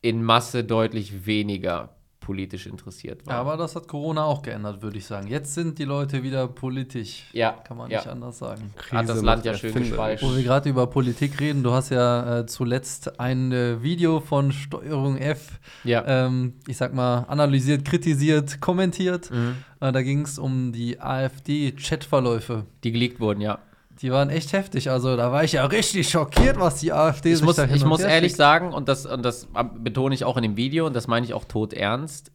in 0.02 0.24
Masse 0.24 0.64
deutlich 0.64 1.26
weniger 1.26 1.96
politisch 2.24 2.68
interessiert 2.68 3.26
waren. 3.28 3.36
Aber 3.36 3.58
das 3.58 3.76
hat 3.76 3.88
Corona 3.88 4.24
auch 4.24 4.42
geändert, 4.42 4.82
würde 4.82 4.98
ich 4.98 5.06
sagen. 5.06 5.28
Jetzt 5.28 5.54
sind 5.54 5.78
die 5.78 5.84
Leute 5.84 6.24
wieder 6.24 6.48
politisch. 6.48 7.26
Ja, 7.34 7.52
Kann 7.52 7.78
man 7.78 7.92
ja. 7.92 8.00
nicht 8.00 8.08
anders 8.08 8.40
sagen. 8.40 8.74
hat 8.92 9.10
das 9.10 9.16
Krise 9.16 9.26
Land 9.26 9.46
ja 9.46 9.54
schön 9.54 9.74
gespalten. 9.74 10.28
Wo 10.28 10.36
wir 10.36 10.44
gerade 10.44 10.70
über 10.70 10.88
Politik 10.88 11.40
reden, 11.40 11.64
du 11.64 11.72
hast 11.72 11.90
ja 11.90 12.40
äh, 12.40 12.46
zuletzt 12.46 13.20
ein 13.20 13.52
äh, 13.52 13.84
Video 13.84 14.22
von 14.22 14.54
Steuerung 14.54 15.18
F, 15.18 15.60
ja. 15.84 16.04
ähm, 16.08 16.54
ich 16.66 16.78
sag 16.78 16.94
mal, 16.94 17.26
analysiert, 17.28 17.84
kritisiert, 17.84 18.62
kommentiert. 18.62 19.30
Mhm. 19.30 19.58
Äh, 19.82 19.92
da 19.92 20.02
ging 20.02 20.22
es 20.22 20.40
um 20.40 20.72
die 20.72 21.02
AfD-Chatverläufe. 21.02 22.66
Die 22.86 22.94
geleakt 22.94 23.20
wurden, 23.20 23.42
ja. 23.42 23.60
Die 24.04 24.12
waren 24.12 24.30
echt 24.30 24.52
heftig. 24.52 24.90
Also 24.90 25.16
da 25.16 25.32
war 25.32 25.46
ich 25.46 25.54
ja 25.54 25.66
richtig 25.66 26.10
schockiert, 26.10 26.60
was 26.60 26.82
die 26.82 26.92
AfD 26.92 27.32
Ich 27.32 27.38
sich 27.38 27.46
muss, 27.46 27.56
da 27.56 27.64
hin 27.64 27.78
ich 27.78 27.86
muss 27.86 28.02
ehrlich 28.02 28.32
schickt. 28.32 28.38
sagen, 28.38 28.74
und 28.74 28.90
das, 28.90 29.06
und 29.06 29.24
das 29.24 29.48
betone 29.80 30.14
ich 30.14 30.26
auch 30.26 30.36
in 30.36 30.44
dem 30.44 30.58
Video, 30.58 30.86
und 30.86 30.94
das 30.94 31.08
meine 31.08 31.26
ich 31.26 31.34
auch 31.34 31.46
tot 31.46 31.72
ernst, 31.72 32.34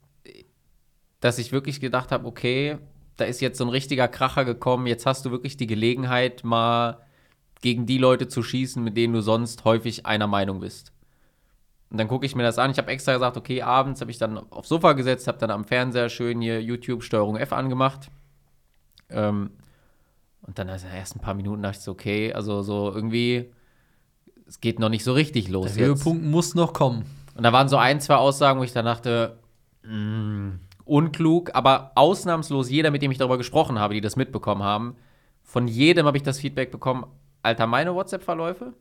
dass 1.20 1.38
ich 1.38 1.52
wirklich 1.52 1.78
gedacht 1.78 2.10
habe, 2.10 2.26
okay, 2.26 2.78
da 3.18 3.26
ist 3.26 3.42
jetzt 3.42 3.58
so 3.58 3.64
ein 3.64 3.68
richtiger 3.68 4.08
Kracher 4.08 4.46
gekommen, 4.46 4.86
jetzt 4.86 5.04
hast 5.04 5.26
du 5.26 5.30
wirklich 5.30 5.58
die 5.58 5.66
Gelegenheit, 5.66 6.42
mal 6.42 7.02
gegen 7.60 7.84
die 7.84 7.98
Leute 7.98 8.28
zu 8.28 8.42
schießen, 8.42 8.82
mit 8.82 8.96
denen 8.96 9.12
du 9.12 9.20
sonst 9.20 9.64
häufig 9.64 10.06
einer 10.06 10.26
Meinung 10.26 10.60
bist. 10.60 10.92
Und 11.90 11.98
dann 11.98 12.08
gucke 12.08 12.24
ich 12.24 12.34
mir 12.34 12.44
das 12.44 12.58
an. 12.58 12.70
Ich 12.70 12.78
habe 12.78 12.90
extra 12.90 13.12
gesagt, 13.12 13.36
okay, 13.36 13.60
abends 13.60 14.00
habe 14.00 14.10
ich 14.10 14.16
dann 14.16 14.38
aufs 14.50 14.70
Sofa 14.70 14.94
gesetzt, 14.94 15.28
habe 15.28 15.36
dann 15.38 15.50
am 15.50 15.64
Fernseher 15.64 16.08
schön 16.08 16.40
hier 16.40 16.62
YouTube 16.62 17.02
Steuerung 17.02 17.36
F 17.36 17.52
angemacht. 17.52 18.08
Ähm, 19.10 19.50
und 20.42 20.58
dann 20.58 20.68
also 20.68 20.86
in 20.86 20.92
den 20.92 21.00
ersten 21.00 21.20
paar 21.20 21.34
Minuten 21.34 21.62
dachte 21.62 21.78
ich 21.78 21.84
so, 21.84 21.92
okay, 21.92 22.32
also 22.32 22.62
so 22.62 22.92
irgendwie, 22.92 23.52
es 24.46 24.60
geht 24.60 24.78
noch 24.78 24.88
nicht 24.88 25.04
so 25.04 25.12
richtig 25.12 25.48
los 25.48 25.74
Der 25.74 25.88
jetzt. 25.88 26.04
Höhepunkt 26.04 26.24
muss 26.24 26.54
noch 26.54 26.72
kommen. 26.72 27.04
Und 27.34 27.42
da 27.42 27.52
waren 27.52 27.68
so 27.68 27.76
ein, 27.76 28.00
zwei 28.00 28.16
Aussagen, 28.16 28.58
wo 28.58 28.64
ich 28.64 28.72
dann 28.72 28.86
dachte, 28.86 29.38
mm, 29.84 30.50
unklug, 30.84 31.54
aber 31.54 31.92
ausnahmslos 31.94 32.70
jeder, 32.70 32.90
mit 32.90 33.02
dem 33.02 33.10
ich 33.10 33.18
darüber 33.18 33.38
gesprochen 33.38 33.78
habe, 33.78 33.94
die 33.94 34.00
das 34.00 34.16
mitbekommen 34.16 34.62
haben, 34.62 34.96
von 35.42 35.68
jedem 35.68 36.06
habe 36.06 36.16
ich 36.16 36.22
das 36.22 36.38
Feedback 36.38 36.70
bekommen, 36.70 37.06
Alter, 37.42 37.66
meine 37.66 37.94
WhatsApp-Verläufe? 37.94 38.74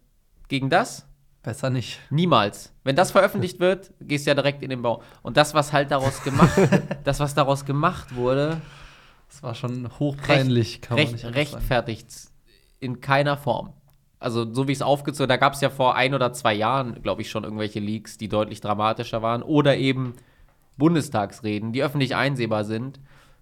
Gegen 0.47 0.69
das? 0.69 1.07
Besser 1.43 1.69
nicht. 1.69 1.99
Niemals. 2.09 2.73
Wenn 2.83 2.95
das 2.95 3.11
veröffentlicht 3.13 3.59
wird, 3.59 3.91
gehst 4.01 4.25
du 4.25 4.31
ja 4.31 4.35
direkt 4.35 4.63
in 4.63 4.69
den 4.69 4.81
Bau. 4.81 5.01
Und 5.21 5.37
das, 5.37 5.53
was 5.53 5.71
halt 5.71 5.91
daraus 5.91 6.23
gemacht, 6.23 6.57
das, 7.03 7.19
was 7.19 7.35
daraus 7.35 7.65
gemacht 7.65 8.15
wurde, 8.15 8.61
Das 9.27 9.43
war 9.43 9.55
schon 9.55 9.89
hochpeinlich, 9.99 10.81
kann 10.81 10.95
man 10.95 11.03
recht, 11.03 11.13
nicht 11.13 11.25
anders 11.25 11.51
sagen. 11.51 11.57
rechtfertigt 11.57 12.07
in 12.79 13.01
keiner 13.01 13.37
Form. 13.37 13.73
Also 14.19 14.51
so 14.51 14.67
wie 14.67 14.71
es 14.71 14.81
aufgezogen, 14.81 15.29
da 15.29 15.37
gab 15.37 15.53
es 15.53 15.61
ja 15.61 15.69
vor 15.69 15.95
ein 15.95 16.13
oder 16.13 16.33
zwei 16.33 16.53
Jahren, 16.53 17.01
glaube 17.03 17.21
ich, 17.21 17.29
schon 17.29 17.43
irgendwelche 17.43 17.79
Leaks, 17.79 18.17
die 18.17 18.29
deutlich 18.29 18.61
dramatischer 18.61 19.21
waren. 19.21 19.43
Oder 19.43 19.77
eben 19.77 20.13
Bundestagsreden, 20.77 21.71
die 21.71 21.83
öffentlich 21.83 22.15
einsehbar 22.15 22.63
sind. 22.63 22.99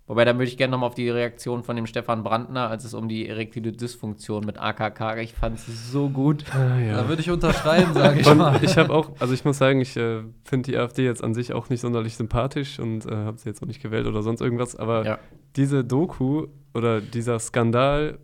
Wobei, 0.07 0.23
da 0.23 0.33
würde 0.35 0.43
ich 0.45 0.57
gerne 0.57 0.71
nochmal 0.71 0.89
auf 0.89 0.95
die 0.95 1.09
Reaktion 1.09 1.63
von 1.63 1.75
dem 1.75 1.87
Stefan 1.87 2.23
Brandner, 2.23 2.69
als 2.69 2.83
es 2.83 2.93
um 2.93 3.09
die 3.09 3.27
erektile 3.27 3.71
Dysfunktion 3.71 4.45
mit 4.45 4.59
AKK, 4.59 5.17
ich 5.19 5.33
fand 5.33 5.57
es 5.57 5.91
so 5.91 6.09
gut. 6.09 6.45
Ah, 6.53 6.77
ja. 6.79 6.97
Da 6.97 7.07
würde 7.07 7.23
ich 7.23 7.31
unterschreiben, 7.31 7.91
sage 7.95 8.19
ich 8.19 8.35
mal. 8.35 8.63
ich 8.63 8.77
habe 8.77 8.93
auch, 8.93 9.09
also 9.19 9.33
ich 9.33 9.43
muss 9.45 9.57
sagen, 9.57 9.81
ich 9.81 9.97
äh, 9.97 10.21
finde 10.43 10.71
die 10.71 10.77
AfD 10.77 11.03
jetzt 11.03 11.23
an 11.23 11.33
sich 11.33 11.53
auch 11.53 11.69
nicht 11.69 11.81
sonderlich 11.81 12.17
sympathisch 12.17 12.77
und 12.79 13.07
äh, 13.07 13.15
habe 13.15 13.39
sie 13.39 13.49
jetzt 13.49 13.63
auch 13.63 13.67
nicht 13.67 13.81
gewählt 13.81 14.05
oder 14.05 14.21
sonst 14.21 14.41
irgendwas, 14.41 14.75
aber 14.75 15.05
Ja. 15.05 15.19
Diese 15.55 15.83
Doku 15.83 16.47
oder 16.73 17.01
dieser 17.01 17.39
Skandal 17.39 18.19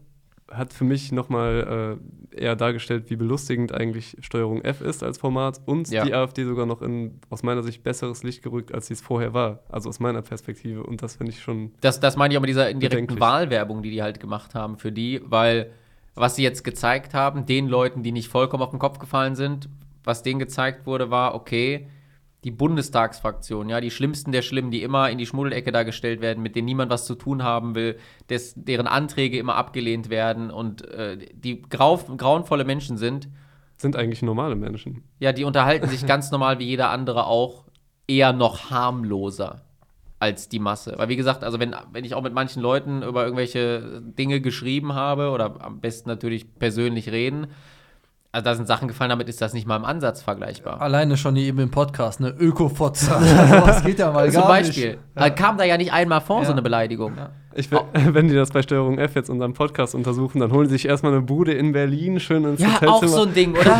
hat 0.50 0.74
für 0.74 0.84
mich 0.84 1.14
nochmal 1.14 1.98
äh, 2.34 2.42
eher 2.42 2.56
dargestellt, 2.58 3.10
wie 3.10 3.16
belustigend 3.16 3.74
eigentlich 3.74 4.18
Steuerung 4.20 4.62
F 4.64 4.82
ist 4.82 5.02
als 5.02 5.18
Format 5.18 5.62
und 5.66 5.90
Ja. 5.90 6.04
die 6.04 6.14
AfD 6.14 6.44
sogar 6.44 6.66
noch 6.66 6.82
in 6.82 7.20
aus 7.30 7.42
meiner 7.44 7.64
Sicht 7.64 7.84
besseres 7.84 8.24
Licht 8.24 8.44
gerückt, 8.44 8.74
als 8.74 8.88
sie 8.88 8.94
es 8.94 9.02
vorher 9.02 9.34
war. 9.34 9.60
Also 9.70 9.88
aus 9.88 10.02
meiner 10.02 10.22
Perspektive. 10.22 10.84
Und 10.84 11.02
das 11.04 11.16
finde 11.16 11.32
ich 11.32 11.42
schon. 11.42 11.72
Das, 11.80 12.02
das 12.02 12.18
meine 12.18 12.34
ich 12.34 12.38
auch 12.38 12.42
mit 12.42 12.50
dieser 12.50 12.70
indirekten. 12.70 13.20
Wahlwerbung, 13.22 13.82
die 13.82 13.92
die 13.92 14.02
halt 14.04 14.20
gemacht 14.20 14.54
haben 14.54 14.78
für 14.78 14.92
die, 14.92 15.22
weil 15.24 15.72
was 16.16 16.36
sie 16.36 16.44
jetzt 16.44 16.64
gezeigt 16.64 17.14
haben, 17.14 17.46
den 17.46 17.68
Leuten, 17.70 18.04
die 18.04 18.12
nicht 18.12 18.28
vollkommen 18.28 18.62
auf 18.64 18.72
den 18.72 18.80
Kopf 18.80 19.00
gefallen 19.00 19.36
sind, 19.36 19.70
was 20.04 20.22
denen 20.24 20.40
gezeigt 20.40 20.86
wurde, 20.86 21.10
war, 21.12 21.34
okay, 21.36 21.88
die 22.44 22.52
Bundestagsfraktion, 22.52 23.70
ja, 23.70 23.82
die 23.82 23.92
Schlimmsten 23.92 24.32
der 24.32 24.42
Schlimmen, 24.42 24.72
die 24.72 24.82
immer 24.82 25.10
in 25.10 25.18
die 25.18 25.26
Schmuddelecke 25.28 25.72
dargestellt 25.72 26.22
werden, 26.22 26.42
mit 26.42 26.56
denen 26.56 26.66
niemand 26.66 26.89
was 26.89 27.06
zu 27.06 27.16
tun 27.16 27.44
haben 27.44 27.76
will, 27.76 27.98
des, 28.30 28.54
deren 28.56 28.88
Anträge 28.88 29.38
immer 29.38 29.56
abgelehnt 29.56 30.10
werden 30.10 30.50
und 30.50 30.84
äh, 30.89 31.18
die 31.34 31.62
grau, 31.62 31.98
grauenvolle 31.98 32.64
Menschen 32.66 32.98
sind, 32.98 33.30
Sind 33.78 33.96
eigentlich 33.96 34.24
normale 34.24 34.56
Menschen. 34.56 35.04
ja, 35.20 35.34
die 35.34 35.44
unterhalten 35.44 35.88
sich 35.88 36.06
ganz 36.08 36.32
normal 36.32 36.58
wie 36.60 36.66
jeder 36.66 36.89
andere 36.89 37.28
auch, 37.28 37.66
eher 38.08 38.34
noch 38.34 38.72
harmloser 38.72 39.62
als 40.20 40.50
die 40.50 40.60
Masse. 40.60 40.94
Weil 40.98 41.10
wie 41.10 41.16
gesagt, 41.16 41.44
also 41.44 41.60
wenn, 41.60 41.76
wenn 41.92 42.06
ich 42.06 42.14
auch 42.14 42.22
mit 42.22 42.34
manchen 42.34 42.62
Leuten 42.62 43.02
über 43.02 43.24
irgendwelche 43.24 44.02
Dinge 44.04 44.42
geschrieben 44.42 44.94
habe 44.94 45.30
oder 45.30 45.64
am 45.64 45.80
besten 45.80 46.10
natürlich 46.10 46.56
persönlich 46.60 47.12
reden, 47.12 47.48
also 48.32 48.46
da 48.46 48.56
sind 48.56 48.68
Sachen 48.68 48.88
gefallen, 48.88 49.10
damit 49.10 49.28
ist 49.30 49.42
das 49.42 49.54
nicht 49.54 49.68
mal 49.68 49.76
im 49.76 49.86
Ansatz 49.86 50.22
vergleichbar. 50.22 50.82
Alleine 50.82 51.18
schon 51.18 51.36
eben 51.36 51.60
im 51.60 51.70
Podcast, 51.72 52.20
ne? 52.22 52.30
Ökofotze. 52.30 53.10
das 53.66 53.84
geht 53.86 54.00
ja 54.00 54.12
mal 54.12 54.32
Zum 54.32 54.42
gar 54.42 54.48
Beispiel. 54.50 54.92
nicht. 54.92 55.00
Da 55.16 55.30
kam 55.30 55.58
da 55.58 55.64
ja 55.66 55.78
nicht 55.78 55.92
einmal 55.92 56.22
vor, 56.22 56.40
so 56.40 56.46
Ja. 56.46 56.52
eine 56.52 56.62
Beleidigung. 56.62 57.14
Ja. 57.18 57.30
Ich 57.54 57.70
will, 57.70 57.80
Wenn 57.94 58.30
die 58.30 58.34
das 58.36 58.52
bei 58.52 58.62
Steuerung 58.62 58.98
F 58.98 59.16
jetzt 59.16 59.30
unseren 59.30 59.54
Podcast 59.54 59.94
untersuchen, 59.96 60.40
dann 60.40 60.52
holen 60.54 60.68
sie 60.68 60.74
sich 60.76 60.88
erstmal 60.88 61.12
eine 61.12 61.22
Bude 61.22 61.52
in 61.54 61.74
Berlin, 61.74 62.20
schön 62.22 62.46
ins 62.46 62.62
Ja, 62.62 62.68
Hotelzimmer. 62.76 62.94
auch 62.94 63.04
so 63.06 63.24
ein 63.24 63.34
Ding, 63.34 63.52
oder? 63.58 63.78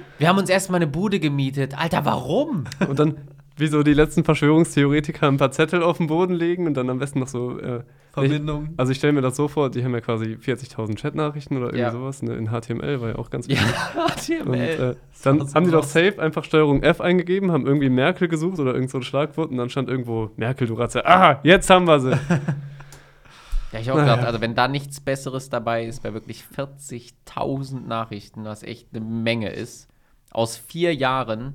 Wir 0.18 0.28
haben 0.28 0.38
uns 0.38 0.48
erstmal 0.48 0.76
eine 0.78 0.86
Bude 0.86 1.20
gemietet. 1.20 1.78
Alter, 1.78 2.04
warum? 2.06 2.64
Und 2.88 2.98
dann, 2.98 3.16
wie 3.60 3.66
so 3.68 3.82
die 3.82 3.92
letzten 3.94 4.24
Verschwörungstheoretiker, 4.24 5.28
ein 5.28 5.36
paar 5.36 5.50
Zettel 5.52 5.82
auf 5.82 5.98
den 5.98 6.06
Boden 6.08 6.34
legen 6.34 6.66
und 6.66 6.74
dann 6.74 6.90
am 6.90 6.98
besten 6.98 7.20
noch 7.20 7.28
so. 7.28 7.58
Äh, 7.58 7.82
Verbindung. 8.12 8.70
also 8.76 8.90
ich 8.90 8.98
stelle 8.98 9.12
mir 9.12 9.20
das 9.20 9.36
so 9.36 9.46
vor, 9.46 9.70
die 9.70 9.84
haben 9.84 9.92
ja 9.94 10.00
quasi 10.00 10.36
40.000 10.36 10.96
Chatnachrichten 11.00 11.56
oder 11.56 11.66
irgendwie 11.66 11.78
Ja. 11.82 11.92
sowas, 11.92 12.22
ne, 12.22 12.34
in 12.34 12.48
HTML, 12.50 13.00
war 13.00 13.10
ja 13.10 13.14
auch 13.16 13.30
ganz 13.30 13.46
Ja, 13.46 13.52
wichtig. 13.52 14.40
Und 14.44 14.56
HTML. 14.56 14.90
äh, 14.90 14.96
dann 15.22 15.46
so 15.46 15.54
haben 15.54 15.64
die 15.66 15.70
doch 15.70 15.84
safe 15.84 16.20
einfach 16.20 16.42
Steuerung 16.42 16.82
F 16.82 17.00
eingegeben, 17.00 17.52
haben 17.52 17.66
irgendwie 17.68 17.88
Merkel 17.88 18.26
gesucht 18.26 18.58
oder 18.58 18.74
irgend 18.74 18.90
so 18.90 18.98
ein 18.98 19.04
Schlagwort 19.04 19.52
und 19.52 19.58
dann 19.58 19.70
stand 19.70 19.88
irgendwo 19.88 20.30
Merkel, 20.36 20.66
du 20.66 20.74
Ratze. 20.74 21.06
Ah, 21.06 21.38
jetzt 21.44 21.70
haben 21.70 21.86
wir 21.86 22.00
sie. 22.00 22.10
Ja, 23.72 23.78
ich 23.78 23.88
auch 23.92 23.98
gedacht, 23.98 24.24
also 24.24 24.40
wenn 24.40 24.56
da 24.56 24.66
nichts 24.66 24.98
Besseres 25.00 25.48
dabei 25.48 25.84
ist, 25.86 26.02
bei 26.02 26.12
wirklich 26.12 26.42
40.000 26.56 27.86
Nachrichten, 27.86 28.42
was 28.44 28.64
echt 28.64 28.88
eine 28.92 29.04
Menge 29.04 29.50
ist, 29.50 29.86
aus 30.32 30.56
vier 30.56 30.92
Jahren, 30.92 31.54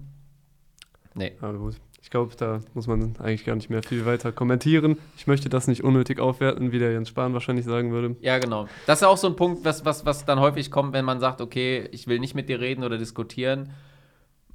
nee. 1.13 1.33
Aber 1.41 1.57
gut, 1.57 1.75
glaube, 2.15 2.33
da 2.37 2.61
muss 2.73 2.87
man 2.87 3.13
eigentlich 3.19 3.43
gar 3.43 3.55
nicht 3.55 3.69
mehr 3.69 3.83
viel 3.83 4.05
weiter 4.05 4.31
kommentieren. 4.31 4.97
Ich 5.17 5.27
möchte 5.27 5.49
das 5.49 5.67
nicht 5.67 5.83
unnötig 5.83 6.19
aufwerten, 6.21 6.71
wie 6.71 6.79
der 6.79 6.93
Jens 6.93 7.09
Spahn 7.09 7.33
wahrscheinlich 7.33 7.65
sagen 7.65 7.91
würde. 7.91 8.15
Ja, 8.21 8.37
genau. 8.39 8.67
Das 8.87 9.01
ist 9.01 9.03
auch 9.07 9.17
so 9.17 9.27
ein 9.27 9.35
Punkt, 9.35 9.65
was, 9.65 9.83
was, 9.83 10.05
was 10.05 10.23
dann 10.23 10.39
häufig 10.39 10.71
kommt, 10.71 10.93
wenn 10.93 11.03
man 11.03 11.19
sagt, 11.19 11.41
okay, 11.41 11.89
ich 11.91 12.07
will 12.07 12.19
nicht 12.19 12.33
mit 12.33 12.47
dir 12.47 12.61
reden 12.61 12.85
oder 12.85 12.97
diskutieren. 12.97 13.71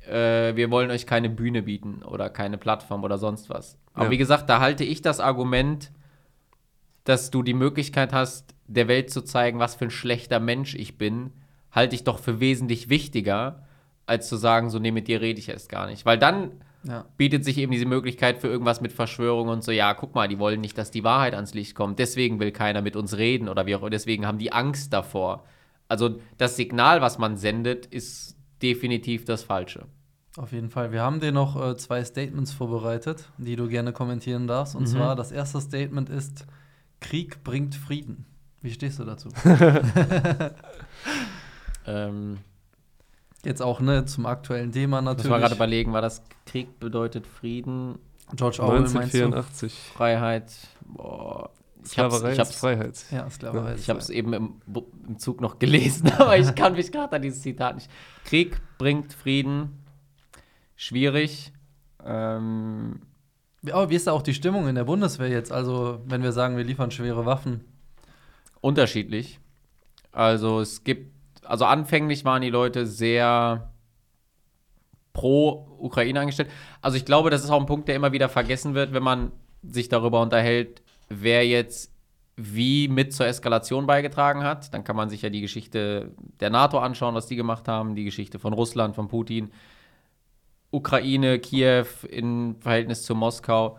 Äh, 0.09 0.57
wir 0.57 0.71
wollen 0.71 0.91
euch 0.91 1.07
keine 1.07 1.29
Bühne 1.29 1.63
bieten 1.63 2.03
oder 2.03 2.31
keine 2.31 2.57
Plattform 2.57 3.05
oder 3.05 3.19
sonst 3.19 3.51
was. 3.51 3.77
Aber 3.93 4.07
Ja. 4.07 4.11
wie 4.11 4.19
gesagt, 4.19 4.49
da 4.49 4.61
halte 4.61 4.85
ich 4.85 5.03
das 5.03 5.21
Argument, 5.21 5.91
dass 7.05 7.31
du 7.31 7.43
die 7.43 7.53
Möglichkeit 7.55 8.15
hast, 8.15 8.55
der 8.69 8.89
Welt 8.89 9.11
zu 9.11 9.21
zeigen, 9.23 9.59
was 9.59 9.75
für 9.75 9.85
ein 9.85 9.91
schlechter 9.91 10.41
Mensch 10.41 10.75
ich 10.75 10.97
bin, 10.97 11.31
halte 11.73 11.95
ich 11.95 12.05
doch 12.05 12.19
für 12.21 12.41
wesentlich 12.41 12.89
wichtiger, 12.89 13.67
als 14.07 14.29
zu 14.31 14.37
sagen, 14.37 14.71
so, 14.71 14.79
nee, 14.79 14.93
mit 14.93 15.09
dir 15.09 15.21
rede 15.21 15.39
ich 15.39 15.51
erst 15.51 15.69
gar 15.69 15.87
nicht. 15.87 16.07
Weil 16.07 16.19
dann 16.19 16.53
Ja. 16.83 17.05
bietet 17.19 17.45
sich 17.45 17.59
eben 17.59 17.73
diese 17.73 17.85
Möglichkeit 17.87 18.39
für 18.39 18.49
irgendwas 18.49 18.81
mit 18.81 18.93
Verschwörung 18.93 19.49
und 19.49 19.63
so, 19.63 19.71
ja, 19.71 19.93
guck 19.95 20.15
mal, 20.15 20.29
die 20.29 20.39
wollen 20.39 20.61
nicht, 20.63 20.79
dass 20.79 20.91
die 20.91 21.05
Wahrheit 21.05 21.35
ans 21.35 21.53
Licht 21.53 21.75
kommt, 21.75 21.99
deswegen 21.99 22.41
will 22.41 22.53
keiner 22.53 22.81
mit 22.81 22.97
uns 22.97 23.17
reden 23.19 23.49
oder 23.51 23.67
wie 23.67 23.75
auch 23.75 23.81
immer, 23.81 23.91
deswegen 23.91 24.27
haben 24.27 24.39
die 24.39 24.53
Angst 24.53 24.93
davor. 24.93 25.45
Also 25.89 26.19
das 26.39 26.57
Signal, 26.57 27.03
was 27.03 27.19
man 27.19 27.37
sendet, 27.37 27.85
ist 27.87 28.37
definitiv 28.63 29.25
das 29.27 29.43
Falsche. 29.43 29.87
Auf 30.37 30.53
jeden 30.53 30.71
Fall. 30.71 30.93
Wir 30.93 31.03
haben 31.03 31.21
dir 31.21 31.33
noch 31.33 31.61
äh, 31.61 31.77
zwei 31.77 32.05
Statements 32.05 32.53
vorbereitet, 32.53 33.29
die 33.37 33.57
du 33.57 33.69
gerne 33.69 33.93
kommentieren 33.93 34.47
darfst. 34.47 34.75
Und 34.77 34.83
Mhm. 34.83 34.87
zwar, 34.87 35.17
das 35.17 35.33
erste 35.33 35.61
Statement 35.61 36.09
ist, 36.09 36.47
Krieg 37.01 37.43
bringt 37.43 37.75
Frieden. 37.75 38.25
Wie 38.63 38.71
stehst 38.71 38.99
du 39.01 39.05
dazu? 39.05 39.29
Ähm, 41.87 42.39
Jetzt 43.45 43.63
auch, 43.63 43.81
ne, 43.81 44.05
zum 44.05 44.27
aktuellen 44.27 44.71
Thema 44.73 45.01
muss 45.01 45.07
natürlich. 45.07 45.31
man 45.31 45.41
gerade 45.41 45.55
überlegen, 45.55 45.93
war 45.93 46.03
das 46.03 46.23
Krieg 46.47 46.79
bedeutet 46.79 47.27
Frieden, 47.27 47.99
George 48.37 48.63
Orwell 48.63 48.81
meinst 48.81 48.95
du? 48.95 49.25
1984. 49.25 49.73
Freiheit, 49.95 50.53
boah. 50.85 51.51
Ich 51.83 51.93
Sklaverei 51.93 52.33
ich 52.33 52.33
ist 52.35 52.39
hab's, 52.41 52.57
Freiheit. 52.57 53.05
Ja, 53.11 53.31
Sklaverei. 53.31 53.75
ich 53.75 53.89
hab's 53.89 54.11
eben 54.11 54.35
im, 54.35 54.55
im 55.09 55.19
Zug 55.19 55.41
noch 55.41 55.59
gelesen, 55.59 56.13
aber 56.19 56.37
ich 56.37 56.55
kann 56.55 56.75
mich 56.75 56.93
gerade 56.93 57.17
an 57.17 57.23
dieses 57.23 57.41
Zitat 57.41 57.77
nicht. 57.77 57.91
Krieg 58.27 58.61
bringt 58.77 59.15
Frieden, 59.15 59.83
schwierig. 60.77 61.53
Ähm, 62.05 63.01
Aber 63.73 63.89
wie 63.89 63.95
ist 63.95 64.07
da 64.07 64.13
auch 64.13 64.21
die 64.23 64.35
Stimmung 64.35 64.69
in 64.69 64.75
der 64.75 64.85
Bundeswehr 64.85 65.29
jetzt? 65.29 65.53
Also, 65.53 66.01
wenn 66.05 66.23
wir 66.23 66.33
sagen, 66.33 66.59
wir 66.59 66.65
liefern 66.65 66.91
schwere 66.91 67.25
Waffen. 67.25 67.65
unterschiedlich. 68.61 69.41
Also 70.13 70.61
es 70.61 70.85
gibt, 70.85 71.15
also 71.45 71.65
anfänglich 71.65 72.25
waren 72.25 72.43
die 72.43 72.51
Leute 72.51 72.87
sehr 72.87 73.73
pro 75.13 75.67
Ukraine 75.79 76.21
eingestellt. 76.21 76.51
Also 76.83 76.97
ich 76.97 77.05
glaube, 77.05 77.31
das 77.31 77.45
ist 77.45 77.51
auch 77.51 77.61
ein 77.61 77.67
Punkt, 77.67 77.89
der 77.89 77.97
immer 77.97 78.13
wieder 78.13 78.29
vergessen 78.29 78.75
wird, 78.75 78.93
wenn 78.93 79.03
man 79.03 79.33
sich 79.63 79.89
darüber 79.89 80.21
unterhält, 80.21 80.83
wer 81.09 81.47
jetzt 81.47 81.93
wie 82.37 82.89
mit 82.89 83.13
zur 83.13 83.27
Eskalation 83.27 83.87
beigetragen 83.87 84.45
hat. 84.45 84.73
Dann 84.73 84.85
kann 84.85 84.97
man 84.97 85.11
sich 85.11 85.23
ja 85.23 85.29
die 85.29 85.41
Geschichte 85.41 86.13
der 86.41 86.51
NATO 86.51 86.79
anschauen, 86.79 87.15
was 87.15 87.27
die 87.27 87.37
gemacht 87.37 87.69
haben, 87.69 87.95
die 87.95 88.05
Geschichte 88.05 88.39
von 88.39 88.53
Russland, 88.53 88.95
von 88.95 89.09
Putin, 89.09 89.51
Ukraine, 90.71 91.39
Kiew 91.39 91.87
im 92.09 92.57
Verhältnis 92.61 93.03
zu 93.03 93.15
Moskau 93.15 93.79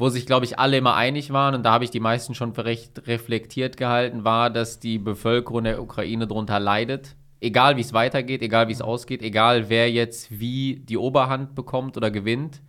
wo 0.00 0.08
sich, 0.08 0.24
glaube 0.24 0.46
ich, 0.46 0.58
alle 0.58 0.78
immer 0.78 0.96
einig 0.96 1.30
waren, 1.30 1.54
und 1.54 1.62
da 1.62 1.72
habe 1.72 1.84
ich 1.84 1.90
die 1.90 2.00
meisten 2.00 2.34
schon 2.34 2.54
für 2.54 2.64
recht 2.64 3.06
reflektiert 3.06 3.76
gehalten, 3.76 4.24
war, 4.24 4.48
dass 4.48 4.80
die 4.80 4.98
Bevölkerung 4.98 5.64
der 5.64 5.82
Ukraine 5.82 6.26
darunter 6.26 6.58
leidet. 6.58 7.16
Egal 7.38 7.76
wie 7.76 7.82
es 7.82 7.92
weitergeht, 7.92 8.40
egal 8.40 8.68
wie 8.68 8.72
es 8.72 8.80
ausgeht, 8.80 9.20
egal 9.20 9.68
wer 9.68 9.90
jetzt 9.90 10.40
wie 10.40 10.76
die 10.76 10.96
Oberhand 10.96 11.54
bekommt 11.54 11.98
oder 11.98 12.10
gewinnt, 12.10 12.62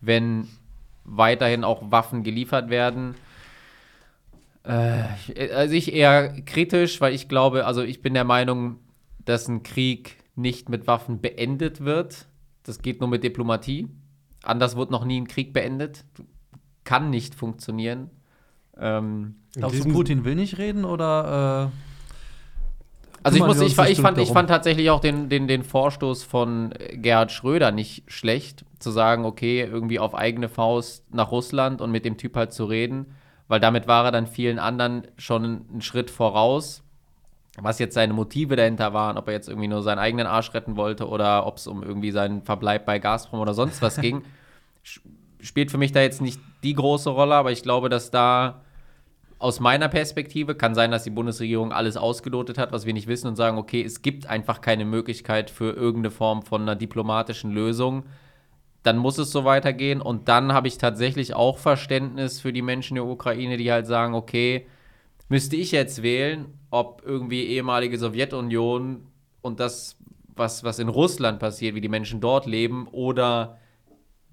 wenn 0.00 0.48
weiterhin 1.04 1.62
auch 1.62 1.92
Waffen 1.92 2.24
geliefert 2.24 2.68
werden. 2.68 3.14
Äh, 4.64 5.04
also 5.54 5.74
ich 5.74 5.92
eher 5.92 6.42
kritisch, 6.42 7.00
weil 7.00 7.14
ich 7.14 7.28
glaube, 7.28 7.64
also 7.64 7.82
ich 7.82 8.02
bin 8.02 8.14
der 8.14 8.24
Meinung, 8.24 8.80
dass 9.24 9.46
ein 9.46 9.62
Krieg 9.62 10.16
nicht 10.34 10.68
mit 10.68 10.88
Waffen 10.88 11.20
beendet 11.20 11.84
wird. 11.84 12.26
Das 12.64 12.82
geht 12.82 12.98
nur 12.98 13.08
mit 13.08 13.22
Diplomatie. 13.22 13.88
Anders 14.42 14.76
wird 14.76 14.90
noch 14.90 15.04
nie 15.04 15.20
ein 15.20 15.28
Krieg 15.28 15.52
beendet. 15.52 16.04
Kann 16.84 17.10
nicht 17.10 17.34
funktionieren. 17.34 18.10
Ähm, 18.78 19.36
Glaubst 19.54 19.84
du, 19.84 19.92
Putin 19.92 20.24
will 20.24 20.34
nicht 20.34 20.58
reden 20.58 20.84
oder 20.84 21.70
äh, 21.70 21.76
also 23.22 23.38
ich, 23.38 23.44
muss, 23.44 23.60
ich, 23.60 23.78
ich, 23.78 24.00
fand, 24.00 24.18
ich 24.18 24.30
fand 24.30 24.48
tatsächlich 24.48 24.90
auch 24.90 25.00
den, 25.00 25.28
den, 25.28 25.46
den 25.46 25.62
Vorstoß 25.62 26.24
von 26.24 26.74
Gerhard 26.94 27.30
Schröder 27.30 27.70
nicht 27.70 28.04
schlecht, 28.08 28.64
zu 28.80 28.90
sagen, 28.90 29.24
okay, 29.24 29.60
irgendwie 29.62 29.98
auf 29.98 30.14
eigene 30.14 30.48
Faust 30.48 31.04
nach 31.14 31.30
Russland 31.30 31.80
und 31.80 31.92
mit 31.92 32.04
dem 32.04 32.16
Typ 32.16 32.34
halt 32.34 32.52
zu 32.52 32.64
reden, 32.64 33.14
weil 33.46 33.60
damit 33.60 33.86
war 33.86 34.06
er 34.06 34.12
dann 34.12 34.26
vielen 34.26 34.58
anderen 34.58 35.06
schon 35.18 35.66
einen 35.70 35.82
Schritt 35.82 36.10
voraus. 36.10 36.82
Was 37.60 37.78
jetzt 37.78 37.94
seine 37.94 38.14
Motive 38.14 38.56
dahinter 38.56 38.94
waren, 38.94 39.18
ob 39.18 39.28
er 39.28 39.34
jetzt 39.34 39.48
irgendwie 39.48 39.68
nur 39.68 39.82
seinen 39.82 39.98
eigenen 39.98 40.26
Arsch 40.26 40.54
retten 40.54 40.76
wollte 40.76 41.06
oder 41.06 41.46
ob 41.46 41.58
es 41.58 41.66
um 41.66 41.82
irgendwie 41.82 42.10
seinen 42.10 42.42
Verbleib 42.42 42.86
bei 42.86 42.98
Gazprom 42.98 43.40
oder 43.40 43.54
sonst 43.54 43.82
was 43.82 43.96
ging, 44.00 44.22
spielt 45.38 45.70
für 45.70 45.78
mich 45.78 45.92
da 45.92 46.00
jetzt 46.00 46.22
nicht 46.22 46.40
die 46.62 46.74
große 46.74 47.10
Rolle, 47.10 47.34
aber 47.34 47.52
ich 47.52 47.62
glaube, 47.62 47.88
dass 47.88 48.10
da 48.10 48.62
aus 49.38 49.58
meiner 49.58 49.88
Perspektive 49.88 50.54
kann 50.54 50.76
sein, 50.76 50.92
dass 50.92 51.02
die 51.02 51.10
Bundesregierung 51.10 51.72
alles 51.72 51.96
ausgelotet 51.96 52.58
hat, 52.58 52.70
was 52.70 52.86
wir 52.86 52.92
nicht 52.92 53.08
wissen 53.08 53.26
und 53.26 53.34
sagen, 53.34 53.58
okay, 53.58 53.82
es 53.82 54.00
gibt 54.00 54.26
einfach 54.26 54.60
keine 54.60 54.84
Möglichkeit 54.84 55.50
für 55.50 55.72
irgendeine 55.72 56.12
Form 56.12 56.42
von 56.42 56.62
einer 56.62 56.76
diplomatischen 56.76 57.50
Lösung. 57.50 58.04
Dann 58.84 58.98
muss 58.98 59.18
es 59.18 59.32
so 59.32 59.44
weitergehen 59.44 60.00
und 60.00 60.28
dann 60.28 60.52
habe 60.52 60.68
ich 60.68 60.78
tatsächlich 60.78 61.34
auch 61.34 61.58
Verständnis 61.58 62.40
für 62.40 62.52
die 62.52 62.62
Menschen 62.62 62.94
der 62.94 63.04
Ukraine, 63.04 63.56
die 63.56 63.72
halt 63.72 63.88
sagen, 63.88 64.14
okay, 64.14 64.66
müsste 65.28 65.56
ich 65.56 65.72
jetzt 65.72 66.04
wählen, 66.04 66.46
ob 66.70 67.02
irgendwie 67.04 67.44
ehemalige 67.46 67.98
Sowjetunion 67.98 69.08
und 69.40 69.58
das, 69.58 69.96
was, 70.36 70.62
was 70.62 70.78
in 70.78 70.88
Russland 70.88 71.40
passiert, 71.40 71.74
wie 71.74 71.80
die 71.80 71.88
Menschen 71.88 72.20
dort 72.20 72.46
leben, 72.46 72.86
oder 72.92 73.58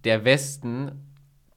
der 0.04 0.24
Westen 0.24 1.09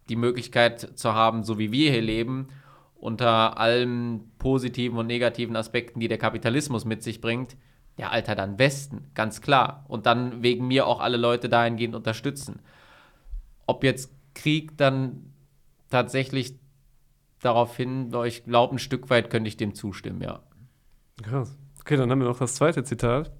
die 0.08 0.16
Möglichkeit 0.16 0.98
zu 0.98 1.14
haben, 1.14 1.44
so 1.44 1.58
wie 1.58 1.72
wir 1.72 1.90
hier 1.90 2.02
leben, 2.02 2.48
unter 2.94 3.58
allen 3.58 4.30
positiven 4.38 4.98
und 4.98 5.06
negativen 5.06 5.56
Aspekten, 5.56 6.00
die 6.00 6.08
der 6.08 6.18
Kapitalismus 6.18 6.84
mit 6.84 7.02
sich 7.02 7.20
bringt, 7.20 7.56
ja, 7.96 8.08
Alter, 8.08 8.34
dann 8.34 8.58
Westen, 8.58 9.10
ganz 9.14 9.40
klar. 9.40 9.84
Und 9.88 10.06
dann 10.06 10.42
wegen 10.42 10.66
mir 10.66 10.86
auch 10.86 11.00
alle 11.00 11.16
Leute 11.18 11.48
dahingehend 11.48 11.94
unterstützen. 11.94 12.60
Ob 13.66 13.84
jetzt 13.84 14.10
Krieg 14.34 14.76
dann 14.78 15.32
tatsächlich 15.90 16.58
darauf 17.40 17.76
hin, 17.76 18.10
ich 18.24 18.44
glaube, 18.44 18.76
ein 18.76 18.78
Stück 18.78 19.10
weit 19.10 19.30
könnte 19.30 19.48
ich 19.48 19.56
dem 19.56 19.74
zustimmen, 19.74 20.22
ja. 20.22 20.40
Krass. 21.22 21.58
Okay, 21.80 21.96
dann 21.96 22.10
haben 22.10 22.20
wir 22.20 22.28
noch 22.28 22.38
das 22.38 22.54
zweite 22.54 22.82
Zitat. 22.84 23.32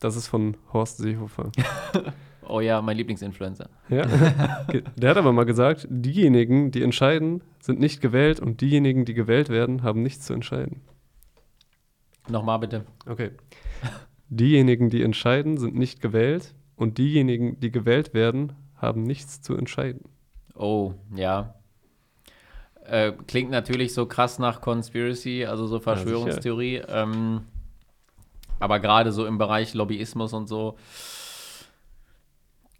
Das 0.00 0.16
ist 0.16 0.26
von 0.26 0.56
Horst 0.72 0.96
Seehofer. 0.96 1.52
oh 2.50 2.60
ja, 2.60 2.82
mein 2.82 2.96
Lieblingsinfluencer. 2.96 3.68
Ja. 3.88 4.06
Der 4.96 5.10
hat 5.10 5.16
aber 5.16 5.32
mal 5.32 5.44
gesagt, 5.44 5.86
diejenigen, 5.88 6.70
die 6.70 6.82
entscheiden, 6.82 7.42
sind 7.60 7.80
nicht 7.80 8.00
gewählt 8.00 8.40
und 8.40 8.60
diejenigen, 8.60 9.04
die 9.04 9.14
gewählt 9.14 9.48
werden, 9.48 9.82
haben 9.82 10.02
nichts 10.02 10.26
zu 10.26 10.34
entscheiden. 10.34 10.82
Nochmal 12.28 12.58
bitte. 12.58 12.84
Okay. 13.06 13.30
Diejenigen, 14.28 14.90
die 14.90 15.02
entscheiden, 15.02 15.58
sind 15.58 15.74
nicht 15.74 16.00
gewählt 16.00 16.54
und 16.76 16.98
diejenigen, 16.98 17.58
die 17.60 17.70
gewählt 17.70 18.14
werden, 18.14 18.52
haben 18.76 19.02
nichts 19.02 19.42
zu 19.42 19.56
entscheiden. 19.56 20.04
Oh, 20.54 20.94
ja. 21.14 21.54
Äh, 22.84 23.12
klingt 23.26 23.50
natürlich 23.50 23.94
so 23.94 24.06
krass 24.06 24.38
nach 24.38 24.60
Conspiracy, 24.60 25.44
also 25.44 25.66
so 25.66 25.80
Verschwörungstheorie. 25.80 26.76
Ja, 26.76 27.02
ähm, 27.02 27.42
aber 28.58 28.78
gerade 28.78 29.12
so 29.12 29.26
im 29.26 29.38
Bereich 29.38 29.74
Lobbyismus 29.74 30.32
und 30.32 30.48
so 30.48 30.76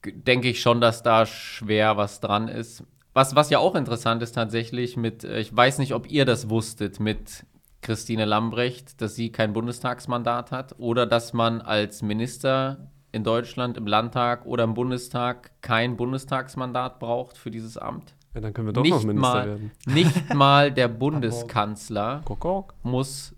denke 0.04 0.48
ich 0.48 0.60
schon, 0.60 0.80
dass 0.80 1.02
da 1.02 1.26
schwer 1.26 1.96
was 1.96 2.20
dran 2.20 2.48
ist. 2.48 2.84
Was, 3.12 3.34
was 3.34 3.50
ja 3.50 3.58
auch 3.58 3.74
interessant 3.74 4.22
ist 4.22 4.32
tatsächlich 4.32 4.96
mit, 4.96 5.24
äh, 5.24 5.40
ich 5.40 5.54
weiß 5.54 5.78
nicht, 5.78 5.94
ob 5.94 6.10
ihr 6.10 6.24
das 6.24 6.48
wusstet, 6.48 7.00
mit 7.00 7.44
Christine 7.82 8.24
Lambrecht, 8.24 9.00
dass 9.00 9.14
sie 9.14 9.32
kein 9.32 9.52
Bundestagsmandat 9.52 10.52
hat 10.52 10.78
oder 10.78 11.06
dass 11.06 11.32
man 11.32 11.60
als 11.60 12.02
Minister 12.02 12.90
in 13.12 13.24
Deutschland 13.24 13.76
im 13.76 13.86
Landtag 13.86 14.46
oder 14.46 14.64
im 14.64 14.74
Bundestag 14.74 15.50
kein 15.62 15.96
Bundestagsmandat 15.96 16.98
braucht 16.98 17.36
für 17.36 17.50
dieses 17.50 17.76
Amt. 17.76 18.14
Ja, 18.34 18.40
dann 18.40 18.52
können 18.52 18.68
wir 18.68 18.72
doch 18.72 18.82
nicht 18.82 18.92
noch 18.92 19.02
Minister 19.02 19.20
mal, 19.20 19.46
werden. 19.46 19.70
Nicht 19.86 20.34
mal 20.34 20.70
der 20.70 20.86
Bundeskanzler 20.86 22.22
muss 22.84 23.34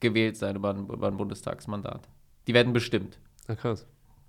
gewählt 0.00 0.36
sein 0.36 0.56
über 0.56 0.70
ein, 0.70 0.86
über 0.86 1.06
ein 1.06 1.16
Bundestagsmandat. 1.16 2.06
Die 2.46 2.52
werden 2.52 2.74
bestimmt. 2.74 3.18
Na 3.48 3.54
krass. 3.54 3.86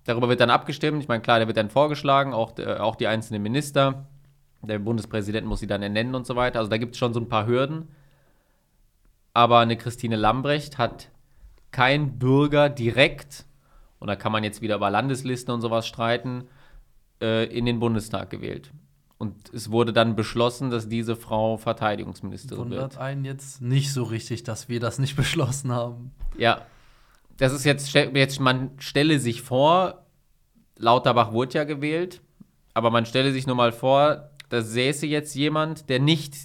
Darüber 0.08 0.30
wird 0.30 0.40
dann 0.40 0.50
abgestimmt. 0.50 1.02
Ich 1.04 1.10
meine, 1.10 1.22
klar, 1.22 1.38
der 1.38 1.48
wird 1.48 1.58
dann 1.58 1.70
vorgeschlagen, 1.70 2.34
auch, 2.34 2.58
äh, 2.58 2.78
auch 2.78 2.96
die 2.96 3.08
einzelnen 3.08 3.44
Minister. 3.44 4.08
Der 4.62 4.80
Bundespräsident 4.80 5.46
muss 5.46 5.60
sie 5.60 5.68
dann 5.68 5.84
ernennen 5.84 6.16
und 6.16 6.26
so 6.26 6.36
weiter. 6.36 6.60
Also 6.60 6.70
da 6.70 6.78
gibt 6.78 6.94
es 6.94 6.98
schon 6.98 7.14
so 7.14 7.20
ein 7.20 7.28
paar 7.28 7.46
Hürden. 7.46 7.90
Aber 9.34 9.60
eine 9.60 9.76
Christine 9.76 10.16
Lambrecht 10.16 10.78
hat 10.78 11.10
kein 11.72 12.18
Bürger 12.18 12.70
direkt, 12.70 13.46
und 14.00 14.08
da 14.08 14.16
kann 14.16 14.32
man 14.32 14.46
jetzt 14.46 14.62
wieder 14.62 14.76
über 14.76 14.90
Landeslisten 14.90 15.54
und 15.54 15.60
sowas 15.60 15.86
streiten, 15.86 16.46
äh, 17.22 17.46
in 17.46 17.66
den 17.66 17.80
Bundestag 17.80 18.30
gewählt. 18.30 18.72
Und 19.18 19.54
es 19.54 19.72
wurde 19.72 19.92
dann 19.92 20.16
beschlossen, 20.16 20.70
dass 20.70 20.88
diese 20.88 21.18
Frau 21.18 21.58
Verteidigungsministerin 21.58 22.66
Wundert 22.66 22.80
wird. 22.80 22.92
Wundert 22.94 23.02
einen 23.02 23.26
jetzt 23.26 23.62
nicht 23.62 23.92
so 23.92 24.04
richtig, 24.04 24.44
dass 24.44 24.70
wir 24.70 24.80
das 24.80 25.00
nicht 25.00 25.16
beschlossen 25.18 25.74
haben. 25.74 26.12
Ja. 26.38 26.62
Das 27.38 27.54
ist 27.54 27.66
jetzt, 27.66 27.94
jetzt, 27.94 28.40
man 28.40 28.72
stelle 28.80 29.20
sich 29.20 29.42
vor, 29.42 30.06
Lauterbach 30.78 31.32
wurde 31.32 31.56
ja 31.56 31.64
gewählt, 31.64 32.22
aber 32.74 32.92
man 32.92 33.06
stelle 33.06 33.32
sich 33.32 33.48
nur 33.48 33.56
mal 33.56 33.72
vor, 33.72 34.30
da 34.50 34.62
säße 34.62 35.06
jetzt 35.06 35.36
jemand, 35.36 35.90
der 35.90 36.00
nicht 36.00 36.36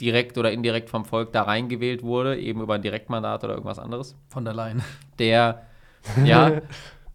direkt 0.00 0.38
oder 0.38 0.52
indirekt 0.52 0.90
vom 0.90 1.04
Volk 1.04 1.32
da 1.32 1.42
reingewählt 1.42 2.02
wurde, 2.02 2.38
eben 2.38 2.60
über 2.60 2.74
ein 2.74 2.82
Direktmandat 2.82 3.42
oder 3.44 3.54
irgendwas 3.54 3.78
anderes. 3.78 4.16
Von 4.28 4.44
der 4.44 4.54
Leyen. 4.54 4.82
Der, 5.18 5.66
ja, 6.24 6.60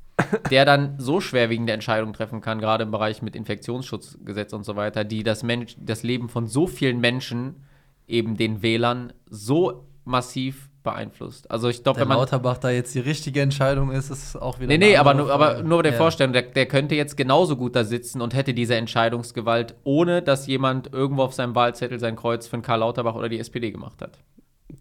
der 0.50 0.66
dann 0.66 1.00
so 1.00 1.22
schwerwiegende 1.22 1.74
Entscheidungen 1.74 2.14
treffen 2.14 2.42
kann, 2.42 2.60
gerade 2.60 2.84
im 2.84 2.92
Bereich 2.92 3.22
mit 3.22 3.36
Infektionsschutzgesetz 3.36 4.54
und 4.54 4.64
so 4.64 4.76
weiter, 4.76 5.04
die 5.04 5.24
das, 5.24 5.44
Mensch, 5.44 5.76
das 5.80 6.04
Leben 6.04 6.28
von 6.30 6.48
so 6.48 6.68
vielen 6.68 7.00
Menschen, 7.00 7.64
eben 8.08 8.36
den 8.36 8.62
Wählern, 8.62 9.14
so 9.30 9.88
massiv 10.04 10.70
beeinflusst. 10.84 11.50
Also 11.50 11.70
ich 11.70 11.84
glaube, 11.84 12.02
wenn 12.02 12.08
man 12.08 12.18
Lauterbach 12.18 12.58
da 12.58 12.70
jetzt 12.70 12.94
die 12.94 13.00
richtige 13.00 13.42
Entscheidung 13.42 13.92
ist, 13.92 14.10
ist 14.10 14.36
auch 14.36 14.60
wieder. 14.60 14.68
Nee, 14.68 14.78
nee, 14.78 14.98
aber 14.98 15.14
nur, 15.14 15.32
aber 15.32 15.64
nur 15.64 15.82
der 15.82 15.94
ja. 15.94 15.98
Vorstellung, 15.98 16.34
der, 16.34 16.44
der, 16.44 16.66
könnte 16.66 16.96
jetzt 16.96 17.18
genauso 17.18 17.56
gut 17.56 17.76
da 17.76 17.84
sitzen 17.84 18.22
und 18.22 18.34
hätte 18.34 18.54
diese 18.54 18.76
Entscheidungsgewalt, 18.76 19.76
ohne 19.84 20.22
dass 20.22 20.46
jemand 20.48 20.94
irgendwo 20.94 21.24
auf 21.24 21.34
seinem 21.34 21.56
Wahlzettel 21.56 22.00
sein 22.00 22.16
Kreuz 22.16 22.48
für 22.48 22.62
Karl 22.62 22.80
Lauterbach 22.80 23.16
oder 23.16 23.30
die 23.30 23.40
SPD 23.40 23.72
gemacht 23.72 24.02
hat. 24.02 24.20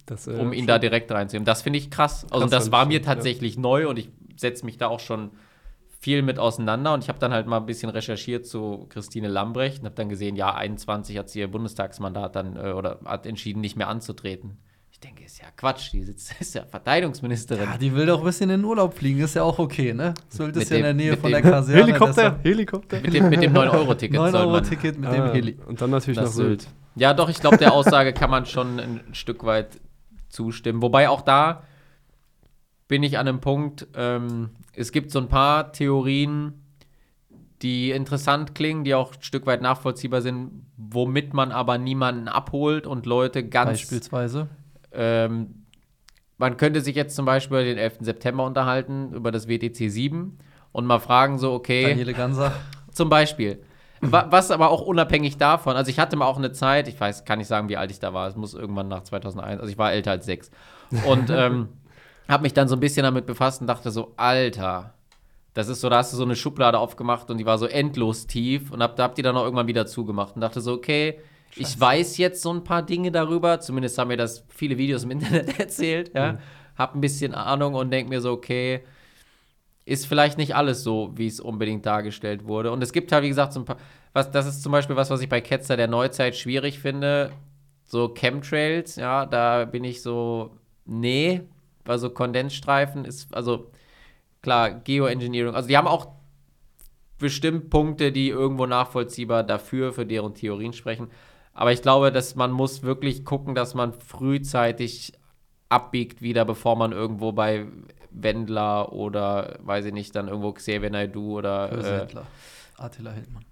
Das, 0.06 0.26
äh, 0.26 0.32
um 0.32 0.52
ihn 0.52 0.66
da 0.66 0.78
direkt 0.78 1.10
reinzunehmen. 1.10 1.46
Das 1.46 1.62
finde 1.62 1.78
ich 1.78 1.90
krass. 1.90 2.26
Also 2.30 2.46
krass 2.46 2.50
das 2.50 2.72
war 2.72 2.86
mir 2.86 3.02
tatsächlich 3.02 3.54
ja. 3.54 3.60
neu 3.60 3.88
und 3.88 3.98
ich 3.98 4.10
setze 4.36 4.64
mich 4.64 4.78
da 4.78 4.88
auch 4.88 5.00
schon 5.00 5.30
viel 6.02 6.22
mit 6.22 6.40
auseinander 6.40 6.94
und 6.94 7.04
ich 7.04 7.08
habe 7.08 7.20
dann 7.20 7.32
halt 7.32 7.46
mal 7.46 7.58
ein 7.58 7.66
bisschen 7.66 7.88
recherchiert 7.88 8.44
zu 8.44 8.86
Christine 8.88 9.28
Lambrecht 9.28 9.78
und 9.78 9.84
habe 9.84 9.94
dann 9.94 10.08
gesehen, 10.08 10.34
ja, 10.34 10.52
21 10.52 11.16
hat 11.16 11.30
sie 11.30 11.38
ihr 11.38 11.48
Bundestagsmandat 11.48 12.34
dann 12.34 12.56
äh, 12.56 12.72
oder 12.72 12.98
hat 13.04 13.24
entschieden, 13.24 13.60
nicht 13.60 13.76
mehr 13.76 13.88
anzutreten. 13.88 14.58
Ich 15.02 15.08
denke, 15.08 15.24
ist 15.24 15.40
ja 15.40 15.48
Quatsch, 15.56 15.92
die 15.92 16.04
sitzt, 16.04 16.32
ist 16.40 16.54
ja 16.54 16.64
Verteidigungsministerin. 16.64 17.64
Ja, 17.64 17.76
die 17.76 17.92
will 17.92 18.06
doch 18.06 18.20
ein 18.20 18.24
bisschen 18.24 18.50
in 18.50 18.60
den 18.60 18.64
Urlaub 18.64 18.94
fliegen, 18.94 19.18
ist 19.18 19.34
ja 19.34 19.42
auch 19.42 19.58
okay, 19.58 19.92
ne? 19.92 20.14
Sollte 20.28 20.60
es 20.60 20.68
ja 20.68 20.76
in 20.76 20.84
der 20.84 20.94
Nähe 20.94 21.16
von 21.16 21.32
der 21.32 21.42
Kaserne. 21.42 21.82
Helikopter, 21.82 22.38
Helikopter. 22.40 23.00
Mit 23.00 23.12
dem, 23.12 23.28
mit 23.28 23.42
dem 23.42 23.52
9-Euro-Ticket. 23.52 24.16
9-Euro-Ticket 24.16 24.98
mit 25.00 25.10
ah, 25.10 25.12
dem 25.12 25.32
Heli. 25.32 25.58
Und 25.66 25.82
dann 25.82 25.90
natürlich 25.90 26.20
nach 26.20 26.28
Sylt. 26.28 26.68
Ja, 26.94 27.14
doch, 27.14 27.28
ich 27.28 27.40
glaube, 27.40 27.56
der 27.56 27.72
Aussage 27.72 28.12
kann 28.12 28.30
man 28.30 28.46
schon 28.46 28.78
ein 28.78 29.00
Stück 29.10 29.42
weit 29.42 29.80
zustimmen. 30.28 30.80
Wobei 30.82 31.08
auch 31.08 31.22
da 31.22 31.64
bin 32.86 33.02
ich 33.02 33.18
an 33.18 33.26
einem 33.26 33.40
Punkt, 33.40 33.88
ähm, 33.96 34.50
es 34.72 34.92
gibt 34.92 35.10
so 35.10 35.18
ein 35.18 35.28
paar 35.28 35.72
Theorien, 35.72 36.62
die 37.62 37.90
interessant 37.90 38.54
klingen, 38.54 38.84
die 38.84 38.94
auch 38.94 39.16
ein 39.16 39.22
Stück 39.22 39.46
weit 39.46 39.62
nachvollziehbar 39.62 40.22
sind, 40.22 40.64
womit 40.76 41.34
man 41.34 41.50
aber 41.50 41.76
niemanden 41.76 42.28
abholt 42.28 42.86
und 42.86 43.04
Leute 43.04 43.48
ganz. 43.48 43.80
Beispielsweise. 43.80 44.48
Ähm, 44.94 45.66
man 46.38 46.56
könnte 46.56 46.80
sich 46.80 46.96
jetzt 46.96 47.14
zum 47.14 47.24
Beispiel 47.24 47.58
über 47.58 47.64
den 47.64 47.78
11. 47.78 47.98
September 48.00 48.44
unterhalten, 48.44 49.12
über 49.12 49.30
das 49.30 49.48
WTC 49.48 49.90
7 49.90 50.38
und 50.72 50.86
mal 50.86 50.98
fragen, 50.98 51.38
so, 51.38 51.52
okay. 51.52 51.84
Daniele 51.84 52.14
Ganser. 52.14 52.52
Zum 52.90 53.08
Beispiel. 53.08 53.62
Was 54.00 54.50
aber 54.50 54.70
auch 54.70 54.80
unabhängig 54.80 55.36
davon, 55.36 55.76
also 55.76 55.88
ich 55.88 56.00
hatte 56.00 56.16
mal 56.16 56.26
auch 56.26 56.36
eine 56.36 56.50
Zeit, 56.50 56.88
ich 56.88 57.00
weiß, 57.00 57.24
kann 57.24 57.38
nicht 57.38 57.46
sagen, 57.46 57.68
wie 57.68 57.76
alt 57.76 57.92
ich 57.92 58.00
da 58.00 58.12
war, 58.12 58.26
es 58.26 58.34
muss 58.34 58.52
irgendwann 58.52 58.88
nach 58.88 59.04
2001, 59.04 59.60
also 59.60 59.70
ich 59.70 59.78
war 59.78 59.92
älter 59.92 60.10
als 60.10 60.26
sechs. 60.26 60.50
Und 61.06 61.30
ähm, 61.30 61.68
habe 62.28 62.42
mich 62.42 62.52
dann 62.52 62.66
so 62.66 62.74
ein 62.74 62.80
bisschen 62.80 63.04
damit 63.04 63.26
befasst 63.26 63.60
und 63.60 63.68
dachte 63.68 63.92
so, 63.92 64.12
Alter, 64.16 64.94
das 65.54 65.68
ist 65.68 65.80
so, 65.80 65.88
da 65.88 65.98
hast 65.98 66.12
du 66.12 66.16
so 66.16 66.24
eine 66.24 66.34
Schublade 66.34 66.80
aufgemacht 66.80 67.30
und 67.30 67.38
die 67.38 67.46
war 67.46 67.58
so 67.58 67.66
endlos 67.66 68.26
tief 68.26 68.72
und 68.72 68.82
hab, 68.82 68.96
da 68.96 69.04
habt 69.04 69.18
ihr 69.18 69.24
dann 69.24 69.36
auch 69.36 69.44
irgendwann 69.44 69.68
wieder 69.68 69.86
zugemacht 69.86 70.34
und 70.34 70.40
dachte 70.40 70.60
so, 70.60 70.72
okay, 70.72 71.20
Scheiße. 71.52 71.60
ich 71.60 71.80
weiß 71.80 72.16
jetzt 72.16 72.42
so 72.42 72.52
ein 72.52 72.64
paar 72.64 72.82
Dinge 72.82 73.12
darüber, 73.12 73.60
zumindest 73.60 73.98
haben 73.98 74.08
mir 74.08 74.16
das 74.16 74.44
viele 74.48 74.78
Videos 74.78 75.04
im 75.04 75.10
Internet 75.12 75.58
erzählt, 75.58 76.12
ja, 76.14 76.32
mhm. 76.32 76.38
hab 76.76 76.94
ein 76.94 77.00
bisschen 77.00 77.34
Ahnung 77.34 77.74
und 77.74 77.90
denk 77.90 78.08
mir 78.08 78.20
so, 78.20 78.32
okay, 78.32 78.82
ist 79.84 80.06
vielleicht 80.06 80.38
nicht 80.38 80.54
alles 80.54 80.82
so, 80.82 81.12
wie 81.16 81.26
es 81.26 81.40
unbedingt 81.40 81.84
dargestellt 81.84 82.46
wurde. 82.46 82.70
Und 82.70 82.82
es 82.82 82.92
gibt 82.92 83.10
halt, 83.12 83.24
wie 83.24 83.28
gesagt, 83.28 83.52
so 83.52 83.60
ein 83.60 83.64
paar, 83.64 83.78
was, 84.12 84.30
das 84.30 84.46
ist 84.46 84.62
zum 84.62 84.72
Beispiel 84.72 84.96
was, 84.96 85.10
was 85.10 85.20
ich 85.20 85.28
bei 85.28 85.40
Ketzer 85.40 85.76
der 85.76 85.88
Neuzeit 85.88 86.36
schwierig 86.36 86.78
finde, 86.78 87.32
so 87.84 88.08
Chemtrails, 88.08 88.96
ja, 88.96 89.26
da 89.26 89.64
bin 89.64 89.84
ich 89.84 90.00
so, 90.02 90.56
nee, 90.86 91.42
also 91.84 92.10
Kondensstreifen 92.10 93.04
ist, 93.04 93.34
also 93.34 93.70
klar, 94.40 94.70
Geoengineering, 94.70 95.54
also 95.54 95.68
die 95.68 95.76
haben 95.76 95.88
auch 95.88 96.08
bestimmt 97.18 97.70
Punkte, 97.70 98.12
die 98.12 98.28
irgendwo 98.28 98.66
nachvollziehbar 98.66 99.44
dafür, 99.44 99.92
für 99.92 100.06
deren 100.06 100.34
Theorien 100.34 100.72
sprechen. 100.72 101.08
Aber 101.54 101.72
ich 101.72 101.82
glaube, 101.82 102.12
dass 102.12 102.34
man 102.34 102.50
muss 102.50 102.82
wirklich 102.82 103.24
gucken, 103.24 103.54
dass 103.54 103.74
man 103.74 103.92
frühzeitig 103.92 105.12
abbiegt 105.68 106.22
wieder, 106.22 106.44
bevor 106.44 106.76
man 106.76 106.92
irgendwo 106.92 107.32
bei 107.32 107.66
Wendler 108.10 108.92
oder, 108.92 109.58
weiß 109.62 109.86
ich 109.86 109.92
nicht, 109.92 110.14
dann 110.14 110.28
irgendwo 110.28 110.52
Xavier 110.52 110.90
Naidoo 110.90 111.38
oder 111.38 111.72
äh, 111.72 112.06
Attila 112.76 113.12
Hildmann. 113.12 113.44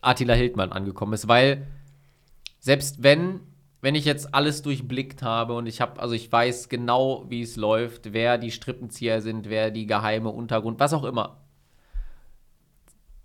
Attila 0.00 0.34
Hildmann 0.34 0.72
angekommen 0.72 1.14
ist, 1.14 1.28
weil 1.28 1.66
selbst 2.60 3.02
wenn 3.02 3.40
wenn 3.84 3.94
ich 3.94 4.06
jetzt 4.06 4.34
alles 4.34 4.62
durchblickt 4.62 5.22
habe 5.22 5.52
und 5.52 5.66
ich 5.66 5.82
habe, 5.82 6.00
also 6.00 6.14
ich 6.14 6.32
weiß 6.32 6.70
genau, 6.70 7.26
wie 7.28 7.42
es 7.42 7.56
läuft, 7.56 8.14
wer 8.14 8.38
die 8.38 8.50
Strippenzieher 8.50 9.20
sind, 9.20 9.50
wer 9.50 9.70
die 9.70 9.84
geheime 9.84 10.30
Untergrund, 10.30 10.80
was 10.80 10.94
auch 10.94 11.04
immer. 11.04 11.43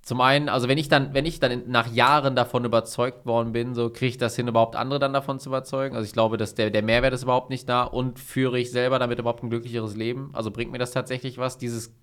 Zum 0.09 0.21
einen, 0.21 0.49
also 0.49 0.67
wenn 0.67 0.79
ich 0.79 0.89
dann, 0.89 1.13
wenn 1.13 1.27
ich 1.27 1.39
dann 1.39 1.69
nach 1.69 1.85
Jahren 1.85 2.35
davon 2.35 2.65
überzeugt 2.65 3.27
worden 3.27 3.51
bin, 3.51 3.75
so 3.75 3.91
kriege 3.91 4.07
ich 4.07 4.17
das 4.17 4.35
hin, 4.35 4.47
überhaupt 4.47 4.75
andere 4.75 4.97
dann 4.97 5.13
davon 5.13 5.37
zu 5.37 5.49
überzeugen. 5.49 5.95
Also 5.95 6.07
ich 6.07 6.13
glaube, 6.13 6.37
dass 6.37 6.55
der, 6.55 6.71
der 6.71 6.81
Mehrwert 6.81 7.13
ist 7.13 7.21
überhaupt 7.21 7.51
nicht 7.51 7.69
da 7.69 7.83
und 7.83 8.17
führe 8.17 8.57
ich 8.57 8.71
selber 8.71 8.97
damit 8.97 9.19
überhaupt 9.19 9.43
ein 9.43 9.51
glücklicheres 9.51 9.95
Leben. 9.95 10.31
Also 10.33 10.49
bringt 10.49 10.71
mir 10.71 10.79
das 10.79 10.93
tatsächlich 10.93 11.37
was, 11.37 11.59
dieses 11.59 11.93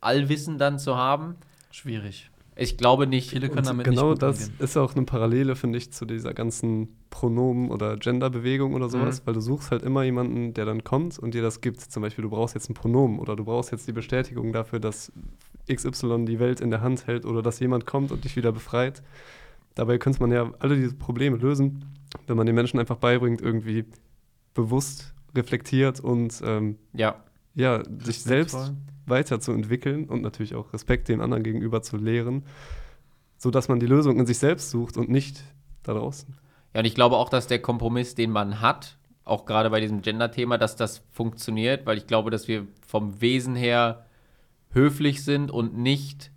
Allwissen 0.00 0.56
dann 0.56 0.78
zu 0.78 0.96
haben. 0.96 1.36
Schwierig. 1.70 2.30
Ich 2.60 2.76
glaube 2.76 3.06
nicht. 3.06 3.30
Viele 3.30 3.48
können 3.48 3.60
Und 3.60 3.66
damit 3.66 3.84
genau 3.86 4.10
nicht 4.10 4.20
gut 4.20 4.22
das 4.22 4.40
umgehen. 4.48 4.54
ist 4.64 4.76
auch 4.76 4.96
eine 4.96 5.04
Parallele, 5.04 5.54
finde 5.54 5.78
ich, 5.78 5.92
zu 5.92 6.04
dieser 6.04 6.34
ganzen 6.34 6.88
Pronomen- 7.08 7.70
oder 7.70 7.96
Genderbewegung 7.96 8.74
oder 8.74 8.88
sowas, 8.88 9.20
Mhm. 9.20 9.26
weil 9.26 9.34
du 9.34 9.40
suchst 9.40 9.70
halt 9.70 9.84
immer 9.84 10.02
jemanden, 10.02 10.54
der 10.54 10.64
dann 10.64 10.82
kommt 10.82 11.18
und 11.20 11.34
dir 11.34 11.42
das 11.42 11.60
gibt. 11.60 11.80
Zum 11.80 12.02
Beispiel, 12.02 12.22
du 12.22 12.30
brauchst 12.30 12.56
jetzt 12.56 12.68
ein 12.68 12.74
Pronomen 12.74 13.20
oder 13.20 13.36
du 13.36 13.44
brauchst 13.44 13.70
jetzt 13.70 13.86
die 13.86 13.92
Bestätigung 13.92 14.52
dafür, 14.52 14.80
dass 14.80 15.12
XY 15.72 16.24
die 16.24 16.40
Welt 16.40 16.60
in 16.60 16.70
der 16.70 16.80
Hand 16.80 17.06
hält 17.06 17.24
oder 17.26 17.42
dass 17.42 17.60
jemand 17.60 17.86
kommt 17.86 18.10
und 18.10 18.24
dich 18.24 18.34
wieder 18.34 18.50
befreit. 18.50 19.02
Dabei 19.76 19.98
könnte 19.98 20.18
man 20.20 20.32
ja 20.32 20.50
alle 20.58 20.74
diese 20.76 20.94
Probleme 20.96 21.36
lösen, 21.36 21.84
wenn 22.26 22.36
man 22.36 22.46
den 22.46 22.56
Menschen 22.56 22.80
einfach 22.80 22.96
beibringt, 22.96 23.40
irgendwie 23.40 23.84
bewusst 24.54 25.14
reflektiert 25.36 26.00
und 26.00 26.40
ähm, 26.44 26.76
Ja. 26.94 27.22
Ja, 27.58 27.82
sich 27.84 28.22
selbst 28.22 28.54
Respektvoll. 28.54 28.76
weiterzuentwickeln 29.06 30.04
und 30.08 30.22
natürlich 30.22 30.54
auch 30.54 30.72
Respekt 30.72 31.08
dem 31.08 31.20
anderen 31.20 31.42
gegenüber 31.42 31.82
zu 31.82 31.96
lehren, 31.96 32.44
sodass 33.36 33.68
man 33.68 33.80
die 33.80 33.86
Lösung 33.86 34.20
in 34.20 34.26
sich 34.26 34.38
selbst 34.38 34.70
sucht 34.70 34.96
und 34.96 35.10
nicht 35.10 35.42
da 35.82 35.94
draußen. 35.94 36.36
Ja, 36.72 36.80
und 36.80 36.84
ich 36.84 36.94
glaube 36.94 37.16
auch, 37.16 37.28
dass 37.28 37.48
der 37.48 37.60
Kompromiss, 37.60 38.14
den 38.14 38.30
man 38.30 38.60
hat, 38.60 38.96
auch 39.24 39.44
gerade 39.44 39.70
bei 39.70 39.80
diesem 39.80 40.02
Gender-Thema, 40.02 40.56
dass 40.56 40.76
das 40.76 41.02
funktioniert, 41.10 41.84
weil 41.84 41.98
ich 41.98 42.06
glaube, 42.06 42.30
dass 42.30 42.46
wir 42.46 42.66
vom 42.86 43.20
Wesen 43.20 43.56
her 43.56 44.06
höflich 44.70 45.24
sind 45.24 45.50
und 45.50 45.76
nicht 45.76 46.30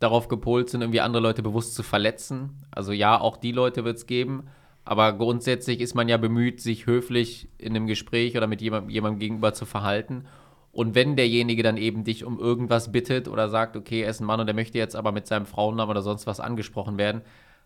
darauf 0.00 0.28
gepolt 0.28 0.68
sind, 0.68 0.82
irgendwie 0.82 1.00
andere 1.00 1.22
Leute 1.22 1.42
bewusst 1.42 1.74
zu 1.74 1.82
verletzen. 1.82 2.62
Also 2.70 2.92
ja, 2.92 3.18
auch 3.18 3.38
die 3.38 3.52
Leute 3.52 3.84
wird 3.84 3.96
es 3.96 4.06
geben, 4.06 4.48
aber 4.84 5.14
grundsätzlich 5.14 5.80
ist 5.80 5.94
man 5.94 6.08
ja 6.08 6.18
bemüht, 6.18 6.60
sich 6.60 6.86
höflich 6.86 7.48
in 7.56 7.74
einem 7.74 7.86
Gespräch 7.86 8.36
oder 8.36 8.46
mit 8.46 8.60
jemandem, 8.60 8.90
jemandem 8.90 9.18
gegenüber 9.18 9.54
zu 9.54 9.64
verhalten. 9.64 10.26
Und 10.72 10.94
wenn 10.94 11.16
derjenige 11.16 11.62
dann 11.62 11.76
eben 11.76 12.04
dich 12.04 12.24
um 12.24 12.38
irgendwas 12.38 12.92
bittet 12.92 13.28
oder 13.28 13.48
sagt, 13.48 13.76
okay, 13.76 14.02
er 14.02 14.10
ist 14.10 14.20
ein 14.20 14.26
Mann 14.26 14.40
und 14.40 14.48
er 14.48 14.54
möchte 14.54 14.78
jetzt 14.78 14.96
aber 14.96 15.12
mit 15.12 15.26
seinem 15.26 15.46
Frauennamen 15.46 15.90
oder 15.90 16.02
sonst 16.02 16.26
was 16.26 16.40
angesprochen 16.40 16.98
werden, 16.98 17.22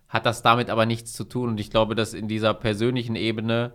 hat 0.08 0.26
das 0.26 0.42
damit 0.42 0.70
aber 0.70 0.86
nichts 0.86 1.12
zu 1.12 1.24
tun. 1.24 1.50
Und 1.50 1.60
ich 1.60 1.70
glaube, 1.70 1.94
dass 1.94 2.14
in 2.14 2.28
dieser 2.28 2.54
persönlichen 2.54 3.16
Ebene 3.16 3.72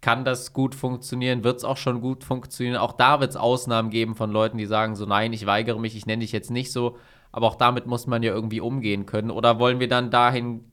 kann 0.00 0.24
das 0.24 0.52
gut 0.52 0.74
funktionieren, 0.74 1.42
wird 1.42 1.58
es 1.58 1.64
auch 1.64 1.76
schon 1.76 2.00
gut 2.00 2.22
funktionieren. 2.22 2.76
Auch 2.76 2.92
da 2.92 3.20
wird 3.20 3.30
es 3.30 3.36
Ausnahmen 3.36 3.90
geben 3.90 4.14
von 4.14 4.30
Leuten, 4.30 4.58
die 4.58 4.66
sagen 4.66 4.94
so, 4.94 5.06
nein, 5.06 5.32
ich 5.32 5.46
weigere 5.46 5.78
mich, 5.80 5.96
ich 5.96 6.06
nenne 6.06 6.20
dich 6.20 6.32
jetzt 6.32 6.50
nicht 6.50 6.72
so. 6.72 6.96
Aber 7.32 7.46
auch 7.46 7.56
damit 7.56 7.86
muss 7.86 8.06
man 8.06 8.22
ja 8.22 8.32
irgendwie 8.32 8.60
umgehen 8.60 9.06
können. 9.06 9.30
Oder 9.30 9.58
wollen 9.58 9.80
wir 9.80 9.88
dann 9.88 10.10
dahin 10.10 10.64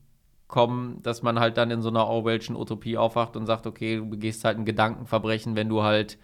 kommen, 0.48 1.02
dass 1.02 1.24
man 1.24 1.40
halt 1.40 1.58
dann 1.58 1.72
in 1.72 1.82
so 1.82 1.90
einer 1.90 2.08
Orwellschen 2.08 2.56
Utopie 2.56 2.98
aufwacht 2.98 3.36
und 3.36 3.46
sagt, 3.46 3.66
okay, 3.68 3.98
du 3.98 4.10
begehst 4.10 4.46
halt 4.46 4.58
ein 4.58 4.66
Gedankenverbrechen, 4.66 5.56
wenn 5.56 5.70
du 5.70 5.84
halt 5.84 6.18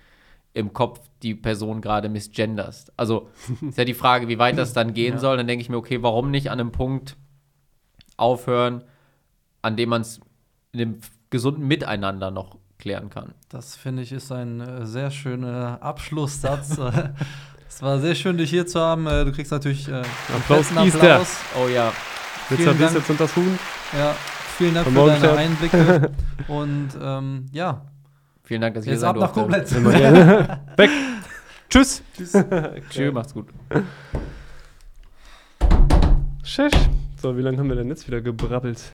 im 0.53 0.73
Kopf 0.73 1.01
die 1.23 1.35
Person 1.35 1.81
gerade 1.81 2.10
misgenderst. 2.10 2.91
Also 2.98 3.30
ist 3.68 3.77
ja 3.77 3.85
die 3.85 3.93
Frage, 3.93 4.27
wie 4.27 4.39
weit 4.39 4.57
das 4.57 4.73
dann 4.73 4.93
gehen 4.95 5.15
Ja. 5.15 5.19
soll. 5.19 5.38
Dann 5.38 5.48
denke 5.48 5.61
ich 5.61 5.69
mir, 5.69 5.77
okay, 5.77 6.02
warum 6.03 6.31
nicht 6.31 6.49
an 6.52 6.60
einem 6.60 6.72
Punkt 6.72 7.18
aufhören, 8.18 8.84
an 9.61 9.76
dem 9.77 9.89
man 9.89 10.02
es 10.02 10.19
in 10.72 10.80
dem 10.80 10.99
gesunden 11.30 11.68
Miteinander 11.68 12.31
noch 12.31 12.57
klären 12.77 13.10
kann. 13.10 13.34
Das 13.49 13.76
finde 13.76 14.02
ich 14.03 14.11
ist 14.11 14.31
ein 14.31 14.60
äh, 14.60 14.85
sehr 14.85 15.11
schöner 15.11 15.81
Abschlusssatz. 15.81 16.80
Es 17.73 17.81
war 17.81 17.99
sehr 17.99 18.15
schön, 18.15 18.38
dich 18.38 18.49
hier 18.49 18.68
zu 18.68 18.81
haben. 18.81 19.07
Äh, 19.07 19.23
du 19.23 19.31
kriegst 19.31 19.49
natürlich 19.49 19.88
äh, 19.88 19.93
einen 19.93 20.06
Applaus. 20.35 20.76
Applaus. 20.76 21.38
Oh 21.57 21.69
ja, 21.69 21.85
hab 21.85 22.60
ich's 22.60 22.65
Dank. 22.65 22.80
jetzt 22.81 23.10
und 23.10 23.18
das 23.18 23.34
Huhn. 23.34 23.57
Ja, 23.98 24.14
vielen 24.57 24.73
Dank 24.73 24.88
Von 24.88 24.93
für 24.93 25.06
deine. 25.07 25.38
Einblicke. 25.38 26.11
Und 26.49 26.89
ähm, 27.02 27.45
ja, 27.53 27.85
vielen 28.51 28.61
Dank, 28.61 28.75
dass 28.75 28.83
ich 28.83 28.89
hier 28.89 28.93
jetzt 28.95 29.01
sein 29.01 29.11
ab 29.11 29.15
nach 29.15 29.31
durfte. 29.31 29.41
Koblenz. 29.43 29.71
Immer 29.71 29.91
gerne. 29.93 30.59
Weg. 30.75 30.89
Tschüss. 31.69 32.03
Tschö, 32.89 33.09
macht's 33.13 33.33
gut. 33.33 33.47
Tschüss. 36.43 36.73
So, 37.21 37.37
wie 37.37 37.41
lange 37.41 37.57
haben 37.59 37.69
wir 37.69 37.77
denn 37.77 37.87
jetzt 37.87 38.05
wieder 38.07 38.19
gebrabbelt? 38.19 38.81